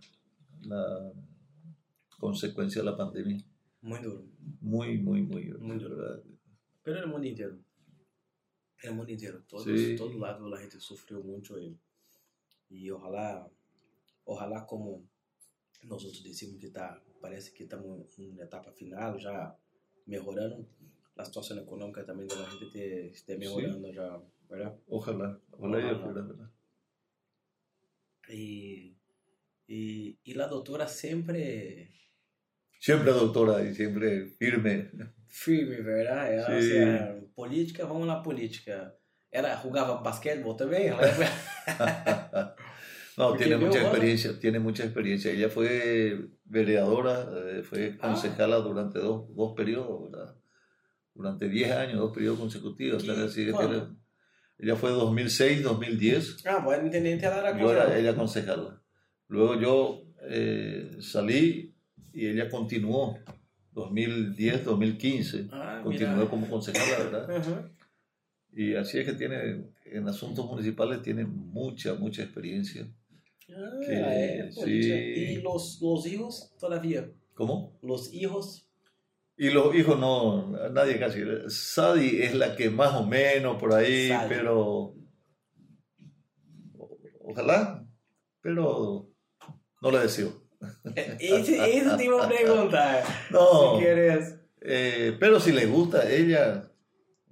la 0.62 1.12
consecuencia 2.18 2.82
de 2.82 2.90
la 2.90 2.96
pandemia. 2.96 3.42
Muito 3.80 4.10
duro. 4.10 4.24
Muy, 4.60 4.98
muy, 4.98 5.22
muy. 5.22 5.52
Muy 5.58 5.78
duro. 5.78 5.96
¿verdad? 5.96 6.22
Pero 6.82 7.00
no 7.00 7.06
mundo 7.08 7.26
inteiro. 7.26 7.58
No 8.84 8.94
mundo 8.94 9.10
inteiro. 9.10 9.42
Todos, 9.48 9.64
Sí. 9.64 9.96
Todo 9.96 10.18
lado 10.18 10.50
da 10.50 10.60
gente 10.60 10.78
sofreu 10.80 11.24
muito 11.24 11.58
e, 11.58 11.78
e 12.70 12.92
ojalá, 12.92 13.48
ojalá 14.26 14.60
como 14.66 15.08
nós 15.84 16.04
outros 16.04 16.22
decimos 16.22 16.60
que 16.60 16.70
tá, 16.70 17.02
parece 17.20 17.52
que 17.52 17.64
estamos 17.64 18.18
em 18.18 18.38
etapa 18.38 18.70
final, 18.72 19.18
já 19.18 19.56
melhorando. 20.06 20.68
A 21.16 21.24
situação 21.24 21.58
econômica 21.58 22.04
também 22.04 22.26
da 22.26 22.44
gente 22.50 22.70
ter, 22.70 23.10
esteja 23.10 23.38
melhorando 23.38 23.92
já, 23.92 24.22
¿verdad? 24.48 24.78
Ojalá, 24.88 25.40
ojalá 25.52 25.80
y 25.80 25.94
Ojalá. 25.94 26.51
Fuera, 28.26 28.28
¿verdad? 28.28 28.28
E, 28.28 28.96
e, 29.68 30.16
e 30.24 30.40
a 30.40 30.46
doutora 30.46 30.86
sempre 30.86 31.88
Siempre 32.80 33.12
doctora 33.12 33.62
y 33.62 33.74
siempre 33.74 34.26
firme. 34.38 34.90
firme, 35.28 35.76
verdade? 35.82 36.34
Ela, 36.34 36.46
Sim. 36.46 36.56
assim, 36.58 37.28
política, 37.34 37.86
vamos 37.86 38.06
na 38.06 38.16
política. 38.22 38.92
Ela 39.30 39.54
jogava 39.56 40.02
basquetebol 40.02 40.56
também? 40.56 40.88
Ela 40.88 41.00
No, 43.16 43.28
Porque 43.28 43.44
tiene 43.44 43.58
mucha 43.58 43.82
experiencia, 43.82 44.38
tiene 44.40 44.58
mucha 44.58 44.84
experiencia. 44.84 45.30
Ella 45.30 45.50
fue 45.50 46.30
vereadora, 46.46 47.28
eh, 47.58 47.62
fue 47.62 47.96
Ah. 48.00 48.08
concejala 48.08 48.56
durante 48.56 48.98
dos, 48.98 49.34
dos 49.34 49.52
periodos, 49.54 50.10
¿verdad? 50.10 50.34
Durante 51.14 51.48
10 51.48 51.70
años, 51.72 51.98
dos 51.98 52.12
periodos 52.12 52.40
consecutivos. 52.40 53.02
o 53.02 53.06
sea, 53.06 53.14
¿Qué? 53.14 53.20
así 53.22 53.44
que 53.44 53.52
¿Cuándo? 53.52 53.96
Ella 54.58 54.76
fue 54.76 54.90
2006, 54.90 55.62
2010. 55.62 56.46
Ah, 56.46 56.60
bueno, 56.64 56.84
intendente 56.86 57.26
ela 57.26 57.38
era 57.40 57.58
Yo 57.60 57.70
era 57.72 57.98
ella 57.98 58.14
concejala. 58.14 58.80
Luego 59.28 59.60
yo 59.60 60.02
eh, 60.28 60.90
salí 61.00 61.74
y 62.12 62.26
ella 62.26 62.48
continuó. 62.48 63.18
2010, 63.74 64.66
2015. 64.66 65.48
Ah, 65.50 65.80
Continuó 65.82 66.14
mira. 66.16 66.28
como 66.28 66.46
concejala, 66.46 67.04
¿verdad? 67.04 67.30
Uhum. 67.30 67.70
Y 68.54 68.74
así 68.74 68.98
es 68.98 69.06
que 69.06 69.14
tiene, 69.14 69.64
en 69.86 70.06
asuntos 70.08 70.44
municipales 70.44 71.00
tiene 71.00 71.24
mucha, 71.24 71.94
mucha 71.94 72.22
experiencia. 72.22 72.86
Ah, 73.48 73.70
Que- 73.86 74.50
política. 74.54 74.94
sí. 74.94 75.14
E 75.36 75.40
los, 75.42 75.78
los 75.80 76.06
hijos, 76.06 76.52
todavía. 76.60 77.10
¿Cómo? 77.32 77.78
Los 77.82 78.12
hijos. 78.12 78.68
Y 79.36 79.50
los 79.50 79.74
hijos 79.74 79.98
no, 79.98 80.50
nadie 80.70 80.98
casi. 80.98 81.22
Sadi 81.48 82.22
es 82.22 82.34
la 82.34 82.54
que 82.54 82.70
más 82.70 82.94
o 82.94 83.04
menos 83.06 83.58
por 83.58 83.72
ahí, 83.74 84.12
pero 84.28 84.94
ojalá, 87.20 87.84
pero 88.40 89.08
no 89.80 89.90
le 89.90 89.98
deseo. 90.00 90.42
Esse 91.18 91.96
tem 91.96 92.12
uma 92.12 92.28
pergunta. 92.28 93.02
No, 93.30 93.78
Se 93.78 93.84
queres. 93.84 94.38
eh, 94.60 95.16
pero 95.18 95.40
si 95.40 95.50
le 95.52 95.66
gusta, 95.66 96.08
ella 96.08 96.70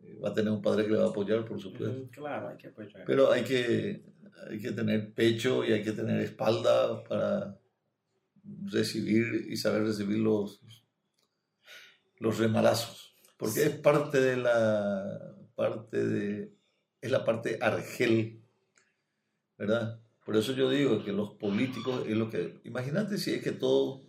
eh, 0.03 0.19
va 0.23 0.31
a 0.31 0.35
tener 0.35 0.51
un 0.51 0.61
padre 0.61 0.85
que 0.85 0.91
le 0.91 0.99
va 0.99 1.05
a 1.07 1.11
apoyar, 1.11 1.45
por 1.45 1.61
supuesto. 1.61 1.97
Uhum, 1.97 2.09
claro, 2.09 2.49
hay 2.49 2.57
que 2.57 2.69
apoyar. 2.69 3.05
Pero 3.07 3.31
hay 3.31 3.43
que, 3.45 4.03
hay 4.51 4.59
que 4.59 4.73
tener 4.73 5.13
pecho 5.15 5.65
y 5.65 5.73
hay 5.73 5.83
que 5.83 5.93
tener 5.93 6.21
espalda 6.21 7.05
para 7.05 7.57
recibir 8.65 9.47
y 9.49 9.57
saber 9.57 9.85
recibir 9.85 10.19
los, 10.19 10.61
los 12.21 12.39
remalazos. 12.39 13.13
Porque 13.37 13.65
es 13.65 13.71
parte 13.71 14.21
de 14.21 14.37
la 14.37 15.35
parte 15.57 16.05
de 16.07 16.55
es 17.01 17.11
la 17.11 17.25
parte 17.25 17.59
argel, 17.61 18.43
¿verdad? 19.59 20.01
Por 20.25 20.37
eso 20.37 20.53
yo 20.53 20.71
digo 20.71 21.03
que 21.03 21.13
los 21.13 21.31
políticos 21.31 22.05
es 22.07 22.17
lo 22.17 22.31
que 22.31 22.61
imagínate 22.65 23.19
si 23.19 23.33
es 23.33 23.43
que 23.43 23.53
todos 23.53 24.03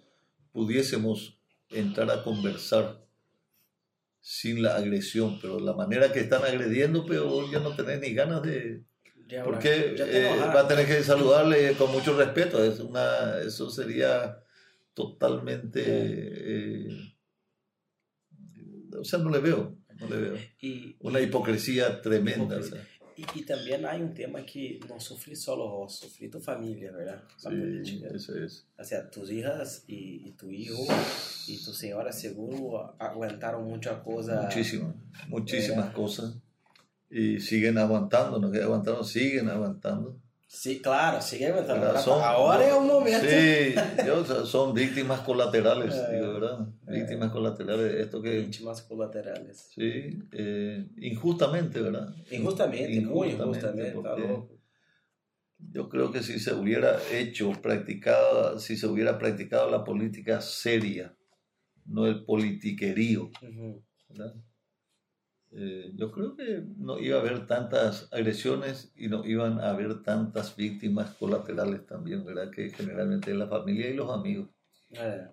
pudiésemos 0.51 1.39
entrar 1.69 2.11
a 2.11 2.23
conversar 2.23 3.01
sin 4.19 4.61
la 4.61 4.75
agresión, 4.75 5.39
pero 5.41 5.59
la 5.59 5.73
manera 5.73 6.11
que 6.11 6.19
están 6.19 6.43
agrediendo, 6.43 7.05
pero 7.05 7.49
ya 7.49 7.59
no 7.59 7.75
tenés 7.75 8.01
ni 8.01 8.13
ganas 8.13 8.43
de, 8.43 8.83
porque 9.45 9.95
eh, 9.97 10.35
va 10.53 10.61
a 10.61 10.67
tener 10.67 10.85
que 10.85 11.01
saludarle 11.01 11.73
con 11.73 11.91
mucho 11.91 12.15
respeto. 12.17 12.63
Es 12.63 12.79
una, 12.81 13.39
eso 13.39 13.69
sería 13.69 14.43
totalmente. 14.93 15.83
eh, 15.87 17.10
o 18.99 19.03
sea, 19.03 19.19
no 19.19 19.29
le 19.29 19.39
veo, 19.39 19.75
no 19.99 20.07
le 20.09 20.17
veo. 20.17 20.35
E, 20.61 20.95
Una 21.01 21.19
hipocresía 21.21 22.01
tremenda, 22.01 22.55
Hipocresía. 22.55 22.71
¿verdad? 22.77 22.87
e, 23.17 23.39
e 23.39 23.43
também 23.43 23.85
há 23.85 23.93
um 23.95 24.13
tema 24.13 24.41
que 24.41 24.79
não 24.89 24.99
sofri 24.99 25.35
solo 25.35 25.69
vos, 25.69 25.93
sofri 25.99 26.27
tu 26.29 26.39
família, 26.39 26.91
verdade? 26.91 27.21
Na 27.43 27.49
Sí, 27.51 27.57
política. 27.57 28.07
eso 28.15 28.35
es. 28.37 28.65
O 28.79 28.83
sea, 28.83 29.09
tus 29.11 29.29
hijas 29.29 29.83
y, 29.87 30.23
y 30.27 30.31
tu 30.31 30.49
hijo 30.49 30.81
y 31.47 31.57
tu 31.63 31.71
señora 31.73 32.11
seguro 32.11 32.95
aguantaron 32.97 33.63
mucha 33.65 34.01
cosa. 34.01 34.41
Muchísimas, 34.43 34.95
muchísimas 35.27 35.89
Eh. 35.89 35.93
cosas. 35.93 36.35
Y 37.11 37.39
siguen 37.41 37.77
aguantando, 37.77 38.39
no 38.39 38.49
que 38.49 38.61
aguantaron, 38.61 39.03
siguen 39.05 39.49
aguantando. 39.49 40.17
Sí, 40.53 40.81
claro, 40.81 41.21
sigue 41.21 41.47
aguantando. 41.47 41.87
Ahora, 41.97 42.29
ahora 42.29 42.67
es 42.67 42.73
un 42.73 42.85
momento. 42.87 43.25
Sí, 43.25 43.73
yo- 44.05 44.45
son 44.45 44.73
víctimas 44.73 45.21
colaterales, 45.21 45.95
Eh. 45.95 46.15
digo, 46.19 46.33
¿verdad? 46.33 46.67
Víctimas 46.87 47.31
colaterales 47.31 47.93
de 47.93 48.01
esto 48.01 48.21
que. 48.21 48.39
Víctimas 48.39 48.81
colaterales. 48.81 49.69
Sí, 49.73 50.19
eh, 50.33 50.85
injustamente, 50.97 51.79
¿verdad? 51.79 52.13
Injustamente, 52.31 52.99
muy 52.99 53.29
injustamente. 53.29 53.95
Yo 55.57 55.87
creo 55.87 56.11
que 56.11 56.21
si 56.21 56.37
se 56.37 56.53
hubiera 56.53 56.97
hecho, 57.13 57.53
practicado, 57.61 58.59
si 58.59 58.75
se 58.75 58.87
hubiera 58.87 59.17
practicado 59.17 59.71
la 59.71 59.85
política 59.85 60.41
seria, 60.41 61.15
no 61.85 62.07
el 62.07 62.25
politiquerío. 62.25 63.31
¿verdad? 64.09 64.35
Eh, 65.53 65.91
yo 65.95 66.11
creo 66.11 66.35
que 66.35 66.63
no 66.77 66.97
iba 66.99 67.17
a 67.17 67.19
haber 67.21 67.45
tantas 67.45 68.07
agresiones 68.11 68.91
y 68.95 69.07
no 69.09 69.25
iban 69.25 69.59
a 69.59 69.71
haber 69.71 70.01
tantas 70.01 70.55
víctimas 70.55 71.13
colaterales 71.15 71.85
también, 71.85 72.23
¿verdad? 72.23 72.49
Que 72.51 72.69
generalmente 72.69 73.33
la 73.33 73.47
familia 73.47 73.89
y 73.89 73.93
los 73.93 74.09
amigos. 74.09 74.47
É. 74.93 75.27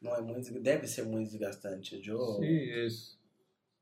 Não 0.00 0.14
é 0.14 0.20
muito, 0.20 0.60
deve 0.60 0.86
ser 0.86 1.06
muito 1.06 1.30
desgastante. 1.30 1.96
Eu 2.06 2.36
Sí, 2.38 2.70
es. 2.84 3.18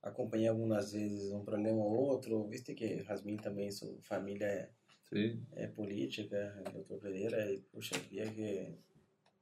acompanhei 0.00 0.46
algumas 0.48 0.92
vezes 0.92 1.32
um 1.32 1.44
problema 1.44 1.78
ou 1.82 1.92
outro. 1.92 2.46
Viste 2.48 2.72
que 2.74 3.02
Rasmin 3.02 3.36
também, 3.36 3.70
sua 3.72 3.96
família 4.00 4.46
é, 4.46 4.70
Sí, 5.10 5.40
é 5.52 5.66
política, 5.66 6.62
doutor 6.72 6.98
Pereira, 7.00 7.50
e 7.52 7.60
puxa, 7.72 7.96
via 8.10 8.30
que 8.30 8.78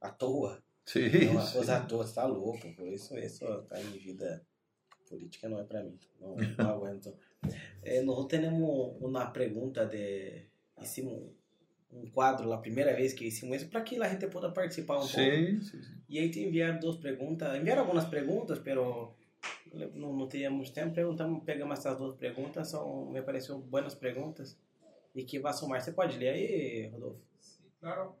à 0.01 0.09
toa. 0.09 0.63
sí. 0.85 1.09
coisa 1.53 1.77
à 1.77 1.85
toa, 1.85 2.05
você 2.07 2.15
tá 2.15 2.25
louco. 2.25 2.73
Por 2.75 2.87
isso, 2.87 3.15
isso 3.19 3.45
tá 3.69 3.79
em 3.79 3.91
vida 3.99 4.43
política 5.13 5.49
não 5.49 5.59
é 5.59 5.63
para 5.63 5.83
mim. 5.83 5.97
Não, 6.19 6.35
não 6.57 6.69
aguento. 6.69 7.13
Eh, 7.83 8.01
nós 8.01 8.25
temos 8.27 8.95
uma 9.01 9.25
pergunta 9.31 9.85
de 9.85 10.45
hicimos 10.81 11.31
um 11.91 12.09
quadro 12.09 12.51
a 12.51 12.57
primeira 12.57 12.95
vez 12.95 13.13
que 13.13 13.27
hicimos 13.27 13.57
isso 13.57 13.69
para 13.69 13.81
que 13.81 14.01
a 14.01 14.09
gente 14.09 14.27
possa 14.27 14.49
participar 14.49 14.95
um 14.95 14.99
pouco. 14.99 15.13
Sí, 15.13 15.61
sí, 15.61 15.83
sí. 15.83 15.93
E 16.09 16.19
aí 16.19 16.29
te 16.29 16.41
enviaram 16.41 16.79
duas 16.79 16.97
perguntas, 16.97 17.55
enviaram 17.55 17.81
algumas 17.81 18.05
perguntas, 18.05 18.59
pero 18.59 19.15
não, 19.93 20.13
não 20.13 20.27
tínhamos 20.27 20.71
tempo, 20.71 20.95
perguntamos, 20.95 21.43
pegamos 21.43 21.77
essas 21.77 21.97
duas 21.97 22.15
perguntas, 22.15 22.69
são, 22.69 23.11
me 23.11 23.21
pareceu 23.21 23.59
boas 23.59 23.93
perguntas. 23.93 24.57
e 25.15 25.23
que 25.23 25.39
vai 25.39 25.53
somar. 25.53 25.81
Você 25.81 25.91
pode 25.91 26.17
ler 26.17 26.29
aí, 26.29 26.89
Rodolfo? 26.91 27.21
Sí, 27.39 27.63
claro. 27.79 28.15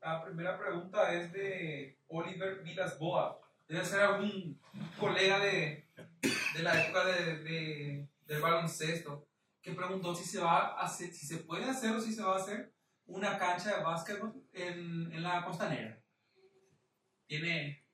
La 0.00 0.24
primera 0.24 0.58
pregunta 0.58 1.12
es 1.12 1.32
de 1.32 1.98
Oliver 2.08 2.62
Vilasboa. 2.62 3.40
Debe 3.68 3.84
ser 3.84 4.00
algún 4.00 4.58
colega 4.98 5.40
de, 5.40 5.84
de 6.22 6.62
la 6.62 6.82
época 6.84 7.04
de, 7.06 7.38
de- 7.44 8.08
del 8.26 8.40
baloncesto 8.42 9.26
que 9.62 9.72
preguntó 9.72 10.14
si 10.14 10.24
se 10.24 10.38
va 10.40 10.78
a 10.80 10.88
si 10.88 11.10
se 11.10 11.38
puede 11.38 11.64
hacer 11.64 11.90
o 11.92 12.00
si 12.00 12.12
se 12.12 12.22
va 12.22 12.34
a 12.34 12.38
hacer 12.38 12.72
una 13.06 13.38
cancha 13.38 13.76
de 13.76 13.82
básquetbol 13.82 14.34
en, 14.52 15.10
en 15.12 15.22
la 15.22 15.44
costanera. 15.44 15.98
Tiene 17.26 17.84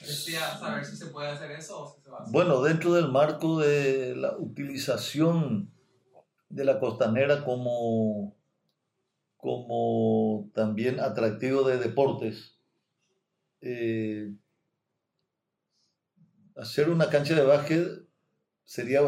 saber 0.00 0.84
si 0.84 0.96
se 0.96 1.06
puede 1.06 1.28
hacer 1.28 1.50
eso 1.52 1.80
o 1.82 1.94
si 1.94 2.02
se 2.02 2.10
va 2.10 2.18
a 2.18 2.22
hacer. 2.22 2.32
Bueno, 2.32 2.62
dentro 2.62 2.92
del 2.94 3.10
marco 3.10 3.58
de 3.60 4.14
la 4.16 4.36
utilización 4.38 5.70
de 6.48 6.64
la 6.64 6.78
costanera 6.80 7.44
como, 7.44 8.36
como 9.36 10.50
también 10.54 11.00
atractivo 11.00 11.62
de 11.64 11.78
deportes, 11.78 12.58
eh, 13.60 14.32
hacer 16.56 16.88
una 16.88 17.08
cancha 17.08 17.34
de 17.34 17.42
básquet 17.42 17.86
sería 18.64 19.00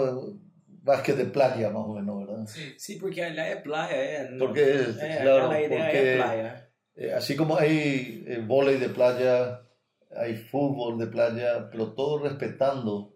básquet 0.82 1.16
de 1.16 1.26
playa 1.26 1.70
más 1.70 1.84
o 1.84 1.94
menos, 1.94 2.26
¿verdad? 2.26 2.46
Sí, 2.46 2.74
Sim, 2.78 3.00
porque 3.00 3.28
lá 3.30 3.48
é 3.48 3.56
playa, 3.56 3.96
é. 3.96 4.38
Porque, 4.38 4.60
é, 4.60 5.22
claro, 5.22 5.46
aquela 5.46 5.60
ideia 5.60 5.78
é 5.78 5.84
porque 5.84 6.16
playa. 6.16 6.68
Eh, 6.96 7.12
así 7.12 7.36
como 7.36 7.58
hay 7.58 8.24
eh, 8.26 8.42
vóley 8.46 8.78
de 8.78 8.88
playa, 8.88 9.62
hay 10.16 10.36
fútbol 10.36 10.98
de 10.98 11.08
playa, 11.08 11.68
pero 11.70 11.92
todo 11.92 12.20
respetando, 12.20 13.14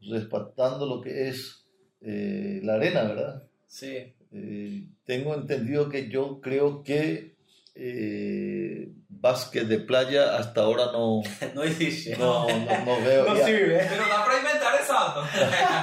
respetando 0.00 0.86
lo 0.86 1.00
que 1.00 1.28
es 1.28 1.66
eh, 2.00 2.60
la 2.62 2.74
arena, 2.74 3.04
¿verdad? 3.04 3.42
Sim. 3.66 4.12
Eh, 4.32 4.88
tengo 5.04 5.34
entendido 5.34 5.88
que 5.88 6.08
yo 6.08 6.40
creo 6.40 6.82
que 6.82 7.35
eh, 7.78 8.88
básquet 9.08 9.64
de 9.66 9.78
playa 9.78 10.36
hasta 10.36 10.62
ahora 10.62 10.86
no, 10.92 11.22
Não 11.54 11.62
existe. 11.64 12.16
no, 12.16 12.46
no- 12.48 12.84
no 12.84 13.00
veo. 13.04 13.24
Não 13.26 13.36
ya. 13.36 13.44
pero 13.44 13.46
sirve. 13.46 13.76
da 14.08 14.24
para 14.24 14.38
inventar 14.38 14.74
el 14.80 14.84
salto. 14.84 15.20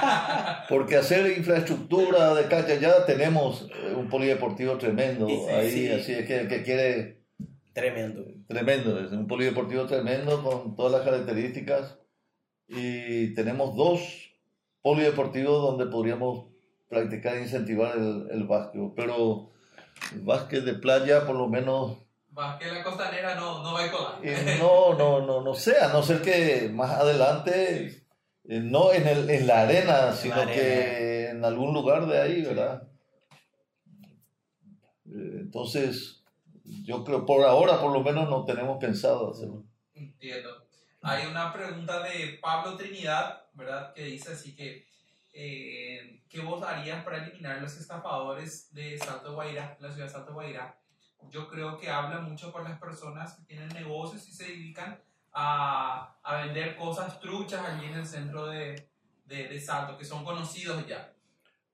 Porque 0.68 0.96
hacer 0.96 1.36
infraestructura 1.38 2.34
de 2.34 2.48
cancha 2.48 2.74
ya 2.74 3.04
tenemos 3.06 3.68
eh, 3.70 3.94
un 3.94 4.08
polideportivo 4.08 4.76
tremendo 4.78 5.26
Sí, 5.28 5.38
ahí, 5.50 5.70
sí. 5.70 5.90
así 5.90 6.12
es 6.12 6.26
que 6.26 6.40
el 6.40 6.48
que 6.48 6.62
quiere 6.62 7.24
Tremendo. 7.72 8.24
Tremendo, 8.46 9.00
es 9.00 9.10
un 9.10 9.26
polideportivo 9.26 9.84
tremendo 9.86 10.42
con 10.44 10.76
todas 10.76 10.92
las 10.92 11.02
características 11.02 11.98
y 12.68 13.34
tenemos 13.34 13.74
dos 13.76 14.00
polideportivos 14.80 15.60
donde 15.60 15.86
podríamos 15.86 16.46
practicar 16.88 17.36
e 17.36 17.42
incentivar 17.42 17.96
el, 17.96 18.28
el 18.30 18.44
básquet, 18.44 18.80
pero 18.94 19.50
básquet 20.16 20.64
de 20.64 20.74
playa 20.74 21.26
por 21.26 21.36
lo 21.36 21.48
menos 21.48 21.98
que 22.58 22.66
la 22.66 22.82
costanera 22.82 23.34
no, 23.36 23.62
no 23.62 23.74
va 23.74 23.84
a 23.84 23.90
colar. 23.92 24.18
eh, 24.22 24.56
no, 24.60 24.94
no, 24.94 25.20
no, 25.22 25.40
no 25.40 25.54
sé, 25.54 25.78
a 25.80 25.88
no 25.88 26.02
ser 26.02 26.20
que 26.20 26.68
más 26.68 26.90
adelante, 26.90 28.04
eh, 28.44 28.60
no 28.60 28.92
en, 28.92 29.06
el, 29.06 29.30
en 29.30 29.46
la 29.46 29.62
arena, 29.62 30.12
sino 30.12 30.34
arena. 30.34 30.52
que 30.52 31.28
en 31.30 31.44
algún 31.44 31.72
lugar 31.72 32.06
de 32.06 32.20
ahí, 32.20 32.42
¿verdad? 32.42 32.88
Eh, 35.06 35.38
Entonces, 35.42 36.24
yo 36.64 37.04
creo, 37.04 37.24
por 37.24 37.44
ahora 37.44 37.80
por 37.80 37.92
lo 37.92 38.00
menos 38.02 38.28
no 38.28 38.44
tenemos 38.44 38.78
pensado 38.78 39.30
hacerlo. 39.30 39.64
Entiendo. 39.94 40.50
Hay 41.02 41.26
una 41.26 41.52
pregunta 41.52 42.02
de 42.02 42.38
Pablo 42.40 42.76
Trinidad, 42.76 43.42
¿verdad? 43.52 43.92
Que 43.94 44.04
dice 44.06 44.32
así 44.32 44.56
que, 44.56 44.86
eh, 45.34 46.22
¿qué 46.28 46.40
vos 46.40 46.62
harías 46.62 47.04
para 47.04 47.24
eliminar 47.24 47.60
los 47.60 47.76
estafadores 47.76 48.72
de 48.72 48.96
Salto 48.96 49.34
Guairá, 49.34 49.76
la 49.80 49.90
ciudad 49.90 50.06
de 50.06 50.12
Salto 50.12 50.32
Guairá? 50.32 50.80
Yo 51.30 51.48
creo 51.48 51.76
que 51.76 51.90
habla 51.90 52.20
mucho 52.20 52.52
por 52.52 52.62
las 52.62 52.78
personas 52.78 53.34
que 53.34 53.44
tienen 53.44 53.68
negocios 53.68 54.28
y 54.28 54.32
se 54.32 54.44
dedican 54.44 55.00
a, 55.32 56.16
a 56.22 56.44
vender 56.44 56.76
cosas 56.76 57.18
truchas 57.18 57.64
allí 57.66 57.86
en 57.86 57.94
el 57.94 58.06
centro 58.06 58.46
de, 58.46 58.88
de, 59.24 59.48
de 59.48 59.60
Salto, 59.60 59.98
que 59.98 60.04
son 60.04 60.24
conocidos 60.24 60.86
ya. 60.86 61.12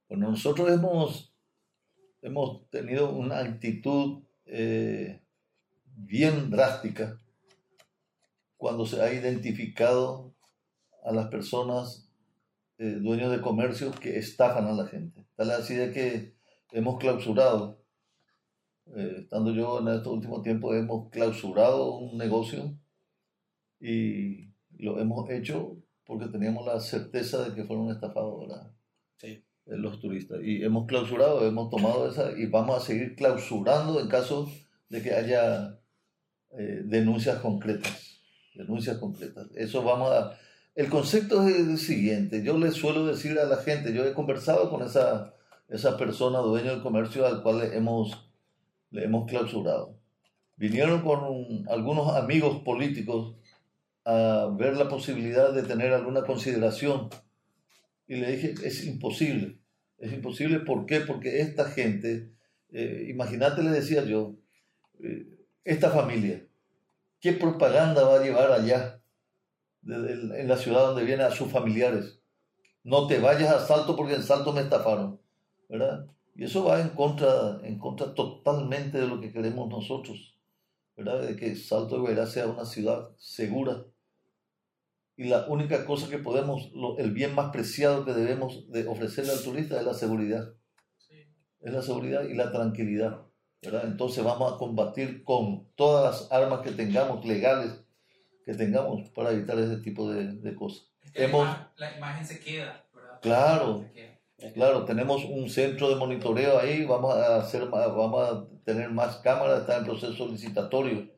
Bueno, 0.08 0.30
nosotros 0.30 0.70
hemos, 0.70 1.34
hemos 2.22 2.68
tenido 2.70 3.10
una 3.10 3.40
actitud 3.40 4.24
eh, 4.46 5.22
bien 5.84 6.50
drástica 6.50 7.18
cuando 8.56 8.86
se 8.86 9.00
ha 9.02 9.12
identificado 9.12 10.34
a 11.04 11.12
las 11.12 11.28
personas 11.28 12.09
eh, 12.80 12.98
dueños 12.98 13.30
de 13.30 13.42
comercios 13.42 13.94
que 14.00 14.18
estafan 14.18 14.66
a 14.66 14.72
la 14.72 14.86
gente. 14.86 15.26
Tal 15.36 15.50
así 15.50 15.74
de 15.74 15.92
que 15.92 16.34
hemos 16.72 16.98
clausurado, 16.98 17.84
eh, 18.96 19.16
estando 19.18 19.52
yo 19.52 19.80
en 19.80 19.88
estos 19.88 20.14
últimos 20.14 20.42
tiempos, 20.42 20.74
hemos 20.74 21.10
clausurado 21.10 21.98
un 21.98 22.16
negocio 22.16 22.74
y 23.78 24.48
lo 24.78 24.98
hemos 24.98 25.28
hecho 25.28 25.76
porque 26.06 26.28
teníamos 26.28 26.64
la 26.64 26.80
certeza 26.80 27.44
de 27.44 27.54
que 27.54 27.64
fueron 27.64 27.90
estafados. 27.90 28.50
Sí. 29.18 29.44
eh, 29.66 29.76
los 29.76 30.00
turistas. 30.00 30.40
Y 30.42 30.64
hemos 30.64 30.86
clausurado, 30.86 31.46
hemos 31.46 31.68
tomado 31.68 32.08
esa 32.08 32.32
y 32.32 32.46
vamos 32.46 32.78
a 32.78 32.86
seguir 32.86 33.14
clausurando 33.14 34.00
en 34.00 34.08
caso 34.08 34.50
de 34.88 35.02
que 35.02 35.12
haya 35.12 35.78
eh, 36.52 36.80
denuncias 36.86 37.40
concretas. 37.40 38.22
Denuncias 38.54 38.96
concretas. 38.96 39.50
Eso 39.54 39.82
vamos 39.82 40.10
a... 40.12 40.34
El 40.74 40.88
concepto 40.88 41.46
es 41.48 41.56
el 41.56 41.78
siguiente. 41.78 42.42
Yo 42.42 42.56
le 42.56 42.70
suelo 42.70 43.06
decir 43.06 43.38
a 43.38 43.44
la 43.44 43.56
gente, 43.58 43.92
yo 43.92 44.04
he 44.04 44.12
conversado 44.14 44.70
con 44.70 44.82
esa, 44.82 45.34
esa 45.68 45.96
persona, 45.96 46.38
dueño 46.38 46.70
del 46.70 46.82
comercio, 46.82 47.26
al 47.26 47.42
cual 47.42 47.58
le 47.58 47.76
hemos, 47.76 48.30
le 48.90 49.04
hemos 49.04 49.28
clausurado. 49.28 49.98
Vinieron 50.56 51.02
con 51.02 51.24
un- 51.24 51.66
algunos 51.68 52.14
amigos 52.16 52.62
políticos 52.62 53.34
a 54.04 54.48
ver 54.56 54.76
la 54.76 54.88
posibilidad 54.88 55.52
de 55.52 55.62
tener 55.62 55.92
alguna 55.92 56.22
consideración. 56.22 57.08
Y 58.06 58.16
le 58.16 58.32
dije, 58.32 58.54
es 58.64 58.84
imposible. 58.86 59.58
Es 59.98 60.12
imposible, 60.12 60.60
¿por 60.60 60.86
qué? 60.86 61.00
Porque 61.00 61.40
esta 61.40 61.66
gente, 61.66 62.30
eh, 62.72 63.06
imagínate, 63.10 63.62
le 63.62 63.70
decía 63.70 64.04
yo, 64.04 64.36
eh, 65.02 65.26
esta 65.64 65.90
familia, 65.90 66.42
¿qué 67.20 67.32
propaganda 67.34 68.04
va 68.04 68.16
a 68.20 68.22
llevar 68.24 68.50
allá 68.52 68.99
de- 69.82 70.16
de- 70.16 70.40
en 70.40 70.48
la 70.48 70.56
ciudad 70.56 70.86
donde 70.86 71.04
viene 71.04 71.22
a 71.22 71.30
sus 71.30 71.50
familiares? 71.50 72.20
No 72.82 73.06
te 73.06 73.18
vayas 73.18 73.52
a 73.54 73.66
Salto 73.66 73.96
porque 73.96 74.14
en 74.14 74.22
Salto 74.22 74.52
me 74.52 74.62
estafaron, 74.62 75.20
¿verdad? 75.68 76.06
Y 76.34 76.44
eso 76.44 76.64
va 76.64 76.80
en 76.80 76.90
contra, 76.90 77.60
en 77.62 77.78
contra 77.78 78.14
totalmente 78.14 78.98
de 78.98 79.06
lo 79.06 79.20
que 79.20 79.32
queremos 79.32 79.68
nosotros, 79.68 80.38
¿verdad? 80.96 81.22
De 81.22 81.36
que 81.36 81.54
Salto 81.56 81.96
de 81.96 82.00
Guairá 82.02 82.26
sea 82.26 82.46
una 82.46 82.64
ciudad 82.64 83.10
segura. 83.18 83.84
Y 85.16 85.24
la 85.24 85.46
única 85.48 85.84
cosa 85.84 86.08
que 86.08 86.18
podemos, 86.18 86.70
lo- 86.72 86.96
el 86.98 87.10
bien 87.12 87.34
más 87.34 87.50
preciado 87.50 88.04
que 88.04 88.14
debemos 88.14 88.70
de 88.70 88.86
ofrecerle 88.86 89.32
al 89.32 89.42
turista 89.42 89.78
es 89.78 89.84
la 89.84 89.94
seguridad 89.94 90.54
es 91.60 91.72
la 91.72 91.82
seguridad 91.82 92.22
y 92.24 92.34
la 92.34 92.50
tranquilidad. 92.50 93.20
¿verdad? 93.62 93.84
Entonces 93.84 94.24
vamos 94.24 94.52
a 94.52 94.56
combatir 94.56 95.22
con 95.22 95.68
todas 95.74 96.04
las 96.22 96.32
armas 96.32 96.60
que 96.60 96.70
tengamos, 96.72 97.24
legales 97.26 97.84
que 98.50 98.56
tengamos, 98.56 99.08
para 99.10 99.30
evitar 99.30 99.58
ese 99.58 99.76
tipo 99.78 100.10
de, 100.10 100.32
de 100.34 100.54
cosas. 100.54 100.88
La 101.14 101.24
Hemos- 101.24 101.46
ima- 101.48 101.72
la 101.76 101.96
imagen 101.96 102.26
se 102.26 102.40
queda, 102.40 102.84
¿verdad? 102.94 103.20
Claro. 103.22 103.84
Se 103.86 103.92
queda. 103.92 104.52
Claro, 104.54 104.84
tenemos 104.86 105.24
un 105.24 105.50
centro 105.50 105.90
de 105.90 105.96
monitoreo 105.96 106.58
ahí, 106.58 106.84
vamos 106.86 107.14
a, 107.14 107.36
hacer, 107.36 107.66
vamos 107.66 108.28
a 108.28 108.46
tener 108.64 108.90
más 108.90 109.16
cámaras, 109.18 109.60
está 109.60 109.76
en 109.76 109.84
proceso 109.84 110.26
licitatorio, 110.26 111.08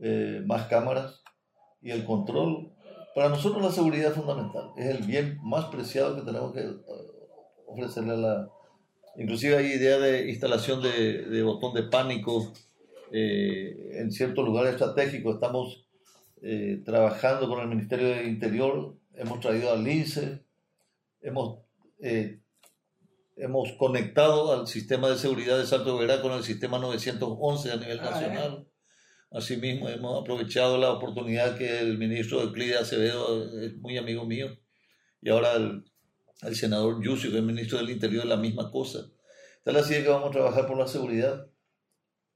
eh, 0.00 0.42
más 0.46 0.66
cámaras 0.66 1.22
y 1.82 1.90
el 1.90 2.04
control. 2.04 2.72
Para 3.14 3.28
nosotros 3.28 3.62
la 3.62 3.70
seguridad 3.70 4.10
es 4.10 4.16
fundamental, 4.16 4.70
es 4.76 4.86
el 4.86 5.02
bien 5.04 5.38
más 5.42 5.66
preciado 5.66 6.16
que 6.16 6.22
tenemos 6.22 6.52
que 6.54 6.60
eh, 6.60 6.76
ofrecerle 7.66 8.12
a 8.14 8.16
la... 8.16 8.48
Inclusive 9.18 9.56
hay 9.58 9.66
idea 9.66 9.98
de 9.98 10.28
instalación 10.30 10.82
de, 10.82 11.22
de 11.26 11.42
botón 11.42 11.74
de 11.74 11.82
pánico 11.84 12.52
eh, 13.12 13.98
en 14.00 14.10
ciertos 14.12 14.44
lugares 14.44 14.72
estratégicos. 14.72 15.34
Estamos 15.34 15.85
eh, 16.42 16.82
trabajando 16.84 17.48
con 17.48 17.60
el 17.60 17.68
Ministerio 17.68 18.08
de 18.08 18.26
Interior, 18.26 18.96
hemos 19.14 19.40
traído 19.40 19.72
al 19.72 19.86
INSE, 19.86 20.44
hemos 21.20 21.60
eh, 21.98 22.40
hemos 23.36 23.72
conectado 23.72 24.52
al 24.52 24.66
sistema 24.66 25.08
de 25.08 25.18
seguridad 25.18 25.58
de 25.58 25.66
Salto 25.66 25.94
de 25.94 26.06
Verá 26.06 26.22
con 26.22 26.32
el 26.32 26.42
sistema 26.42 26.78
911 26.78 27.70
a 27.70 27.76
nivel 27.76 28.00
Ah, 28.00 28.10
nacional. 28.10 28.68
Asimismo, 29.30 29.88
hemos 29.88 30.20
aprovechado 30.20 30.78
la 30.78 30.92
oportunidad 30.92 31.58
que 31.58 31.78
el 31.80 31.98
ministro 31.98 32.40
Euclides 32.40 32.80
Acevedo 32.80 33.60
es 33.60 33.76
muy 33.76 33.98
amigo 33.98 34.24
mío 34.24 34.56
y 35.20 35.28
ahora 35.30 35.54
el, 35.54 35.84
el 36.42 36.54
senador 36.54 37.02
Yusio, 37.02 37.30
que 37.30 37.38
es 37.38 37.42
ministro 37.42 37.78
del 37.78 37.90
Interior, 37.90 38.24
la 38.24 38.36
misma 38.36 38.70
cosa. 38.70 39.10
Tal 39.64 39.76
así 39.76 39.94
es 39.94 40.04
que 40.04 40.10
vamos 40.10 40.28
a 40.28 40.32
trabajar 40.32 40.66
por 40.66 40.78
la 40.78 40.86
seguridad 40.86 41.46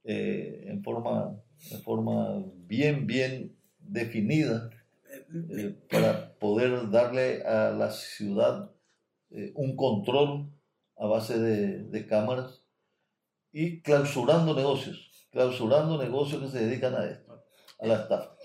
eh, 0.04 0.64
en, 0.66 0.82
forma, 0.82 1.36
en 1.70 1.80
forma 1.82 2.44
bien, 2.66 3.06
bien 3.06 3.56
definida 3.92 4.70
eh, 5.12 5.76
para 5.90 6.34
poder 6.38 6.90
darle 6.90 7.42
a 7.42 7.70
la 7.70 7.90
ciudad 7.90 8.70
eh, 9.30 9.52
un 9.54 9.76
control 9.76 10.50
a 10.96 11.06
base 11.06 11.38
de, 11.38 11.84
de 11.84 12.06
cámaras 12.06 12.64
y 13.52 13.80
clausurando 13.82 14.54
negocios, 14.54 15.26
clausurando 15.30 15.98
negocios 15.98 16.42
que 16.42 16.48
se 16.48 16.66
dedican 16.66 16.94
a 16.94 17.06
esto, 17.06 17.44
a 17.80 17.86
la 17.86 18.02
estafa. 18.02 18.36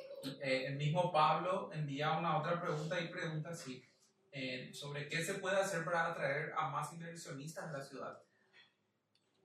Eh, 0.42 0.66
el 0.68 0.78
mismo 0.78 1.12
Pablo 1.12 1.70
envía 1.74 2.18
una 2.18 2.40
otra 2.40 2.62
pregunta 2.62 3.00
y 3.00 3.10
pregunta 3.10 3.50
así, 3.50 3.84
eh, 4.32 4.70
sobre 4.74 5.08
qué 5.08 5.24
se 5.24 5.36
puede 5.36 5.58
hacer 5.58 5.86
para 5.86 6.12
atraer 6.12 6.52
a 6.58 6.70
más 6.70 6.92
inversionistas 6.94 7.66
a 7.66 7.72
la 7.78 7.82
ciudad. 7.82 8.22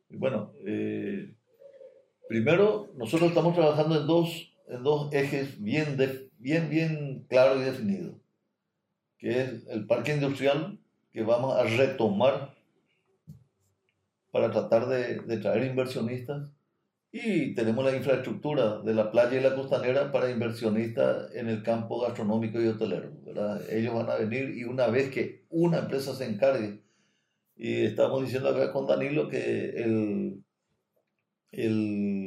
Bueno, 0.09 0.53
eh, 0.67 1.37
primero 2.29 2.91
nosotros 2.97 3.29
estamos 3.29 3.55
trabajando 3.55 4.01
en 4.01 4.07
dos, 4.07 4.50
dos 4.79 5.13
ejes 5.13 5.61
bien, 5.63 5.97
de, 5.97 6.31
bien, 6.39 6.71
bien 6.71 7.27
claros 7.29 7.61
y 7.61 7.65
definidos, 7.65 8.17
que 9.19 9.43
es 9.43 9.67
el 9.69 9.87
parque 9.87 10.15
industrial 10.15 10.79
que 11.13 11.23
vamos 11.23 11.57
a 11.57 11.65
retomar 11.65 12.55
para 14.31 14.51
tratar 14.51 14.87
de, 14.87 15.21
de 15.21 15.37
traer 15.39 15.65
inversionistas 15.65 16.53
y 17.13 17.55
tenemos 17.55 17.85
la 17.85 17.97
infraestructura 17.97 18.79
de 18.79 18.95
la 18.95 19.11
playa 19.11 19.39
y 19.39 19.43
la 19.43 19.57
costanera 19.57 20.13
para 20.13 20.31
inversionistas 20.31 21.35
en 21.35 21.49
el 21.49 21.63
campo 21.65 22.01
gastronómico 22.01 22.61
y 22.61 22.69
hotelero. 22.69 23.11
¿verdad? 23.25 23.69
Ellos 23.69 23.95
van 23.95 24.11
a 24.11 24.15
venir 24.15 24.57
y 24.57 24.65
una 24.65 24.87
vez 24.87 25.11
que 25.11 25.45
una 25.51 25.79
empresa 25.79 26.15
se 26.15 26.27
encargue, 26.27 26.81
y 27.57 27.85
estamos 27.85 28.23
diciendo 28.23 28.49
acá 28.49 28.73
con 28.73 28.87
Danilo 28.87 29.29
que 29.29 29.71
el, 29.71 30.43
el 31.51 32.20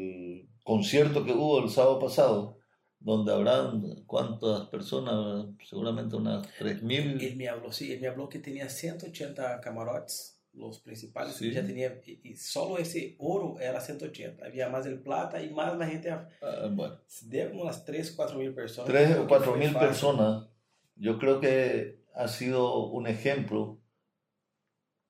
concierto 0.64 1.24
que 1.26 1.34
hubo 1.34 1.62
el 1.64 1.70
sábado 1.70 2.00
pasado, 2.00 2.58
donde 3.00 3.34
habrán 3.34 4.04
cuántas 4.06 4.68
personas, 4.68 5.46
seguramente 5.68 6.16
unas 6.16 6.48
3.000. 6.60 7.22
Él 7.22 7.36
me 7.36 7.50
habló, 7.50 7.72
sí, 7.72 7.92
él 7.92 8.00
me 8.02 8.08
habló 8.08 8.30
que 8.30 8.40
tenía 8.40 8.70
180 8.70 9.60
camarotes 9.62 10.40
los 10.54 10.80
principales 10.82 11.34
Sí. 11.34 11.52
ya 11.52 11.66
tenía 11.66 12.00
y, 12.06 12.20
y 12.30 12.36
solo 12.36 12.78
ese 12.78 13.16
oro 13.18 13.60
era 13.60 13.82
180 13.82 14.46
había 14.46 14.70
más 14.70 14.86
el 14.86 15.00
plata 15.02 15.42
y 15.42 15.50
más 15.50 15.76
la 15.76 15.88
gente 15.88 16.12
Ah, 16.12 16.28
bueno, 16.72 17.00
de 17.24 17.48
unas 17.48 17.84
3 17.86 18.12
4 18.12 18.38
mil 18.38 18.54
personas 18.54 18.88
3 18.88 19.08
Creo 19.08 19.18
o 19.18 19.22
que 19.24 19.30
4 19.30 19.50
fue 19.50 19.60
mil 19.60 19.70
fácil. 19.72 19.88
personas, 19.88 20.48
yo 20.96 21.18
creo 21.18 21.40
que 21.40 22.04
ha 22.14 22.28
sido 22.28 22.86
un 22.86 23.08
ejemplo 23.08 23.80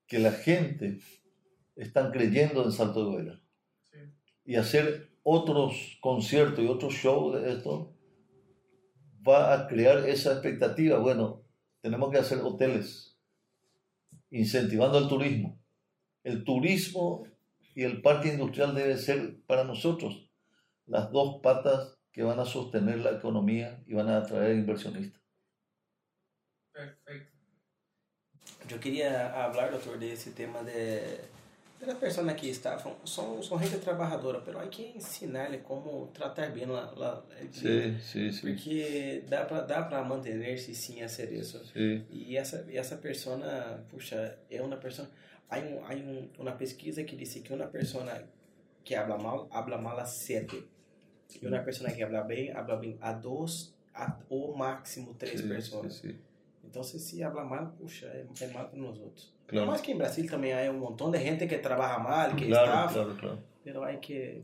que 0.07 0.19
la 0.19 0.32
gente 0.32 0.99
están 1.75 2.11
creyendo 2.11 2.64
en 2.64 2.72
Salto 2.72 3.11
de 3.11 3.17
Vela. 3.17 3.41
Sí. 3.91 3.98
Y 4.45 4.56
hacer 4.56 5.09
otros 5.24 5.98
conciertos 6.02 6.64
y 6.64 6.68
otros 6.68 6.93
shows 6.93 7.42
de 7.42 7.52
esto 7.53 7.95
va 9.27 9.53
a 9.53 9.68
crear 9.68 10.08
esa 10.10 10.34
expectativa. 10.34 11.00
Bueno, 11.00 11.43
tenemos 11.82 12.11
que 12.11 12.18
hacer 12.18 12.40
hoteles, 12.43 13.18
incentivando 14.30 14.98
el 14.98 15.08
turismo. 15.08 15.60
El 16.24 16.43
turismo 16.43 17.26
y 17.74 17.84
el 17.84 18.02
parque 18.02 18.30
industrial 18.30 18.76
debe 18.76 18.98
ser 18.98 19.42
para 19.45 19.64
nosotros 19.64 20.30
las 20.85 21.11
dos 21.11 21.42
patas 21.42 21.98
que 22.11 22.24
van 22.24 22.40
a 22.40 22.45
sostener 22.45 23.00
la 23.00 23.11
economía 23.11 23.82
y 23.88 23.93
van 23.93 24.10
a 24.10 24.18
atraer 24.18 24.56
inversionistas. 24.56 25.22
Perfecto. 26.72 27.32
yo 28.68 28.80
quería 28.80 29.43
hablar 29.43 29.72
doctor 29.72 30.00
de 30.00 30.14
ese 30.14 30.32
tema 30.32 30.64
de 30.64 31.19
personas 31.99 32.35
que 32.35 32.49
estaban 32.49 32.79
son, 33.03 33.43
son 33.43 33.59
gente 33.59 33.77
trabajadora 33.77 34.41
pero 34.43 34.59
hay 34.59 34.69
que 34.69 34.91
enseñarle 34.91 35.61
cómo 35.61 36.09
tratar 36.13 36.55
la, 36.55 37.23
el 37.39 37.49
cliente. 37.49 37.99
Sí, 38.01 38.31
sí, 38.31 38.33
sí. 38.33 38.47
porque 38.47 39.23
dá 39.29 39.47
para 39.47 39.61
dá 39.63 39.89
para 39.89 40.03
mantenerse 40.03 40.73
sin 40.73 41.03
hacer 41.03 41.33
eso 41.33 41.63
sí. 41.65 42.05
Y 42.11 42.37
essa, 42.37 42.65
e 42.69 42.77
essa 42.77 42.97
persona, 42.97 43.83
puxa, 43.89 44.37
é 44.49 44.61
uma 44.61 44.77
pessoa. 44.77 45.09
Há, 45.49 45.59
um, 45.59 45.85
há 45.85 45.93
um, 45.93 46.29
uma 46.39 46.53
pesquisa 46.53 47.03
que 47.03 47.15
disse 47.15 47.41
que 47.41 47.53
uma 47.53 47.67
pessoa 47.67 48.05
que 48.83 48.95
habla 48.95 49.17
mal, 49.17 49.47
habla 49.51 49.77
mal 49.77 49.99
a 49.99 50.05
sete. 50.05 50.63
E 51.41 51.47
uma 51.47 51.59
pessoa 51.59 51.89
que 51.91 52.03
habla 52.03 52.21
bem, 52.21 52.51
habla 52.51 52.75
bem 52.75 52.97
a 53.01 53.11
dois, 53.11 53.73
a, 53.93 54.17
ou 54.29 54.55
máximo 54.55 55.13
três 55.15 55.41
sí, 55.41 55.47
pessoas. 55.47 55.93
sí, 55.95 56.09
sí. 56.09 56.32
Então, 56.74 56.82
se 56.82 56.98
se 56.98 57.22
habla 57.22 57.43
mal, 57.45 57.68
puxa, 57.77 58.08
é, 58.08 58.26
mal 58.48 58.68
para 58.68 58.80
nós 58.80 58.98
outros. 58.98 59.32
Claro, 59.45 59.68
Mas 59.68 59.80
que 59.82 59.92
em 59.92 59.95
Brasil 59.98 60.27
também 60.27 60.53
há 60.53 60.72
um 60.72 60.80
montão 60.80 61.11
de 61.11 61.19
gente 61.19 61.45
que 61.45 61.60
trabalha 61.60 62.00
mal, 62.00 62.35
que 62.35 62.48
claro, 62.48 62.66
estafa, 62.68 62.93
claro, 62.93 63.16
claro. 63.19 63.40
pero 63.64 63.84
hay 63.84 63.98
que 64.00 64.42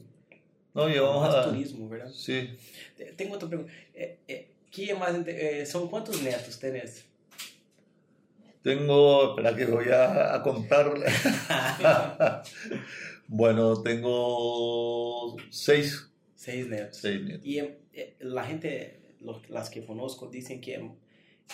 No, 0.75 0.87
y 0.87 0.99
vamos 0.99 1.21
mais 1.23 1.33
a... 1.33 1.43
turismo, 1.45 1.87
verdade? 1.89 2.13
Sí, 2.15 2.55
Tem- 2.95 3.15
Tem 3.15 3.31
outra 3.31 3.49
pergunta. 3.49 3.71
É, 3.95 4.17
é, 4.27 4.45
que 4.69 4.91
é 4.91 4.93
mais, 4.93 5.15
inte- 5.15 5.31
é, 5.31 5.65
são 5.65 5.87
quantos 5.87 6.21
netos 6.21 6.55
tenés? 6.57 7.03
tengo, 8.61 9.29
espera 9.31 9.55
que 9.55 9.65
voy 9.65 9.89
a, 9.91 10.35
a 10.35 10.39
contarle. 10.43 11.07
bueno, 13.27 13.81
tengo 13.81 15.35
seis, 15.49 16.11
Seis 16.35 16.67
netos. 16.67 16.97
seis 16.99 17.21
nietos. 17.23 17.43
Y 17.45 17.57
eh, 17.59 17.79
eh, 17.93 18.15
la 18.19 18.43
gente, 18.43 19.15
los- 19.21 19.49
las 19.49 19.69
que 19.71 19.83
conozco, 19.85 20.27
dicen 20.27 20.61
que 20.61 20.91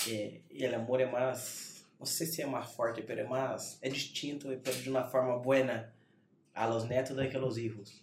eh, 0.07 0.43
el 0.49 0.73
amor 0.73 1.01
es 1.01 1.11
más, 1.11 1.85
no 1.99 2.05
sé 2.05 2.25
si 2.25 2.41
es 2.41 2.47
más 2.47 2.71
fuerte, 2.73 3.01
pero 3.01 3.23
es 3.23 3.29
más, 3.29 3.79
es 3.81 3.93
distinto, 3.93 4.49
de 4.49 4.61
una 4.87 5.05
forma 5.05 5.35
buena 5.37 5.93
a 6.53 6.67
los 6.67 6.87
netos 6.87 7.17
de 7.17 7.29
que 7.29 7.37
a 7.37 7.39
los 7.39 7.57
hijos. 7.57 8.01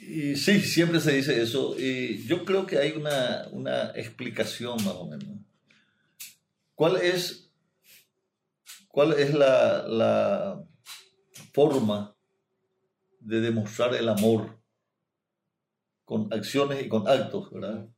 Y 0.00 0.36
sí, 0.36 0.60
siempre 0.60 1.00
se 1.00 1.12
dice 1.12 1.42
eso. 1.42 1.74
Y 1.78 2.24
yo 2.26 2.44
creo 2.44 2.66
que 2.66 2.78
hay 2.78 2.92
una, 2.92 3.48
una 3.50 3.90
explicación 3.94 4.76
más 4.84 4.94
o 4.94 5.06
menos. 5.06 5.38
¿Cuál 6.74 6.96
es, 6.96 7.50
cuál 8.88 9.12
es 9.14 9.34
la, 9.34 9.86
la 9.88 10.64
forma 11.52 12.16
de 13.20 13.40
demostrar 13.40 13.94
el 13.94 14.08
amor 14.08 14.58
con 16.04 16.32
acciones 16.32 16.84
y 16.84 16.88
con 16.88 17.08
actos, 17.08 17.50
verdad? 17.50 17.88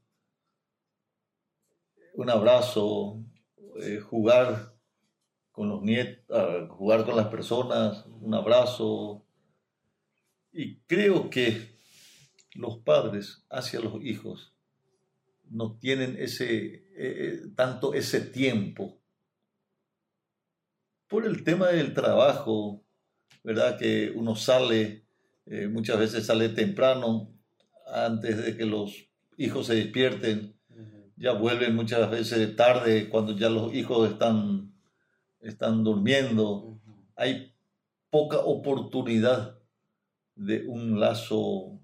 Un 2.17 2.31
abrazo, 2.31 3.23
eh, 3.83 4.01
jugar 4.01 4.75
con 5.53 5.69
los 5.69 5.83
nietos, 5.83 6.71
jugar 6.71 7.05
con 7.05 7.15
las 7.15 7.27
personas, 7.27 8.07
un 8.07 8.33
abrazo, 8.33 9.27
y 10.51 10.79
creo 10.87 11.29
que 11.29 11.77
los 12.55 12.79
padres 12.79 13.45
hacia 13.51 13.81
los 13.81 14.03
hijos 14.03 14.55
no 15.51 15.77
tienen 15.77 16.17
ese, 16.19 16.47
eh, 16.47 16.83
eh, 16.97 17.41
tanto 17.55 17.93
ese 17.93 18.23
tiempo. 18.23 18.99
Por 21.09 21.27
el 21.27 21.45
tema 21.45 21.69
del 21.69 21.93
trabajo, 21.93 22.83
¿verdad? 23.45 23.79
Que 23.79 24.11
uno 24.15 24.37
sale, 24.37 25.05
muchas 25.71 25.99
veces 25.99 26.25
sale 26.25 26.49
temprano, 26.49 27.39
antes 27.87 28.43
de 28.43 28.57
que 28.57 28.65
los 28.65 29.11
hijos 29.37 29.67
se 29.67 29.75
despierten, 29.75 30.56
ya 31.17 31.33
vuelven 31.33 31.75
muchas 31.75 32.11
veces 32.11 32.55
tarde, 32.57 33.09
cuando 33.09 33.37
ya 33.37 33.49
los 33.49 33.75
hijos 33.75 34.11
están, 34.11 34.73
están 35.41 35.83
durmiendo 35.83 36.77
hay 37.17 37.55
poca 38.11 38.39
oportunidad 38.39 39.59
de 40.37 40.67
un 40.69 41.01
lazo 41.01 41.81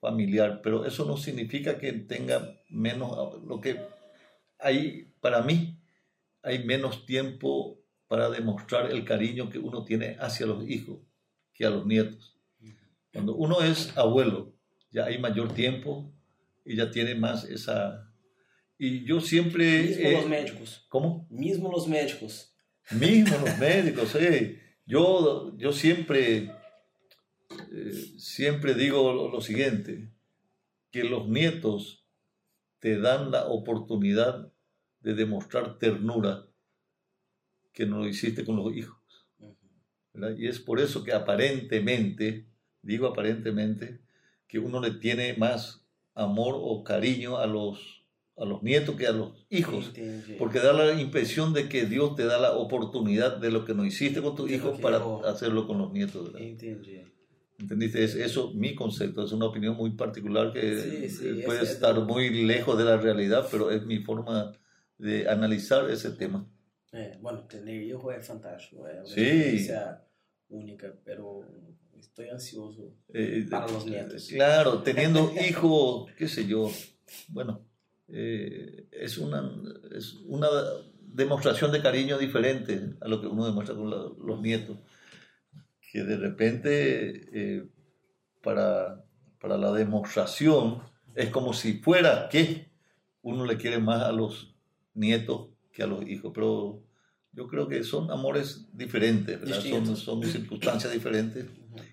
familiar, 0.00 0.60
pero 0.62 0.84
eso 0.84 1.04
no 1.04 1.16
significa 1.16 1.78
que 1.78 1.92
tenga 1.92 2.58
menos, 2.70 3.42
lo 3.44 3.60
que 3.60 3.78
hay, 4.58 5.12
para 5.20 5.42
mí, 5.42 5.78
hay 6.42 6.64
menos 6.64 7.06
tiempo 7.06 7.78
para 8.08 8.30
demostrar 8.30 8.90
el 8.90 9.04
cariño 9.04 9.48
que 9.48 9.58
uno 9.58 9.84
tiene 9.84 10.16
hacia 10.18 10.46
los 10.46 10.68
hijos 10.68 10.98
que 11.52 11.66
a 11.66 11.70
los 11.70 11.86
nietos. 11.86 12.36
Cuando 13.12 13.34
uno 13.34 13.62
es 13.62 13.96
abuelo, 13.96 14.54
ya 14.90 15.04
hay 15.04 15.18
mayor 15.18 15.52
tiempo 15.52 16.10
y 16.64 16.76
ya 16.76 16.90
tiene 16.90 17.14
más 17.14 17.44
esa... 17.44 18.11
Y 18.84 19.04
yo 19.04 19.20
siempre... 19.20 19.84
Mismo 19.84 20.08
eh, 20.08 20.12
los 20.12 20.28
médicos. 20.28 20.86
¿Cómo? 20.88 21.28
Mismo 21.30 21.70
los 21.70 21.86
médicos. 21.86 22.52
Mismo 22.90 23.38
los 23.38 23.56
médicos, 23.56 24.16
eh. 24.16 24.60
Yo, 24.86 25.56
yo 25.56 25.72
siempre, 25.72 26.50
eh, 27.70 27.92
siempre 28.18 28.74
digo 28.74 29.12
lo, 29.12 29.30
lo 29.30 29.40
siguiente, 29.40 30.10
que 30.90 31.04
los 31.04 31.28
nietos 31.28 32.04
te 32.80 32.98
dan 32.98 33.30
la 33.30 33.46
oportunidad 33.46 34.52
de 34.98 35.14
demostrar 35.14 35.78
ternura 35.78 36.48
que 37.72 37.86
no 37.86 37.98
lo 37.98 38.08
hiciste 38.08 38.44
con 38.44 38.56
los 38.56 38.74
hijos. 38.74 38.98
¿verdad? 40.12 40.36
Y 40.36 40.48
es 40.48 40.58
por 40.58 40.80
eso 40.80 41.04
que 41.04 41.12
aparentemente, 41.12 42.48
digo 42.82 43.06
aparentemente, 43.06 44.00
que 44.48 44.58
uno 44.58 44.80
le 44.80 44.90
tiene 44.90 45.34
más 45.34 45.86
amor 46.16 46.56
o 46.58 46.82
cariño 46.82 47.36
a 47.36 47.46
los, 47.46 48.01
a 48.36 48.44
los 48.44 48.62
nietos 48.62 48.96
que 48.96 49.06
a 49.06 49.12
los 49.12 49.32
hijos. 49.50 49.88
Entendi. 49.88 50.34
Porque 50.38 50.58
da 50.58 50.72
la 50.72 51.00
impresión 51.00 51.52
de 51.52 51.68
que 51.68 51.84
Dios 51.86 52.14
te 52.16 52.24
da 52.24 52.38
la 52.40 52.52
oportunidad 52.52 53.36
de 53.36 53.50
lo 53.50 53.64
que 53.64 53.74
no 53.74 53.84
hiciste 53.84 54.22
con 54.22 54.34
tus 54.34 54.50
hijos 54.50 54.80
para 54.80 54.98
yo- 54.98 55.24
hacerlo 55.26 55.66
con 55.66 55.78
los 55.78 55.92
nietos. 55.92 56.32
Entendi. 56.38 57.02
¿Entendiste? 57.58 58.02
Es 58.02 58.14
eso 58.16 58.52
mi 58.54 58.74
concepto, 58.74 59.22
es 59.24 59.32
una 59.32 59.46
opinión 59.46 59.76
muy 59.76 59.90
particular 59.90 60.52
que 60.52 60.80
Sí, 60.80 61.08
sí, 61.08 61.28
eh, 61.28 61.42
puede 61.44 61.60
es- 61.62 61.68
es- 61.68 61.74
estar 61.74 62.00
muy 62.00 62.30
lejos 62.44 62.76
de 62.76 62.84
la 62.84 62.96
realidad, 62.96 63.46
pero 63.50 63.70
es 63.70 63.84
mi 63.84 63.98
forma 63.98 64.52
de 64.98 65.28
analizar 65.28 65.88
ese 65.90 66.10
tema. 66.12 66.44
É, 66.92 67.16
bueno, 67.20 67.44
tener 67.46 67.80
hijo 67.82 68.10
é 68.12 68.20
fantástico. 68.20 68.86
É 68.86 68.96
uma 69.00 69.06
Sim. 69.06 69.20
experiência 69.22 70.00
única, 70.50 70.92
pero 71.04 71.42
estoy 71.98 72.28
ansioso 72.30 72.94
Eh, 73.14 73.46
para 73.50 73.66
los 73.68 73.86
nietos. 73.86 74.28
Claro, 74.28 74.82
teniendo 74.82 75.32
hijos, 75.48 76.10
qué 76.18 76.26
sé 76.28 76.46
yo, 76.46 76.70
bueno, 77.28 77.64
eh, 78.12 78.86
es, 78.92 79.18
una, 79.18 79.50
es 79.96 80.14
una 80.26 80.48
demostración 81.00 81.72
de 81.72 81.82
cariño 81.82 82.18
diferente 82.18 82.94
a 83.00 83.08
lo 83.08 83.20
que 83.20 83.26
uno 83.26 83.44
demuestra 83.46 83.74
con 83.74 83.90
la- 83.90 84.10
los 84.24 84.40
nietos, 84.40 84.78
que 85.90 86.04
de 86.04 86.16
repente 86.16 87.28
eh, 87.32 87.68
para, 88.42 89.04
para 89.40 89.56
la 89.58 89.72
demostración 89.72 90.82
es 91.14 91.28
como 91.30 91.52
si 91.52 91.74
fuera 91.74 92.28
que 92.30 92.70
uno 93.22 93.44
le 93.44 93.56
quiere 93.56 93.78
más 93.78 94.02
a 94.02 94.12
los 94.12 94.54
nietos 94.94 95.48
que 95.72 95.82
a 95.82 95.86
los 95.86 96.06
hijos, 96.08 96.32
pero 96.34 96.82
yo 97.32 97.46
creo 97.48 97.66
que 97.68 97.82
son 97.84 98.10
amores 98.10 98.66
diferentes. 98.72 99.38
Son, 99.62 99.96
son 99.96 100.22
circunstancias 100.22 100.92
diferentes 100.92 101.46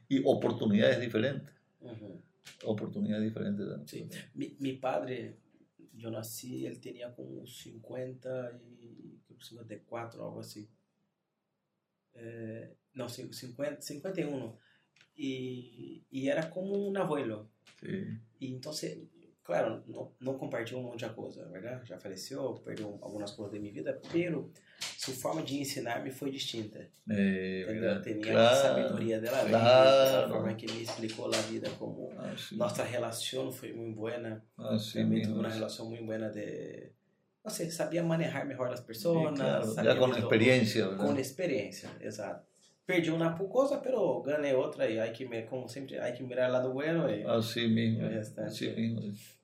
y 0.10 0.22
oportunidades 0.26 1.00
diferentes. 1.00 1.54
ujú. 1.82 2.22
Oportunidades 2.66 3.24
diferentes. 3.26 3.66
Sí. 3.86 4.08
Mi, 4.34 4.56
mi 4.60 4.74
padre, 4.74 5.38
yo 6.00 6.12
nací, 6.12 6.66
él 6.66 6.80
tenía 6.82 7.14
como 7.16 7.46
50 7.48 8.60
y 8.82 9.20
creo 9.28 9.38
que 9.40 9.46
54, 9.46 10.26
algo 10.26 10.40
así. 10.42 10.70
Eh, 12.14 12.76
no, 12.94 13.06
cin- 13.08 13.32
50, 13.34 13.82
51. 13.82 14.58
Y, 15.16 16.06
y 16.10 16.28
era 16.30 16.50
como 16.50 16.74
un 16.88 16.98
abuelo. 16.98 17.50
Sí. 17.80 17.88
Y 18.40 18.54
entonces, 18.56 19.00
claro, 19.44 19.84
no, 19.88 20.14
no 20.20 20.38
compartió 20.38 20.80
mucha 20.80 21.14
cosa, 21.16 21.46
¿verdad? 21.46 21.84
Ya 21.86 22.00
falleció, 22.00 22.56
perdió 22.64 22.88
algunas 23.04 23.32
cosas 23.34 23.54
de 23.54 23.60
mi 23.60 23.72
vida, 23.72 24.00
pero 24.12 24.52
su 25.14 25.20
forma 25.22 25.42
de 25.42 25.58
ensinarme 25.60 26.12
fue 26.12 26.30
distinta. 26.32 26.80
Eh, 26.80 27.62
¿entendeu? 27.62 27.82
¿verdad? 27.82 28.02
Tenía 28.04 28.32
Claro, 28.32 28.42
la 28.42 28.56
sabiduría 28.62 29.20
de 29.20 29.32
la 29.32 29.44
vida, 29.44 29.60
claro. 29.60 30.22
la 30.28 30.34
forma 30.34 30.58
que 30.58 30.68
me 30.68 30.82
explicó 30.82 31.28
la 31.28 31.42
vida, 31.52 31.70
como 31.80 32.10
Así, 32.20 32.56
nuestra 32.58 32.86
relación 32.86 33.52
fue 33.54 33.74
muy 33.74 33.92
buena. 33.94 34.44
así 34.58 35.00
También 35.00 35.20
mismo 35.22 35.34
tuve 35.34 35.40
una 35.40 35.50
es. 35.50 35.56
relación 35.56 35.90
muy 35.90 36.00
buena 36.00 36.30
de, 36.30 36.94
no 37.44 37.50
sé, 37.52 37.72
sabía 37.72 38.04
manejar 38.04 38.46
mejor 38.46 38.70
las 38.70 38.80
Sí, 38.82 38.86
personas. 38.86 39.40
claro, 39.40 39.66
sabía 39.74 39.94
ya 39.94 40.00
con 40.00 40.10
muito- 40.12 40.20
experiencia, 40.22 40.88
¿verdad? 40.88 41.06
Con 41.06 41.18
experiencia, 41.18 41.90
exato. 42.02 42.46
Perdi 42.86 43.10
una 43.10 43.38
cosa, 43.38 43.82
pero 43.84 44.22
gané 44.24 44.54
otra 44.56 44.90
y 44.90 44.98
hay 44.98 45.14
que, 45.14 45.28
mir- 45.30 45.46
como 45.48 45.68
siempre, 45.70 46.00
hay 46.02 46.14
que 46.14 46.24
mirar 46.24 46.48
el 46.48 46.54
lado 46.54 46.72
bueno. 46.74 47.08
Y, 47.14 47.24
Así 47.24 47.68
mismo, 47.68 48.10
Ya 48.10 48.20
está, 48.20 48.46
así 48.46 48.66
sí. 48.66 48.82
mismo. 48.82 49.02
es. 49.02 49.40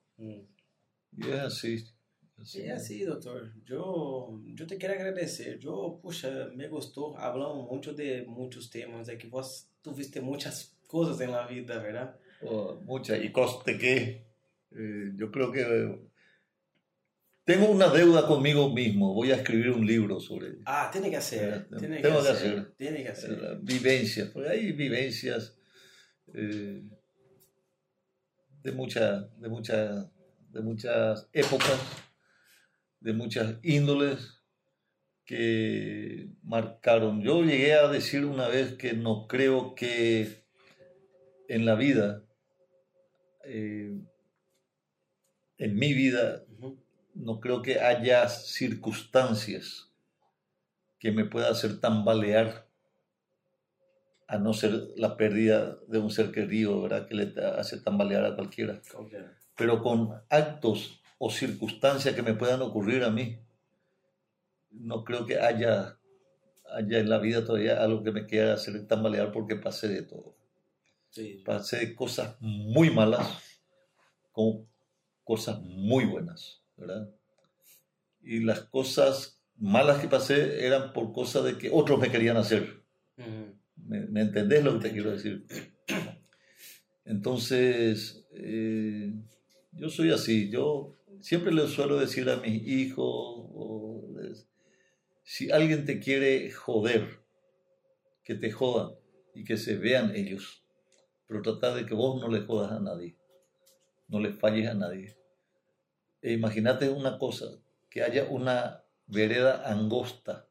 Así. 2.38 2.60
así. 2.62 2.66
Y 2.66 2.70
así, 2.70 3.04
doutor, 3.04 3.52
yo, 3.64 4.40
yo 4.54 4.66
te 4.66 4.76
quiero 4.76 4.94
agradecer. 4.94 5.58
Yo, 5.58 5.98
puxa, 6.02 6.50
me 6.54 6.68
gostou. 6.68 7.16
Hablamos 7.16 7.66
mucho 7.70 7.92
de 7.94 8.24
muchos 8.26 8.68
temas. 8.70 9.08
É 9.08 9.16
que 9.16 9.26
vos 9.28 9.68
tuviste 9.82 10.20
muchas 10.20 10.76
cosas 10.86 11.20
en 11.20 11.30
la 11.32 11.46
vida, 11.46 11.78
¿verdad? 11.78 12.14
Oh, 12.42 12.80
muchas. 12.84 13.22
Y 13.24 13.30
coste 13.32 13.78
que 13.78 14.26
eh, 14.72 15.12
yo 15.16 15.30
creo 15.30 15.50
que 15.50 15.62
eh, 15.62 15.98
tengo 17.44 17.70
una 17.70 17.88
deuda 17.88 18.26
conmigo 18.26 18.68
mismo. 18.72 19.14
Voy 19.14 19.30
a 19.32 19.36
escribir 19.36 19.70
un 19.70 19.86
libro 19.86 20.20
sobre 20.20 20.58
Ah, 20.66 20.90
tiene 20.92 21.08
que 21.10 21.16
hacer. 21.16 21.66
Eh, 21.72 21.76
Tiene 21.78 22.00
tengo 22.02 22.18
que 22.18 22.24
que 22.24 22.30
hacer. 22.32 22.58
hacer. 22.58 22.72
Tiene 22.76 22.96
que 22.98 23.08
eh, 23.08 23.12
hacer. 23.12 23.58
vivencias. 23.62 24.28
Porque 24.30 24.48
hay 24.50 24.72
vivencias 24.72 25.56
eh, 26.34 26.82
de, 28.62 28.72
mucha, 28.72 29.22
de, 29.38 29.48
mucha- 29.48 30.10
de 30.50 30.60
muchas 30.60 31.28
épocas, 31.32 31.78
de 33.06 33.12
muchas 33.12 33.60
índoles 33.62 34.42
que 35.24 36.28
marcaron. 36.42 37.22
Yo 37.22 37.44
llegué 37.44 37.74
a 37.74 37.86
decir 37.86 38.24
una 38.24 38.48
vez 38.48 38.74
que 38.74 38.94
no 38.94 39.28
creo 39.28 39.76
que 39.76 40.44
en 41.46 41.64
la 41.64 41.76
vida, 41.76 42.24
eh, 43.44 43.96
en 45.58 45.76
mi 45.76 45.94
vida, 45.94 46.42
no 47.14 47.38
creo 47.38 47.62
que 47.62 47.78
haya 47.78 48.28
circunstancias 48.28 49.92
que 50.98 51.12
me 51.12 51.26
pueda 51.26 51.50
hacer 51.50 51.78
tambalear 51.78 52.66
a 54.26 54.38
no 54.38 54.52
ser 54.52 54.72
la 54.96 55.16
pérdida 55.16 55.78
de 55.86 55.98
un 56.00 56.10
ser 56.10 56.32
querido, 56.32 56.82
¿verdad? 56.82 57.06
Que 57.06 57.14
le 57.14 57.40
hace 57.56 57.78
tambalear 57.78 58.24
a 58.24 58.34
cualquiera. 58.34 58.82
Pero 59.54 59.80
con 59.80 60.10
actos 60.28 61.00
o 61.18 61.30
circunstancias 61.30 62.14
que 62.14 62.22
me 62.22 62.34
puedan 62.34 62.62
ocurrir 62.62 63.04
a 63.04 63.10
mí, 63.10 63.38
no 64.70 65.04
creo 65.04 65.26
que 65.26 65.38
haya, 65.38 65.98
haya 66.70 66.98
en 66.98 67.08
la 67.08 67.18
vida 67.18 67.44
todavía 67.44 67.82
algo 67.82 68.02
que 68.02 68.12
me 68.12 68.26
quiera 68.26 68.54
hacer 68.54 68.86
tambalear 68.86 69.32
porque 69.32 69.56
pasé 69.56 69.88
de 69.88 70.02
todo. 70.02 70.36
Sí. 71.10 71.42
Pasé 71.44 71.78
de 71.78 71.94
cosas 71.94 72.36
muy 72.40 72.90
malas 72.90 73.26
como 74.32 74.66
cosas 75.24 75.60
muy 75.62 76.04
buenas, 76.04 76.62
¿verdad? 76.76 77.08
Y 78.22 78.40
las 78.40 78.60
cosas 78.60 79.40
malas 79.56 80.00
que 80.00 80.08
pasé 80.08 80.66
eran 80.66 80.92
por 80.92 81.12
cosas 81.12 81.44
de 81.44 81.56
que 81.56 81.70
otros 81.72 81.98
me 81.98 82.10
querían 82.10 82.36
hacer. 82.36 82.82
Ujú. 83.16 83.56
¿Me, 83.76 84.00
me 84.06 84.20
entendés 84.22 84.62
lo 84.62 84.74
que 84.74 84.88
te 84.88 84.92
quiero 84.92 85.12
decir? 85.12 85.46
Entonces, 87.06 88.26
eh, 88.32 89.14
yo 89.72 89.88
soy 89.88 90.10
así. 90.10 90.50
Yo 90.50 90.95
siempre 91.20 91.52
le 91.52 91.66
suelo 91.68 91.98
decir 91.98 92.28
a 92.30 92.36
mis 92.36 92.62
hijos, 92.66 94.04
les- 94.14 94.48
si 95.22 95.50
alguien 95.50 95.84
te 95.84 95.98
quiere 96.00 96.50
joder, 96.50 97.20
que 98.24 98.34
te 98.34 98.50
jodan 98.50 98.94
y 99.34 99.44
que 99.44 99.56
se 99.56 99.76
vean 99.76 100.14
ellos. 100.14 100.64
Pero 101.26 101.42
tratar 101.42 101.74
de 101.74 101.86
que 101.86 101.94
vos 101.94 102.20
no 102.20 102.28
le 102.28 102.42
jodas 102.42 102.72
a 102.72 102.80
nadie, 102.80 103.16
no 104.08 104.20
le 104.20 104.32
falles 104.32 104.68
a 104.68 104.74
nadie. 104.74 105.16
E 106.22 106.32
imagínate 106.32 106.88
una 106.88 107.18
cosa, 107.18 107.46
que 107.90 108.02
haya 108.02 108.24
una 108.24 108.84
vereda 109.06 109.70
angosta, 109.70 110.48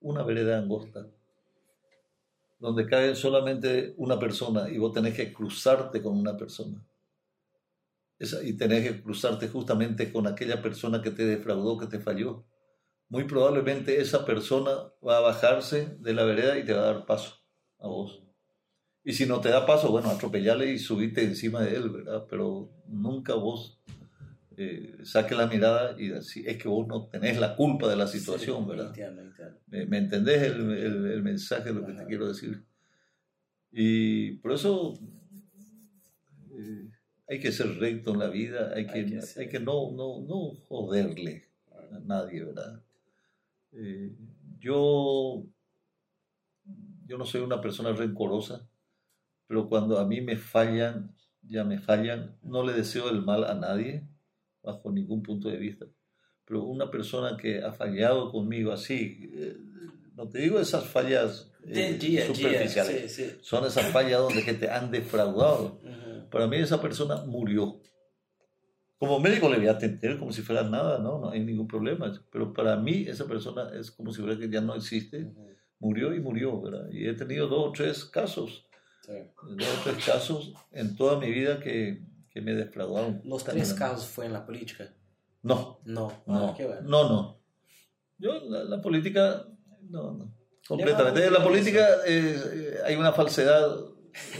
una 0.00 0.22
vereda 0.24 0.58
angosta, 0.58 1.06
donde 2.58 2.86
cae 2.86 3.14
solamente 3.16 3.94
una 3.96 4.18
persona 4.18 4.68
y 4.70 4.78
vos 4.78 4.92
tenés 4.92 5.14
que 5.14 5.32
cruzarte 5.32 6.00
con 6.00 6.16
una 6.16 6.36
persona. 6.36 6.84
Y 8.44 8.56
tenés 8.56 8.88
que 8.88 9.02
cruzarte 9.02 9.48
justamente 9.48 10.12
con 10.12 10.26
aquella 10.26 10.62
persona 10.62 11.02
que 11.02 11.10
te 11.10 11.24
defraudó, 11.26 11.78
que 11.78 11.86
te 11.86 12.00
falló. 12.00 12.46
Muy 13.08 13.24
probablemente 13.24 14.00
esa 14.00 14.24
persona 14.26 14.70
va 15.06 15.18
a 15.18 15.20
bajarse 15.20 15.96
de 16.00 16.14
la 16.14 16.24
vereda 16.24 16.58
y 16.58 16.64
te 16.64 16.72
va 16.74 16.82
a 16.82 16.92
dar 16.94 17.06
paso 17.06 17.34
a 17.78 17.88
vos. 17.88 18.22
Y 19.04 19.12
si 19.14 19.26
no 19.26 19.40
te 19.40 19.48
da 19.50 19.66
paso, 19.66 19.90
bueno, 19.90 20.10
atropellale 20.10 20.72
y 20.72 20.78
subite 20.78 21.24
encima 21.24 21.62
de 21.62 21.76
él, 21.76 21.90
¿verdad? 21.90 22.26
Pero 22.30 22.70
nunca 22.86 23.34
vos 23.34 23.80
eh, 24.56 24.98
saque 25.04 25.34
la 25.34 25.46
mirada 25.46 25.96
y 26.00 26.12
así 26.12 26.44
es 26.46 26.58
que 26.58 26.68
vos 26.68 26.86
no 26.86 27.08
tenés 27.08 27.38
la 27.40 27.56
culpa 27.56 27.88
de 27.88 27.96
la 27.96 28.06
situación, 28.06 28.66
¿verdad? 28.68 28.92
¿Me, 29.66 29.98
entendés 29.98 30.42
el, 30.42 30.72
el- 30.72 31.06
el 31.06 31.22
mensaje 31.22 31.72
de 31.72 31.74
lo 31.74 31.86
que 31.86 31.94
te 31.94 32.06
quiero 32.06 32.28
decir? 32.28 32.64
Y 33.72 34.32
por 34.38 34.52
eso 34.52 34.94
eh, 36.52 36.90
hay 37.32 37.40
que 37.40 37.50
ser 37.50 37.78
recto 37.78 38.12
en 38.12 38.18
la 38.18 38.28
vida, 38.28 38.72
hay 38.74 38.86
que, 38.86 38.98
Hay 38.98 39.04
que 39.06 39.20
hay 39.40 39.48
que 39.48 39.58
no, 39.58 39.90
no, 39.92 40.20
no 40.20 40.54
joderle 40.68 41.44
a 41.90 41.98
nadie, 42.00 42.44
¿verdad? 42.44 42.82
Eh, 43.72 44.12
yo, 44.58 45.42
yo 47.06 47.16
no 47.16 47.24
soy 47.24 47.40
una 47.40 47.58
persona 47.60 47.92
rencorosa, 47.92 48.68
pero 49.46 49.66
cuando 49.66 49.98
a 49.98 50.06
mí 50.06 50.20
me 50.20 50.36
fallan, 50.36 51.14
ya 51.42 51.64
me 51.64 51.78
fallan, 51.78 52.36
no 52.42 52.62
le 52.64 52.74
deseo 52.74 53.08
el 53.08 53.22
mal 53.22 53.44
a 53.44 53.54
nadie, 53.54 54.06
bajo 54.62 54.92
ningún 54.92 55.22
punto 55.22 55.48
de 55.48 55.56
vista. 55.56 55.86
Pero 56.44 56.64
una 56.64 56.90
persona 56.90 57.38
que 57.38 57.62
ha 57.62 57.72
fallado 57.72 58.30
conmigo 58.30 58.72
así, 58.72 59.30
eh, 59.32 59.56
no 60.14 60.28
te 60.28 60.40
digo 60.40 60.60
esas 60.60 60.84
fallas 60.84 61.50
eh, 61.64 61.98
superficiales, 62.26 63.10
Sí, 63.12 63.24
sí. 63.24 63.38
son 63.40 63.64
esas 63.64 63.90
fallas 63.90 64.20
donde 64.20 64.44
que 64.44 64.52
te 64.52 64.68
han 64.68 64.90
defraudado. 64.90 65.80
Ujú. 65.82 66.11
Para 66.32 66.46
mí 66.48 66.56
esa 66.56 66.80
persona 66.80 67.16
murió. 67.26 67.80
Como 68.98 69.18
médico 69.20 69.48
le 69.48 69.58
voy 69.58 69.66
a 69.68 69.72
atender 69.72 70.18
como 70.18 70.32
si 70.32 70.42
fuera 70.42 70.62
nada, 70.62 70.98
no, 70.98 71.18
no 71.18 71.30
hay 71.30 71.40
ningún 71.40 71.66
problema. 71.68 72.12
Pero 72.30 72.52
para 72.52 72.76
mí 72.76 73.04
esa 73.06 73.26
persona 73.26 73.70
es 73.78 73.90
como 73.90 74.12
si 74.12 74.22
fuera 74.22 74.38
que 74.38 74.48
ya 74.48 74.60
no 74.60 74.74
existe. 74.74 75.30
Murió 75.78 76.14
y 76.14 76.20
murió, 76.20 76.60
¿verdad? 76.60 76.88
Y 76.90 77.06
he 77.08 77.12
tenido 77.14 77.48
dos 77.48 77.68
o 77.68 77.72
tres 77.72 78.04
casos, 78.04 78.64
Sí. 79.04 79.12
dos 79.56 79.68
o 79.78 79.90
tres 79.90 80.04
casos 80.06 80.54
en 80.70 80.96
toda 80.96 81.18
mi 81.18 81.30
vida 81.32 81.58
que, 81.58 82.04
que 82.30 82.40
me 82.40 82.54
defraudaron. 82.54 83.20
Los 83.24 83.42
tres 83.44 83.74
casos 83.74 84.06
fue 84.06 84.26
en 84.26 84.32
la 84.32 84.46
política. 84.46 84.94
No, 85.42 85.80
No. 85.84 86.12
no, 86.26 86.48
Ah, 86.50 86.54
qué 86.56 86.64
bueno. 86.66 86.82
no, 86.88 87.08
no. 87.08 87.40
Yo, 88.18 88.38
la, 88.48 88.62
la 88.62 88.80
política, 88.80 89.44
no, 89.90 90.12
no. 90.12 90.32
Completamente. 90.68 91.26
En 91.26 91.32
la 91.32 91.42
política 91.42 91.84
eh, 92.06 92.36
eh, 92.54 92.74
hay 92.84 92.94
una 92.94 93.12
falsedad 93.12 93.66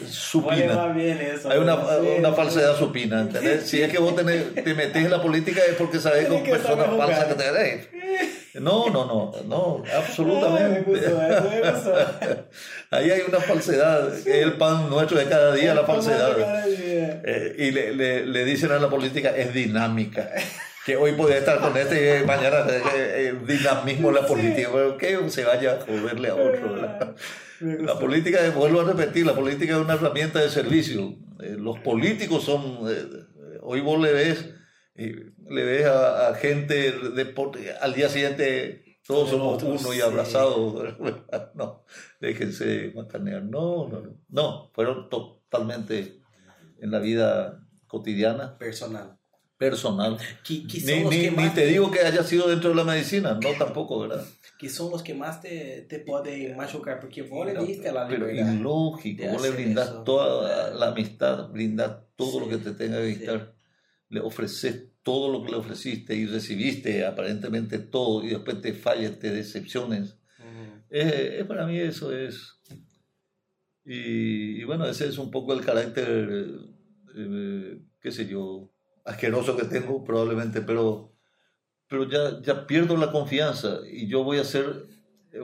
supina. 0.09 0.89
bien 0.89 1.19
eso. 1.21 1.51
Hay 1.51 1.59
una, 1.59 1.77
Sí, 1.77 2.07
una 2.19 2.29
sí. 2.31 2.35
falsedad 2.37 2.77
supina, 2.77 3.21
¿entendés? 3.23 3.69
Si 3.69 3.83
es 3.83 3.91
que 3.91 3.99
vos 3.99 4.15
tenés- 4.15 4.55
te 4.55 4.75
metés 4.75 5.05
en 5.05 5.11
la 5.11 5.23
política 5.23 5.61
es 5.69 5.75
porque 5.77 5.99
sabés 5.99 6.29
Tenés 6.29 6.43
con 6.43 6.51
personas 6.51 6.87
falsas 6.97 7.25
que 7.27 7.35
te 7.35 8.61
No, 8.61 8.91
no, 8.91 9.07
no, 9.07 9.33
no, 9.47 9.83
absolutamente. 9.97 11.01
Ahí 12.91 13.11
hay 13.11 13.23
una 13.27 13.41
falsedad, 13.41 14.15
es 14.15 14.27
el 14.27 14.55
pan 14.59 14.91
nuestro 14.91 15.19
de 15.19 15.25
cada 15.27 15.55
día, 15.55 15.75
la 15.75 15.85
falsedad. 15.85 16.37
Eh, 16.67 17.55
y 17.59 17.71
le, 17.71 17.95
le, 17.95 18.27
le, 18.27 18.45
dicen 18.45 18.71
a 18.73 18.79
la 18.79 18.91
política, 18.91 19.31
es 19.35 19.55
dinámica. 19.55 20.29
Que 20.85 20.97
hoy 20.97 21.13
puede 21.13 21.39
estar 21.39 21.61
con 21.61 21.77
este 21.77 22.21
y 22.23 22.27
mañana 22.27 22.67
el 23.17 23.47
dinamismo 23.47 24.09
de 24.13 24.21
la 24.21 24.27
política, 24.27 24.69
pero 24.73 24.99
que 24.99 25.31
se 25.31 25.45
vaya 25.45 25.75
a 25.75 25.81
joderle 25.81 26.29
a 26.29 26.35
otro. 26.35 27.15
La 27.63 27.99
política, 27.99 28.39
vuelvo 28.51 28.81
a 28.81 28.85
repetir, 28.85 29.25
la 29.25 29.35
política 29.35 29.77
es 29.77 29.85
una 29.85 29.95
herramienta 29.95 30.41
de 30.41 30.51
servicio. 30.51 31.17
Eh, 31.41 31.57
los 31.59 31.79
políticos 31.79 32.45
son, 32.45 32.79
eh, 32.89 33.59
hoy 33.63 33.81
vos 33.81 34.01
le 34.01 34.13
ves, 34.13 34.51
le 34.95 35.65
ves 35.65 35.87
a, 35.87 36.35
gente 36.35 36.93
de, 36.93 37.35
al 37.81 37.95
día 37.95 38.09
siguiente 38.09 38.93
todos 39.07 39.31
somos 39.31 39.63
uno 39.63 39.95
y 39.95 40.01
abrazados. 40.01 40.95
No, 41.55 41.85
déjense 42.21 42.93
macanear. 42.95 43.43
No, 43.43 43.89
no, 43.89 44.01
no. 44.01 44.21
No, 44.29 44.71
fueron 44.75 45.09
totalmente 45.09 46.21
en 46.81 46.91
la 46.91 46.99
vida 46.99 47.65
cotidiana. 47.87 48.59
Personal. 48.59 49.19
Personal. 49.57 50.19
ni, 50.49 51.31
ni, 51.31 51.49
te 51.51 51.67
digo 51.67 51.91
que 51.91 52.01
haya 52.01 52.25
sido 52.25 52.49
dentro 52.49 52.71
de 52.71 52.77
la 52.77 52.85
medicina, 52.85 53.39
no 53.41 53.51
tampoco, 53.59 54.01
¿verdad? 54.01 54.25
Que 54.63 54.69
son 54.69 54.93
los 54.93 55.03
que 55.03 55.13
más 55.13 55.41
te, 55.41 55.83
te 55.89 55.99
pueden 55.99 56.57
machucar, 56.57 57.01
porque 57.01 57.23
vos 57.23 57.45
le 57.45 57.53
diste 57.67 57.91
la 57.91 58.09
libertad. 58.09 58.29
Pero 58.37 58.53
ilógico, 58.55 59.27
vos 59.27 59.43
le 59.43 59.51
brindas 59.51 60.05
toda 60.05 60.71
la 60.71 60.89
amistad, 60.89 61.49
brindas 61.49 61.97
todo 62.15 62.39
lo 62.39 62.49
que 62.49 62.59
te 62.59 62.71
tenga 62.71 62.99
que 62.99 63.07
dictar. 63.07 63.55
Le 64.09 64.21
ofreces 64.21 64.93
todo 65.03 65.33
lo 65.33 65.45
que 65.45 65.51
le 65.51 65.57
ofreciste 65.57 66.15
y 66.15 66.27
recibiste 66.27 67.05
aparentemente 67.05 67.81
todo 67.81 68.23
y 68.23 68.29
después 68.29 68.61
te 68.61 68.73
fallas, 68.73 69.19
te 69.19 69.33
decepciones. 69.33 70.17
es, 70.89 71.45
para 71.47 71.67
mí 71.67 71.79
eso 71.79 72.17
es... 72.17 72.61
Y, 73.85 74.63
bueno, 74.63 74.87
ese 74.87 75.09
es 75.09 75.19
un 75.19 75.33
poco 75.33 75.53
el 75.55 75.65
carácter, 75.65 76.47
eh, 77.17 77.83
qué 78.01 78.13
sé 78.13 78.29
yo, 78.29 78.73
asqueroso 79.05 79.57
que 79.57 79.65
tengo 79.65 80.05
probablemente, 80.05 80.61
pero, 80.61 81.12
pero 81.93 82.09
ya, 82.09 82.41
ya 82.41 82.67
pierdo 82.67 82.97
la 82.97 83.13
confianza 83.13 83.81
y 83.87 84.07
yo 84.07 84.25
voy 84.25 84.39
a 84.39 84.45
ser, 84.45 84.87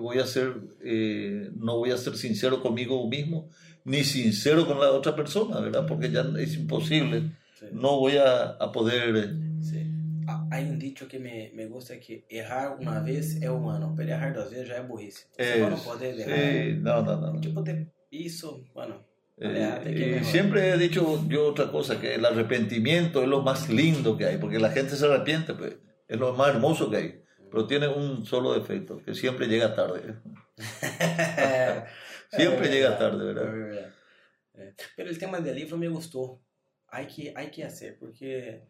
voy 0.01 0.19
a 0.19 0.25
ser, 0.25 0.55
eh, 0.83 1.51
no 1.55 1.77
voy 1.77 1.91
a 1.91 1.99
ser 1.99 2.17
sincero 2.17 2.63
conmigo 2.63 3.07
mismo, 3.07 3.51
ni 3.85 4.03
sincero 4.03 4.67
con 4.67 4.81
la 4.81 4.91
otra 4.93 5.15
persona, 5.15 5.61
¿verdad? 5.61 5.85
Porque 5.87 6.11
ya 6.11 6.25
es 6.39 6.55
imposible. 6.55 7.33
No 7.71 7.99
voy 7.99 8.17
a, 8.17 8.53
a 8.53 8.73
poder... 8.73 9.37
Sí. 9.61 9.93
Hay 10.51 10.65
un 10.71 10.79
dicho 10.79 11.07
que 11.07 11.19
me, 11.19 11.51
me, 11.55 11.67
gusta 11.67 12.01
que 12.01 12.25
errar 12.31 12.79
una 12.81 13.01
vez 13.01 13.37
es 13.37 13.49
humano, 13.51 13.93
pero 13.95 14.15
errar 14.15 14.35
dos 14.35 14.51
veces 14.51 14.69
ya 14.69 14.79
es 14.79 14.89
burrice. 14.89 15.27
Entonces, 15.37 15.71
no 15.71 15.93
poder 15.93 16.19
errar. 16.19 16.53
Sí, 16.53 16.79
no, 16.81 17.03
no, 17.03 17.21
no. 17.21 17.41
Yo 17.43 17.53
poder, 17.53 17.93
eso, 18.11 18.65
bueno, 18.73 19.05
eh, 19.37 20.23
siempre 20.25 20.71
he 20.71 20.79
dicho 20.79 21.27
yo 21.29 21.49
otra 21.49 21.71
cosa, 21.71 22.01
que 22.01 22.15
el 22.15 22.25
arrepentimiento 22.25 23.23
es 23.23 23.29
lo 23.29 23.43
más 23.43 23.69
lindo 23.69 24.17
que 24.17 24.25
hay, 24.25 24.39
porque 24.39 24.59
la 24.59 24.71
gente 24.71 24.97
se 24.97 25.05
arrepiente, 25.05 25.53
pues, 25.53 25.77
es 26.09 26.19
lo 26.19 26.33
más 26.33 26.49
hermoso 26.49 26.91
que 26.91 26.97
hay, 26.97 27.23
pero 27.51 27.67
tiene 27.67 27.87
un 27.87 28.25
solo 28.25 28.55
defecto, 28.55 29.03
que 29.03 29.15
siempre 29.15 29.47
llega 29.47 29.75
tarde. 29.75 30.17
siempre 32.33 32.69
llega 32.69 32.99
tarde, 32.99 33.25
¿verdad? 33.25 33.93
Eh, 34.55 34.75
pero 34.97 35.11
el 35.11 35.19
tema 35.19 35.41
del 35.41 35.55
libro 35.55 35.77
me 35.77 35.89
gustó, 35.89 36.41
hay 36.89 37.07
que, 37.07 37.33
hay 37.37 37.51
que 37.51 37.65
hacer, 37.65 37.99
porque 37.99 38.65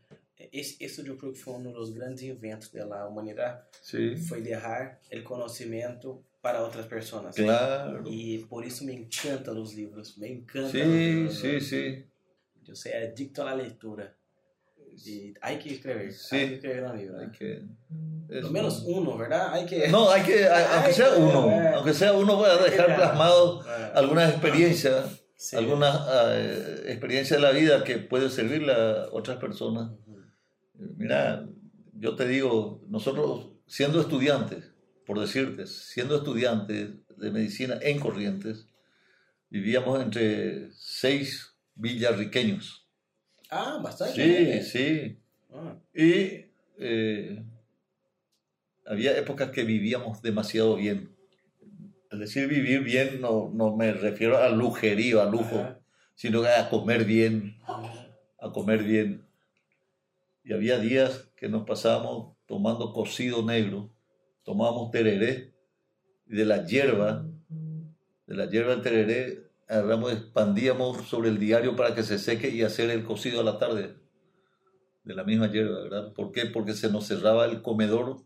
eso 0.53 1.03
yo 1.03 1.17
creo 1.17 1.33
que 1.33 1.39
fue 1.39 1.55
uno 1.55 1.71
de 1.71 1.77
los 1.77 1.95
grandes 1.95 2.23
inventos 2.23 2.73
de 2.73 2.85
la 2.85 3.07
humanidad, 3.07 3.65
sí. 3.81 4.17
fue 4.17 4.41
dejar 4.41 5.01
el 5.11 5.25
conocimiento 5.25 6.25
para 6.41 6.63
otras 6.63 6.87
personas. 6.87 7.35
Claro. 7.35 8.03
Y 8.07 8.39
por 8.39 8.65
eso 8.65 8.85
me 8.85 8.93
encantan 8.93 9.55
los 9.55 9.75
libros, 9.75 10.17
me 10.19 10.29
encantan 10.29 10.71
sí, 10.71 10.79
los 10.79 10.89
libros. 10.89 11.39
Sí, 11.39 11.61
sí, 11.61 12.05
Yo 12.63 12.75
soy 12.75 12.93
adicto 12.93 13.43
a 13.43 13.47
la 13.47 13.57
lectura. 13.57 14.17
Y 15.07 15.35
hay 15.41 15.59
que 15.59 15.75
escribir, 15.75 16.13
sí. 16.13 16.37
hay 16.37 16.49
que 16.49 16.55
escribir 16.57 16.83
un 16.85 16.97
libro. 16.99 17.19
Hay 17.21 17.31
que... 17.31 17.63
Lo 18.29 18.51
menos 18.51 18.83
uno, 18.87 19.17
¿verdad? 19.17 19.53
Hay 19.55 19.65
que... 19.67 19.89
No, 19.89 20.11
hay 20.11 20.23
que, 20.23 20.47
aunque 20.47 20.93
sea 20.93 21.11
uno, 21.17 21.51
aunque 21.77 21.95
sea 21.95 22.13
uno 22.13 22.41
para 22.41 22.63
dejar 22.63 22.95
plasmado 22.97 23.63
Ah. 23.67 23.93
alguna 23.95 24.29
experiencia, 24.29 25.05
Sí. 25.37 25.57
alguna 25.57 26.05
uh, 26.05 26.89
experiencia 26.89 27.37
de 27.37 27.43
la 27.43 27.53
vida 27.53 27.85
que 27.85 27.99
puede 27.99 28.29
servirle 28.29 28.73
a 28.73 29.07
otras 29.13 29.37
personas. 29.39 29.93
Mira, 30.97 31.47
yo 31.95 32.17
te 32.17 32.27
digo, 32.27 32.83
nosotros 32.89 33.53
siendo 33.67 34.01
estudiantes, 34.01 34.73
por 35.07 35.21
decirte, 35.21 35.67
siendo 35.67 36.17
estudiantes 36.17 36.91
de 37.17 37.31
medicina 37.31 37.79
en 37.83 38.01
Corrientes, 38.01 38.67
vivíamos 39.49 40.03
entre 40.03 40.71
seis 40.73 41.55
villarriqueños. 41.77 42.88
Ah, 43.51 43.81
bastante. 43.83 44.15
Sí, 44.15 44.45
bien. 44.45 44.65
sí. 44.65 45.19
Ah, 45.53 45.77
Y 45.95 46.45
eh, 46.79 47.43
había 48.87 49.17
épocas 49.19 49.51
que 49.51 49.65
vivíamos 49.65 50.23
demasiado 50.23 50.77
bien. 50.77 51.15
Al 52.11 52.21
decir 52.21 52.49
vivir 52.49 52.83
bien 52.83 53.21
no, 53.21 53.51
no 53.53 53.77
me 53.77 53.93
refiero 53.93 54.39
al 54.39 54.57
lujerío, 54.59 55.21
al 55.21 55.31
lujo, 55.31 55.59
Ajá. 55.59 55.81
sino 56.15 56.43
a 56.43 56.69
comer 56.71 57.05
bien, 57.05 57.59
a 58.39 58.51
comer 58.53 58.83
bien. 58.83 59.25
Y 60.43 60.55
había 60.55 60.79
días 60.79 61.29
que 61.37 61.49
nos 61.49 61.67
pasábamos 61.67 62.35
tomando 62.47 62.93
cocido 62.95 63.43
negro, 63.45 63.91
tomábamos 64.43 64.91
tereré, 64.91 65.53
y 66.27 66.37
de 66.37 66.45
la 66.47 66.65
hierba, 66.67 67.27
de 68.27 68.35
la 68.35 68.47
hierba 68.49 68.71
del 68.73 68.83
tereré, 68.83 69.43
agarramos, 69.69 70.13
expandíamos 70.13 71.07
sobre 71.09 71.29
el 71.29 71.39
diario 71.39 71.77
para 71.77 71.95
que 71.95 72.03
se 72.03 72.19
seque 72.19 72.49
y 72.49 72.63
hacer 72.63 72.91
el 72.91 73.05
cocido 73.05 73.41
a 73.41 73.45
la 73.45 73.59
tarde, 73.59 73.97
de 75.05 75.15
la 75.15 75.25
misma 75.25 75.51
hierba, 75.51 75.83
¿verdad? 75.83 76.13
¿Por 76.13 76.33
qué? 76.33 76.47
Porque 76.47 76.75
se 76.75 76.91
nos 76.91 77.07
cerraba 77.07 77.47
el 77.47 77.63
comedor 77.63 78.23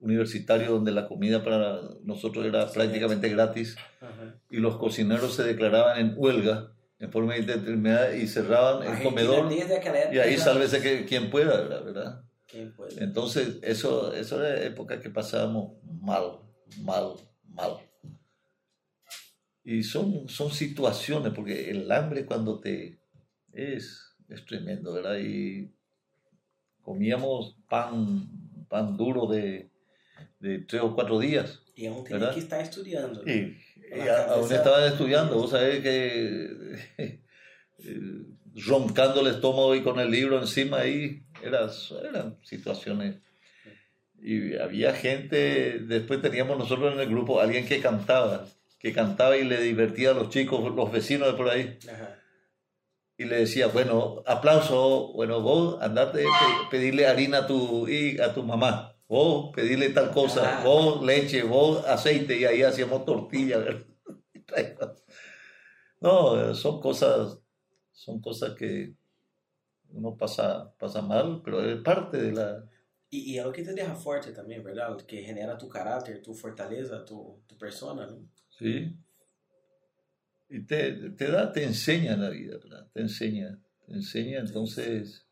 universitario 0.00 0.70
donde 0.70 0.92
la 0.92 1.08
comida 1.08 1.42
para 1.42 1.80
nosotros 2.02 2.44
era 2.44 2.70
prácticamente 2.70 3.28
gratis 3.30 3.76
ajá. 4.00 4.36
y 4.50 4.58
los 4.58 4.76
cocineros 4.76 5.34
se 5.34 5.44
declaraban 5.44 5.98
en 5.98 6.14
huelga 6.16 6.74
en 6.98 7.10
forma 7.10 7.36
indeterminada 7.36 8.14
y 8.14 8.26
cerraban 8.26 8.86
el 8.86 9.02
comedor 9.02 9.50
y 9.52 10.18
ahí 10.18 10.36
sálvese 10.36 10.80
que 10.80 11.04
quien 11.04 11.30
pueda, 11.30 11.60
¿verdad? 11.60 11.84
¿verdad? 11.84 12.22
¿Quién 12.46 12.72
puede? 12.74 13.02
Entonces, 13.02 13.58
eso, 13.62 14.14
eso 14.14 14.44
era 14.44 14.62
época 14.62 15.00
que 15.00 15.10
pasábamos 15.10 15.72
mal, 15.82 16.38
mal, 16.82 17.14
mal. 17.48 17.78
Y 19.64 19.82
son, 19.82 20.28
son 20.28 20.50
situaciones, 20.50 21.32
porque 21.34 21.70
el 21.70 21.90
hambre 21.90 22.26
cuando 22.26 22.60
te... 22.60 22.98
es, 23.52 24.14
es 24.28 24.44
tremendo, 24.44 24.92
¿verdad? 24.92 25.16
Y 25.18 25.72
comíamos 26.82 27.56
pan, 27.68 28.28
pan 28.68 28.96
duro 28.96 29.26
de, 29.26 29.70
de 30.38 30.58
tres 30.60 30.82
o 30.82 30.94
cuatro 30.94 31.18
días. 31.18 31.60
Y 31.74 31.86
aún 31.86 32.04
tenía 32.04 32.18
¿verdad? 32.18 32.34
que 32.34 32.40
estar 32.40 32.60
estudiando. 32.60 33.22
Y, 33.26 33.56
y 33.96 34.00
a- 34.08 34.26
aún 34.34 34.52
estaban 34.52 34.84
estudiando, 34.92 35.34
vos 35.36 35.50
sabés 35.50 35.80
que 35.82 36.78
eh, 37.78 38.22
roncando 38.66 39.20
el 39.22 39.28
estómago 39.34 39.74
y 39.74 39.82
con 39.82 39.98
el 39.98 40.10
libro 40.10 40.38
encima 40.40 40.80
ahí, 40.80 41.22
eran, 41.42 41.68
eran 42.08 42.38
situaciones. 42.42 43.16
Y 44.20 44.56
había 44.56 44.94
gente, 44.94 45.80
después 45.80 46.20
teníamos 46.22 46.58
nosotros 46.58 46.94
en 46.94 47.00
el 47.00 47.08
grupo 47.08 47.40
alguien 47.40 47.66
que 47.66 47.80
cantaba, 47.80 48.46
que 48.84 48.92
cantaba 48.92 49.34
y 49.34 49.44
le 49.44 49.62
divertía 49.62 50.10
a 50.10 50.12
los 50.12 50.28
chicos, 50.28 50.60
los 50.74 50.92
vecinos 50.92 51.28
de 51.28 51.34
por 51.38 51.48
ahí, 51.48 51.78
Ajá. 51.90 52.18
y 53.16 53.24
le 53.24 53.36
decía, 53.36 53.68
bueno, 53.68 54.22
aplauso, 54.26 55.10
bueno, 55.14 55.40
vos 55.40 55.80
andate 55.80 56.22
a 56.26 56.68
pedirle 56.68 57.06
harina 57.06 57.38
a 57.38 57.46
tu, 57.46 57.88
y 57.88 58.20
a 58.20 58.34
tu 58.34 58.42
mamá, 58.42 58.94
vos 59.08 59.52
pedirle 59.56 59.88
tal 59.88 60.10
cosa, 60.10 60.60
Ah. 60.60 60.64
vos 60.64 61.02
leche, 61.02 61.42
vos 61.44 61.82
aceite, 61.86 62.36
y 62.38 62.44
ahí 62.44 62.62
hacíamos 62.62 63.06
tortilla. 63.06 63.64
No, 66.00 66.54
son 66.54 66.82
cosas, 66.82 67.40
son 67.92 68.20
cosas 68.20 68.50
que 68.54 68.94
uno 69.88 70.14
pasa, 70.18 70.70
pasa 70.78 71.00
mal, 71.00 71.40
pero 71.42 71.64
es 71.64 71.80
parte 71.80 72.18
de 72.18 72.32
la... 72.32 72.68
Y, 73.08 73.32
y 73.32 73.40
lo 73.40 73.50
que 73.50 73.62
te 73.62 73.72
deja 73.72 73.94
fuerte 73.94 74.32
también, 74.32 74.62
¿verdad? 74.62 74.98
Que 75.06 75.22
genera 75.22 75.56
tu 75.56 75.66
carácter, 75.66 76.20
tu 76.20 76.34
fortaleza, 76.34 77.02
tu, 77.06 77.42
tu 77.46 77.56
persona, 77.56 78.06
¿no? 78.06 78.18
¿Sí? 78.58 78.96
Y 80.48 80.66
te, 80.66 81.10
te 81.10 81.30
da, 81.30 81.52
te 81.52 81.64
enseña 81.64 82.16
la 82.16 82.30
vida, 82.30 82.58
¿verdad? 82.58 82.88
Te 82.92 83.00
enseña, 83.00 83.58
te 83.86 83.94
enseña, 83.94 84.40
entonces 84.40 85.26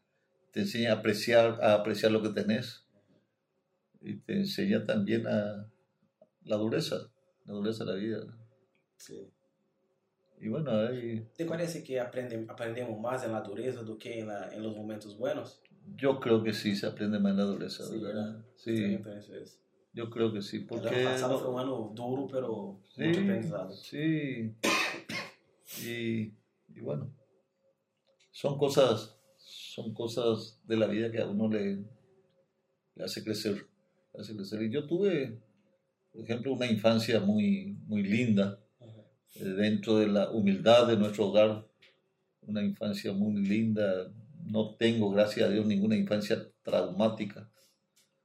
te 0.51 0.61
enseña 0.61 0.93
a 0.93 0.97
apreciar, 0.97 1.59
a 1.63 1.75
apreciar 1.75 2.13
lo 2.13 2.23
que 2.23 2.31
tenés 2.31 2.87
y 4.01 4.17
te 4.17 4.35
enseña 4.35 4.85
también 4.85 5.27
a 5.27 5.71
la 6.45 6.57
dureza, 6.57 7.11
la 7.45 7.53
dureza 7.55 7.85
de 7.85 7.93
la 7.93 7.97
vida. 7.99 8.19
¿verdad? 8.19 8.39
Sí. 8.97 9.31
Y 10.41 10.49
bueno, 10.49 10.73
ahí, 10.73 11.29
¿Te 11.37 11.45
parece 11.45 11.85
que 11.85 12.01
aprende, 12.01 12.45
aprendemos 12.49 13.01
más 13.01 13.25
en 13.25 13.33
la 13.33 13.43
dureza 13.43 13.83
do 13.83 13.97
que 13.97 14.19
en, 14.19 14.27
la, 14.27 14.53
en 14.53 14.63
los 14.63 14.77
momentos 14.77 15.17
buenos? 15.17 15.63
yo 15.97 16.21
creo 16.21 16.43
que 16.43 16.53
sí 16.53 16.77
se 16.77 16.87
aprende 16.87 17.19
más 17.19 17.33
en 17.33 17.39
la 17.39 17.45
dureza, 17.45 17.85
Sí, 17.85 17.99
¿verdad? 17.99 18.45
Sí, 18.57 18.99
eso. 19.41 19.59
Yo 19.95 20.09
creo 20.09 20.33
que 20.33 20.41
sí, 20.41 20.57
El 20.59 20.67
porque... 20.67 21.05
no- 21.21 21.39
foi 21.39 21.51
um 21.53 21.59
ano 21.59 21.93
duro, 21.95 22.27
pero 22.27 22.81
Sí, 22.95 23.03
muito 23.03 23.21
aprendizado. 23.21 23.73
sí. 23.73 24.55
Y, 25.85 26.33
y 26.75 26.81
bueno, 26.81 27.11
son 28.31 28.57
cosas, 28.59 29.17
son 29.37 29.93
cosas 29.95 30.61
de 30.65 30.77
la 30.77 30.87
vida 30.87 31.11
que 31.11 31.21
a 31.21 31.27
uno 31.27 31.49
le, 31.49 31.85
le 32.95 33.05
hace 33.05 33.23
crecer, 33.23 33.67
le 34.15 34.21
hace 34.21 34.35
crecer. 34.35 34.63
Y 34.63 34.71
yo 34.71 34.87
tuve, 34.87 35.41
por 36.13 36.23
ejemplo, 36.25 36.53
una 36.55 36.67
infancia 36.67 37.21
muy, 37.21 37.77
muy 37.87 38.03
linda, 38.03 38.59
eh, 39.35 39.45
dentro 39.45 39.97
de 39.99 40.09
la 40.09 40.31
humildad 40.31 40.87
de 40.87 40.97
nuestro 40.97 41.29
hogar, 41.29 41.67
una 42.43 42.63
infancia 42.63 43.13
muy 43.13 43.35
linda. 43.47 44.11
No 44.45 44.75
tengo, 44.75 45.11
gracias 45.11 45.49
a 45.49 45.53
Dios, 45.53 45.67
ninguna 45.67 45.97
infancia 45.97 46.51
traumática. 46.63 47.51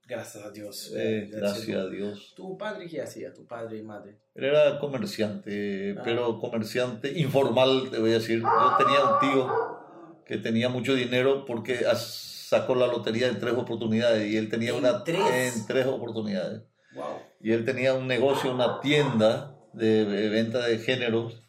Graças 0.08 0.42
a 0.46 0.50
Deus. 0.52 0.92
Eh, 0.96 1.28
ser 1.30 1.40
gracias 1.40 1.78
a. 1.78 1.90
Dios. 1.90 2.34
Tu 2.36 2.58
padre 2.58 2.88
que 2.88 3.02
hacía? 3.02 3.34
Tu 3.34 3.46
padre 3.46 3.78
y 3.80 3.84
madre? 3.84 4.16
Él 4.36 4.46
era 4.46 4.80
comerciante, 4.80 5.96
Ah. 5.98 6.02
pero 6.04 6.40
comerciante 6.40 7.20
informal, 7.20 7.90
te 7.92 8.00
voy 8.00 8.12
a 8.12 8.14
decir. 8.16 8.40
Yo 8.42 8.78
tenía 8.78 9.04
un 9.04 9.20
tío 9.20 9.78
que 10.26 10.38
tenía 10.38 10.70
mucho 10.70 10.94
dinero 10.96 11.44
porque 11.46 11.86
sacó 11.96 12.76
la 12.76 12.88
lotería 12.88 13.28
en 13.28 13.40
tres 13.40 13.54
oportunidades 13.54 14.32
y 14.32 14.38
él 14.38 14.50
tenía 14.50 14.70
¿En 14.72 14.78
una 14.78 15.04
tres? 15.04 15.56
en 15.58 15.68
tres 15.68 15.86
oportunidades. 15.86 16.62
Uau. 16.96 17.20
Y 17.42 17.52
él 17.52 17.66
tenía 17.66 17.94
un 17.94 18.08
negocio, 18.08 18.54
una 18.54 18.80
tienda 18.80 19.56
de, 19.74 20.06
de 20.06 20.30
venta 20.30 20.66
de 20.66 20.78
géneros, 20.80 21.44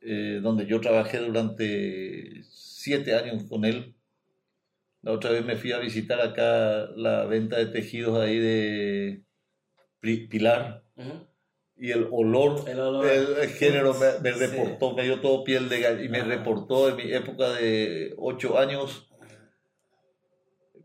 eh, 0.00 0.38
donde 0.42 0.66
yo 0.66 0.80
trabajé 0.80 1.18
durante 1.18 2.44
siete 2.50 3.14
años 3.16 3.42
con 3.48 3.64
él. 3.64 3.94
La 5.02 5.12
otra 5.12 5.30
vez 5.30 5.44
me 5.44 5.56
fui 5.56 5.72
a 5.72 5.78
visitar 5.78 6.20
acá 6.20 6.88
la 6.96 7.24
venta 7.26 7.56
de 7.56 7.66
tejidos 7.66 8.18
ahí 8.20 8.38
de 8.38 9.22
Pilar 10.00 10.82
Uhum. 10.96 11.24
y 11.76 11.92
el 11.92 12.08
olor, 12.10 12.64
El 12.68 12.80
olor. 12.80 13.06
el, 13.06 13.48
género 13.50 13.94
me, 13.94 14.18
me 14.20 14.32
Sí. 14.32 14.46
reportó, 14.46 14.94
me 14.94 15.04
dio 15.04 15.20
todo 15.20 15.44
piel 15.44 15.68
de 15.68 15.80
gallina 15.80 16.04
y 16.04 16.08
me 16.08 16.18
Ajá. 16.18 16.28
reportó 16.28 16.88
en 16.88 16.96
mi 16.96 17.12
época 17.12 17.50
de 17.54 18.14
ocho 18.18 18.58
años, 18.58 19.08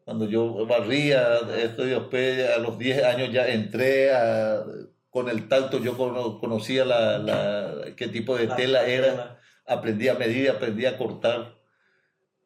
cuando 0.06 0.28
yo 0.30 0.66
barría, 0.68 1.40
esto 1.58 1.86
después 1.86 2.50
a 2.50 2.58
los 2.60 2.78
10 2.78 3.04
años 3.04 3.32
ya 3.32 3.48
entré 3.48 4.12
a- 4.12 4.64
con 5.10 5.30
el 5.30 5.48
tacto, 5.48 5.80
yo 5.80 5.96
cono- 5.96 6.40
conocía 6.40 6.86
la, 6.86 7.18
la- 7.20 7.96
qué 7.96 8.08
tipo 8.10 8.36
de 8.36 8.48
La- 8.48 8.56
tela 8.56 8.86
era, 8.86 9.10
tela. 9.12 9.40
aprendí 9.68 10.08
a 10.10 10.16
medir, 10.16 10.50
aprendí 10.50 10.86
a 10.86 10.98
cortar 10.98 11.56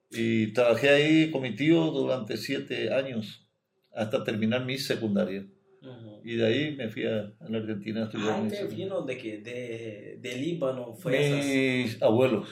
y 0.10 0.54
trabajé 0.54 0.90
ahí 0.90 1.32
con 1.32 1.42
mi 1.42 1.56
tío 1.56 1.92
durante 1.92 2.38
siete 2.38 2.94
años 2.94 3.48
hasta 3.94 4.24
terminar 4.24 4.66
mi 4.66 4.78
secundaria. 4.78 5.46
Y 6.30 6.36
de 6.36 6.46
ahí 6.46 6.76
me 6.76 6.90
fui 6.90 7.06
a, 7.06 7.20
a 7.40 7.48
la 7.50 7.58
Argentina 7.60 8.02
a 8.02 8.04
estudiar. 8.08 8.30
Ah, 8.32 8.36
secundaria. 8.36 8.62
intervino 8.64 9.02
de 9.10 9.18
que? 9.18 9.38
De, 9.38 10.18
de 10.20 10.32
Líbano? 10.36 10.94
Mis 11.06 12.02
abuelos, 12.02 12.48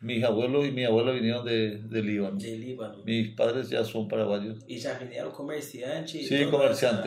mis 0.00 0.22
abuelos 0.22 0.66
y 0.68 0.72
mi 0.72 0.84
abuela 0.84 1.10
vinieron 1.12 1.42
de, 1.46 1.78
de 1.94 2.02
Líbano. 2.02 2.36
De 2.38 2.58
Líbano. 2.58 3.02
Mis 3.04 3.30
padres 3.34 3.70
ya 3.70 3.82
son 3.82 4.08
paraguayos. 4.08 4.62
E 4.68 4.78
já 4.78 4.92
vieram 4.98 5.30
comerciante? 5.32 6.20
e 6.20 6.24
Sí, 6.28 6.36
toda 6.44 6.50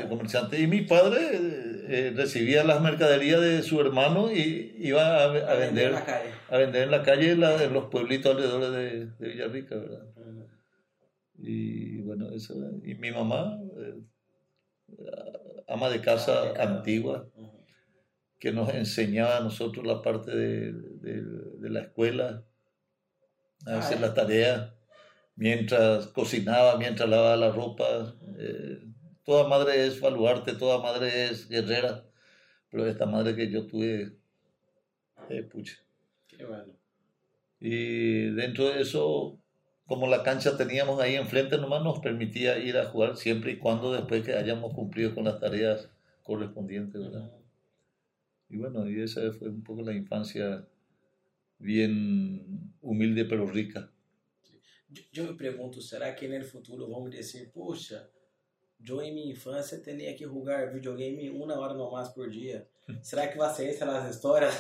comerciante. 0.10 0.60
Y 0.60 0.66
mi 0.66 0.82
padre 0.82 1.20
eh, 1.34 1.86
eh, 1.90 2.14
recibía 2.16 2.64
las 2.64 2.82
mercaderías 2.82 3.40
de 3.40 3.62
su 3.62 3.80
hermano 3.80 4.32
y 4.32 4.74
iba 4.80 5.04
a, 5.22 5.26
a 5.26 5.56
vender, 5.56 5.92
na 5.92 6.04
calle. 6.04 6.30
a 6.50 6.58
vender 6.58 6.82
en 6.88 6.92
la 6.92 7.04
calle 7.04 7.32
en, 7.34 7.40
la- 7.42 7.64
en 7.64 7.72
los 7.74 7.86
pueblitos 7.94 8.32
alrededor 8.36 8.72
de, 8.72 9.06
de 9.20 9.26
Villarrica, 9.34 9.76
¿verdad? 9.76 10.04
Y 11.38 11.98
bueno, 12.02 12.32
eso. 12.32 12.56
Y 12.84 12.96
mi 12.96 13.12
mamá, 13.12 13.60
eh, 13.78 13.94
ama 15.68 15.90
de 15.90 16.02
casa 16.02 16.54
antigua, 16.62 17.28
que 18.40 18.52
nos 18.52 18.74
enseñaba 18.74 19.38
a 19.38 19.42
nosotros 19.42 19.86
la 19.86 20.02
parte 20.02 20.36
de, 20.36 20.72
de, 20.74 21.22
de 21.60 21.70
la 21.70 21.82
escuela, 21.82 22.44
a 23.66 23.80
hacer 23.80 24.00
las 24.00 24.14
tareas, 24.14 24.74
mientras 25.36 26.08
cocinaba, 26.08 26.78
mientras 26.78 27.10
lavaba 27.10 27.36
la 27.36 27.52
ropa. 27.52 28.16
eh, 28.38 28.84
toda 29.24 29.48
madre 29.48 29.86
es 29.86 30.00
baluarte, 30.00 30.54
toda 30.54 30.82
madre 30.82 31.26
es 31.26 31.50
guerrera, 31.50 32.06
pero 32.70 32.86
esta 32.86 33.06
madre 33.06 33.36
que 33.36 33.50
yo 33.52 33.66
tuve, 33.68 34.18
eh, 35.30 35.44
pucha. 35.44 35.76
Que 36.28 36.46
bueno. 36.46 36.74
Y 37.60 38.30
dentro 38.32 38.70
de 38.70 38.82
eso, 38.82 39.40
como 39.88 40.07
la 40.07 40.22
cancha 40.22 40.57
teníamos 40.57 40.99
ahí 41.01 41.16
enfrente 41.16 41.57
nomás, 41.57 41.82
nos 41.82 41.99
permitía 41.99 42.59
ir 42.59 42.77
a 42.77 42.85
jugar 42.85 43.16
siempre 43.17 43.53
y 43.53 43.57
cuando 43.57 43.93
después 43.93 44.24
que 44.24 44.33
hayamos 44.33 44.74
cumplido 44.74 45.16
con 45.16 45.24
las 45.24 45.40
tareas 45.40 45.90
correspondientes, 46.24 47.01
¿verdad? 47.01 47.32
Y 48.49 48.57
bueno, 48.57 48.90
y 48.90 49.01
esa 49.01 49.32
fue 49.32 49.49
un 49.49 49.64
poco 49.64 49.82
la 49.82 49.93
infancia 49.93 50.67
bien 51.57 52.74
humilde 52.82 53.25
pero 53.25 53.48
rica. 53.48 53.90
Yo, 54.90 55.03
yo 55.11 55.24
me 55.24 55.33
pergunto, 55.33 55.82
será 55.82 56.16
que 56.16 56.27
no 56.27 56.43
futuro 56.45 56.88
vamos 56.88 57.11
dizer, 57.11 57.51
puxa, 57.51 58.09
eu 58.85 59.01
em 59.01 59.14
minha 59.14 59.32
infância 59.32 59.80
tinha 59.80 60.14
que 60.14 60.25
jogar 60.25 60.72
videogame 60.72 61.30
uma 61.30 61.57
hora 61.57 61.74
no 61.74 61.91
mais 61.91 62.09
por 62.09 62.30
dia. 62.30 62.67
Será 63.01 63.27
que 63.27 63.38
vai 63.38 63.53
ser 63.53 63.69
essas 63.69 63.90
as 63.90 64.16
histórias? 64.16 64.53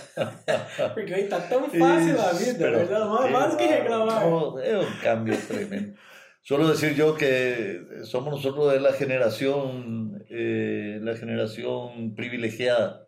Porque 0.93 1.13
hoje 1.13 1.27
tá 1.27 1.39
tão 1.39 1.69
fácil 1.69 2.19
a 2.19 2.33
vida, 2.33 2.71
¿verdad? 2.71 3.31
Mais 3.31 3.53
o 3.53 3.57
que 3.57 3.67
reclamar. 3.67 4.25
No, 4.25 4.59
es 4.59 4.85
un 4.85 4.99
cambio 5.01 5.37
tremendo. 5.47 5.97
Solo 6.41 6.69
decir 6.69 6.93
yo 6.95 7.15
que 7.15 7.81
somos 8.03 8.31
nosotros 8.31 8.71
de 8.73 8.79
la 8.79 8.93
generación, 8.93 10.25
eh, 10.29 10.99
la 11.01 11.15
generación 11.15 12.15
privilegiada, 12.15 13.07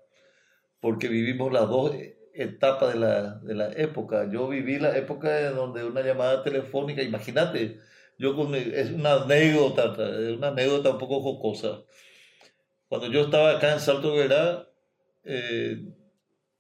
porque 0.80 1.07
vivimos 1.07 1.51
las 1.51 1.67
dos 1.67 1.95
etapas 2.33 2.93
de 2.93 2.99
la, 2.99 3.35
de 3.39 3.56
la 3.56 3.72
época. 3.73 4.30
Yo 4.31 4.48
viví 4.48 4.80
la 4.80 4.98
época 4.98 5.51
donde 5.51 5.83
una 5.83 6.01
llamada 6.01 6.43
telefónica, 6.43 7.01
imagínate, 7.01 7.80
yo 8.17 8.35
con, 8.35 8.56
es 8.56 8.91
una 8.91 9.23
anécdota, 9.23 9.93
una 10.38 10.49
anécdota 10.49 10.91
un 10.91 10.98
poco 10.98 11.22
jocosa. 11.22 11.81
Cuando 12.88 13.07
yo 13.07 13.22
estaba 13.22 13.57
acá 13.57 13.73
en 13.73 13.80
Salto 13.80 14.15
Verá, 14.15 14.68
eh, 15.30 15.85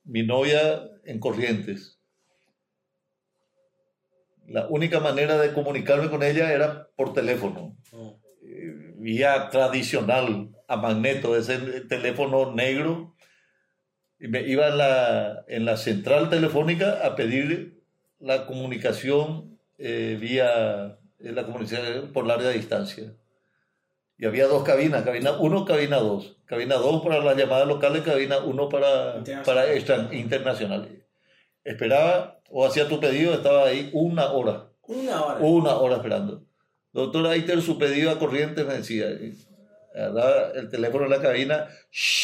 mi 0.03 0.23
novia 0.23 0.89
en 1.03 1.19
Corrientes, 1.19 1.99
la 4.47 4.67
única 4.67 4.99
manera 4.99 5.37
de 5.37 5.53
comunicarme 5.53 6.09
con 6.09 6.23
ella 6.23 6.53
era 6.53 6.87
por 6.95 7.13
teléfono, 7.13 7.75
eh, 8.43 8.93
vía 8.97 9.49
tradicional, 9.49 10.49
a 10.67 10.75
magneto, 10.77 11.35
ese 11.35 11.57
teléfono 11.81 12.53
negro. 12.53 13.15
Y 14.19 14.27
me 14.27 14.41
iba 14.41 14.67
en 14.67 14.77
la, 14.77 15.45
en 15.47 15.65
la 15.65 15.77
central 15.77 16.29
telefónica 16.29 17.05
a 17.05 17.15
pedir 17.15 17.81
la 18.19 18.45
comunicación 18.45 19.59
eh, 19.77 20.17
vía 20.19 20.99
eh, 21.19 21.31
la 21.31 21.45
comunicación 21.45 22.11
por 22.13 22.25
larga 22.25 22.49
distancia. 22.49 23.13
Y 24.19 24.25
había 24.25 24.47
dos 24.47 24.63
cabinas, 24.63 25.03
cabina 25.03 25.31
1, 25.39 25.65
cabina 25.65 25.97
2. 25.97 26.35
Cabina 26.45 26.75
2 26.75 27.01
para 27.01 27.19
las 27.23 27.37
llamadas 27.37 27.67
locales, 27.67 28.01
cabina 28.03 28.39
1 28.39 28.69
para, 28.69 29.15
Internacional. 29.17 29.45
para 29.45 29.73
extra- 29.73 30.09
internacionales. 30.11 30.89
Esperaba 31.63 32.41
o 32.49 32.65
hacía 32.65 32.87
tu 32.89 32.99
pedido, 32.99 33.33
estaba 33.33 33.65
ahí 33.67 33.89
una 33.93 34.31
hora. 34.31 34.65
Uma 34.81 35.23
hora. 35.25 35.39
Una 35.39 35.75
hora 35.77 35.95
esperando. 35.95 36.43
Doctor 36.91 37.27
Aiter, 37.27 37.61
su 37.61 37.77
pedido 37.77 38.11
a 38.11 38.19
corriente 38.19 38.63
me 38.65 38.73
decía. 38.73 39.09
y 39.11 39.37
el 40.55 40.69
teléfono 40.69 41.05
en 41.05 41.11
la 41.11 41.21
cabina. 41.21 41.67
"Shh. 41.91 42.19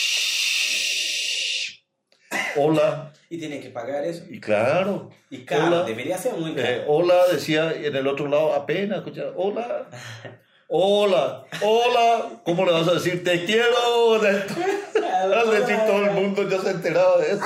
Hola. 2.58 3.14
E 3.30 3.38
tinha 3.38 3.60
que 3.62 3.70
pagar 3.70 4.06
isso. 4.06 4.24
Y 4.30 4.40
claro. 4.40 5.10
E 5.32 5.46
caro, 5.46 5.68
Hola. 5.68 5.84
deveria 5.84 6.18
ser 6.18 6.34
muito. 6.34 6.62
eh, 6.62 6.84
hola, 6.88 7.16
decía 7.32 7.74
y 7.80 7.86
en 7.86 7.96
el 7.96 8.08
otro 8.08 8.28
lado 8.28 8.54
apenas 8.54 8.98
escuchaba. 9.00 9.32
Hola. 9.36 9.88
Hola. 10.68 11.46
Hola. 11.62 12.42
¿Cómo 12.44 12.66
le 12.66 12.72
vas 12.72 12.88
a 12.88 12.94
decir? 12.96 13.24
Te 13.24 13.46
quiero. 13.46 14.14
Al 14.16 15.52
decir 15.52 15.78
todo 15.86 16.06
el 16.06 16.12
mundo 16.12 16.48
ya 16.50 16.60
se 16.60 16.72
enteraba 16.72 17.18
de 17.20 17.32
eso. 17.32 17.44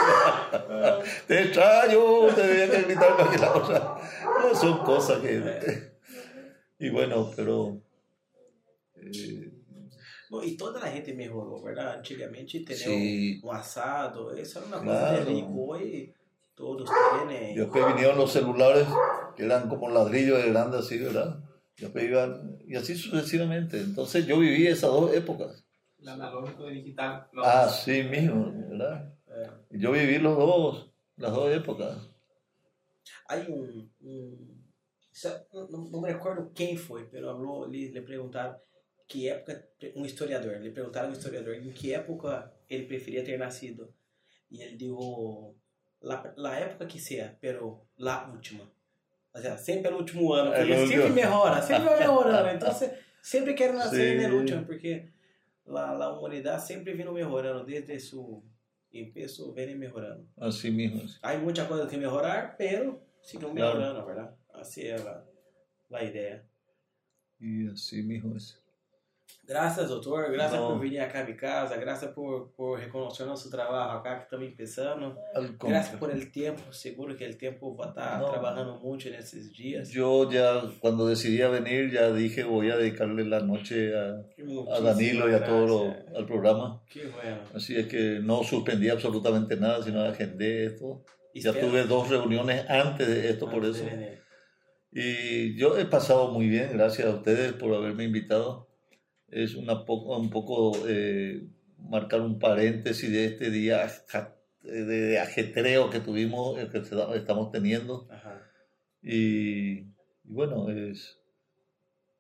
Te 1.28 1.42
extraño. 1.44 2.28
Te 2.34 2.48
debía 2.48 2.72
que 2.72 2.82
gritar 2.84 3.18
más 3.18 3.30
que 3.30 3.38
la 3.38 3.54
otra. 3.56 3.98
No, 4.42 4.56
son 4.56 4.78
cosas 4.80 5.20
que... 5.20 5.90
Y 6.80 6.90
bueno, 6.90 7.30
pero... 7.36 7.78
eh, 8.96 9.52
e 10.44 10.56
toda 10.58 10.80
a 10.84 10.88
gente 10.88 11.12
melhorou, 11.14 11.62
verdade? 11.62 11.98
Antigamente 11.98 12.60
ter 12.64 12.76
Sí. 12.78 13.42
um 13.44 13.52
assado, 13.52 14.32
isso 14.40 14.60
era 14.60 14.68
uma 14.68 14.78
coisa 14.78 15.00
Claro. 15.00 15.26
de 15.26 15.32
rico. 15.34 15.68
Hoje 15.68 16.14
todos 16.56 16.88
têm. 17.28 17.56
después 17.56 17.86
vinieron 17.88 18.18
los 18.18 18.32
celulares, 18.32 18.88
que 19.36 19.44
eran 19.44 19.68
como 19.68 19.90
ladrillos 19.90 20.38
de 20.44 20.52
grandes 20.52 20.82
así, 20.82 21.00
¿verdad? 21.00 21.40
Después 21.80 22.04
iban... 22.06 22.58
Y 22.68 22.76
así 22.76 22.96
sucesivamente. 22.96 23.80
Entonces 23.80 24.26
yo 24.28 24.40
viví 24.40 24.68
esas 24.68 24.92
dos 24.92 25.14
épocas. 25.14 25.64
El 26.02 26.10
analógico 26.10 26.70
y 26.70 26.76
digital. 26.76 27.28
los- 27.34 27.46
Así 27.46 28.04
mismo, 28.04 28.52
¿verdad? 28.70 29.14
É. 29.28 29.50
Yo 29.72 29.92
viví 29.92 30.18
los 30.18 30.38
dos, 30.38 30.90
las 31.18 31.32
dos 31.34 31.52
épocas. 31.52 31.98
Um. 33.48 33.90
um 34.02 34.60
sa- 35.12 35.46
não, 35.54 35.68
não 35.90 36.02
me 36.02 36.12
recordo 36.12 36.52
quem 36.54 36.76
foi, 36.78 37.06
pero 37.06 37.30
hablou, 37.30 37.68
lhe, 37.68 37.90
lhe 37.92 38.02
perguntaram 38.02 38.56
que 39.08 39.28
época, 39.28 39.68
um 39.96 40.06
historiador, 40.06 40.56
lhe 40.62 40.72
perguntaram 40.72 41.08
a 41.10 41.12
um 41.12 41.14
historiador 41.14 41.56
em 41.56 41.72
que 41.72 41.94
época 41.94 42.52
ele 42.70 42.86
preferia 42.86 43.24
ter 43.24 43.38
nascido. 43.38 43.94
E 44.52 44.62
ele 44.62 44.78
dijo, 44.78 45.56
la, 46.02 46.34
la 46.38 46.60
época 46.60 46.88
que 46.88 47.00
sea, 47.00 47.38
pero 47.42 47.88
la 47.98 48.28
última. 48.32 48.64
O 49.34 49.40
sea, 49.40 49.58
sempre 49.58 49.92
o 49.94 49.98
último 49.98 50.34
ano, 50.34 50.52
porque 50.52 50.74
El 50.74 50.88
sempre 50.88 51.00
último. 51.06 51.16
melhora, 51.16 51.62
sempre 51.62 51.86
vai 51.90 52.00
melhorando. 52.00 52.50
Então, 52.56 52.74
sempre 53.22 53.54
quero 53.56 53.74
nascer 53.74 54.20
Sí. 54.20 54.28
no 54.28 54.38
último, 54.38 54.66
porque 54.66 55.12
la, 55.66 55.94
la 55.94 56.12
humanidade 56.12 56.60
sempre 56.66 56.94
vino 56.94 57.12
melhorando, 57.12 57.64
desde 57.64 58.00
su 58.00 58.44
empezó, 58.92 59.54
viene 59.54 59.76
mejorando. 59.76 60.26
Así 60.38 60.72
mismo. 60.72 61.08
sí. 61.08 61.18
Hay 61.22 61.38
muchas 61.38 61.68
cosas 61.68 61.88
que 61.90 61.98
mejorar, 61.98 62.56
pero 62.58 63.06
siguen 63.22 63.54
Claro. 63.56 63.78
mejorando, 63.80 64.06
¿verdad? 64.06 64.36
Así 64.54 64.88
es 64.88 65.04
la, 65.04 65.24
la 65.90 66.04
idea. 66.04 66.44
Y 67.40 67.68
así 67.70 68.02
mismo 68.02 68.36
es. 68.36 68.59
Graças, 69.50 69.88
doutor. 69.90 70.30
Graças 70.32 70.60
Não. 70.60 70.68
por 70.68 70.80
vir 70.80 71.00
a 71.00 71.08
minha 71.24 71.36
casa. 71.36 71.76
Graças 71.78 72.12
por, 72.12 72.50
por 72.56 72.78
reconhecer 72.78 73.26
nosso 73.26 73.50
trabalho 73.50 73.98
acá 73.98 74.18
que 74.18 74.24
estamos 74.26 74.48
começando. 74.56 75.16
Graças 75.60 75.98
por 76.00 76.12
el 76.12 76.32
tempo. 76.32 76.62
Seguro 76.72 77.16
que 77.18 77.24
el 77.26 77.36
tempo 77.36 77.74
vai 77.76 77.90
estar 77.90 78.20
Não. 78.20 78.30
trabalhando 78.30 78.80
muito 78.80 79.10
nesses 79.10 79.52
dias. 79.52 79.90
Yo 79.90 80.30
ya, 80.32 80.62
cuando 80.80 81.08
decidí 81.08 81.42
a 81.42 81.50
venir, 81.50 81.90
ya 81.92 82.12
dije 82.12 82.44
voy 82.44 82.70
a 82.70 82.78
dedicarle 82.78 83.26
la 83.26 83.40
noche 83.40 83.92
a, 83.98 84.22
a 84.76 84.80
Danilo 84.82 85.28
y 85.28 85.34
a 85.34 85.44
todo 85.44 85.66
lo- 85.66 85.96
al 86.16 86.26
programa. 86.28 86.82
Que 86.88 87.08
bueno. 87.08 87.40
Así 87.56 87.76
es 87.76 87.88
que 87.88 88.20
no 88.22 88.44
suspendí 88.44 88.90
absolutamente 88.90 89.56
nada, 89.58 89.82
sino 89.82 90.04
agendé 90.04 90.66
esto. 90.66 91.04
Ya 91.34 91.54
tuve 91.54 91.86
dos 91.86 92.08
reuniones 92.10 92.70
antes 92.70 93.08
de 93.08 93.30
esto, 93.32 93.50
por 93.50 93.66
eso. 93.66 93.84
Y 94.92 95.56
yo 95.58 95.78
he 95.78 95.86
pasado 95.86 96.30
muy 96.32 96.48
bien, 96.48 96.70
gracias 96.74 97.08
a 97.08 97.12
ustedes 97.16 97.54
por 97.54 97.74
haberme 97.74 98.04
invitado. 98.06 98.69
Es 99.32 99.56
una 99.56 99.86
poco, 99.86 100.18
un 100.18 100.30
poco 100.30 100.74
eh, 100.88 101.48
marcar 101.80 102.22
un 102.22 102.40
paréntesis 102.40 103.10
de 103.12 103.26
este 103.26 103.52
día 103.52 103.88
de 104.64 105.20
ajetreo 105.20 105.90
que 105.90 106.00
tuvimos, 106.00 106.58
eh, 106.60 106.68
que 106.72 106.80
esta- 106.80 107.16
estamos 107.16 107.52
teniendo. 107.52 108.08
Y, 109.02 109.80
y 109.80 110.34
bueno, 110.34 110.70
es, 110.72 111.20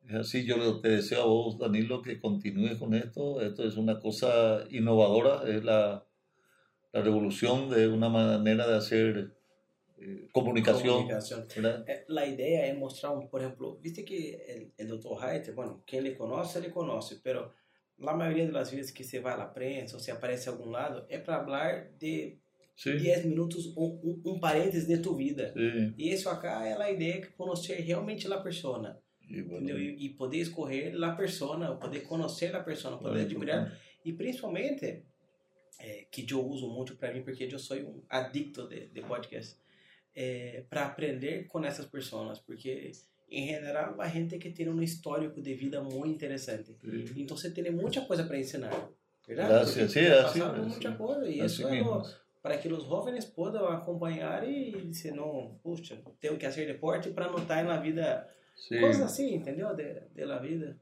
es 0.08 0.16
así. 0.16 0.46
Yo 0.46 0.80
te 0.82 0.90
deseo 0.90 1.22
a 1.24 1.26
vos, 1.26 1.60
Danilo, 1.60 2.02
que 2.02 2.20
continúes 2.20 2.78
con 2.78 2.94
esto. 2.94 3.42
Esto 3.42 3.64
es 3.68 3.78
una 3.78 4.00
cosa 4.00 4.64
innovadora, 4.70 5.44
es 5.50 5.64
la, 5.64 6.06
la 6.94 7.02
revolución 7.02 7.70
de 7.70 7.88
una 7.88 8.10
manera 8.10 8.68
de 8.68 8.78
hacer 8.78 9.39
eh, 10.02 10.28
comunicación. 10.32 10.96
Comunicação. 11.04 11.46
¿verdad? 11.56 11.84
É, 11.88 12.06
a 12.18 12.26
ideia 12.26 12.66
é 12.68 12.74
mostrar, 12.74 13.12
um, 13.12 13.28
por 13.28 13.42
exemplo, 13.42 13.80
viste 13.82 14.04
que 14.04 14.72
o 14.80 14.86
Dr. 14.86 15.14
Reiter, 15.20 15.54
bueno, 15.54 15.84
quem 15.86 16.00
ele 16.00 16.16
conhece, 16.16 16.58
ele 16.58 16.70
conhece, 16.70 17.20
pero 17.24 17.52
a 18.02 18.14
maioria 18.14 18.50
das 18.52 18.72
vezes 18.72 18.92
que 18.92 19.04
você 19.04 19.20
vai 19.20 19.34
à 19.34 19.46
prensa 19.46 19.96
ou 19.96 20.00
se 20.00 20.10
aparece 20.12 20.48
em 20.48 20.54
algum 20.54 20.70
lado, 20.70 21.06
é 21.10 21.18
para 21.18 21.44
falar 21.44 21.90
de 22.00 22.38
Sí, 22.76 22.98
10 22.98 23.26
minutos, 23.26 23.76
um, 23.76 24.00
um, 24.02 24.22
um 24.26 24.40
parênteses 24.40 24.88
de 24.88 25.00
tu 25.00 25.14
vida. 25.14 25.52
sí. 25.54 25.94
E 25.98 26.14
isso 26.14 26.30
acá 26.30 26.66
é 26.66 26.82
a 26.82 26.90
ideia 26.90 27.20
que 27.20 27.28
conhecer 27.34 27.76
realmente 27.82 28.26
a 28.32 28.38
persona, 28.38 28.98
Y 29.30 29.42
bueno, 29.42 29.70
entendeu? 29.70 29.78
E, 29.80 30.06
e 30.06 30.10
poder 30.16 30.40
escorrer 30.40 30.96
a 31.04 31.12
persona, 31.14 31.76
poder 31.76 32.04
conhecer 32.08 32.56
a 32.56 32.64
persona, 32.64 32.98
poder 32.98 33.20
é 33.20 33.24
admirar 33.24 33.60
importante. 33.68 33.82
e 34.06 34.14
principalmente, 34.14 35.04
é, 35.78 36.06
que 36.10 36.26
eu 36.32 36.40
uso 36.48 36.70
muito 36.70 36.96
para 36.96 37.14
mim, 37.14 37.22
porque 37.22 37.44
eu 37.52 37.60
sou 37.60 37.76
um 37.78 38.02
adicto 38.10 38.68
de, 38.70 38.88
de 38.88 39.02
podcast, 39.02 39.58
é, 40.16 40.64
para 40.70 40.86
aprender 40.86 41.48
com 41.48 41.64
essas 41.64 41.86
pessoas, 41.86 42.40
porque 42.40 42.92
em 43.32 43.48
geral 43.48 44.00
a 44.02 44.08
gente 44.08 44.38
que 44.38 44.50
tem 44.50 44.68
um 44.70 44.82
histórico 44.82 45.42
de 45.42 45.54
vida 45.54 45.82
muito 45.82 46.08
interessante. 46.16 46.76
Sí. 46.82 47.14
Então 47.18 47.38
você 47.38 47.52
tem 47.52 47.72
muita 47.72 48.02
coisa 48.02 48.24
para 48.24 48.38
ensinar, 48.38 48.90
verdade? 49.28 49.70
Sí, 49.70 49.88
você 49.88 50.08
así, 50.08 50.40
passaram 50.40 50.62
así. 50.66 50.70
muita 50.72 50.92
coisa 50.94 51.26
e 51.30 51.42
Así 51.42 51.62
isso 51.62 51.68
é 51.68 51.84
para 52.42 52.58
que 52.58 52.72
os 52.72 52.86
jovens 52.86 53.26
possam 53.26 53.68
acompanhar 53.68 54.48
e 54.50 54.72
dizer, 54.88 55.14
não, 55.14 55.60
puxa, 55.62 56.02
tenho 56.22 56.38
que 56.38 56.46
fazer 56.46 56.66
deporte 56.66 57.12
para 57.12 57.30
notar 57.30 57.64
na 57.64 57.78
vida 57.78 58.28
Sí. 58.56 58.78
coisas 58.80 59.02
assim, 59.02 59.36
entendeu? 59.36 59.74
De, 59.74 60.02
de 60.14 60.26
la 60.26 60.38
vida. 60.40 60.78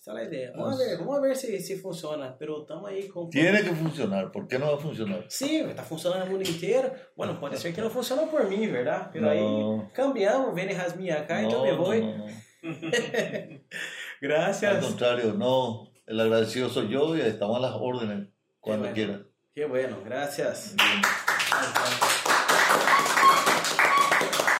Essa 0.00 0.12
é 0.12 0.22
a 0.22 0.24
ideia. 0.24 0.52
Vamos 0.52 0.70
Nossa. 0.78 0.84
ver, 0.84 0.98
vamos 0.98 1.20
ver 1.22 1.36
se, 1.36 1.60
se 1.60 1.76
funciona, 1.76 2.36
pero 2.38 2.60
estamos 2.62 2.88
aí 2.88 3.08
com... 3.08 3.28
Tiene 3.28 3.62
que 3.62 3.74
funcionar. 3.74 4.30
¿Por 4.30 4.46
qué 4.46 4.58
no 4.58 4.66
va 4.70 4.76
a 4.76 4.78
funcionar? 4.78 5.24
Sim, 5.28 5.68
está 5.68 5.82
funcionando 5.82 6.24
no 6.26 6.32
mundo 6.32 6.48
inteiro. 6.48 6.92
Bueno, 7.16 7.38
pode 7.40 7.56
ser 7.56 7.74
que 7.74 7.80
não 7.80 7.90
funcione 7.90 8.26
por 8.28 8.48
mim, 8.48 8.68
verdade? 8.70 9.08
Pero 9.12 9.26
No, 9.26 9.90
cambiamos, 9.92 10.54
vem 10.54 10.72
rasminha 10.72 11.18
acá, 11.18 11.42
no, 11.42 11.62
me 11.62 11.72
no, 11.72 11.78
vou. 11.78 11.94
no, 11.94 12.18
no. 12.18 12.26
Al 12.62 13.60
Gracias. 14.20 14.84
contrario, 14.84 15.34
no. 15.34 15.90
El 16.06 16.20
agradecido 16.20 16.68
soy 16.70 16.88
yo 16.88 17.16
y 17.16 17.20
estamos 17.20 17.56
a 17.58 17.60
las 17.60 17.72
órdenes 17.74 18.28
cuando 18.60 18.88
bueno. 18.88 18.94
quiera. 18.94 19.22
Que 19.54 19.64
bueno, 19.66 19.98
gracias. 20.04 20.74
Bien. 20.76 21.02